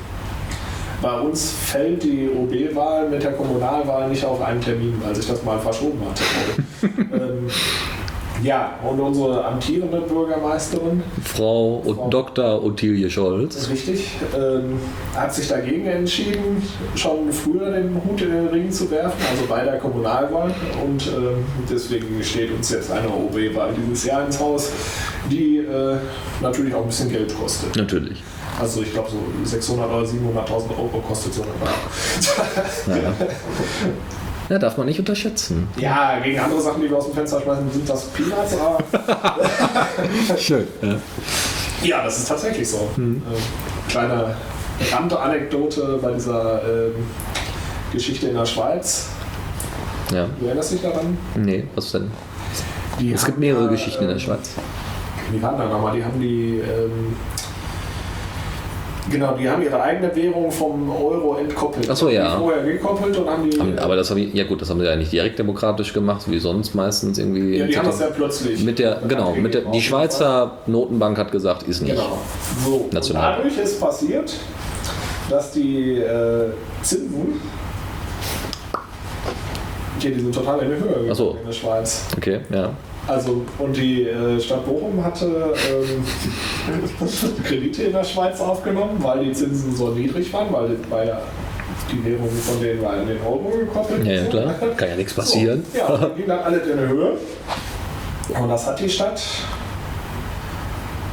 bei 1.06 1.20
uns 1.20 1.52
fällt 1.52 2.02
die 2.02 2.28
OB-Wahl 2.28 3.08
mit 3.08 3.22
der 3.22 3.30
Kommunalwahl 3.30 4.08
nicht 4.08 4.24
auf 4.24 4.42
einen 4.42 4.60
Termin, 4.60 5.00
weil 5.04 5.14
sich 5.14 5.28
das 5.28 5.40
mal 5.44 5.56
verschoben 5.56 6.00
hat. 6.04 6.20
ähm, 7.12 7.48
ja, 8.42 8.74
und 8.82 8.98
unsere 8.98 9.44
amtierende 9.44 10.00
Bürgermeisterin 10.00 11.04
Frau 11.22 11.76
und 11.76 11.94
Frau- 11.94 12.08
Dr. 12.10 12.64
Ottilie 12.64 13.08
Scholz. 13.08 13.70
Richtig, 13.70 14.16
ähm, 14.36 14.80
hat 15.14 15.32
sich 15.32 15.46
dagegen 15.46 15.86
entschieden, 15.86 16.60
schon 16.96 17.32
früher 17.32 17.70
den 17.70 17.94
Hut 17.94 18.20
in 18.22 18.32
den 18.32 18.48
Ring 18.48 18.70
zu 18.72 18.90
werfen, 18.90 19.20
also 19.30 19.46
bei 19.48 19.62
der 19.62 19.78
Kommunalwahl. 19.78 20.52
Und 20.84 21.06
ähm, 21.06 21.44
deswegen 21.70 22.20
steht 22.24 22.50
uns 22.50 22.70
jetzt 22.70 22.90
eine 22.90 23.06
OB-Wahl 23.08 23.74
dieses 23.78 24.04
Jahr 24.04 24.26
ins 24.26 24.40
Haus, 24.40 24.72
die 25.30 25.58
äh, 25.58 25.98
natürlich 26.42 26.74
auch 26.74 26.82
ein 26.82 26.88
bisschen 26.88 27.10
Geld 27.10 27.32
kostet. 27.38 27.76
Natürlich. 27.76 28.24
Also 28.60 28.82
ich 28.82 28.92
glaube 28.92 29.10
so 29.10 29.18
600 29.44 29.88
oder 29.88 30.02
700.000 30.06 30.70
Euro 30.78 31.02
kostet 31.06 31.34
so 31.34 31.42
eine 31.42 31.52
Wahl. 31.60 33.02
Ja. 33.02 33.12
ja, 34.48 34.58
darf 34.58 34.76
man 34.78 34.86
nicht 34.86 34.98
unterschätzen. 34.98 35.68
Ja, 35.76 36.18
gegen 36.20 36.38
andere 36.38 36.60
Sachen, 36.60 36.80
die 36.80 36.88
wir 36.88 36.96
aus 36.96 37.06
dem 37.06 37.14
Fenster 37.14 37.40
schmeißen, 37.40 37.70
sind 37.70 37.88
das 37.88 38.04
Peanuts, 38.06 38.56
aber 38.58 38.78
Schön. 40.38 40.66
Ja. 40.82 40.96
Ja, 41.82 42.04
das 42.04 42.18
ist 42.18 42.28
tatsächlich 42.28 42.68
so. 42.68 42.88
Ähm, 42.96 43.22
kleine 43.88 44.34
Randanekdote 44.90 45.98
bei 46.02 46.12
dieser 46.12 46.62
ähm, 46.62 46.94
Geschichte 47.92 48.28
in 48.28 48.34
der 48.34 48.46
Schweiz. 48.46 49.08
ja. 50.12 50.26
Du 50.40 50.46
erinnerst 50.46 50.72
dich 50.72 50.82
daran? 50.82 51.18
Nee, 51.34 51.64
was 51.74 51.92
denn? 51.92 52.10
Die 52.98 53.12
Es 53.12 53.24
gibt 53.26 53.38
mehrere 53.38 53.64
ja, 53.64 53.70
Geschichten 53.70 54.02
in 54.02 54.08
der 54.08 54.16
ähm, 54.16 54.22
Schweiz. 54.22 54.50
Wie 55.30 55.42
waren 55.42 55.58
da 55.58 55.66
nochmal? 55.66 55.94
Die 55.94 56.04
haben 56.04 56.18
die. 56.20 56.58
Ähm, 56.60 57.16
Genau, 59.10 59.34
die 59.36 59.48
haben 59.48 59.62
ihre 59.62 59.80
eigene 59.80 60.14
Währung 60.16 60.50
vom 60.50 60.90
Euro 60.90 61.36
entkoppelt. 61.36 61.88
Ach 61.88 61.96
so, 61.96 62.08
ja. 62.08 62.34
Die 62.34 62.38
vorher 62.40 62.62
gekoppelt 62.64 63.16
und 63.16 63.28
haben 63.30 63.48
die. 63.48 63.58
Haben- 63.58 63.78
Aber 63.78 63.94
das 63.96 64.10
habe 64.10 64.20
ich, 64.20 64.34
ja 64.34 64.44
gut, 64.44 64.60
das 64.60 64.68
haben 64.70 64.80
sie 64.80 64.86
ja 64.86 64.96
nicht 64.96 65.12
direkt 65.12 65.38
demokratisch 65.38 65.92
gemacht, 65.92 66.22
wie 66.28 66.38
sonst 66.38 66.74
meistens 66.74 67.18
irgendwie. 67.18 67.56
ja, 67.56 67.66
die 67.66 67.78
haben 67.78 67.86
das 67.86 68.00
ja 68.00 68.06
plötzlich. 68.08 68.64
mit 68.64 68.78
der, 68.78 69.00
genau, 69.06 69.32
mit 69.34 69.54
der, 69.54 69.62
die 69.62 69.80
Schweizer 69.80 70.58
Notenbank 70.66 71.18
hat 71.18 71.30
gesagt, 71.30 71.62
ist 71.64 71.82
nicht. 71.82 71.92
Genau. 71.94 72.18
So, 72.64 72.88
National. 72.92 73.36
dadurch 73.36 73.58
ist 73.58 73.80
passiert, 73.80 74.32
dass 75.30 75.52
die 75.52 75.98
äh, 75.98 76.50
Zinsen. 76.82 77.40
Hier, 79.98 80.10
die 80.14 80.20
sind 80.20 80.34
total 80.34 80.60
in 80.60 80.68
die 80.70 80.74
Höhe 80.76 80.88
gegangen 80.88 81.14
so. 81.14 81.36
in 81.40 81.46
der 81.46 81.52
Schweiz. 81.52 82.04
Okay, 82.16 82.40
ja. 82.52 82.70
Also, 83.06 83.42
und 83.58 83.76
die 83.76 84.02
äh, 84.02 84.40
Stadt 84.40 84.66
Bochum 84.66 85.02
hatte 85.04 85.54
ähm, 85.70 86.04
Kredite 87.44 87.84
in 87.84 87.92
der 87.92 88.02
Schweiz 88.04 88.40
aufgenommen, 88.40 88.98
weil 89.00 89.24
die 89.24 89.32
Zinsen 89.32 89.74
so 89.76 89.90
niedrig 89.90 90.32
waren, 90.32 90.52
weil, 90.52 90.76
weil 90.90 91.16
die 91.92 92.04
Währung 92.04 92.28
von 92.30 92.60
denen 92.60 92.82
war 92.82 92.96
in 93.00 93.06
den 93.06 93.20
Euro 93.22 93.52
gekoppelt. 93.60 94.04
Ja, 94.04 94.12
ja, 94.12 94.24
So. 94.24 94.30
klar. 94.30 94.54
Kann 94.76 94.88
ja 94.88 94.96
nichts 94.96 95.14
passieren. 95.14 95.64
So, 95.72 95.78
ja, 95.78 96.08
ging 96.16 96.26
dann 96.26 96.40
alles 96.40 96.66
in 96.66 96.76
die 96.78 96.88
Höhe. 96.88 97.12
Und 98.40 98.48
das 98.48 98.66
hat 98.66 98.80
die 98.80 98.88
Stadt, 98.90 99.22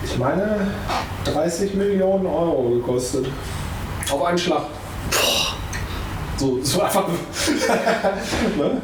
ich 0.04 0.18
meine, 0.18 0.68
30 1.26 1.76
Millionen 1.76 2.26
Euro 2.26 2.72
gekostet. 2.72 3.28
Auf 4.12 4.24
einen 4.26 4.38
Schlag. 4.38 4.64
So, 6.38 6.60
so 6.64 6.82
einfach. 6.82 7.08
ne? 8.58 8.82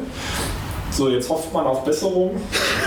So, 0.91 1.09
jetzt 1.09 1.27
hofft 1.29 1.51
man 1.53 1.65
auf 1.65 1.83
Besserung. 1.83 2.39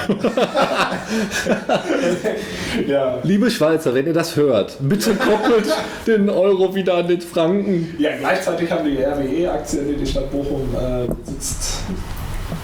ja. 2.86 3.18
Liebe 3.22 3.50
Schweizer, 3.50 3.94
wenn 3.94 4.06
ihr 4.06 4.12
das 4.12 4.36
hört, 4.36 4.76
bitte 4.80 5.14
koppelt 5.14 5.66
den 6.06 6.28
Euro 6.30 6.74
wieder 6.74 6.96
an 6.96 7.08
den 7.08 7.20
Franken. 7.20 7.94
ja, 7.98 8.10
gleichzeitig 8.18 8.70
haben 8.70 8.84
die 8.84 9.02
RWE-Aktien, 9.02 9.88
die 9.88 9.96
die 9.96 10.06
Stadt 10.06 10.30
Bochum 10.30 10.68
äh, 10.74 11.06
besitzt, 11.24 11.80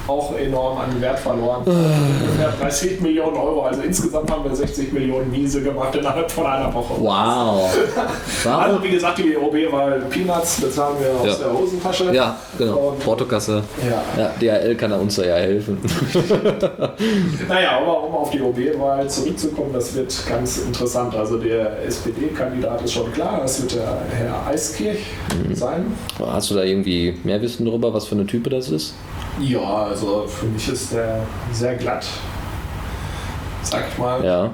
auch 0.09 0.37
enorm 0.39 0.79
an 0.79 1.01
Wert 1.01 1.19
verloren. 1.19 1.63
Ungefähr 1.67 2.53
30 2.61 3.01
Millionen 3.01 3.37
Euro. 3.37 3.63
Also 3.63 3.83
insgesamt 3.83 4.31
haben 4.31 4.45
wir 4.45 4.55
60 4.57 4.93
Millionen 4.93 5.31
Miese 5.31 5.63
gemacht 5.63 5.95
innerhalb 5.95 6.31
von 6.31 6.47
einer 6.47 6.73
Woche. 6.73 6.95
Wow. 6.99 7.71
Also 8.45 8.83
wie 8.83 8.91
gesagt, 8.91 9.19
die 9.19 9.37
OB 9.37 9.71
war 9.73 9.91
Peanuts, 10.11 10.61
bezahlen 10.61 10.97
wir 11.01 11.21
aus 11.33 11.39
Ja. 11.39 11.45
der 11.47 11.59
Hosentasche. 11.59 12.13
Ja, 12.15 12.37
genau. 12.57 12.77
Und- 12.91 12.99
Portokasse. 13.01 13.63
Ja. 14.17 14.23
Ja, 14.23 14.59
DHL 14.59 14.75
kann 14.77 14.93
uns 14.93 15.17
da 15.17 15.25
ja 15.25 15.35
helfen. 15.37 15.79
Naja, 17.49 17.79
aber 17.81 18.03
um 18.05 18.15
auf 18.15 18.31
die 18.31 18.41
OB-Wahl 18.41 19.09
zurückzukommen, 19.09 19.71
das 19.73 19.95
wird 19.95 20.15
ganz 20.29 20.59
interessant. 20.59 21.15
Also 21.15 21.39
der 21.39 21.83
SPD-Kandidat 21.87 22.83
ist 22.83 22.93
schon 22.93 23.13
klar, 23.13 23.41
das 23.43 23.63
wird 23.63 23.75
der 23.77 23.99
Herr 24.17 24.47
Eiskirch 24.47 24.99
Mhm. 25.47 25.55
sein. 25.55 25.87
Hast 26.19 26.51
du 26.51 26.55
da 26.55 26.63
irgendwie 26.63 27.17
mehr 27.25 27.41
Wissen 27.41 27.65
darüber, 27.67 27.93
was 27.93 28.07
für 28.07 28.15
eine 28.15 28.27
Type 28.27 28.51
das 28.51 28.71
ist? 28.71 28.95
Ja, 29.41 29.85
also 29.85 30.27
für 30.27 30.47
mich 30.47 30.69
ist 30.69 30.93
der 30.93 31.21
sehr 31.53 31.75
glatt. 31.77 32.07
Sag 33.63 33.85
ich 33.91 33.99
mal. 33.99 34.25
Ja. 34.25 34.51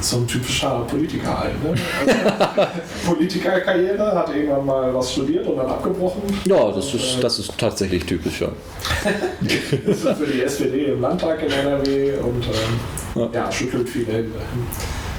so 0.00 0.16
ein 0.16 0.26
typischer 0.26 0.84
Politiker 0.88 1.38
halt. 1.38 1.62
Ne? 1.62 1.74
Also, 2.00 2.70
Politikerkarriere, 3.06 4.12
hat 4.12 4.34
irgendwann 4.34 4.66
mal 4.66 4.94
was 4.94 5.12
studiert 5.12 5.46
und 5.46 5.56
dann 5.56 5.66
abgebrochen. 5.66 6.22
Ja, 6.44 6.72
das 6.72 6.92
ist, 6.94 7.22
das 7.22 7.38
ist 7.38 7.56
tatsächlich 7.56 8.04
typisch, 8.04 8.40
ja. 8.40 8.48
ist 9.86 10.02
für 10.02 10.26
die 10.26 10.42
SPD 10.42 10.86
im 10.86 11.00
Landtag 11.00 11.42
in 11.42 11.52
NRW 11.52 12.14
und 12.18 12.44
ähm, 12.46 13.22
ja. 13.22 13.28
ja. 13.32 13.52
schüttelt 13.52 13.88
viele 13.88 14.12
Hände. 14.12 14.38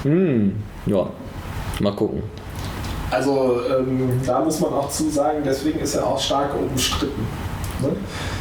Hm, 0.04 0.56
ja, 0.86 1.10
mal 1.80 1.96
gucken. 1.96 2.24
Also 3.10 3.62
ähm, 3.70 4.20
da 4.26 4.40
muss 4.40 4.60
man 4.60 4.74
auch 4.74 4.90
zu 4.90 5.10
sagen, 5.10 5.44
deswegen 5.46 5.80
ist 5.80 5.96
er 5.96 6.08
auch 6.08 6.20
stark 6.20 6.50
umstritten. 6.60 7.28
Ne? 7.84 7.90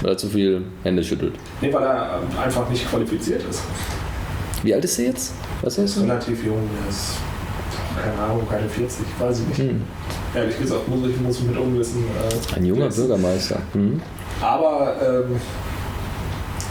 Weil 0.03 0.11
er 0.13 0.17
zu 0.17 0.29
viel 0.29 0.63
Hände 0.83 1.03
schüttelt. 1.03 1.35
Nee, 1.61 1.73
weil 1.73 1.83
er 1.83 2.21
einfach 2.43 2.69
nicht 2.69 2.89
qualifiziert 2.89 3.43
ist. 3.49 3.63
Wie 4.63 4.75
alt 4.75 4.85
ist 4.85 4.99
er 4.99 5.07
jetzt? 5.07 5.35
Was 5.63 5.79
ist 5.79 5.97
er? 5.97 6.05
Relativ 6.05 6.45
jung, 6.45 6.69
er 6.83 6.91
ist 6.91 7.17
keine 8.03 8.19
Ahnung, 8.19 8.47
keine 8.49 8.69
40, 8.69 9.05
weiß 9.19 9.41
ich 9.41 9.49
nicht. 9.49 9.71
Hm. 9.71 9.83
Ehrlich 10.35 10.59
gesagt 10.59 10.89
muss 10.89 11.09
ich 11.09 11.21
muss 11.21 11.41
mit 11.43 11.57
Unwissen. 11.57 12.05
Äh, 12.05 12.57
Ein 12.57 12.65
junger 12.65 12.87
wissen. 12.87 13.07
Bürgermeister. 13.07 13.61
Hm. 13.73 14.01
Aber 14.41 14.97
ähm, 15.03 15.41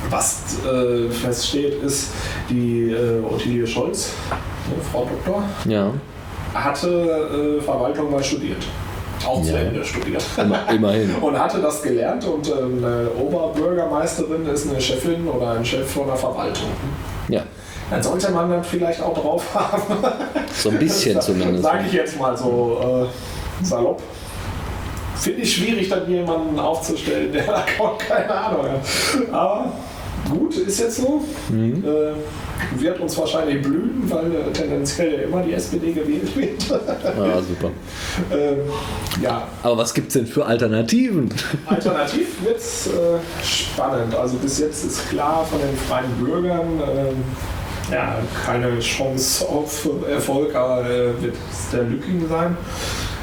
was 0.09 0.57
äh, 0.65 1.09
feststeht, 1.09 1.81
ist, 1.83 2.09
die 2.49 2.89
äh, 2.91 3.21
Ottilie 3.23 3.67
Scholz, 3.67 4.13
ne, 4.67 4.75
Frau 4.91 5.05
Doktor, 5.05 5.43
ja. 5.65 5.93
hatte 6.53 7.59
äh, 7.59 7.61
Verwaltung 7.61 8.11
mal 8.11 8.23
studiert 8.23 8.63
auch 9.25 9.43
ja. 9.43 9.51
zu 9.51 9.57
Ende 9.57 9.85
studiert. 9.85 10.23
Immerhin. 10.69 11.15
und 11.21 11.39
hatte 11.39 11.59
das 11.59 11.81
gelernt 11.81 12.25
und 12.25 12.47
ähm, 12.49 12.83
eine 12.83 13.09
Oberbürgermeisterin 13.11 14.45
ist 14.47 14.69
eine 14.69 14.79
Chefin 14.79 15.27
oder 15.27 15.51
ein 15.51 15.65
Chef 15.65 15.89
von 15.89 16.07
der 16.07 16.15
Verwaltung. 16.15 16.69
Ja. 17.27 17.43
Dann 17.89 18.01
sollte 18.01 18.31
man 18.31 18.49
dann 18.49 18.63
vielleicht 18.63 19.01
auch 19.01 19.13
drauf 19.13 19.43
haben. 19.53 19.97
So 20.53 20.69
ein 20.69 20.79
bisschen 20.79 21.19
zumindest. 21.19 21.63
Sage 21.63 21.83
ich 21.87 21.93
jetzt 21.93 22.19
mal 22.19 22.37
so 22.37 23.07
äh, 23.11 23.65
salopp. 23.65 24.01
Finde 25.15 25.41
ich 25.41 25.55
schwierig, 25.55 25.89
dann 25.89 26.09
jemanden 26.09 26.57
aufzustellen, 26.57 27.31
der 27.31 27.45
da 27.45 27.63
keine 28.07 28.33
Ahnung 28.33 28.65
hat. 28.69 29.33
Aber 29.33 29.71
gut, 30.31 30.55
ist 30.55 30.79
jetzt 30.79 30.97
so. 30.97 31.23
Mhm. 31.49 31.83
Äh, 31.83 32.81
wird 32.81 32.99
uns 32.99 33.17
wahrscheinlich 33.17 33.61
blühen, 33.61 34.03
weil 34.07 34.33
äh, 34.33 34.51
tendenziell 34.53 35.13
ja 35.13 35.21
immer 35.23 35.41
die 35.41 35.53
SPD 35.53 35.91
gewählt 35.91 36.35
wird. 36.35 36.71
ah, 36.71 37.41
super. 37.41 37.71
ähm, 38.31 38.57
ja. 39.21 39.47
Aber 39.63 39.77
was 39.77 39.93
gibt 39.93 40.07
es 40.07 40.13
denn 40.13 40.27
für 40.27 40.45
Alternativen? 40.45 41.33
Alternativ 41.65 42.43
wird 42.43 42.57
es 42.57 42.87
äh, 42.87 43.43
spannend. 43.43 44.15
Also 44.15 44.37
bis 44.37 44.59
jetzt 44.59 44.85
ist 44.85 45.09
klar 45.09 45.45
von 45.45 45.59
den 45.59 45.75
freien 45.75 46.11
Bürgern, 46.19 46.79
äh, 46.79 47.93
ja, 47.93 48.15
keine 48.45 48.79
Chance 48.79 49.47
auf 49.47 49.87
Erfolg, 50.09 50.55
aber 50.55 50.85
äh, 50.89 51.21
wird 51.21 51.35
es 51.51 51.71
der 51.71 51.83
Lücking 51.83 52.27
sein 52.29 52.55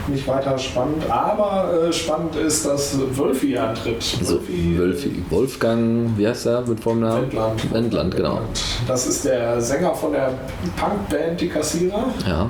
nicht 0.09 0.27
weiter 0.27 0.59
spannend. 0.59 1.09
Aber 1.09 1.87
äh, 1.89 1.93
spannend 1.93 2.37
ist, 2.37 2.67
dass 2.67 2.99
Wölfi 3.17 3.57
antritt. 3.57 4.19
Wölfi, 4.29 4.79
Wölfi. 4.79 5.23
Wolfgang, 5.31 6.11
wie 6.17 6.27
heißt 6.27 6.47
er 6.47 6.63
mit 6.63 6.81
Vornamen? 6.81 7.23
Wendland. 7.23 7.73
Wendland, 7.73 8.17
genau. 8.17 8.41
Das 8.87 9.07
ist 9.07 9.25
der 9.25 9.61
Sänger 9.61 9.95
von 9.95 10.13
der 10.13 10.33
Punkband 10.77 11.41
Die 11.41 11.49
Kassierer. 11.49 12.05
Ja. 12.27 12.49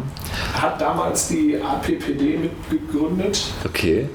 Hat 0.55 0.81
damals 0.81 1.29
die 1.29 1.57
APPD 1.61 2.39
mitgegründet. 2.39 3.53
Okay. 3.65 4.09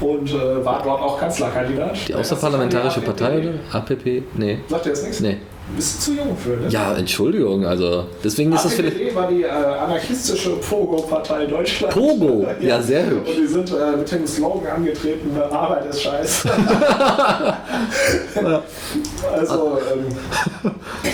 Und 0.00 0.30
äh, 0.30 0.64
war 0.64 0.80
dort 0.82 1.02
auch 1.02 1.18
Kanzlerkandidat. 1.18 1.96
Die 2.06 2.14
Außerparlamentarische 2.14 3.00
Partei 3.00 3.38
oder? 3.40 3.54
APP? 3.72 4.22
Nee. 4.36 4.58
Sagt 4.68 4.86
ihr 4.86 4.92
das 4.92 5.02
nichts? 5.02 5.20
Nee. 5.20 5.38
Bist 5.76 6.02
zu 6.02 6.12
jung 6.12 6.36
für, 6.36 6.56
ne? 6.56 6.68
Ja, 6.70 6.94
Entschuldigung, 6.94 7.66
also 7.66 8.06
deswegen 8.24 8.52
ist 8.52 8.64
APPD 8.64 8.82
das 8.82 8.94
vielleicht. 8.94 9.14
war 9.14 9.28
die 9.28 9.42
äh, 9.42 9.48
anarchistische 9.48 10.50
Pogo-Partei 10.56 11.44
Deutschlands. 11.46 11.94
Pogo, 11.94 12.46
ja, 12.60 12.60
ja, 12.68 12.82
sehr 12.82 13.06
hübsch. 13.06 13.30
Und 13.30 13.36
die 13.36 13.46
sind 13.46 13.70
äh, 13.72 13.96
mit 13.96 14.10
dem 14.10 14.26
Slogan 14.26 14.76
angetreten: 14.76 15.30
Arbeit 15.50 15.90
ist 15.90 16.02
scheiße. 16.02 16.48
also, 19.32 19.78
ähm, 19.92 20.06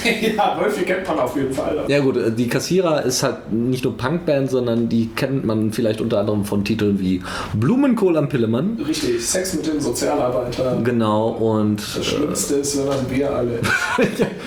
ja, 0.37 0.57
Wolfi 0.61 0.85
kennt 0.85 1.07
man 1.09 1.19
auf 1.19 1.37
jeden 1.37 1.53
Fall. 1.53 1.85
Ja, 1.89 2.01
gut, 2.01 2.17
äh, 2.17 2.31
die 2.31 2.49
Kassierer 2.49 3.05
ist 3.05 3.23
halt 3.23 3.53
nicht 3.53 3.85
nur 3.85 3.97
Punkband, 3.97 4.51
sondern 4.51 4.89
die 4.89 5.11
kennt 5.15 5.45
man 5.45 5.73
vielleicht 5.73 6.01
unter 6.01 6.21
anderem 6.21 6.45
von 6.45 6.65
Titeln 6.65 7.01
wie 7.01 7.23
Blumenkohl 7.55 8.17
am 8.17 8.29
Pillemann. 8.29 8.79
Richtig, 8.87 9.27
Sex 9.27 9.55
mit 9.55 9.67
dem 9.67 9.81
Sozialarbeiter. 9.81 10.81
Genau, 10.85 11.31
und. 11.31 11.81
Das 11.97 12.07
Schlimmste 12.07 12.55
ist, 12.57 12.79
wenn 12.79 12.87
man 12.87 13.05
Bier 13.05 13.35
alle. 13.35 13.61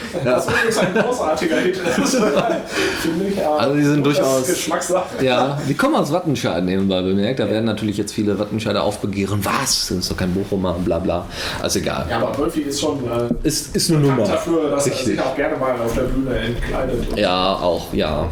Das 0.23 0.47
ist 0.47 0.79
ein 0.79 0.93
großartiger 0.93 1.57
Hit. 1.57 1.79
Ich. 3.27 3.45
Also 3.45 3.75
die 3.75 3.83
sind 3.83 4.05
durchaus. 4.05 4.47
Geschmackssache. 4.47 5.23
Ja, 5.23 5.57
die 5.67 5.73
kommen 5.73 5.95
aus 5.95 6.11
Wattenscheid 6.11 6.63
nebenbei 6.63 7.01
bemerkt. 7.01 7.39
Da 7.39 7.49
werden 7.49 7.65
natürlich 7.65 7.97
jetzt 7.97 8.13
viele 8.13 8.37
Wattenscheider 8.37 8.83
aufbegehren. 8.83 9.43
Was? 9.43 9.87
Sind 9.87 10.09
doch 10.09 10.17
kein 10.17 10.33
Bochumer, 10.33 10.73
bla 10.73 10.99
bla. 10.99 11.25
Also 11.61 11.79
egal. 11.79 12.05
Ja, 12.09 12.17
aber 12.17 12.37
Wölfi 12.37 12.61
ist 12.61 12.81
schon. 12.81 12.99
Äh, 13.05 13.47
ist, 13.47 13.75
ist 13.75 13.91
eine 13.91 13.99
Nummer. 13.99 14.23
dafür, 14.23 14.71
dass 14.71 14.85
Richtig. 14.85 15.01
er 15.01 15.05
sich 15.07 15.19
auch 15.21 15.35
gerne 15.35 15.57
mal 15.57 15.75
auf 15.79 15.93
der 15.93 16.01
Bühne 16.01 16.37
entkleidet. 16.37 17.17
Ja, 17.17 17.53
auch, 17.53 17.93
ja 17.93 18.27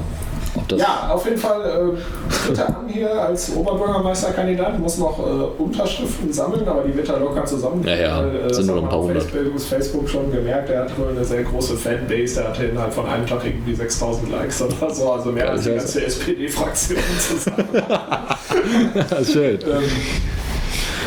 ja, 0.76 1.10
auf 1.12 1.26
jeden 1.26 1.38
Fall 1.38 1.62
äh, 1.62 2.48
tritt 2.48 2.58
er 2.58 2.68
an 2.70 2.88
hier 2.88 3.12
als 3.12 3.56
Oberbürgermeisterkandidat, 3.56 4.80
muss 4.80 4.98
noch 4.98 5.20
äh, 5.20 5.62
Unterschriften 5.62 6.32
sammeln, 6.32 6.68
aber 6.68 6.84
die 6.84 6.96
wird 6.96 7.10
er 7.10 7.20
locker 7.20 7.46
zusammen. 7.46 7.84
Ja, 7.86 7.96
ja, 7.96 8.26
äh, 8.26 8.54
sind 8.54 8.68
nur 8.68 8.78
ein 8.78 8.90
paar 8.90 9.00
hundert. 9.00 9.24
Facebook, 9.24 9.62
Facebook 9.62 10.10
schon 10.10 10.32
gemerkt, 10.32 10.70
er 10.70 10.82
hat 10.84 10.98
wohl 10.98 11.10
eine 11.10 11.24
sehr 11.24 11.44
große 11.44 11.76
Fanbase, 11.76 12.42
er 12.42 12.50
hatte 12.50 12.66
innerhalb 12.66 12.94
von 12.94 13.06
einem 13.08 13.26
Tag 13.26 13.46
irgendwie 13.46 13.76
6000 13.76 14.32
Likes 14.32 14.62
oder 14.62 14.94
so, 14.94 15.12
also 15.12 15.32
mehr 15.32 15.52
als 15.52 15.64
die 15.64 15.72
ganze 15.72 16.06
SPD-Fraktion 16.06 17.00
zusammen. 17.20 17.68
Schön. 19.32 19.60
ähm, 19.62 19.84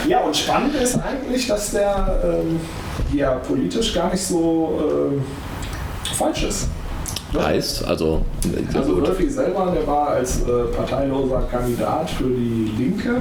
ja, 0.07 0.21
und 0.21 0.37
spannend 0.37 0.75
ist 0.77 0.99
eigentlich, 0.99 1.47
dass 1.47 1.73
der 1.73 2.21
ähm, 2.25 2.61
ja 3.13 3.33
politisch 3.35 3.95
gar 3.95 4.11
nicht 4.11 4.25
so 4.25 5.13
äh, 5.15 6.15
falsch 6.15 6.45
ist. 6.45 6.69
Heißt, 7.37 7.87
also. 7.87 8.23
Also 8.75 8.93
Murphy 8.93 9.29
selber, 9.29 9.73
der 9.75 9.87
war 9.87 10.09
als 10.09 10.43
äh, 10.43 10.65
parteiloser 10.75 11.43
Kandidat 11.51 12.09
für 12.11 12.25
die 12.25 12.73
Linke 12.79 13.21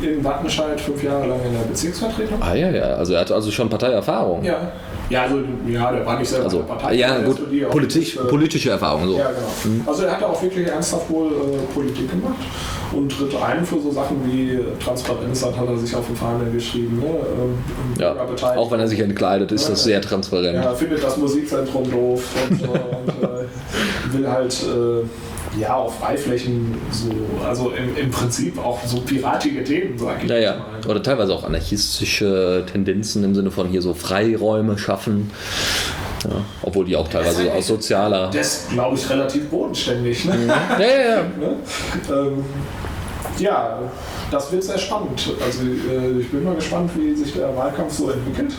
in 0.00 0.22
Wattenscheid 0.22 0.80
fünf 0.80 1.02
Jahre 1.02 1.26
lang 1.26 1.40
in 1.44 1.52
der 1.52 1.60
Bezirksvertretung. 1.60 2.38
Ah 2.40 2.54
ja, 2.54 2.70
ja, 2.70 2.84
also 2.96 3.14
er 3.14 3.20
hatte 3.20 3.34
also 3.34 3.50
schon 3.50 3.68
Parteierfahrung. 3.68 4.44
Ja. 4.44 4.72
Ja, 5.08 5.22
also 5.22 5.36
ja, 5.68 5.92
der 5.92 6.04
war 6.04 6.18
nicht 6.18 6.28
selber 6.28 6.44
also, 6.44 6.58
Partei. 6.60 6.94
Ja, 6.94 7.18
gut, 7.18 7.38
politisch, 7.70 8.16
äh, 8.16 8.20
politische 8.20 8.70
Erfahrung 8.70 9.06
so. 9.06 9.18
Ja, 9.18 9.30
genau. 9.30 9.74
Mhm. 9.74 9.82
Also 9.86 10.02
er 10.04 10.12
hat 10.12 10.22
auch 10.24 10.42
wirklich 10.42 10.66
ernsthaft 10.66 11.08
wohl 11.08 11.28
äh, 11.28 11.72
Politik 11.72 12.10
gemacht 12.10 12.36
und 12.92 13.10
tritt 13.10 13.34
ein 13.40 13.64
für 13.64 13.80
so 13.80 13.92
Sachen 13.92 14.16
wie 14.26 14.58
Transparenz, 14.82 15.44
hat, 15.44 15.56
hat 15.56 15.68
er 15.68 15.76
sich 15.76 15.94
auf 15.94 16.06
den 16.06 16.16
Fahnen 16.16 16.52
geschrieben. 16.52 16.98
Ne? 16.98 17.06
Ähm, 17.06 18.00
ja, 18.00 18.14
auch 18.56 18.70
wenn 18.70 18.80
er 18.80 18.88
sich 18.88 19.00
entkleidet, 19.00 19.52
ist 19.52 19.64
ja, 19.64 19.70
das 19.70 19.84
sehr 19.84 20.00
transparent. 20.00 20.56
Ja, 20.56 20.74
findet 20.74 21.02
das 21.02 21.16
Musikzentrum 21.16 21.88
doof 21.90 22.24
und, 22.50 22.60
so, 22.60 22.66
und 22.66 23.08
äh, 23.22 24.12
will 24.12 24.28
halt 24.28 24.54
äh, 24.62 25.04
ja 25.58 25.74
auf 25.74 25.98
Freiflächen 25.98 26.74
so, 26.90 27.10
also 27.44 27.70
im, 27.70 27.96
im 27.96 28.10
Prinzip 28.10 28.58
auch 28.58 28.78
so 28.84 29.00
piratige 29.00 29.64
Themen, 29.64 29.98
sag 29.98 30.22
ich. 30.22 30.30
Ja, 30.30 30.38
ja. 30.38 30.66
Oder 30.88 31.02
teilweise 31.02 31.34
auch 31.34 31.44
anarchistische 31.44 32.64
Tendenzen 32.70 33.24
im 33.24 33.34
Sinne 33.34 33.50
von 33.50 33.68
hier 33.68 33.82
so 33.82 33.94
Freiräume 33.94 34.78
schaffen. 34.78 35.30
Ja, 36.24 36.36
obwohl 36.62 36.86
die 36.86 36.96
auch 36.96 37.08
teilweise 37.08 37.52
aus 37.52 37.66
sozialer. 37.66 38.30
Das 38.30 38.66
glaube 38.72 38.96
ich, 38.96 39.08
relativ 39.08 39.48
bodenständig. 39.48 40.24
Ne? 40.24 40.34
Mhm. 40.34 40.48
Ja, 40.48 40.80
ja, 40.80 41.16
ja. 41.16 41.22
ne? 41.38 41.56
ähm, 42.10 42.44
ja, 43.38 43.78
das 44.30 44.50
wird 44.50 44.64
sehr 44.64 44.78
spannend. 44.78 45.30
Also 45.44 45.62
äh, 45.62 46.20
ich 46.20 46.30
bin 46.30 46.42
mal 46.42 46.54
gespannt, 46.54 46.90
wie 46.96 47.14
sich 47.14 47.34
der 47.34 47.54
Wahlkampf 47.56 47.92
so 47.92 48.10
entwickelt. 48.10 48.54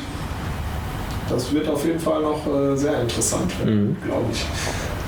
Das 1.30 1.52
wird 1.52 1.68
auf 1.68 1.86
jeden 1.86 2.00
Fall 2.00 2.22
noch 2.22 2.48
äh, 2.48 2.76
sehr 2.76 3.02
interessant 3.02 3.52
mhm. 3.66 3.98
glaube 4.06 4.26
ich. 4.32 4.46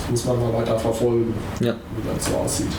Muss 0.09 0.25
man 0.25 0.39
mal 0.39 0.53
weiter 0.61 0.77
verfolgen, 0.79 1.33
ja. 1.59 1.73
wie 1.73 2.15
das 2.15 2.25
so 2.25 2.35
aussieht. 2.37 2.71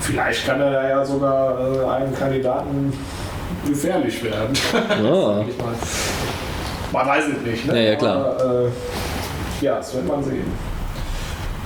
Vielleicht 0.00 0.46
kann 0.46 0.60
er 0.60 0.88
ja 0.88 1.04
sogar 1.04 1.60
äh, 1.60 1.84
einem 1.84 2.14
Kandidaten 2.14 2.92
gefährlich 3.66 4.22
werden. 4.24 4.56
Oh. 5.02 5.44
man 6.92 7.06
weiß 7.06 7.24
es 7.26 7.46
nicht. 7.46 7.66
Ne? 7.66 7.84
Ja, 7.84 7.90
ja 7.90 7.96
klar. 7.96 8.16
Aber, 8.16 8.64
äh, 8.64 8.68
ja, 9.60 9.76
das 9.76 9.94
wird 9.94 10.08
man 10.08 10.24
sehen. 10.24 10.50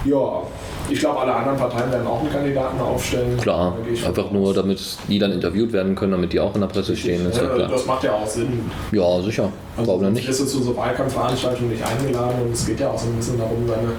Ja, 0.05 0.43
ich 0.90 1.01
glaube, 1.01 1.20
alle 1.20 1.35
anderen 1.35 1.56
Parteien 1.56 1.90
werden 1.90 2.06
auch 2.06 2.20
einen 2.20 2.31
Kandidaten 2.31 2.81
aufstellen. 2.81 3.36
Klar, 3.39 3.77
einfach 4.06 4.31
nur, 4.31 4.52
damit 4.52 4.81
die 5.09 5.19
dann 5.19 5.32
interviewt 5.32 5.73
werden 5.73 5.94
können, 5.94 6.12
damit 6.12 6.32
die 6.32 6.40
auch 6.40 6.55
in 6.55 6.61
der 6.61 6.69
Presse 6.69 6.97
stehen. 6.97 7.27
Ist 7.28 7.39
ja, 7.39 7.47
klar. 7.47 7.69
Das 7.69 7.86
macht 7.86 8.05
ja 8.05 8.12
auch 8.12 8.27
Sinn. 8.27 8.70
Ja, 8.93 9.20
sicher. 9.23 9.51
Also 9.77 9.90
Warum 9.90 10.12
nicht? 10.12 10.28
ist 10.28 10.39
zu 10.39 10.62
so 10.62 10.77
Wahlkampfveranstaltungen 10.77 11.70
nicht 11.70 11.85
eingeladen 11.85 12.43
und 12.44 12.52
es 12.52 12.66
geht 12.66 12.81
ja 12.81 12.90
auch 12.90 12.98
so 12.98 13.09
ein 13.09 13.16
bisschen 13.16 13.39
darum, 13.39 13.66
seine 13.66 13.93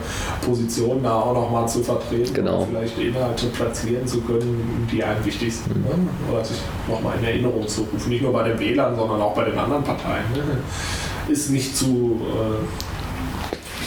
Position 0.45 1.03
da 1.03 1.19
auch 1.19 1.33
nochmal 1.33 1.67
zu 1.67 1.83
vertreten 1.83 2.33
genau. 2.33 2.61
und 2.61 2.69
vielleicht 2.69 2.97
Inhalte 2.97 3.47
platzieren 3.47 4.07
zu 4.07 4.21
können, 4.21 4.87
die 4.91 5.03
einem 5.03 5.25
wichtig 5.25 5.53
sind. 5.53 5.75
Mhm. 5.75 5.83
Ne? 5.83 6.09
Oder 6.31 6.45
sich 6.45 6.57
nochmal 6.87 7.17
in 7.19 7.25
Erinnerung 7.25 7.67
zu 7.67 7.81
rufen. 7.81 8.09
Nicht 8.09 8.21
nur 8.21 8.31
bei 8.31 8.47
den 8.47 8.59
Wählern, 8.59 8.95
sondern 8.95 9.21
auch 9.21 9.33
bei 9.33 9.43
den 9.45 9.57
anderen 9.57 9.83
Parteien. 9.83 10.23
Ne? 10.33 11.31
Ist 11.31 11.49
nicht 11.49 11.75
zu. 11.75 12.21
Äh, 12.21 12.94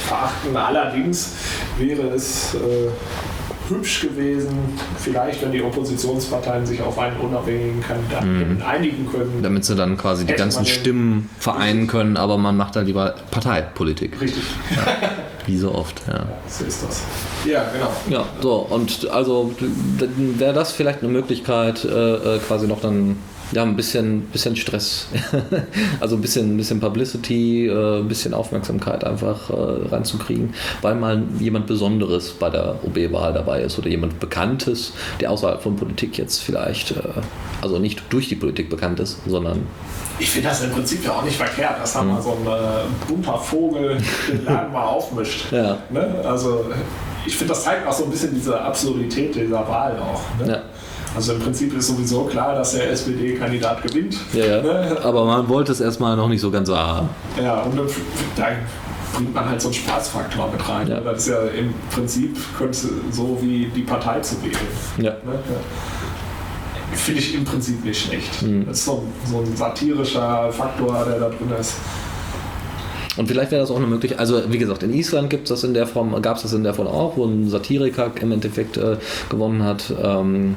verachten. 0.09 0.57
Allerdings 0.57 1.35
wäre 1.79 2.09
es 2.09 2.55
äh, 2.55 2.59
hübsch 3.69 4.03
gewesen, 4.03 4.59
vielleicht, 4.99 5.43
wenn 5.43 5.53
die 5.53 5.63
Oppositionsparteien 5.63 6.67
sich 6.67 6.83
auf 6.83 6.99
einen 6.99 7.17
unabhängigen 7.19 7.83
Kandidaten 7.83 8.57
mhm. 8.57 8.63
einigen 8.63 9.11
können. 9.11 9.43
Damit 9.43 9.65
sie 9.65 9.77
dann 9.77 9.97
quasi 9.97 10.25
die 10.25 10.35
ganzen 10.35 10.67
Stimmen 10.67 11.29
vereinen 11.39 11.87
können, 11.87 12.17
aber 12.17 12.39
man 12.39 12.57
macht 12.57 12.77
da 12.77 12.81
lieber 12.81 13.15
Parteipolitik. 13.31 14.21
Richtig. 14.21 14.43
Ja. 14.71 15.11
Wie 15.47 15.57
so 15.57 15.75
oft, 15.75 16.03
ja. 16.07 16.15
ja. 16.15 16.27
So 16.47 16.65
ist 16.65 16.83
das. 16.83 17.03
Ja, 17.47 17.65
genau. 17.73 17.91
Ja, 18.11 18.27
so, 18.41 18.57
und 18.57 19.09
also 19.11 19.55
wäre 20.39 20.53
das 20.53 20.73
vielleicht 20.73 21.03
eine 21.03 21.11
Möglichkeit, 21.11 21.85
äh, 21.85 21.89
äh 22.37 22.39
quasi 22.39 22.67
noch 22.67 22.81
dann 22.81 23.17
ja, 23.53 23.63
ein 23.63 23.77
bisschen, 23.77 24.23
bisschen 24.23 24.57
Stress. 24.57 25.07
also 26.01 26.17
ein 26.17 26.21
bisschen, 26.21 26.55
ein 26.55 26.57
bisschen 26.57 26.81
Publicity, 26.81 27.67
äh, 27.67 28.01
ein 28.01 28.09
bisschen 28.09 28.35
Aufmerksamkeit 28.35 29.05
einfach 29.05 29.51
äh, 29.51 29.89
reinzukriegen, 29.89 30.55
weil 30.83 30.95
mal 30.95 31.23
jemand 31.39 31.67
Besonderes 31.67 32.31
bei 32.33 32.51
der 32.51 32.77
OB-Wahl 32.85 33.33
dabei 33.33 33.63
ist 33.63 33.79
oder 33.79 33.89
jemand 33.89 34.21
Bekanntes, 34.21 34.93
der 35.21 35.31
außerhalb 35.31 35.63
von 35.63 35.77
Politik 35.77 36.19
jetzt 36.19 36.43
vielleicht, 36.43 36.93
äh, 36.93 37.03
also 37.63 37.79
nicht 37.79 38.03
durch 38.11 38.29
die 38.29 38.37
Politik 38.37 38.71
bekannt 38.71 39.01
ist, 39.01 39.19
sondern. 39.27 39.67
Ich 40.19 40.31
finde 40.31 40.49
das 40.49 40.63
im 40.63 40.71
Prinzip 40.71 41.05
ja 41.05 41.13
auch 41.13 41.25
nicht 41.25 41.37
verkehrt, 41.37 41.81
dass 41.81 41.93
da 41.93 42.03
mhm. 42.03 42.13
mal 42.13 42.23
so 42.23 42.31
ein 42.31 42.47
äh, 42.47 43.09
bunter 43.09 43.39
Vogel 43.39 43.99
den 44.29 44.45
Laden 44.45 44.73
mal 44.73 44.85
aufmischt. 44.85 45.47
Ja. 45.59 45.79
Ne? 45.91 46.23
Also 46.25 46.67
ich 47.27 47.37
finde, 47.37 47.53
das 47.53 47.65
zeigt 47.65 47.87
auch 47.87 47.93
so 47.93 48.05
ein 48.05 48.11
bisschen 48.11 48.35
diese 48.35 48.61
Absurdität 48.61 49.35
dieser 49.35 49.67
Wahl 49.67 49.99
auch. 49.99 50.21
Ne? 50.39 50.53
Ja. 50.53 50.63
Also 51.15 51.33
im 51.33 51.41
Prinzip 51.41 51.77
ist 51.77 51.89
sowieso 51.89 52.25
klar, 52.25 52.55
dass 52.55 52.73
der 52.73 52.91
SPD-Kandidat 52.91 53.83
gewinnt. 53.83 54.17
Ja, 54.33 54.45
ja. 54.45 54.63
Ne? 54.63 54.99
Aber 55.03 55.25
man 55.25 55.49
wollte 55.49 55.73
es 55.73 55.81
erstmal 55.81 56.17
noch 56.17 56.29
nicht 56.29 56.41
so 56.41 56.51
ganz 56.51 56.69
wahr. 56.69 57.09
Ja, 57.43 57.63
und 57.63 57.77
da 57.77 57.83
bringt 59.15 59.35
man 59.35 59.49
halt 59.49 59.61
so 59.61 59.69
einen 59.69 59.75
Spaßfaktor 59.75 60.51
mit 60.53 60.69
rein. 60.69 60.89
Ja. 60.89 61.01
Das 61.01 61.19
ist 61.19 61.29
ja 61.29 61.41
im 61.43 61.75
Prinzip 61.91 62.37
könnte 62.57 62.79
so 63.11 63.39
wie 63.41 63.71
die 63.75 63.83
Partei 63.83 64.21
zu 64.21 64.43
wählen. 64.43 64.57
Ja. 64.99 65.11
Ne? 65.11 65.39
Finde 66.93 67.21
ich 67.21 67.35
im 67.35 67.45
Prinzip 67.45 67.85
nicht 67.85 68.07
schlecht. 68.07 68.43
Mhm. 68.43 68.67
Das 68.67 68.79
ist 68.79 68.85
so, 68.85 69.05
so 69.25 69.39
ein 69.39 69.57
satirischer 69.57 70.51
Faktor, 70.53 71.05
der 71.05 71.21
da 71.21 71.29
drin 71.29 71.51
ist. 71.59 71.75
Und 73.19 73.27
vielleicht 73.27 73.51
wäre 73.51 73.61
das 73.61 73.71
auch 73.71 73.77
eine 73.77 73.87
Möglichkeit, 73.87 74.21
also 74.21 74.41
wie 74.49 74.59
gesagt, 74.59 74.85
in 74.85 74.95
Island 74.95 75.29
gibt 75.29 75.51
das 75.51 75.65
in 75.65 75.75
der 75.75 75.87
Form, 75.87 76.21
gab 76.23 76.37
es 76.37 76.43
das 76.43 76.53
in 76.53 76.63
der 76.63 76.73
Form 76.73 76.87
auch, 76.87 77.17
wo 77.17 77.25
ein 77.25 77.49
Satiriker 77.49 78.13
im 78.21 78.31
Endeffekt 78.31 78.77
äh, 78.77 78.97
gewonnen 79.29 79.65
hat. 79.65 79.93
Ähm, 80.01 80.55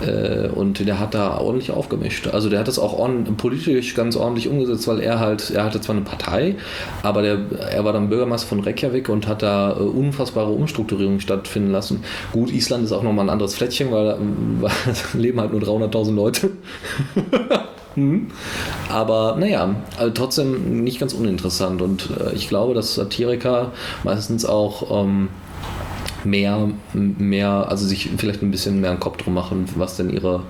äh, 0.00 0.48
und 0.48 0.86
der 0.86 1.00
hat 1.00 1.14
da 1.14 1.38
ordentlich 1.38 1.72
aufgemischt. 1.72 2.28
Also 2.28 2.48
der 2.50 2.60
hat 2.60 2.68
das 2.68 2.78
auch 2.78 3.08
politisch 3.36 3.94
ganz 3.94 4.16
ordentlich 4.16 4.48
umgesetzt, 4.48 4.86
weil 4.86 5.00
er 5.00 5.18
halt, 5.18 5.50
er 5.50 5.64
hatte 5.64 5.80
zwar 5.80 5.96
eine 5.96 6.04
Partei, 6.04 6.54
aber 7.02 7.22
der, 7.22 7.40
er 7.70 7.84
war 7.84 7.92
dann 7.92 8.08
Bürgermeister 8.08 8.46
von 8.46 8.60
Reykjavik 8.60 9.08
und 9.08 9.26
hat 9.26 9.42
da 9.42 9.72
äh, 9.72 9.80
unfassbare 9.80 10.50
Umstrukturierungen 10.50 11.20
stattfinden 11.20 11.72
lassen. 11.72 12.04
Gut, 12.32 12.52
Island 12.52 12.84
ist 12.84 12.92
auch 12.92 13.02
nochmal 13.02 13.26
ein 13.26 13.30
anderes 13.30 13.56
Flettchen, 13.56 13.90
weil 13.90 14.04
da 14.04 14.18
leben 15.18 15.40
halt 15.40 15.52
nur 15.52 15.60
300.000 15.60 16.14
Leute. 16.14 16.50
Mhm. 17.98 18.26
Aber 18.88 19.36
naja, 19.38 19.74
also 19.98 20.12
trotzdem 20.12 20.82
nicht 20.82 21.00
ganz 21.00 21.12
uninteressant. 21.12 21.82
Und 21.82 22.08
äh, 22.10 22.34
ich 22.34 22.48
glaube, 22.48 22.74
dass 22.74 22.94
Satiriker 22.94 23.72
meistens 24.04 24.44
auch 24.44 25.02
ähm, 25.04 25.28
mehr, 26.24 26.68
mehr, 26.92 27.66
also 27.68 27.86
sich 27.86 28.10
vielleicht 28.16 28.42
ein 28.42 28.50
bisschen 28.50 28.80
mehr 28.80 28.90
einen 28.90 29.00
Kopf 29.00 29.16
drum 29.18 29.34
machen, 29.34 29.66
was 29.76 29.96
denn 29.96 30.10
ihre 30.10 30.42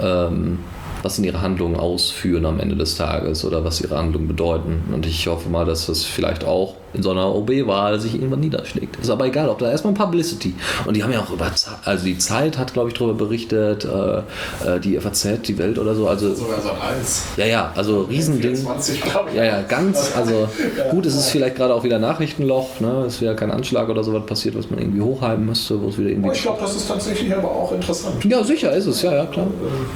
ähm, 0.00 0.58
was 1.02 1.16
denn 1.16 1.24
ihre 1.24 1.40
Handlungen 1.40 1.76
ausführen 1.76 2.44
am 2.44 2.60
Ende 2.60 2.76
des 2.76 2.96
Tages 2.96 3.44
oder 3.46 3.64
was 3.64 3.80
ihre 3.80 3.96
Handlungen 3.96 4.28
bedeuten. 4.28 4.82
Und 4.92 5.06
ich 5.06 5.26
hoffe 5.28 5.48
mal, 5.48 5.64
dass 5.64 5.86
das 5.86 6.04
vielleicht 6.04 6.44
auch 6.44 6.74
in 6.92 7.02
so 7.02 7.10
einer 7.10 7.34
OB-Wahl 7.34 8.00
sich 8.00 8.14
irgendwann 8.14 8.40
niederschlägt. 8.40 8.96
Ist 8.96 9.10
aber 9.10 9.26
egal, 9.26 9.48
ob 9.48 9.58
da 9.58 9.70
erstmal 9.70 9.94
Publicity. 9.94 10.54
Und 10.86 10.96
die 10.96 11.02
haben 11.02 11.12
ja 11.12 11.20
auch 11.20 11.30
über, 11.30 11.50
also 11.84 12.04
die 12.04 12.18
Zeit 12.18 12.58
hat, 12.58 12.72
glaube 12.72 12.88
ich, 12.88 12.94
darüber 12.94 13.14
berichtet, 13.14 13.84
äh, 13.84 14.18
äh 14.66 14.80
die 14.80 14.98
FAZ, 14.98 15.42
die 15.46 15.58
Welt 15.58 15.78
oder 15.78 15.94
so. 15.94 16.08
Also, 16.08 16.34
Sogar 16.34 16.60
so 16.60 16.70
eins. 16.70 17.24
Ja, 17.36 17.46
ja, 17.46 17.72
also 17.74 18.02
Riesending. 18.02 18.56
24, 18.56 19.02
ja, 19.34 19.44
ja, 19.44 19.62
ganz, 19.62 20.12
also 20.16 20.48
gut, 20.90 21.06
es 21.06 21.14
ist 21.14 21.30
vielleicht 21.30 21.56
gerade 21.56 21.74
auch 21.74 21.84
wieder 21.84 21.98
Nachrichtenloch, 21.98 22.80
ne? 22.80 23.04
Es 23.06 23.20
wäre 23.20 23.36
kein 23.36 23.50
Anschlag 23.50 23.88
oder 23.88 24.02
so 24.02 24.12
was 24.12 24.26
passiert, 24.26 24.56
was 24.56 24.70
man 24.70 24.80
irgendwie 24.80 25.00
hochhalten 25.00 25.46
müsste, 25.46 25.80
wo 25.80 25.88
es 25.88 25.98
wieder 25.98 26.10
irgendwie. 26.10 26.30
Oh, 26.30 26.32
ich 26.32 26.42
glaube, 26.42 26.58
das 26.60 26.76
ist 26.76 26.88
tatsächlich 26.88 27.34
aber 27.34 27.50
auch 27.50 27.72
interessant. 27.72 28.24
Ja, 28.24 28.42
sicher 28.42 28.72
ist 28.72 28.86
es, 28.86 29.02
ja, 29.02 29.14
ja, 29.14 29.26
klar. 29.26 29.46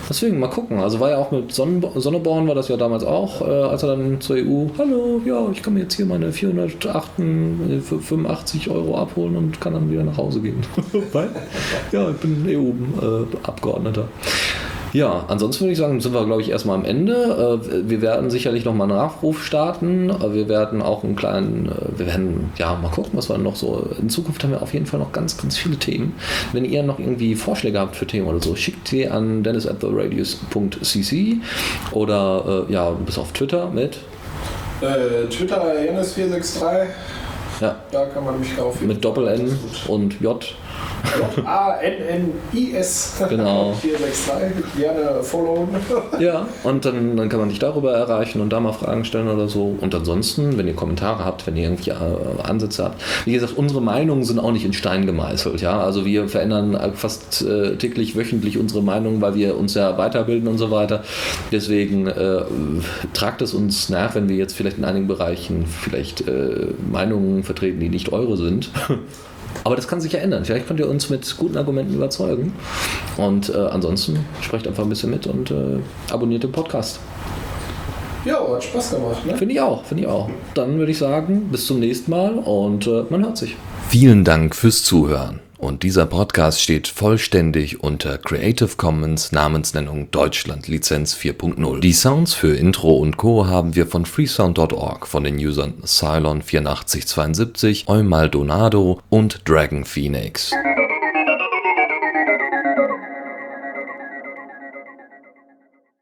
Deswegen 0.09 0.39
mal 0.39 0.49
gucken. 0.49 0.79
Also 0.79 1.01
war 1.01 1.11
ja 1.11 1.19
auch 1.19 1.31
mit 1.31 1.53
Sonneborn, 1.53 2.47
war 2.47 2.55
das 2.55 2.69
ja 2.69 2.77
damals 2.77 3.05
auch, 3.05 3.41
äh, 3.41 3.45
als 3.45 3.83
er 3.83 3.91
dann 3.91 4.21
zur 4.21 4.37
EU, 4.37 4.67
hallo, 4.79 5.21
ja, 5.25 5.47
ich 5.53 5.65
mir 5.67 5.81
jetzt 5.81 5.95
hier 5.95 6.07
meine 6.07 6.33
400 6.33 6.84
für 6.84 6.84
85 6.93 8.71
Euro 8.71 8.99
abholen 8.99 9.37
und 9.37 9.61
kann 9.61 9.75
dann 9.75 9.91
wieder 9.91 10.05
nach 10.05 10.17
Hause 10.17 10.41
gehen. 10.41 10.63
Weil, 11.13 11.31
ja, 11.93 12.11
ich 12.11 12.17
bin 12.17 12.45
EU-Abgeordneter. 12.47 14.09
Ja, 14.95 15.25
ansonsten 15.27 15.65
würde 15.65 15.73
ich 15.73 15.79
sagen, 15.79 16.01
sind 16.01 16.15
wir, 16.15 16.25
glaube 16.25 16.41
ich, 16.41 16.51
erstmal 16.51 16.79
am 16.79 16.85
Ende. 16.85 17.61
Äh, 17.61 17.91
wir 17.91 18.01
werden 18.01 18.31
sicherlich 18.31 18.65
nochmal 18.65 18.89
einen 18.89 18.97
Nachruf 18.97 19.45
starten. 19.45 20.09
Wir 20.33 20.49
werden 20.49 20.83
auch 20.83 21.03
einen 21.03 21.17
kleinen, 21.17 21.67
äh, 21.67 21.99
wir 21.99 22.07
werden, 22.07 22.53
ja, 22.59 22.77
mal 22.77 22.91
gucken, 22.91 23.11
was 23.15 23.29
wir 23.29 23.37
noch 23.37 23.57
so. 23.57 23.89
In 24.01 24.09
Zukunft 24.09 24.45
haben 24.45 24.53
wir 24.53 24.63
auf 24.63 24.73
jeden 24.73 24.87
Fall 24.87 25.01
noch 25.01 25.11
ganz, 25.11 25.37
ganz 25.37 25.59
viele 25.59 25.77
Themen. 25.79 26.15
Wenn 26.53 26.65
ihr 26.65 26.85
noch 26.85 27.01
irgendwie 27.01 27.35
Vorschläge 27.35 27.81
habt 27.81 27.97
für 27.97 28.07
Themen 28.07 28.29
oder 28.29 28.41
so, 28.41 28.55
schickt 28.55 28.87
sie 28.87 29.09
an 29.09 29.43
dennis 29.43 29.67
at 29.67 29.83
dennis.theradius.cc 29.83 31.41
oder, 31.91 32.67
äh, 32.69 32.73
ja, 32.73 32.91
du 32.91 33.05
bist 33.05 33.19
auf 33.19 33.33
Twitter 33.33 33.71
mit 33.71 33.99
äh, 34.81 35.27
Twitter 35.29 35.63
Janis463. 35.63 36.87
Ja. 37.61 37.77
Da 37.93 38.07
kann 38.07 38.25
man 38.25 38.41
mich 38.41 38.57
kaufen. 38.57 38.87
Mit 38.87 39.05
Doppel-N 39.05 39.59
und 39.89 40.21
J. 40.21 40.45
A-N-N-I-S. 41.45 43.23
Genau. 43.29 43.73
463. 43.81 44.81
Gerne 44.81 45.23
followen. 45.23 45.69
ja, 46.21 46.47
und 46.63 46.85
dann, 46.85 47.17
dann 47.17 47.29
kann 47.29 47.41
man 47.41 47.49
dich 47.49 47.59
darüber 47.59 47.93
erreichen 47.93 48.41
und 48.41 48.53
da 48.53 48.61
mal 48.61 48.73
Fragen 48.73 49.05
stellen 49.05 49.29
oder 49.29 49.49
so. 49.49 49.77
Und 49.81 49.95
ansonsten, 49.95 50.59
wenn 50.59 50.67
ihr 50.67 50.75
Kommentare 50.75 51.25
habt, 51.25 51.47
wenn 51.47 51.57
ihr 51.57 51.65
irgendwie 51.65 51.91
äh, 51.91 52.43
Ansätze 52.43 52.85
habt. 52.85 53.03
Wie 53.25 53.33
gesagt, 53.33 53.57
unsere 53.57 53.81
Meinungen 53.81 54.25
sind 54.25 54.39
auch 54.39 54.53
nicht 54.53 54.65
in 54.65 54.73
Stein 54.73 55.07
gemeißelt. 55.07 55.61
Ja? 55.61 55.81
Also 55.81 56.05
wir 56.05 56.29
verändern 56.29 56.79
fast 56.95 57.43
äh, 57.43 57.77
täglich, 57.77 58.17
wöchentlich 58.17 58.59
unsere 58.59 58.83
Meinungen, 58.83 59.21
weil 59.21 59.35
wir 59.35 59.57
uns 59.57 59.75
ja 59.75 59.97
weiterbilden 59.99 60.49
und 60.49 60.59
so 60.59 60.71
weiter. 60.71 61.05
Deswegen 61.53 62.07
äh, 62.07 62.43
tragt 63.13 63.43
es 63.43 63.55
uns 63.55 63.89
nach, 63.89 64.15
wenn 64.15 64.29
wir 64.29 64.37
jetzt 64.37 64.55
vielleicht 64.55 64.79
in 64.79 64.85
einigen 64.85 65.07
Bereichen 65.07 65.67
vielleicht 65.67 66.27
äh, 66.29 66.69
Meinungen 66.91 67.45
vertreten, 67.45 67.81
die 67.81 67.89
nicht 67.89 68.13
eure 68.13 68.37
sind. 68.37 68.71
Aber 69.63 69.77
das 69.77 69.87
kann 69.87 70.01
sich 70.01 70.13
ja 70.13 70.19
ändern. 70.19 70.45
Vielleicht 70.45 70.67
könnt 70.67 70.81
ihr 70.81 70.89
uns 70.89 71.11
mit 71.11 71.37
guten 71.37 71.57
Argumenten 71.57 71.95
überzeugen. 71.95 72.53
Und 73.17 73.49
äh, 73.49 73.59
ansonsten 73.59 74.25
sprecht 74.41 74.67
einfach 74.67 74.83
ein 74.83 74.89
bisschen 74.89 75.11
mit 75.11 75.27
und 75.27 75.51
äh, 75.51 75.79
abonniert 76.11 76.43
den 76.43 76.53
Podcast. 76.53 76.99
Ja, 78.25 78.41
hat 78.49 78.65
Spaß 78.65 78.91
gemacht. 78.91 79.27
Ne? 79.27 79.37
Finde 79.37 79.55
ich 79.55 79.61
auch, 79.61 79.85
finde 79.85 80.05
ich 80.05 80.09
auch. 80.09 80.31
Dann 80.55 80.79
würde 80.79 80.93
ich 80.93 80.99
sagen, 80.99 81.49
bis 81.51 81.67
zum 81.67 81.79
nächsten 81.79 82.11
Mal 82.11 82.39
und 82.39 82.87
äh, 82.87 83.05
man 83.11 83.23
hört 83.23 83.37
sich. 83.37 83.57
Vielen 83.89 84.25
Dank 84.25 84.57
fürs 84.57 84.83
Zuhören. 84.83 85.44
Und 85.65 85.83
dieser 85.83 86.05
Podcast 86.05 86.61
steht 86.61 86.89
vollständig 86.89 87.83
unter 87.83 88.19
Creative 88.19 88.69
Commons 88.77 89.33
Namensnennung 89.33 90.11
Deutschland 90.11 90.69
Lizenz 90.69 91.17
4.0. 91.17 91.81
Die 91.81 91.95
Sounds 91.95 92.35
für 92.35 92.55
Intro 92.55 92.99
und 92.99 93.17
Co. 93.17 93.47
haben 93.47 93.75
wir 93.75 93.87
von 93.87 94.05
freesound.org 94.05 95.07
von 95.07 95.25
den 95.25 95.37
Usern 95.37 95.73
Cylon8472, 95.83 97.89
Eumaldonado 97.89 99.01
und 99.09 99.49
Dragon 99.49 99.87
Phoenix. 99.87 100.53